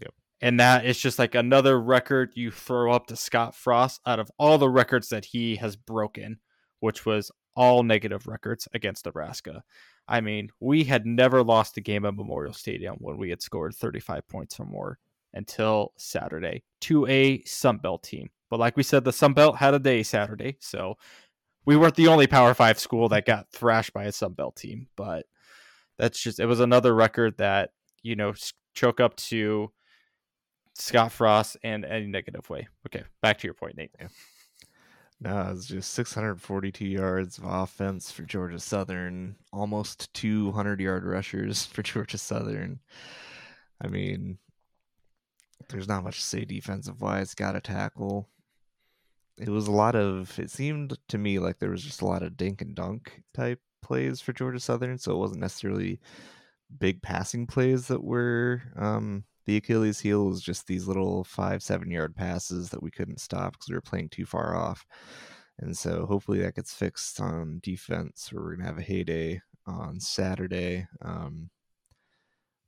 Yep. 0.00 0.12
and 0.42 0.60
that 0.60 0.84
is 0.84 0.98
just 0.98 1.18
like 1.18 1.34
another 1.34 1.80
record 1.80 2.32
you 2.34 2.50
throw 2.50 2.92
up 2.92 3.06
to 3.06 3.16
Scott 3.16 3.54
Frost 3.54 4.00
out 4.06 4.18
of 4.18 4.30
all 4.38 4.58
the 4.58 4.68
records 4.68 5.08
that 5.08 5.24
he 5.24 5.56
has 5.56 5.76
broken, 5.76 6.38
which 6.80 7.06
was 7.06 7.30
all 7.56 7.82
negative 7.82 8.26
records 8.26 8.68
against 8.74 9.06
Nebraska. 9.06 9.62
I 10.06 10.20
mean, 10.20 10.50
we 10.60 10.84
had 10.84 11.06
never 11.06 11.42
lost 11.42 11.78
a 11.78 11.80
game 11.80 12.04
at 12.04 12.14
Memorial 12.14 12.52
Stadium 12.52 12.96
when 12.98 13.16
we 13.16 13.30
had 13.30 13.40
scored 13.40 13.74
35 13.74 14.28
points 14.28 14.60
or 14.60 14.66
more 14.66 14.98
until 15.34 15.92
Saturday 15.96 16.62
to 16.82 17.06
a 17.06 17.40
Sunbelt 17.40 18.02
team. 18.02 18.30
But 18.50 18.60
like 18.60 18.76
we 18.76 18.82
said, 18.82 19.04
the 19.04 19.10
Sunbelt 19.10 19.56
had 19.56 19.74
a 19.74 19.78
day 19.78 20.02
Saturday, 20.02 20.56
so 20.60 20.94
we 21.66 21.76
weren't 21.76 21.96
the 21.96 22.08
only 22.08 22.26
Power 22.26 22.54
Five 22.54 22.78
school 22.78 23.08
that 23.10 23.26
got 23.26 23.50
thrashed 23.50 23.92
by 23.92 24.04
a 24.04 24.12
Sunbelt 24.12 24.56
team. 24.56 24.86
But 24.96 25.26
that's 25.98 26.20
just 26.20 26.40
it 26.40 26.46
was 26.46 26.60
another 26.60 26.94
record 26.94 27.36
that 27.38 27.70
you 28.02 28.16
know 28.16 28.34
choke 28.74 29.00
up 29.00 29.16
to 29.16 29.70
Scott 30.74 31.12
Frost 31.12 31.56
in 31.62 31.84
any 31.84 32.06
negative 32.06 32.48
way. 32.50 32.68
Okay, 32.86 33.04
back 33.22 33.38
to 33.38 33.46
your 33.46 33.54
point, 33.54 33.76
Nate. 33.76 33.90
Yeah. 34.00 34.08
No, 35.20 35.52
it's 35.52 35.66
just 35.66 35.94
642 35.94 36.84
yards 36.84 37.38
of 37.38 37.44
offense 37.44 38.10
for 38.10 38.24
Georgia 38.24 38.58
Southern, 38.58 39.36
almost 39.52 40.12
200 40.14 40.80
yard 40.80 41.04
rushers 41.04 41.64
for 41.72 41.82
Georgia 41.82 42.18
Southern. 42.18 42.80
I 43.80 43.88
mean, 43.88 44.38
there's 45.74 45.88
not 45.88 46.04
much 46.04 46.20
to 46.20 46.24
say 46.24 46.44
defensive 46.44 47.00
wise. 47.00 47.34
Got 47.34 47.56
a 47.56 47.60
tackle. 47.60 48.28
It 49.38 49.48
was 49.48 49.66
a 49.66 49.72
lot 49.72 49.96
of. 49.96 50.38
It 50.38 50.50
seemed 50.50 50.96
to 51.08 51.18
me 51.18 51.40
like 51.40 51.58
there 51.58 51.70
was 51.70 51.82
just 51.82 52.00
a 52.00 52.06
lot 52.06 52.22
of 52.22 52.36
dink 52.36 52.62
and 52.62 52.74
dunk 52.74 53.22
type 53.34 53.60
plays 53.82 54.20
for 54.20 54.32
Georgia 54.32 54.60
Southern, 54.60 54.98
so 54.98 55.12
it 55.12 55.18
wasn't 55.18 55.40
necessarily 55.40 55.98
big 56.78 57.02
passing 57.02 57.46
plays 57.46 57.88
that 57.88 58.04
were 58.04 58.62
um, 58.76 59.24
the 59.46 59.56
Achilles 59.56 60.00
heel 60.00 60.26
was 60.26 60.40
just 60.40 60.66
these 60.66 60.86
little 60.86 61.24
five, 61.24 61.62
seven 61.62 61.90
yard 61.90 62.14
passes 62.14 62.70
that 62.70 62.82
we 62.82 62.92
couldn't 62.92 63.20
stop 63.20 63.52
because 63.52 63.68
we 63.68 63.74
were 63.74 63.80
playing 63.80 64.10
too 64.10 64.26
far 64.26 64.56
off. 64.56 64.86
And 65.58 65.76
so 65.76 66.06
hopefully 66.06 66.40
that 66.40 66.54
gets 66.54 66.72
fixed 66.72 67.20
on 67.20 67.60
defense, 67.62 68.32
where 68.32 68.44
we're 68.44 68.56
gonna 68.56 68.68
have 68.68 68.78
a 68.78 68.82
heyday 68.82 69.40
on 69.66 69.98
Saturday. 69.98 70.86
Um, 71.02 71.50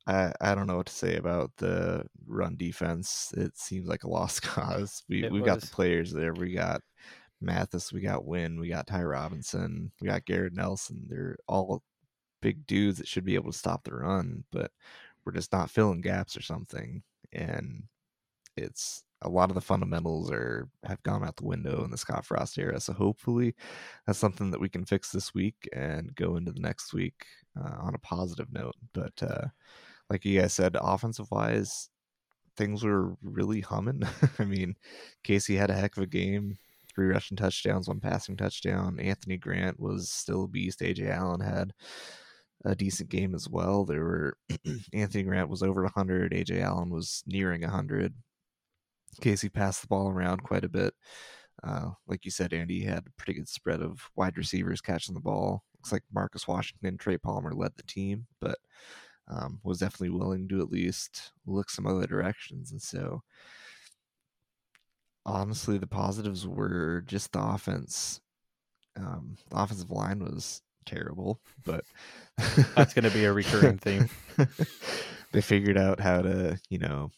I 0.07 0.33
I 0.41 0.55
don't 0.55 0.67
know 0.67 0.77
what 0.77 0.87
to 0.87 0.93
say 0.93 1.17
about 1.17 1.53
the 1.57 2.07
run 2.27 2.57
defense. 2.57 3.33
It 3.37 3.57
seems 3.59 3.89
like 3.89 4.05
a 4.05 4.11
lost 4.11 4.43
cause. 4.43 5.03
We 5.09 5.25
it 5.25 5.33
we've 5.33 5.43
was. 5.43 5.49
got 5.49 5.61
the 5.61 5.67
players 5.69 6.13
there. 6.13 6.33
We 6.35 6.53
got 6.53 6.81
Mathis, 7.41 7.93
we 7.93 8.01
got 8.01 8.25
Wynn, 8.25 8.59
we 8.59 8.69
got 8.69 8.87
Ty 8.87 9.03
Robinson, 9.03 9.93
we 10.01 10.09
got 10.09 10.25
Garrett 10.25 10.55
Nelson. 10.55 11.07
They're 11.09 11.37
all 11.49 11.83
big 12.41 12.67
dudes 12.67 12.99
that 12.99 13.09
should 13.09 13.25
be 13.25 13.35
able 13.35 13.53
to 13.53 13.59
stop 13.59 13.85
the 13.85 13.95
run, 13.95 14.45
but 14.53 14.71
we're 15.25 15.33
just 15.33 15.53
not 15.53 15.71
filling 15.71 16.01
gaps 16.01 16.37
or 16.37 16.43
something. 16.43 17.03
And 17.33 17.85
it's 18.57 19.03
a 19.23 19.29
lot 19.29 19.51
of 19.51 19.55
the 19.55 19.61
fundamentals 19.61 20.31
are 20.31 20.69
have 20.85 21.03
gone 21.03 21.25
out 21.25 21.37
the 21.37 21.47
window 21.47 21.85
in 21.85 21.91
the 21.91 21.99
Scott 21.99 22.25
Frost 22.25 22.59
era. 22.59 22.81
So 22.81 22.93
hopefully 22.93 23.55
that's 24.07 24.19
something 24.19 24.51
that 24.51 24.61
we 24.61 24.69
can 24.69 24.85
fix 24.85 25.11
this 25.11 25.35
week 25.35 25.69
and 25.73 26.15
go 26.15 26.37
into 26.37 26.53
the 26.53 26.61
next 26.61 26.93
week 26.93 27.27
uh, 27.59 27.77
on 27.81 27.95
a 27.95 27.99
positive 27.99 28.53
note. 28.53 28.77
But 28.93 29.23
uh, 29.23 29.47
like 30.11 30.25
you 30.25 30.41
guys 30.41 30.55
said, 30.55 30.77
offensive 30.81 31.31
wise, 31.31 31.91
things 32.57 32.85
were 32.85 33.17
really 33.23 33.61
humming. 33.61 34.03
I 34.39 34.45
mean, 34.45 34.77
Casey 35.25 35.57
had 35.57 35.71
a 35.71 35.75
heck 35.75 35.97
of 35.97 36.03
a 36.03 36.07
game. 36.07 36.59
Three 36.95 37.09
rushing 37.09 37.37
touchdowns, 37.37 37.89
one 37.89 38.01
passing 38.01 38.37
touchdown. 38.37 38.99
Anthony 38.99 39.37
Grant 39.37 39.79
was 39.79 40.11
still 40.11 40.45
a 40.45 40.49
beast. 40.49 40.81
Ajay 40.81 41.11
Allen 41.11 41.41
had 41.41 41.73
a 42.65 42.75
decent 42.75 43.11
game 43.11 43.35
as 43.35 43.49
well. 43.49 43.85
There 43.85 44.03
were 44.03 44.37
Anthony 44.95 45.25
Grant 45.25 45.51
was 45.51 45.63
over 45.63 45.83
100, 45.83 46.33
Ajay 46.33 46.63
Allen 46.63 46.91
was 46.91 47.23
nearing 47.27 47.63
100. 47.63 48.15
Casey 49.21 49.49
passed 49.49 49.83
the 49.83 49.89
ball 49.89 50.09
around 50.09 50.43
quite 50.43 50.65
a 50.65 50.69
bit. 50.69 50.95
Uh, 51.63 51.91
like 52.07 52.25
you 52.25 52.31
said, 52.31 52.53
Andy 52.53 52.85
had 52.85 53.07
a 53.07 53.13
pretty 53.17 53.35
good 53.35 53.49
spread 53.49 53.81
of 53.81 54.11
wide 54.15 54.37
receivers 54.37 54.81
catching 54.81 55.15
the 55.15 55.21
ball. 55.21 55.65
Looks 55.79 55.93
like 55.93 56.03
Marcus 56.13 56.47
Washington, 56.47 56.99
Trey 56.99 57.17
Palmer 57.17 57.53
led 57.53 57.73
the 57.77 57.83
team, 57.83 58.27
but 58.41 58.59
um, 59.29 59.61
was 59.65 59.79
definitely 59.79 60.11
willing 60.11 60.49
to 60.49 60.61
at 60.61 60.71
least 60.71 61.33
look 61.47 61.71
some 61.71 61.87
other 61.87 62.07
directions. 62.07 62.71
And 62.71 62.81
so, 62.81 63.23
honestly, 65.25 65.79
the 65.79 65.87
positives 65.87 66.47
were 66.47 67.03
just 67.07 67.33
the 67.33 67.43
offense. 67.43 68.21
Um, 68.97 69.37
the 69.51 69.57
offensive 69.57 69.91
line 69.91 70.21
was 70.21 70.63
terrible, 70.87 71.41
but 71.65 71.85
that's 72.75 72.95
going 72.95 73.05
to 73.05 73.11
be 73.11 73.25
a 73.25 73.33
recurring 73.33 73.79
theme. 73.79 74.09
they 75.33 75.41
figured 75.41 75.77
out 75.77 76.01
how 76.01 76.23
to, 76.23 76.59
you 76.71 76.79
know, 76.79 77.11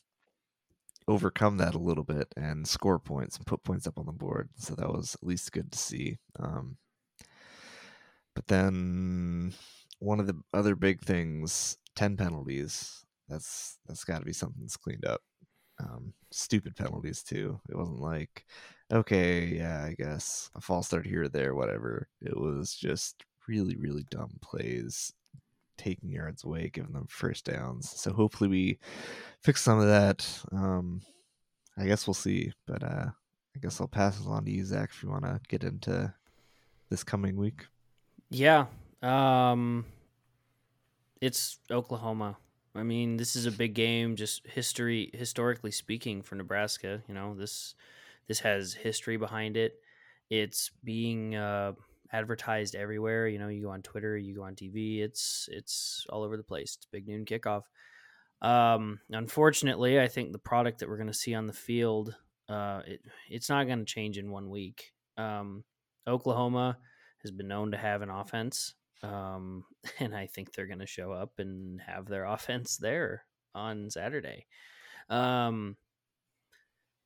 overcome 1.06 1.56
that 1.58 1.74
a 1.74 1.78
little 1.78 2.04
bit 2.04 2.28
and 2.36 2.66
score 2.66 2.98
points 2.98 3.36
and 3.36 3.46
put 3.46 3.62
points 3.64 3.86
up 3.86 3.98
on 3.98 4.06
the 4.06 4.12
board. 4.12 4.48
So 4.56 4.74
that 4.74 4.88
was 4.88 5.14
at 5.14 5.26
least 5.26 5.52
good 5.52 5.72
to 5.72 5.78
see. 5.78 6.18
Um, 6.38 6.76
but 8.34 8.46
then 8.46 9.54
one 9.98 10.20
of 10.20 10.26
the 10.26 10.40
other 10.52 10.74
big 10.74 11.00
things, 11.00 11.76
10 11.96 12.16
penalties. 12.16 13.04
That's 13.28 13.78
that's 13.86 14.04
got 14.04 14.20
to 14.20 14.24
be 14.24 14.32
something 14.32 14.62
that's 14.62 14.76
cleaned 14.76 15.04
up. 15.04 15.20
Um, 15.80 16.14
stupid 16.30 16.76
penalties 16.76 17.22
too. 17.22 17.60
It 17.68 17.76
wasn't 17.76 18.00
like, 18.00 18.46
okay, 18.92 19.44
yeah, 19.44 19.84
I 19.84 19.94
guess 19.94 20.50
a 20.54 20.60
false 20.60 20.86
start 20.86 21.06
here 21.06 21.24
or 21.24 21.28
there, 21.28 21.54
whatever. 21.54 22.08
It 22.20 22.36
was 22.36 22.74
just 22.74 23.24
really, 23.46 23.76
really 23.76 24.04
dumb 24.10 24.30
plays, 24.40 25.12
taking 25.76 26.10
yards 26.10 26.44
away, 26.44 26.70
giving 26.72 26.92
them 26.92 27.06
first 27.08 27.44
downs. 27.44 27.90
So 27.90 28.12
hopefully 28.12 28.48
we 28.48 28.78
fix 29.42 29.62
some 29.62 29.78
of 29.78 29.86
that. 29.86 30.26
Um, 30.52 31.02
I 31.76 31.86
guess 31.86 32.06
we'll 32.06 32.14
see, 32.14 32.52
but 32.66 32.82
uh, 32.82 33.06
I 33.54 33.58
guess 33.60 33.80
I'll 33.80 33.88
pass 33.88 34.20
it 34.20 34.26
on 34.26 34.44
to 34.44 34.50
you, 34.50 34.64
Zach, 34.64 34.90
if 34.92 35.02
you 35.02 35.10
want 35.10 35.24
to 35.24 35.40
get 35.48 35.64
into 35.64 36.12
this 36.90 37.04
coming 37.04 37.36
week? 37.36 37.66
Yeah. 38.30 38.66
Um 39.02 39.84
it's 41.20 41.58
Oklahoma. 41.70 42.36
I 42.74 42.82
mean, 42.82 43.16
this 43.16 43.34
is 43.34 43.46
a 43.46 43.50
big 43.50 43.74
game 43.74 44.16
just 44.16 44.46
history 44.46 45.10
historically 45.12 45.70
speaking 45.72 46.22
for 46.22 46.34
Nebraska, 46.36 47.02
you 47.08 47.14
know. 47.14 47.34
This 47.34 47.74
this 48.28 48.40
has 48.40 48.74
history 48.74 49.16
behind 49.16 49.56
it. 49.56 49.80
It's 50.30 50.70
being 50.84 51.34
uh 51.34 51.72
advertised 52.12 52.74
everywhere, 52.74 53.28
you 53.28 53.38
know, 53.38 53.48
you 53.48 53.62
go 53.62 53.70
on 53.70 53.82
Twitter, 53.82 54.16
you 54.16 54.34
go 54.34 54.42
on 54.42 54.54
TV, 54.54 55.00
it's 55.00 55.48
it's 55.52 56.06
all 56.10 56.22
over 56.22 56.36
the 56.36 56.42
place. 56.42 56.76
It's 56.76 56.86
big 56.86 57.08
noon 57.08 57.24
kickoff. 57.24 57.62
Um 58.42 59.00
unfortunately, 59.10 60.00
I 60.00 60.08
think 60.08 60.32
the 60.32 60.38
product 60.38 60.80
that 60.80 60.88
we're 60.88 60.96
going 60.96 61.08
to 61.08 61.14
see 61.14 61.34
on 61.34 61.46
the 61.46 61.52
field 61.52 62.14
uh 62.48 62.82
it, 62.86 63.00
it's 63.28 63.48
not 63.48 63.66
going 63.66 63.80
to 63.80 63.84
change 63.84 64.18
in 64.18 64.30
one 64.30 64.50
week. 64.50 64.92
Um 65.16 65.64
Oklahoma 66.06 66.78
has 67.22 67.30
been 67.30 67.48
known 67.48 67.72
to 67.72 67.76
have 67.76 68.02
an 68.02 68.10
offense, 68.10 68.74
um, 69.02 69.64
and 70.00 70.14
I 70.14 70.26
think 70.26 70.52
they're 70.52 70.66
going 70.66 70.78
to 70.80 70.86
show 70.86 71.12
up 71.12 71.32
and 71.38 71.80
have 71.82 72.06
their 72.06 72.24
offense 72.26 72.76
there 72.76 73.24
on 73.54 73.90
Saturday. 73.90 74.46
Um, 75.08 75.76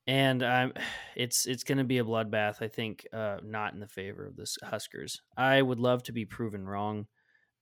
and 0.06 0.42
I'm, 0.42 0.72
it's 1.16 1.46
it's 1.46 1.64
going 1.64 1.78
to 1.78 1.84
be 1.84 1.98
a 1.98 2.04
bloodbath. 2.04 2.62
I 2.62 2.68
think 2.68 3.06
uh, 3.12 3.38
not 3.42 3.74
in 3.74 3.80
the 3.80 3.88
favor 3.88 4.26
of 4.26 4.36
the 4.36 4.46
Huskers. 4.62 5.22
I 5.36 5.60
would 5.60 5.80
love 5.80 6.02
to 6.04 6.12
be 6.12 6.24
proven 6.24 6.66
wrong, 6.66 7.06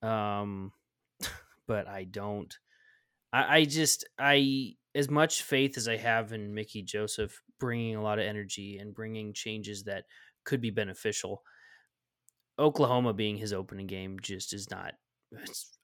um, 0.03 0.73
but 1.67 1.87
I 1.87 2.05
don't. 2.05 2.55
I, 3.33 3.59
I 3.59 3.65
just 3.65 4.05
I 4.19 4.75
as 4.95 5.09
much 5.09 5.43
faith 5.43 5.77
as 5.77 5.87
I 5.87 5.97
have 5.97 6.33
in 6.33 6.55
Mickey 6.55 6.83
Joseph 6.83 7.41
bringing 7.61 7.95
a 7.95 8.03
lot 8.03 8.19
of 8.19 8.25
energy 8.25 8.79
and 8.79 8.95
bringing 8.95 9.33
changes 9.33 9.85
that 9.85 10.05
could 10.45 10.61
be 10.61 10.71
beneficial. 10.71 11.43
Oklahoma 12.61 13.15
being 13.15 13.39
his 13.39 13.53
opening 13.53 13.87
game 13.87 14.19
just 14.21 14.53
is 14.53 14.71
not. 14.71 14.95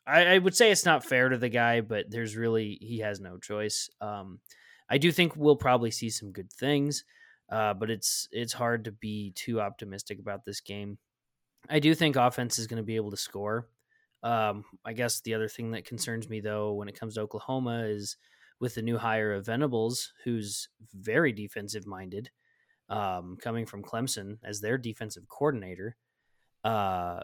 I, 0.06 0.34
I, 0.34 0.38
would 0.38 0.54
say 0.54 0.70
it's 0.70 0.84
not 0.84 1.04
fair 1.04 1.28
to 1.28 1.38
the 1.38 1.48
guy, 1.48 1.80
but 1.80 2.06
there's 2.10 2.36
really 2.36 2.78
he 2.80 2.98
has 2.98 3.20
no 3.20 3.38
choice. 3.38 3.88
Um, 4.00 4.40
I 4.88 4.98
do 4.98 5.10
think 5.10 5.34
we'll 5.34 5.56
probably 5.56 5.90
see 5.90 6.10
some 6.10 6.32
good 6.32 6.52
things, 6.52 7.04
uh, 7.50 7.74
but 7.74 7.90
it's 7.90 8.28
it's 8.30 8.52
hard 8.52 8.84
to 8.84 8.92
be 8.92 9.32
too 9.34 9.60
optimistic 9.60 10.18
about 10.18 10.44
this 10.44 10.60
game. 10.60 10.98
I 11.68 11.78
do 11.78 11.94
think 11.94 12.16
offense 12.16 12.58
is 12.58 12.66
going 12.66 12.82
to 12.82 12.86
be 12.86 12.96
able 12.96 13.10
to 13.10 13.16
score. 13.16 13.68
Um, 14.22 14.64
I 14.84 14.92
guess 14.92 15.20
the 15.20 15.34
other 15.34 15.48
thing 15.48 15.72
that 15.72 15.84
concerns 15.84 16.28
me 16.28 16.40
though 16.40 16.72
when 16.72 16.88
it 16.88 16.98
comes 16.98 17.14
to 17.14 17.20
Oklahoma 17.20 17.84
is 17.84 18.16
with 18.60 18.74
the 18.74 18.82
new 18.82 18.98
hire 18.98 19.32
of 19.34 19.46
Venables, 19.46 20.12
who's 20.24 20.68
very 20.94 21.32
defensive 21.32 21.86
minded, 21.86 22.30
um, 22.88 23.36
coming 23.40 23.66
from 23.66 23.82
Clemson 23.82 24.38
as 24.44 24.60
their 24.60 24.78
defensive 24.78 25.28
coordinator. 25.28 25.96
Uh, 26.66 27.22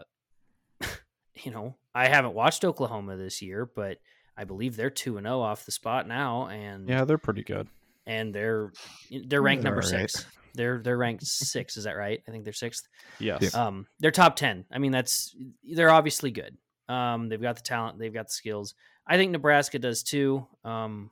you 1.35 1.51
know, 1.51 1.75
I 1.93 2.07
haven't 2.07 2.33
watched 2.33 2.63
Oklahoma 2.63 3.17
this 3.17 3.41
year, 3.41 3.65
but 3.65 3.97
I 4.37 4.45
believe 4.45 4.75
they're 4.75 4.89
two 4.89 5.17
and 5.17 5.25
zero 5.25 5.39
oh 5.39 5.41
off 5.41 5.65
the 5.65 5.71
spot 5.71 6.07
now, 6.07 6.47
and 6.47 6.87
yeah, 6.87 7.03
they're 7.03 7.17
pretty 7.17 7.43
good. 7.43 7.67
And 8.05 8.33
they're 8.33 8.71
they're 9.27 9.41
ranked 9.41 9.63
number 9.63 9.81
six. 9.81 10.25
They're 10.55 10.79
they're 10.79 10.97
ranked 10.97 11.25
six. 11.25 11.77
Is 11.77 11.83
that 11.83 11.97
right? 11.97 12.21
I 12.27 12.31
think 12.31 12.43
they're 12.43 12.53
sixth. 12.53 12.87
Yes. 13.19 13.53
Um, 13.53 13.85
they're 13.99 14.11
top 14.11 14.35
ten. 14.35 14.65
I 14.71 14.79
mean, 14.79 14.91
that's 14.91 15.35
they're 15.63 15.91
obviously 15.91 16.31
good. 16.31 16.57
Um, 16.87 17.27
they've 17.29 17.41
got 17.41 17.55
the 17.55 17.61
talent. 17.63 17.99
They've 17.99 18.13
got 18.13 18.27
the 18.27 18.33
skills. 18.33 18.75
I 19.05 19.17
think 19.17 19.31
Nebraska 19.31 19.77
does 19.79 20.03
too. 20.03 20.47
Um, 20.63 21.11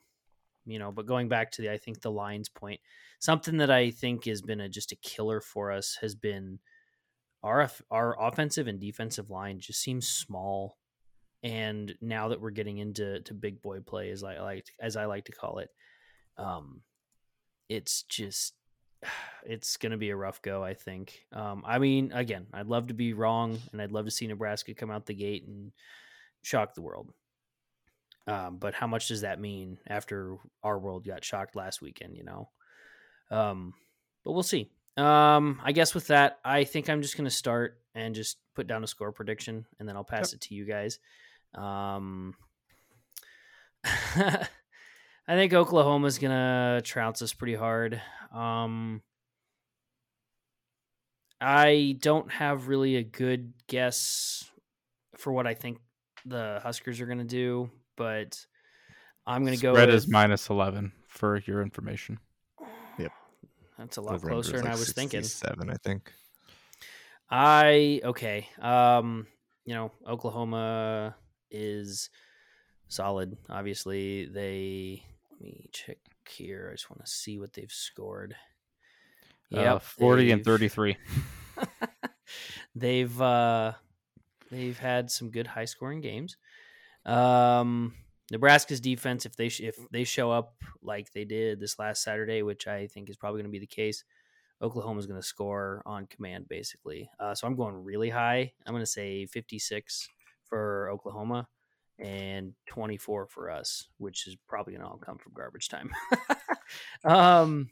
you 0.65 0.79
know, 0.79 0.91
but 0.91 1.05
going 1.05 1.27
back 1.27 1.51
to 1.51 1.61
the, 1.61 1.71
I 1.71 1.77
think 1.77 2.01
the 2.01 2.11
lines 2.11 2.49
point, 2.49 2.79
something 3.19 3.57
that 3.57 3.71
I 3.71 3.91
think 3.91 4.25
has 4.25 4.41
been 4.41 4.61
a 4.61 4.69
just 4.69 4.91
a 4.91 4.97
killer 4.97 5.41
for 5.41 5.71
us 5.71 5.97
has 6.01 6.15
been 6.15 6.59
our 7.43 7.69
our 7.89 8.15
offensive 8.19 8.67
and 8.67 8.79
defensive 8.79 9.29
line 9.29 9.59
just 9.59 9.81
seems 9.81 10.07
small. 10.07 10.77
And 11.43 11.95
now 12.01 12.29
that 12.29 12.39
we're 12.39 12.51
getting 12.51 12.77
into 12.77 13.21
to 13.21 13.33
big 13.33 13.61
boy 13.61 13.79
play, 13.79 14.11
as 14.11 14.23
I 14.23 14.39
like 14.39 14.67
as 14.79 14.95
I 14.95 15.05
like 15.05 15.25
to 15.25 15.31
call 15.31 15.59
it, 15.59 15.69
um, 16.37 16.81
it's 17.69 18.03
just 18.03 18.53
it's 19.45 19.77
going 19.77 19.91
to 19.91 19.97
be 19.97 20.11
a 20.11 20.15
rough 20.15 20.41
go. 20.41 20.63
I 20.63 20.73
think. 20.75 21.19
Um, 21.33 21.63
I 21.65 21.79
mean, 21.79 22.11
again, 22.13 22.47
I'd 22.53 22.67
love 22.67 22.87
to 22.87 22.93
be 22.93 23.13
wrong, 23.13 23.57
and 23.71 23.81
I'd 23.81 23.91
love 23.91 24.05
to 24.05 24.11
see 24.11 24.27
Nebraska 24.27 24.73
come 24.73 24.91
out 24.91 25.07
the 25.07 25.15
gate 25.15 25.47
and 25.47 25.71
shock 26.43 26.75
the 26.75 26.81
world. 26.81 27.11
Um, 28.27 28.57
but 28.57 28.75
how 28.75 28.85
much 28.85 29.07
does 29.07 29.21
that 29.21 29.39
mean 29.39 29.79
after 29.87 30.37
our 30.63 30.77
world 30.77 31.05
got 31.05 31.25
shocked 31.25 31.55
last 31.55 31.81
weekend? 31.81 32.15
You 32.15 32.23
know, 32.23 32.49
um, 33.31 33.73
but 34.23 34.33
we'll 34.33 34.43
see. 34.43 34.69
Um, 34.97 35.61
I 35.63 35.71
guess 35.71 35.95
with 35.95 36.07
that, 36.07 36.39
I 36.43 36.63
think 36.63 36.89
I'm 36.89 37.01
just 37.01 37.15
going 37.15 37.25
to 37.25 37.31
start 37.31 37.79
and 37.95 38.15
just 38.15 38.37
put 38.55 38.67
down 38.67 38.83
a 38.83 38.87
score 38.87 39.11
prediction, 39.11 39.65
and 39.79 39.87
then 39.87 39.95
I'll 39.95 40.03
pass 40.03 40.31
yep. 40.31 40.37
it 40.37 40.41
to 40.47 40.55
you 40.55 40.65
guys. 40.65 40.99
Um, 41.55 42.35
I 43.83 44.47
think 45.35 45.53
Oklahoma's 45.53 46.17
going 46.17 46.31
to 46.31 46.81
trounce 46.83 47.21
us 47.21 47.33
pretty 47.33 47.55
hard. 47.55 48.01
Um, 48.33 49.01
I 51.39 51.97
don't 51.99 52.31
have 52.31 52.67
really 52.67 52.97
a 52.97 53.03
good 53.03 53.53
guess 53.67 54.49
for 55.17 55.33
what 55.33 55.47
I 55.47 55.53
think 55.53 55.79
the 56.25 56.59
Huskers 56.61 57.01
are 57.01 57.05
going 57.05 57.17
to 57.17 57.23
do, 57.23 57.69
but 57.97 58.45
I'm 59.25 59.43
going 59.43 59.57
to 59.57 59.61
go. 59.61 59.73
Red 59.73 59.89
is 59.89 60.07
minus 60.07 60.49
eleven 60.49 60.91
for 61.07 61.37
your 61.45 61.61
information. 61.61 62.19
That's 63.81 63.97
a 63.97 64.01
lot 64.01 64.13
Over 64.13 64.29
closer 64.29 64.57
than 64.57 64.65
like 64.65 64.75
I 64.75 64.77
was 64.77 64.93
thinking. 64.93 65.23
Seven, 65.23 65.71
I 65.71 65.75
think. 65.83 66.13
I 67.31 67.99
okay. 68.03 68.47
Um, 68.61 69.25
you 69.65 69.73
know, 69.73 69.91
Oklahoma 70.07 71.15
is 71.49 72.11
solid. 72.89 73.37
Obviously, 73.49 74.25
they 74.25 75.03
let 75.31 75.41
me 75.41 75.69
check 75.71 75.97
here. 76.29 76.67
I 76.69 76.73
just 76.73 76.91
want 76.91 77.03
to 77.03 77.11
see 77.11 77.39
what 77.39 77.53
they've 77.53 77.71
scored. 77.71 78.35
Yeah, 79.49 79.75
uh, 79.75 79.79
forty 79.79 80.29
and 80.29 80.45
thirty-three. 80.45 80.97
they've 82.75 83.19
uh, 83.19 83.73
they've 84.51 84.77
had 84.77 85.09
some 85.09 85.31
good 85.31 85.47
high-scoring 85.47 86.01
games. 86.01 86.37
Um, 87.03 87.95
Nebraska's 88.31 88.79
defense, 88.79 89.25
if 89.25 89.35
they 89.35 89.49
sh- 89.49 89.59
if 89.59 89.75
they 89.91 90.05
show 90.05 90.31
up 90.31 90.55
like 90.81 91.11
they 91.11 91.25
did 91.25 91.59
this 91.59 91.77
last 91.77 92.01
Saturday, 92.01 92.41
which 92.41 92.65
I 92.65 92.87
think 92.87 93.09
is 93.09 93.17
probably 93.17 93.41
going 93.41 93.51
to 93.51 93.59
be 93.59 93.59
the 93.59 93.67
case, 93.67 94.05
Oklahoma's 94.61 95.05
going 95.05 95.19
to 95.19 95.27
score 95.27 95.83
on 95.85 96.07
command, 96.07 96.47
basically. 96.47 97.09
Uh, 97.19 97.35
so 97.35 97.45
I'm 97.45 97.57
going 97.57 97.83
really 97.83 98.09
high. 98.09 98.53
I'm 98.65 98.73
going 98.73 98.83
to 98.83 98.89
say 98.89 99.25
56 99.25 100.07
for 100.45 100.89
Oklahoma 100.89 101.49
and 101.99 102.53
24 102.67 103.27
for 103.27 103.51
us, 103.51 103.89
which 103.97 104.25
is 104.27 104.37
probably 104.47 104.73
going 104.73 104.83
to 104.85 104.87
all 104.87 104.97
come 104.97 105.17
from 105.17 105.33
garbage 105.33 105.67
time. 105.67 105.91
um, 107.03 107.69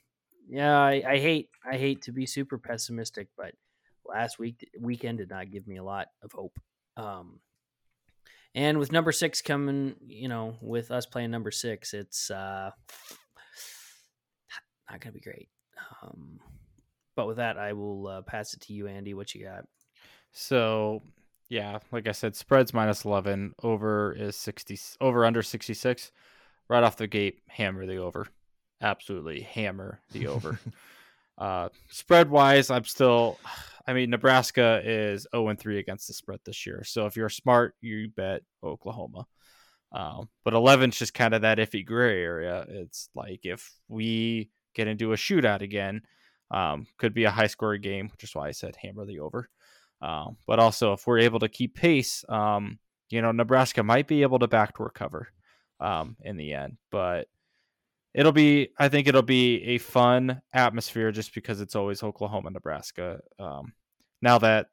yeah, 0.50 0.78
I, 0.78 1.04
I, 1.08 1.20
hate 1.20 1.50
I 1.66 1.78
hate 1.78 2.02
to 2.04 2.12
be 2.12 2.26
super 2.26 2.58
pessimistic, 2.58 3.30
but 3.38 3.54
last 4.06 4.40
week 4.40 4.70
weekend 4.78 5.20
did 5.20 5.30
not 5.30 5.52
give 5.52 5.68
me 5.68 5.78
a 5.78 5.84
lot 5.84 6.08
of 6.22 6.34
hope. 6.34 6.60
Um, 6.98 7.40
and 8.56 8.78
with 8.78 8.92
number 8.92 9.12
six 9.12 9.42
coming, 9.42 9.96
you 10.08 10.28
know, 10.28 10.56
with 10.62 10.92
us 10.92 11.06
playing 11.06 11.32
number 11.32 11.52
six, 11.52 11.94
it's 11.94 12.32
uh, 12.32 12.72
not 14.90 15.00
going 15.00 15.14
to 15.14 15.20
be 15.20 15.24
great. 15.24 15.50
Um, 16.02 16.40
but 17.16 17.28
with 17.28 17.38
that, 17.38 17.58
I 17.58 17.74
will 17.74 18.08
uh, 18.08 18.22
pass 18.22 18.54
it 18.54 18.62
to 18.62 18.74
you, 18.74 18.88
Andy. 18.88 19.14
What 19.14 19.36
you 19.36 19.46
got? 19.46 19.66
So, 20.32 21.02
yeah, 21.50 21.80
like 21.92 22.08
I 22.08 22.12
said, 22.12 22.36
spreads 22.36 22.74
minus 22.74 23.06
11, 23.06 23.56
over 23.64 24.14
is 24.14 24.36
60, 24.36 24.80
over 25.02 25.26
under 25.26 25.42
66. 25.42 26.12
Right 26.70 26.84
off 26.84 26.98
the 26.98 27.08
gate, 27.08 27.40
hammer 27.48 27.86
the 27.86 27.98
over. 27.98 28.28
Absolutely 28.82 29.42
hammer 29.42 30.00
the 30.12 30.28
over. 30.28 30.60
uh, 31.40 31.70
spread 31.90 32.30
wise, 32.30 32.70
I'm 32.70 32.86
still 32.86 33.40
I 33.88 33.94
mean, 33.94 34.12
Nebraska 34.12 34.82
is 34.84 35.26
0 35.34 35.56
3 35.56 35.80
against 35.80 36.08
the 36.08 36.14
spread 36.14 36.40
this 36.46 36.68
year. 36.68 36.84
So 36.84 37.08
if 37.08 37.16
you're 37.16 37.30
smart, 37.30 37.74
you 37.82 38.10
bet 38.16 38.44
Oklahoma. 38.64 39.26
Um, 39.92 40.30
but 40.46 40.54
11 40.54 40.92
is 40.92 41.00
just 41.00 41.16
kind 41.16 41.34
of 41.34 41.42
that 41.42 41.58
iffy 41.58 41.84
gray 41.84 42.22
area. 42.22 42.68
It's 42.70 43.10
like 43.16 43.40
if 43.46 43.72
we 43.88 44.52
get 44.76 44.88
into 44.88 45.14
a 45.14 45.16
shootout 45.16 45.62
again, 45.62 46.04
um, 46.52 46.86
could 46.98 47.16
be 47.16 47.24
a 47.24 47.32
high 47.32 47.48
scoring 47.48 47.82
game, 47.82 48.10
which 48.12 48.24
is 48.24 48.36
why 48.36 48.48
I 48.48 48.52
said 48.52 48.76
hammer 48.76 49.06
the 49.06 49.22
over. 49.22 49.50
Um, 50.02 50.38
but 50.46 50.60
also, 50.60 50.94
if 50.94 51.08
we're 51.08 51.20
able 51.20 51.40
to 51.40 51.50
keep 51.50 51.76
pace, 51.76 52.24
um, 52.30 52.78
you 53.10 53.22
know, 53.24 53.32
Nebraska 53.32 53.82
might 53.82 54.08
be 54.08 54.22
able 54.22 54.38
to 54.40 54.48
backdoor 54.48 54.92
cover 54.92 55.30
um, 55.80 56.16
in 56.22 56.38
the 56.38 56.54
end. 56.54 56.78
But 56.92 57.28
it'll 58.14 58.32
be 58.32 58.70
I 58.78 58.90
think 58.90 59.08
it'll 59.08 59.22
be 59.22 59.64
a 59.64 59.78
fun 59.78 60.42
atmosphere 60.54 61.12
just 61.12 61.34
because 61.34 61.62
it's 61.62 61.76
always 61.76 62.04
Oklahoma, 62.04 62.52
Nebraska. 62.52 63.20
Um, 63.38 63.74
now 64.22 64.38
that 64.40 64.68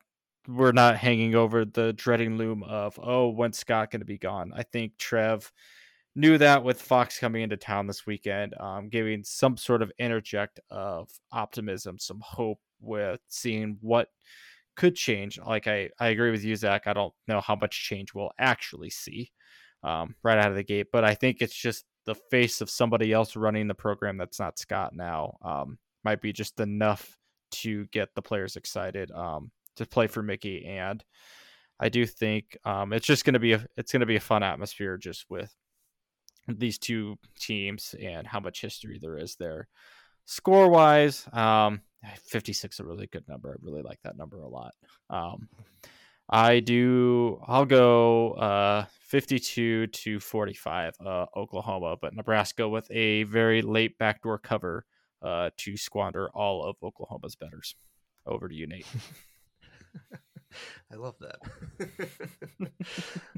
we're 0.48 0.72
not 0.72 0.96
hanging 0.96 1.34
over 1.34 1.64
the 1.64 1.92
dreading 1.94 2.36
loom 2.38 2.62
of 2.62 2.98
oh 3.02 3.28
when's 3.28 3.58
Scott 3.58 3.90
going 3.90 4.00
to 4.00 4.06
be 4.06 4.18
gone. 4.18 4.52
I 4.54 4.62
think 4.62 4.96
Trev 4.98 5.50
knew 6.14 6.38
that 6.38 6.64
with 6.64 6.80
Fox 6.80 7.18
coming 7.18 7.42
into 7.42 7.56
town 7.58 7.86
this 7.86 8.06
weekend, 8.06 8.54
um, 8.58 8.88
giving 8.88 9.22
some 9.22 9.56
sort 9.56 9.82
of 9.82 9.92
interject 9.98 10.58
of 10.70 11.10
optimism, 11.30 11.98
some 11.98 12.20
hope 12.22 12.58
with 12.80 13.20
seeing 13.28 13.76
what 13.82 14.08
could 14.76 14.94
change. 14.94 15.38
Like 15.38 15.66
I, 15.66 15.90
I 16.00 16.08
agree 16.08 16.30
with 16.30 16.42
you, 16.44 16.56
Zach. 16.56 16.86
I 16.86 16.94
don't 16.94 17.12
know 17.28 17.40
how 17.40 17.56
much 17.56 17.84
change 17.84 18.14
we'll 18.14 18.32
actually 18.38 18.90
see 18.90 19.30
um, 19.82 20.14
right 20.22 20.38
out 20.38 20.50
of 20.50 20.56
the 20.56 20.64
gate, 20.64 20.88
but 20.90 21.04
I 21.04 21.14
think 21.14 21.38
it's 21.40 21.54
just 21.54 21.84
the 22.06 22.14
face 22.14 22.60
of 22.60 22.70
somebody 22.70 23.12
else 23.12 23.36
running 23.36 23.66
the 23.66 23.74
program 23.74 24.16
that's 24.16 24.38
not 24.38 24.58
Scott 24.58 24.94
now 24.94 25.36
um, 25.42 25.78
might 26.04 26.20
be 26.20 26.32
just 26.32 26.58
enough 26.60 27.18
to 27.50 27.86
get 27.86 28.08
the 28.14 28.22
players 28.22 28.56
excited 28.56 29.10
um, 29.10 29.50
to 29.76 29.86
play 29.86 30.06
for 30.06 30.22
Mickey. 30.22 30.64
And 30.64 31.04
I 31.78 31.88
do 31.88 32.06
think 32.06 32.56
um, 32.64 32.92
it's 32.92 33.06
just 33.06 33.24
going 33.24 33.34
to 33.34 33.40
be 33.40 33.52
a 33.52 33.66
it's 33.76 33.92
going 33.92 34.00
to 34.00 34.06
be 34.06 34.16
a 34.16 34.20
fun 34.20 34.42
atmosphere 34.42 34.96
just 34.96 35.26
with 35.28 35.52
these 36.48 36.78
two 36.78 37.16
teams 37.38 37.94
and 38.00 38.26
how 38.26 38.40
much 38.40 38.60
history 38.60 38.98
there 39.00 39.18
is 39.18 39.36
there. 39.36 39.68
Score 40.26 40.68
wise, 40.68 41.26
um, 41.32 41.80
56 42.24 42.76
is 42.76 42.80
a 42.80 42.84
really 42.84 43.08
good 43.08 43.28
number. 43.28 43.50
I 43.50 43.56
really 43.62 43.82
like 43.82 43.98
that 44.04 44.16
number 44.16 44.40
a 44.40 44.48
lot. 44.48 44.74
I 46.28 46.60
do. 46.60 47.40
I'll 47.46 47.66
go 47.66 48.32
uh, 48.32 48.86
52 49.00 49.86
to 49.86 50.20
45, 50.20 50.94
uh, 51.04 51.26
Oklahoma, 51.36 51.96
but 52.00 52.14
Nebraska 52.14 52.68
with 52.68 52.90
a 52.90 53.22
very 53.24 53.62
late 53.62 53.98
backdoor 53.98 54.38
cover 54.38 54.84
uh, 55.22 55.50
to 55.58 55.76
squander 55.76 56.28
all 56.30 56.64
of 56.64 56.76
Oklahoma's 56.82 57.36
betters. 57.36 57.76
Over 58.26 58.48
to 58.48 58.54
you, 58.54 58.66
Nate. 58.66 58.86
I 60.92 60.96
love 60.96 61.14
that. 61.20 61.36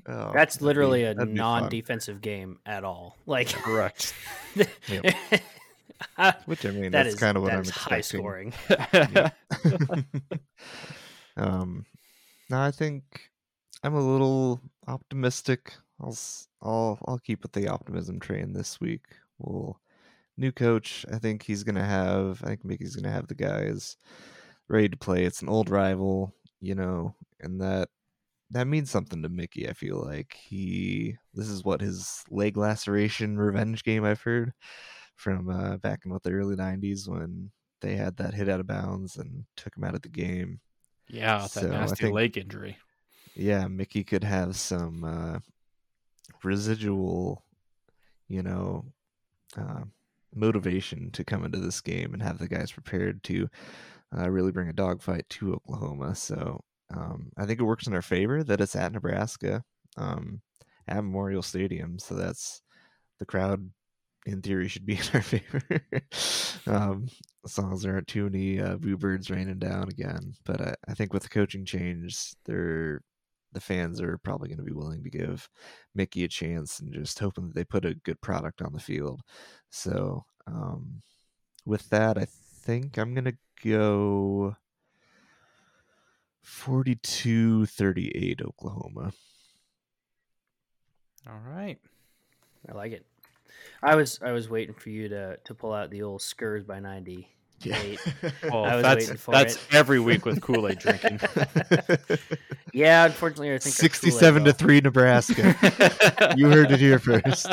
oh, 0.06 0.31
That's 0.32 0.60
literally 0.60 1.01
be, 1.01 1.20
a 1.20 1.27
non-defensive 1.27 2.20
game 2.20 2.60
at 2.65 2.85
all. 2.85 3.16
Like 3.27 3.48
correct. 3.48 4.15
Which 4.55 4.69
I 6.65 6.70
mean, 6.70 6.93
that 6.93 7.05
that's 7.05 7.09
is, 7.09 7.15
kind 7.16 7.36
of 7.36 7.43
what 7.43 7.52
I'm 7.52 7.60
expecting. 7.60 7.93
High 7.93 8.01
scoring. 8.01 8.55
um, 11.36 11.85
no, 12.51 12.61
I 12.61 12.70
think 12.70 13.31
I'm 13.83 13.95
a 13.95 14.01
little 14.01 14.61
optimistic. 14.87 15.75
I'll 16.01 16.16
I'll 16.62 16.99
I'll 17.07 17.19
keep 17.19 17.43
with 17.43 17.53
the 17.53 17.69
optimism 17.69 18.20
train 18.20 18.53
this 18.53 18.81
week. 18.81 19.05
We'll 19.39 19.81
new 20.37 20.53
coach. 20.53 21.05
I 21.12 21.19
think 21.19 21.43
he's 21.43 21.65
gonna 21.65 21.85
have. 21.85 22.43
I 22.45 22.49
think 22.49 22.65
Mickey's 22.65 22.97
gonna 22.97 23.12
have 23.12 23.29
the 23.29 23.35
guys 23.35 23.97
ready 24.69 24.89
to 24.89 24.97
play. 24.97 25.25
It's 25.25 25.43
an 25.43 25.49
old 25.49 25.70
rival, 25.70 26.35
you 26.61 26.75
know, 26.75 27.15
and 27.41 27.61
that 27.61 27.89
that 28.51 28.66
means 28.66 28.91
something 28.91 29.23
to 29.23 29.29
Mickey. 29.29 29.69
I 29.69 29.73
feel 29.75 30.03
like 30.03 30.35
he. 30.35 31.16
This 31.35 31.49
is 31.49 31.65
what 31.65 31.81
his 31.81 32.25
leg 32.31 32.57
laceration 32.57 33.39
revenge 33.39 33.85
game. 33.85 34.05
I've 34.05 34.23
heard 34.23 34.53
from 35.16 35.51
uh, 35.51 35.77
back 35.79 36.01
in 36.05 36.12
what 36.12 36.23
the 36.23 36.33
early 36.33 36.57
'90s 36.57 37.09
when 37.09 37.51
they 37.81 37.97
had 37.97 38.16
that 38.16 38.35
hit 38.35 38.49
out 38.49 38.61
of 38.61 38.66
bounds 38.66 39.16
and 39.16 39.45
took 39.57 39.77
him 39.77 39.85
out 39.85 39.95
of 39.95 40.03
the 40.03 40.09
game. 40.09 40.61
Yeah, 41.09 41.39
that 41.39 41.51
so 41.51 41.68
nasty 41.68 42.05
think, 42.05 42.14
leg 42.14 42.39
injury. 42.39 42.78
Yeah, 43.35 43.66
Mickey 43.68 44.05
could 44.05 44.24
have 44.24 44.56
some 44.56 45.05
uh, 45.05 45.39
residual, 46.43 47.44
you 48.28 48.43
know, 48.43 48.85
uh, 49.56 49.82
motivation 50.35 51.10
to 51.12 51.24
come 51.24 51.44
into 51.44 51.59
this 51.59 51.80
game 51.80 52.12
and 52.12 52.22
have 52.22 52.39
the 52.39 52.48
guys 52.48 52.72
prepared 52.72 53.22
to 53.24 53.48
uh, 54.16 54.30
really 54.30 54.52
bring 54.52 54.68
a 54.68 54.72
dogfight 54.72 55.28
to 55.30 55.55
Oklahoma. 55.55 56.14
So 56.14 56.62
um, 56.94 57.30
I 57.36 57.47
think 57.47 57.60
it 57.60 57.64
works 57.64 57.86
in 57.86 57.94
our 57.94 58.02
favor 58.02 58.43
that 58.43 58.60
it's 58.60 58.76
at 58.76 58.93
Nebraska, 58.93 59.62
um, 59.97 60.40
at 60.86 60.97
Memorial 60.97 61.43
Stadium. 61.43 61.98
So 61.98 62.14
that's 62.14 62.62
the 63.18 63.26
crowd, 63.26 63.70
in 64.26 64.43
theory, 64.43 64.68
should 64.68 64.86
be 64.86 64.94
in 64.97 65.09
our 65.14 65.22
favor. 65.22 65.62
um, 66.66 67.09
as 67.44 67.59
long 67.59 67.78
aren't 67.86 68.09
too 68.09 68.24
many 68.24 68.60
uh, 68.60 68.77
boo 68.77 68.97
birds 68.97 69.31
raining 69.31 69.59
down 69.59 69.89
again. 69.89 70.35
But 70.44 70.60
I, 70.60 70.74
I 70.89 70.94
think 70.94 71.12
with 71.12 71.23
the 71.23 71.28
coaching 71.28 71.65
change, 71.65 72.35
they're 72.44 73.02
the 73.52 73.60
fans 73.60 74.01
are 74.01 74.19
probably 74.19 74.48
going 74.48 74.59
to 74.59 74.65
be 74.65 74.73
willing 74.73 75.02
to 75.02 75.10
give 75.10 75.48
Mickey 75.94 76.24
a 76.24 76.28
chance 76.28 76.81
and 76.81 76.93
just 76.93 77.19
hoping 77.19 77.47
that 77.48 77.55
they 77.55 77.65
put 77.65 77.85
a 77.85 77.94
good 77.94 78.20
product 78.20 78.60
on 78.60 78.73
the 78.73 78.78
field. 78.78 79.23
So, 79.70 80.24
um, 80.47 81.02
with 81.65 81.89
that, 81.89 82.19
I 82.19 82.27
think 82.27 82.98
I'm 82.98 83.15
going 83.15 83.24
to 83.24 83.36
go 83.65 84.56
42 86.43 87.66
38 87.66 88.43
Oklahoma. 88.43 89.12
All 91.27 91.40
right. 91.47 91.78
I 92.69 92.73
like 92.73 92.93
it. 92.93 93.06
I 93.83 93.95
was 93.95 94.19
I 94.23 94.33
was 94.33 94.49
waiting 94.49 94.75
for 94.75 94.91
you 94.91 95.09
to 95.09 95.37
to 95.45 95.55
pull 95.55 95.73
out 95.73 95.91
the 95.91 96.03
old 96.03 96.20
Skurs 96.20 96.66
by 96.66 96.81
90 96.81 97.29
yeah. 97.65 97.97
well, 98.53 98.83
that's 98.83 99.11
that's 99.27 99.57
it. 99.57 99.75
every 99.75 99.99
week 99.99 100.25
with 100.25 100.41
Kool 100.43 100.69
Aid 100.69 100.79
drinking. 100.79 101.20
yeah, 102.73 103.05
unfortunately, 103.05 103.53
I 103.53 103.59
think 103.59 103.75
sixty-seven 103.75 104.45
to 104.45 104.53
three, 104.53 104.81
Nebraska. 104.81 105.57
you 106.37 106.49
heard 106.49 106.70
it 106.70 106.79
here 106.79 106.99
first. 106.99 107.49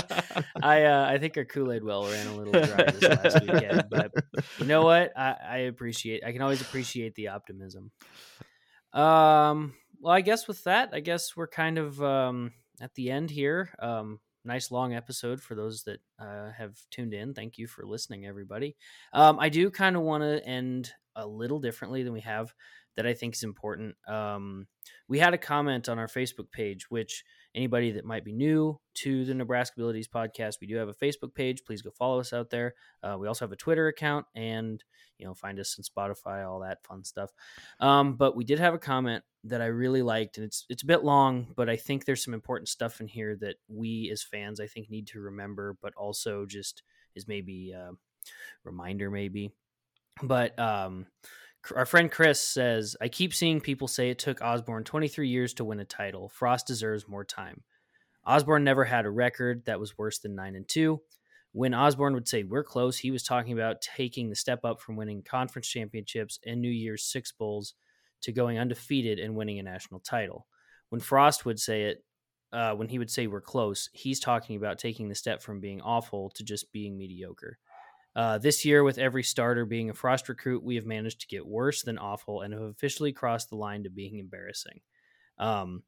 I 0.62 0.84
uh, 0.84 1.08
I 1.10 1.18
think 1.18 1.38
our 1.38 1.46
Kool 1.46 1.72
Aid 1.72 1.84
well 1.84 2.06
ran 2.06 2.28
a 2.28 2.36
little 2.36 2.54
dry 2.54 2.92
this 2.92 3.02
last 3.02 3.42
weekend, 3.42 3.86
but 3.90 4.12
you 4.60 4.66
know 4.66 4.84
what? 4.84 5.12
I, 5.18 5.36
I 5.44 5.58
appreciate. 5.58 6.24
I 6.24 6.32
can 6.32 6.42
always 6.42 6.62
appreciate 6.62 7.16
the 7.16 7.30
optimism. 7.30 7.92
Um. 8.94 9.74
Well, 10.02 10.14
I 10.14 10.22
guess 10.22 10.48
with 10.48 10.64
that, 10.66 10.90
I 10.94 11.00
guess 11.00 11.36
we're 11.36 11.48
kind 11.48 11.80
of 11.80 12.02
um, 12.04 12.52
at 12.80 12.94
the 12.94 13.10
end 13.10 13.32
here. 13.32 13.72
Um, 13.80 14.20
nice 14.46 14.72
long 14.72 14.94
episode 14.94 15.42
for 15.42 15.56
those 15.56 15.84
that 15.84 16.00
uh, 16.20 16.52
have 16.52 16.78
tuned 16.92 17.14
in. 17.14 17.34
Thank 17.34 17.58
you 17.58 17.68
for 17.68 17.86
listening, 17.86 18.26
everybody. 18.26 18.76
Um, 19.14 19.40
I 19.40 19.50
do 19.50 19.70
kind 19.70 19.96
of 19.96 20.04
want 20.04 20.24
to 20.24 20.46
end 20.46 20.92
a 21.16 21.28
little 21.28 21.60
differently 21.60 22.04
than 22.04 22.14
we 22.14 22.22
have 22.22 22.54
that 22.96 23.06
I 23.06 23.14
think 23.14 23.36
is 23.36 23.44
important. 23.44 23.96
Um, 24.08 24.68
we 25.08 25.20
had 25.20 25.34
a 25.34 25.38
comment 25.38 25.90
on 25.90 26.00
our 26.00 26.08
Facebook 26.08 26.52
page, 26.52 26.90
which 26.90 27.24
anybody 27.56 27.91
that 27.91 28.06
might 28.06 28.26
be 28.26 28.34
new 28.34 28.80
to 28.95 29.26
the 29.26 29.34
Nebraska 29.34 29.73
Abilities 29.77 30.07
podcast, 30.07 30.56
we 30.61 30.68
do 30.68 30.76
have 30.76 30.90
a 30.90 30.94
Facebook 30.94 31.34
page. 31.34 31.64
Please 31.65 31.82
go 31.82 31.90
follow 31.90 32.19
us 32.19 32.34
out 32.34 32.49
there. 32.49 32.76
Uh, 33.02 33.18
we 33.18 33.27
also 33.27 33.45
have 33.45 33.52
a 33.52 33.57
Twitter 33.57 33.88
account, 33.88 34.26
and 34.36 34.84
you 35.18 35.26
know, 35.26 35.34
find 35.34 35.60
us 35.60 35.80
on 35.80 35.84
Spotify, 35.84 36.48
all 36.48 36.60
that 36.60 36.86
fun 36.86 37.03
stuff. 37.03 37.32
Um, 37.80 38.15
but 38.15 38.36
we 38.36 38.44
did 38.44 38.60
have 38.60 38.73
a 38.73 38.80
comment 38.80 39.23
that 39.45 39.61
I 39.61 39.68
really 39.68 40.02
liked, 40.02 40.38
and 40.38 40.45
it's 40.45 40.65
it's 40.69 40.84
a 40.84 40.88
bit 40.88 41.03
long, 41.03 41.48
but 41.56 41.69
I 41.69 41.77
think 41.77 42.06
there's 42.06 42.23
some 42.23 42.34
important 42.34 42.68
stuff 42.68 43.02
in 43.02 43.07
here 43.07 43.36
that 43.38 43.56
we 43.68 44.10
as 44.11 44.22
fans 44.22 44.60
I 44.60 44.68
think 44.68 44.90
need 44.90 45.07
to 45.07 45.19
remember, 45.22 45.77
but 45.82 45.94
also 45.95 46.45
just 46.45 46.84
is 47.15 47.27
maybe 47.27 47.72
a 47.72 47.91
reminder, 48.64 49.10
maybe. 49.10 49.52
But 50.22 50.57
um, 50.60 51.07
our 51.76 51.86
friend 51.86 52.12
Chris 52.12 52.42
says, 52.42 52.96
I 53.02 53.08
keep 53.08 53.34
seeing 53.34 53.62
people 53.62 53.88
say 53.88 54.10
it 54.10 54.20
took 54.20 54.42
Osborne 54.42 54.84
23 54.84 55.28
years 55.28 55.54
to 55.56 55.66
win 55.66 55.80
a 55.80 55.86
title. 55.86 56.30
Frost 56.30 56.68
deserves 56.68 57.08
more 57.08 57.24
time. 57.24 57.64
Osborne 58.26 58.64
never 58.64 58.86
had 58.86 59.06
a 59.06 59.10
record 59.10 59.66
that 59.66 59.80
was 59.80 59.98
worse 59.98 60.20
than 60.20 60.36
9 60.36 60.56
and 60.56 60.68
2. 60.68 61.00
When 61.54 61.74
Osborne 61.74 62.14
would 62.16 62.28
say 62.28 62.44
we're 62.44 62.64
close, 62.64 62.98
he 62.98 63.12
was 63.12 63.24
talking 63.24 63.54
about 63.54 63.82
taking 63.82 64.30
the 64.30 64.36
step 64.36 64.66
up 64.66 64.82
from 64.82 64.96
winning 64.98 65.24
conference 65.24 65.68
championships 65.68 66.40
and 66.46 66.62
New 66.62 66.70
Year's 66.70 67.04
Six 67.06 67.32
Bowls 67.32 67.76
to 68.22 68.32
going 68.32 68.60
undefeated 68.60 69.20
and 69.20 69.36
winning 69.36 69.60
a 69.60 69.64
national 69.64 70.02
title. 70.02 70.48
When 70.90 71.00
Frost 71.00 71.46
would 71.46 71.60
say 71.60 71.84
it, 71.84 72.04
uh, 72.52 72.74
when 72.74 72.90
he 72.90 73.00
would 73.00 73.12
say 73.12 73.28
we're 73.28 73.42
close, 73.42 73.90
he's 73.94 74.20
talking 74.20 74.56
about 74.56 74.80
taking 74.80 75.08
the 75.08 75.16
step 75.16 75.42
from 75.42 75.60
being 75.60 75.82
awful 75.82 76.30
to 76.32 76.44
just 76.44 76.72
being 76.72 76.98
mediocre. 76.98 77.58
Uh, 78.16 78.38
this 78.38 78.64
year, 78.64 78.84
with 78.84 78.98
every 78.98 79.24
starter 79.24 79.66
being 79.66 79.90
a 79.90 79.94
Frost 79.94 80.30
recruit, 80.30 80.64
we 80.64 80.76
have 80.76 80.86
managed 80.86 81.22
to 81.22 81.28
get 81.28 81.46
worse 81.46 81.84
than 81.84 81.98
awful 81.98 82.42
and 82.42 82.54
have 82.54 82.64
officially 82.64 83.12
crossed 83.12 83.50
the 83.50 83.58
line 83.58 83.84
to 83.84 83.90
being 83.90 84.20
embarrassing. 84.20 84.80
Um, 85.38 85.84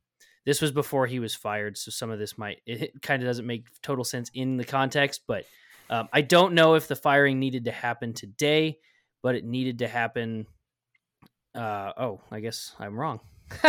this 0.46 0.62
was 0.62 0.72
before 0.72 1.08
he 1.08 1.20
was 1.20 1.36
fired, 1.36 1.78
so 1.78 1.92
some 1.92 2.10
of 2.10 2.20
this 2.20 2.38
might 2.38 2.62
it 2.66 3.02
kind 3.02 3.22
of 3.22 3.28
doesn't 3.28 3.46
make 3.46 3.68
total 3.82 4.04
sense 4.04 4.30
in 4.34 4.58
the 4.58 4.66
context. 4.66 5.22
But 5.28 5.46
um, 5.90 6.10
I 6.12 6.22
don't 6.22 6.54
know 6.54 6.76
if 6.76 6.88
the 6.88 6.96
firing 6.96 7.40
needed 7.40 7.66
to 7.66 7.72
happen 7.72 8.14
today, 8.14 8.80
but 9.22 9.36
it 9.36 9.46
needed 9.46 9.80
to 9.80 9.88
happen. 9.88 10.48
Uh, 11.56 11.92
oh, 11.98 12.22
I 12.32 12.40
guess 12.40 12.74
I'm 12.80 12.98
wrong. 13.00 13.20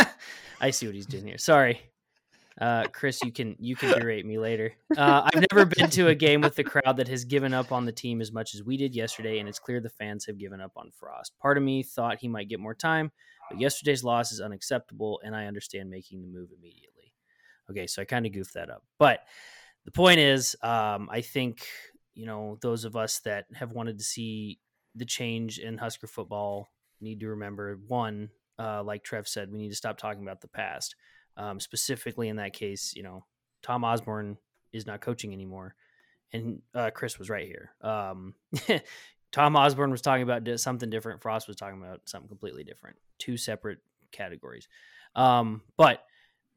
I 0.61 0.71
see 0.71 0.85
what 0.85 0.95
he's 0.95 1.05
doing 1.05 1.27
here. 1.27 1.37
Sorry. 1.37 1.81
Uh, 2.59 2.83
Chris, 2.91 3.23
you 3.23 3.31
can 3.31 3.55
you 3.59 3.75
can 3.75 3.97
berate 3.97 4.25
me 4.25 4.37
later. 4.37 4.73
Uh, 4.97 5.21
I've 5.23 5.45
never 5.51 5.65
been 5.65 5.89
to 5.91 6.07
a 6.07 6.15
game 6.15 6.41
with 6.41 6.55
the 6.55 6.63
crowd 6.63 6.97
that 6.97 7.07
has 7.07 7.23
given 7.23 7.53
up 7.53 7.71
on 7.71 7.85
the 7.85 7.91
team 7.91 8.19
as 8.19 8.33
much 8.33 8.53
as 8.53 8.63
we 8.63 8.75
did 8.75 8.93
yesterday, 8.93 9.39
and 9.39 9.47
it's 9.47 9.59
clear 9.59 9.79
the 9.79 9.89
fans 9.89 10.25
have 10.25 10.37
given 10.37 10.59
up 10.59 10.73
on 10.75 10.91
Frost. 10.91 11.31
Part 11.41 11.57
of 11.57 11.63
me 11.63 11.83
thought 11.83 12.19
he 12.19 12.27
might 12.27 12.49
get 12.49 12.59
more 12.59 12.75
time, 12.75 13.11
but 13.49 13.61
yesterday's 13.61 14.03
loss 14.03 14.33
is 14.33 14.41
unacceptable, 14.41 15.21
and 15.23 15.35
I 15.35 15.45
understand 15.45 15.89
making 15.89 16.21
the 16.21 16.27
move 16.27 16.49
immediately. 16.51 17.13
Okay, 17.69 17.87
so 17.87 18.01
I 18.01 18.05
kind 18.05 18.25
of 18.25 18.33
goofed 18.33 18.55
that 18.55 18.69
up, 18.69 18.83
but 18.97 19.21
the 19.85 19.91
point 19.91 20.19
is, 20.19 20.57
um, 20.61 21.07
I 21.09 21.21
think 21.21 21.65
you 22.13 22.25
know 22.25 22.57
those 22.61 22.83
of 22.83 22.97
us 22.97 23.19
that 23.19 23.45
have 23.53 23.71
wanted 23.71 23.99
to 23.99 24.03
see 24.03 24.59
the 24.95 25.05
change 25.05 25.59
in 25.59 25.77
Husker 25.77 26.07
football 26.07 26.67
need 26.99 27.21
to 27.21 27.29
remember 27.29 27.79
one, 27.87 28.31
uh, 28.57 28.83
like 28.83 29.03
Trev 29.05 29.29
said, 29.29 29.49
we 29.49 29.59
need 29.59 29.69
to 29.69 29.75
stop 29.75 29.97
talking 29.97 30.23
about 30.23 30.41
the 30.41 30.49
past 30.49 30.95
um, 31.39 31.59
specifically 31.59 32.27
in 32.27 32.35
that 32.35 32.53
case, 32.53 32.93
you 32.95 33.01
know, 33.01 33.25
Tom 33.63 33.83
Osborne 33.83 34.37
is 34.73 34.85
not 34.85 35.01
coaching 35.01 35.33
anymore, 35.33 35.73
and 36.33 36.61
uh, 36.75 36.91
Chris 36.93 37.17
was 37.17 37.29
right 37.29 37.47
here. 37.47 37.71
Um, 37.81 38.35
Tom 39.31 39.55
Osborne 39.55 39.91
was 39.91 40.01
talking 40.01 40.23
about 40.23 40.47
something 40.59 40.89
different. 40.89 41.21
Frost 41.21 41.47
was 41.47 41.55
talking 41.55 41.81
about 41.81 42.01
something 42.05 42.27
completely 42.27 42.63
different. 42.63 42.97
Two 43.19 43.37
separate 43.37 43.79
categories. 44.11 44.67
Um, 45.15 45.61
but 45.77 46.03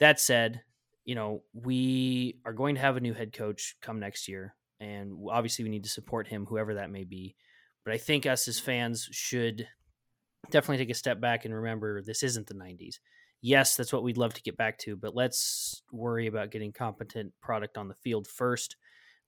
that 0.01 0.19
said, 0.21 0.63
you 1.05 1.15
know, 1.15 1.43
we 1.53 2.41
are 2.45 2.53
going 2.53 2.75
to 2.75 2.81
have 2.81 2.97
a 2.97 3.01
new 3.01 3.15
head 3.15 3.33
coach 3.33 3.77
come 3.81 4.01
next 4.01 4.27
year, 4.27 4.55
and 4.81 5.17
obviously 5.31 5.65
we 5.65 5.71
need 5.71 5.85
to 5.85 5.91
support 5.91 6.27
him, 6.27 6.45
whoever 6.45 6.75
that 6.75 6.91
may 6.91 7.05
be. 7.05 7.37
But 7.85 7.95
I 7.95 7.99
think 7.99 8.27
us 8.27 8.49
as 8.49 8.59
fans 8.59 9.09
should 9.13 9.69
definitely 10.51 10.85
take 10.85 10.91
a 10.91 10.99
step 10.99 11.21
back 11.21 11.45
and 11.45 11.55
remember 11.55 12.03
this 12.03 12.23
isn't 12.25 12.49
the 12.49 12.55
90s. 12.55 12.99
Yes, 13.45 13.75
that's 13.75 13.93
what 13.93 14.05
we'd 14.05 14.17
love 14.17 14.35
to 14.35 14.43
get 14.43 14.57
back 14.57 14.79
to, 14.79 14.97
but 14.97 15.17
let's 15.17 15.83
worry 15.91 16.29
about 16.29 16.53
getting 16.53 16.73
competent 16.73 17.33
product 17.43 17.77
on 17.77 17.89
the 17.89 17.95
field 17.95 18.29
first. 18.29 18.77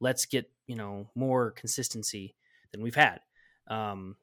Let's 0.00 0.24
get, 0.24 0.48
you 0.68 0.76
know, 0.76 1.10
more 1.16 1.50
consistency 1.50 2.36
than 2.70 2.80
we've 2.80 2.94
had. 2.94 3.18
Um, 3.66 4.16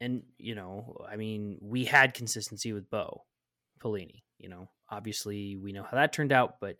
and, 0.00 0.22
you 0.38 0.54
know, 0.54 0.96
I 1.10 1.16
mean, 1.16 1.58
we 1.60 1.84
had 1.84 2.14
consistency 2.14 2.72
with 2.72 2.88
Bo 2.88 3.24
Pelini, 3.80 4.22
you 4.38 4.48
know, 4.48 4.68
obviously 4.88 5.56
we 5.56 5.72
know 5.72 5.82
how 5.82 5.96
that 5.96 6.12
turned 6.12 6.32
out, 6.32 6.60
but 6.60 6.76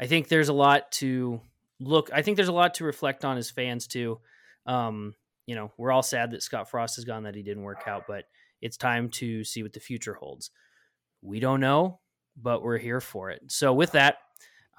I 0.00 0.06
think 0.06 0.28
there's 0.28 0.48
a 0.48 0.54
lot 0.54 0.90
to 0.92 1.40
look, 1.80 2.10
I 2.14 2.22
think 2.22 2.36
there's 2.36 2.48
a 2.48 2.52
lot 2.52 2.74
to 2.74 2.84
reflect 2.84 3.24
on 3.26 3.36
as 3.36 3.50
fans 3.50 3.86
too. 3.86 4.20
Um, 4.64 5.14
you 5.46 5.54
know, 5.54 5.70
we're 5.76 5.92
all 5.92 6.02
sad 6.02 6.30
that 6.30 6.42
Scott 6.42 6.70
Frost 6.70 6.96
has 6.96 7.04
gone, 7.04 7.24
that 7.24 7.34
he 7.34 7.42
didn't 7.42 7.62
work 7.62 7.82
out, 7.86 8.04
but 8.08 8.24
it's 8.62 8.76
time 8.76 9.10
to 9.10 9.44
see 9.44 9.62
what 9.62 9.72
the 9.74 9.80
future 9.80 10.14
holds. 10.14 10.50
We 11.22 11.40
don't 11.40 11.60
know, 11.60 12.00
but 12.40 12.62
we're 12.62 12.78
here 12.78 13.00
for 13.00 13.30
it. 13.30 13.42
So, 13.48 13.72
with 13.72 13.92
that, 13.92 14.18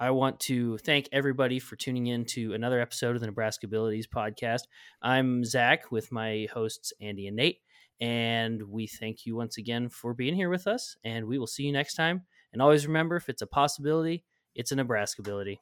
I 0.00 0.10
want 0.12 0.38
to 0.40 0.78
thank 0.78 1.08
everybody 1.10 1.58
for 1.58 1.74
tuning 1.74 2.06
in 2.06 2.24
to 2.26 2.54
another 2.54 2.80
episode 2.80 3.16
of 3.16 3.20
the 3.20 3.26
Nebraska 3.26 3.66
Abilities 3.66 4.06
podcast. 4.06 4.62
I'm 5.02 5.44
Zach 5.44 5.90
with 5.90 6.12
my 6.12 6.46
hosts, 6.52 6.92
Andy 7.00 7.26
and 7.26 7.36
Nate, 7.36 7.58
and 8.00 8.62
we 8.62 8.86
thank 8.86 9.26
you 9.26 9.34
once 9.34 9.58
again 9.58 9.88
for 9.88 10.14
being 10.14 10.34
here 10.34 10.50
with 10.50 10.66
us. 10.66 10.96
And 11.04 11.26
we 11.26 11.38
will 11.38 11.48
see 11.48 11.64
you 11.64 11.72
next 11.72 11.94
time. 11.94 12.22
And 12.52 12.62
always 12.62 12.86
remember 12.86 13.16
if 13.16 13.28
it's 13.28 13.42
a 13.42 13.46
possibility, 13.46 14.24
it's 14.54 14.72
a 14.72 14.76
Nebraska 14.76 15.22
ability. 15.22 15.60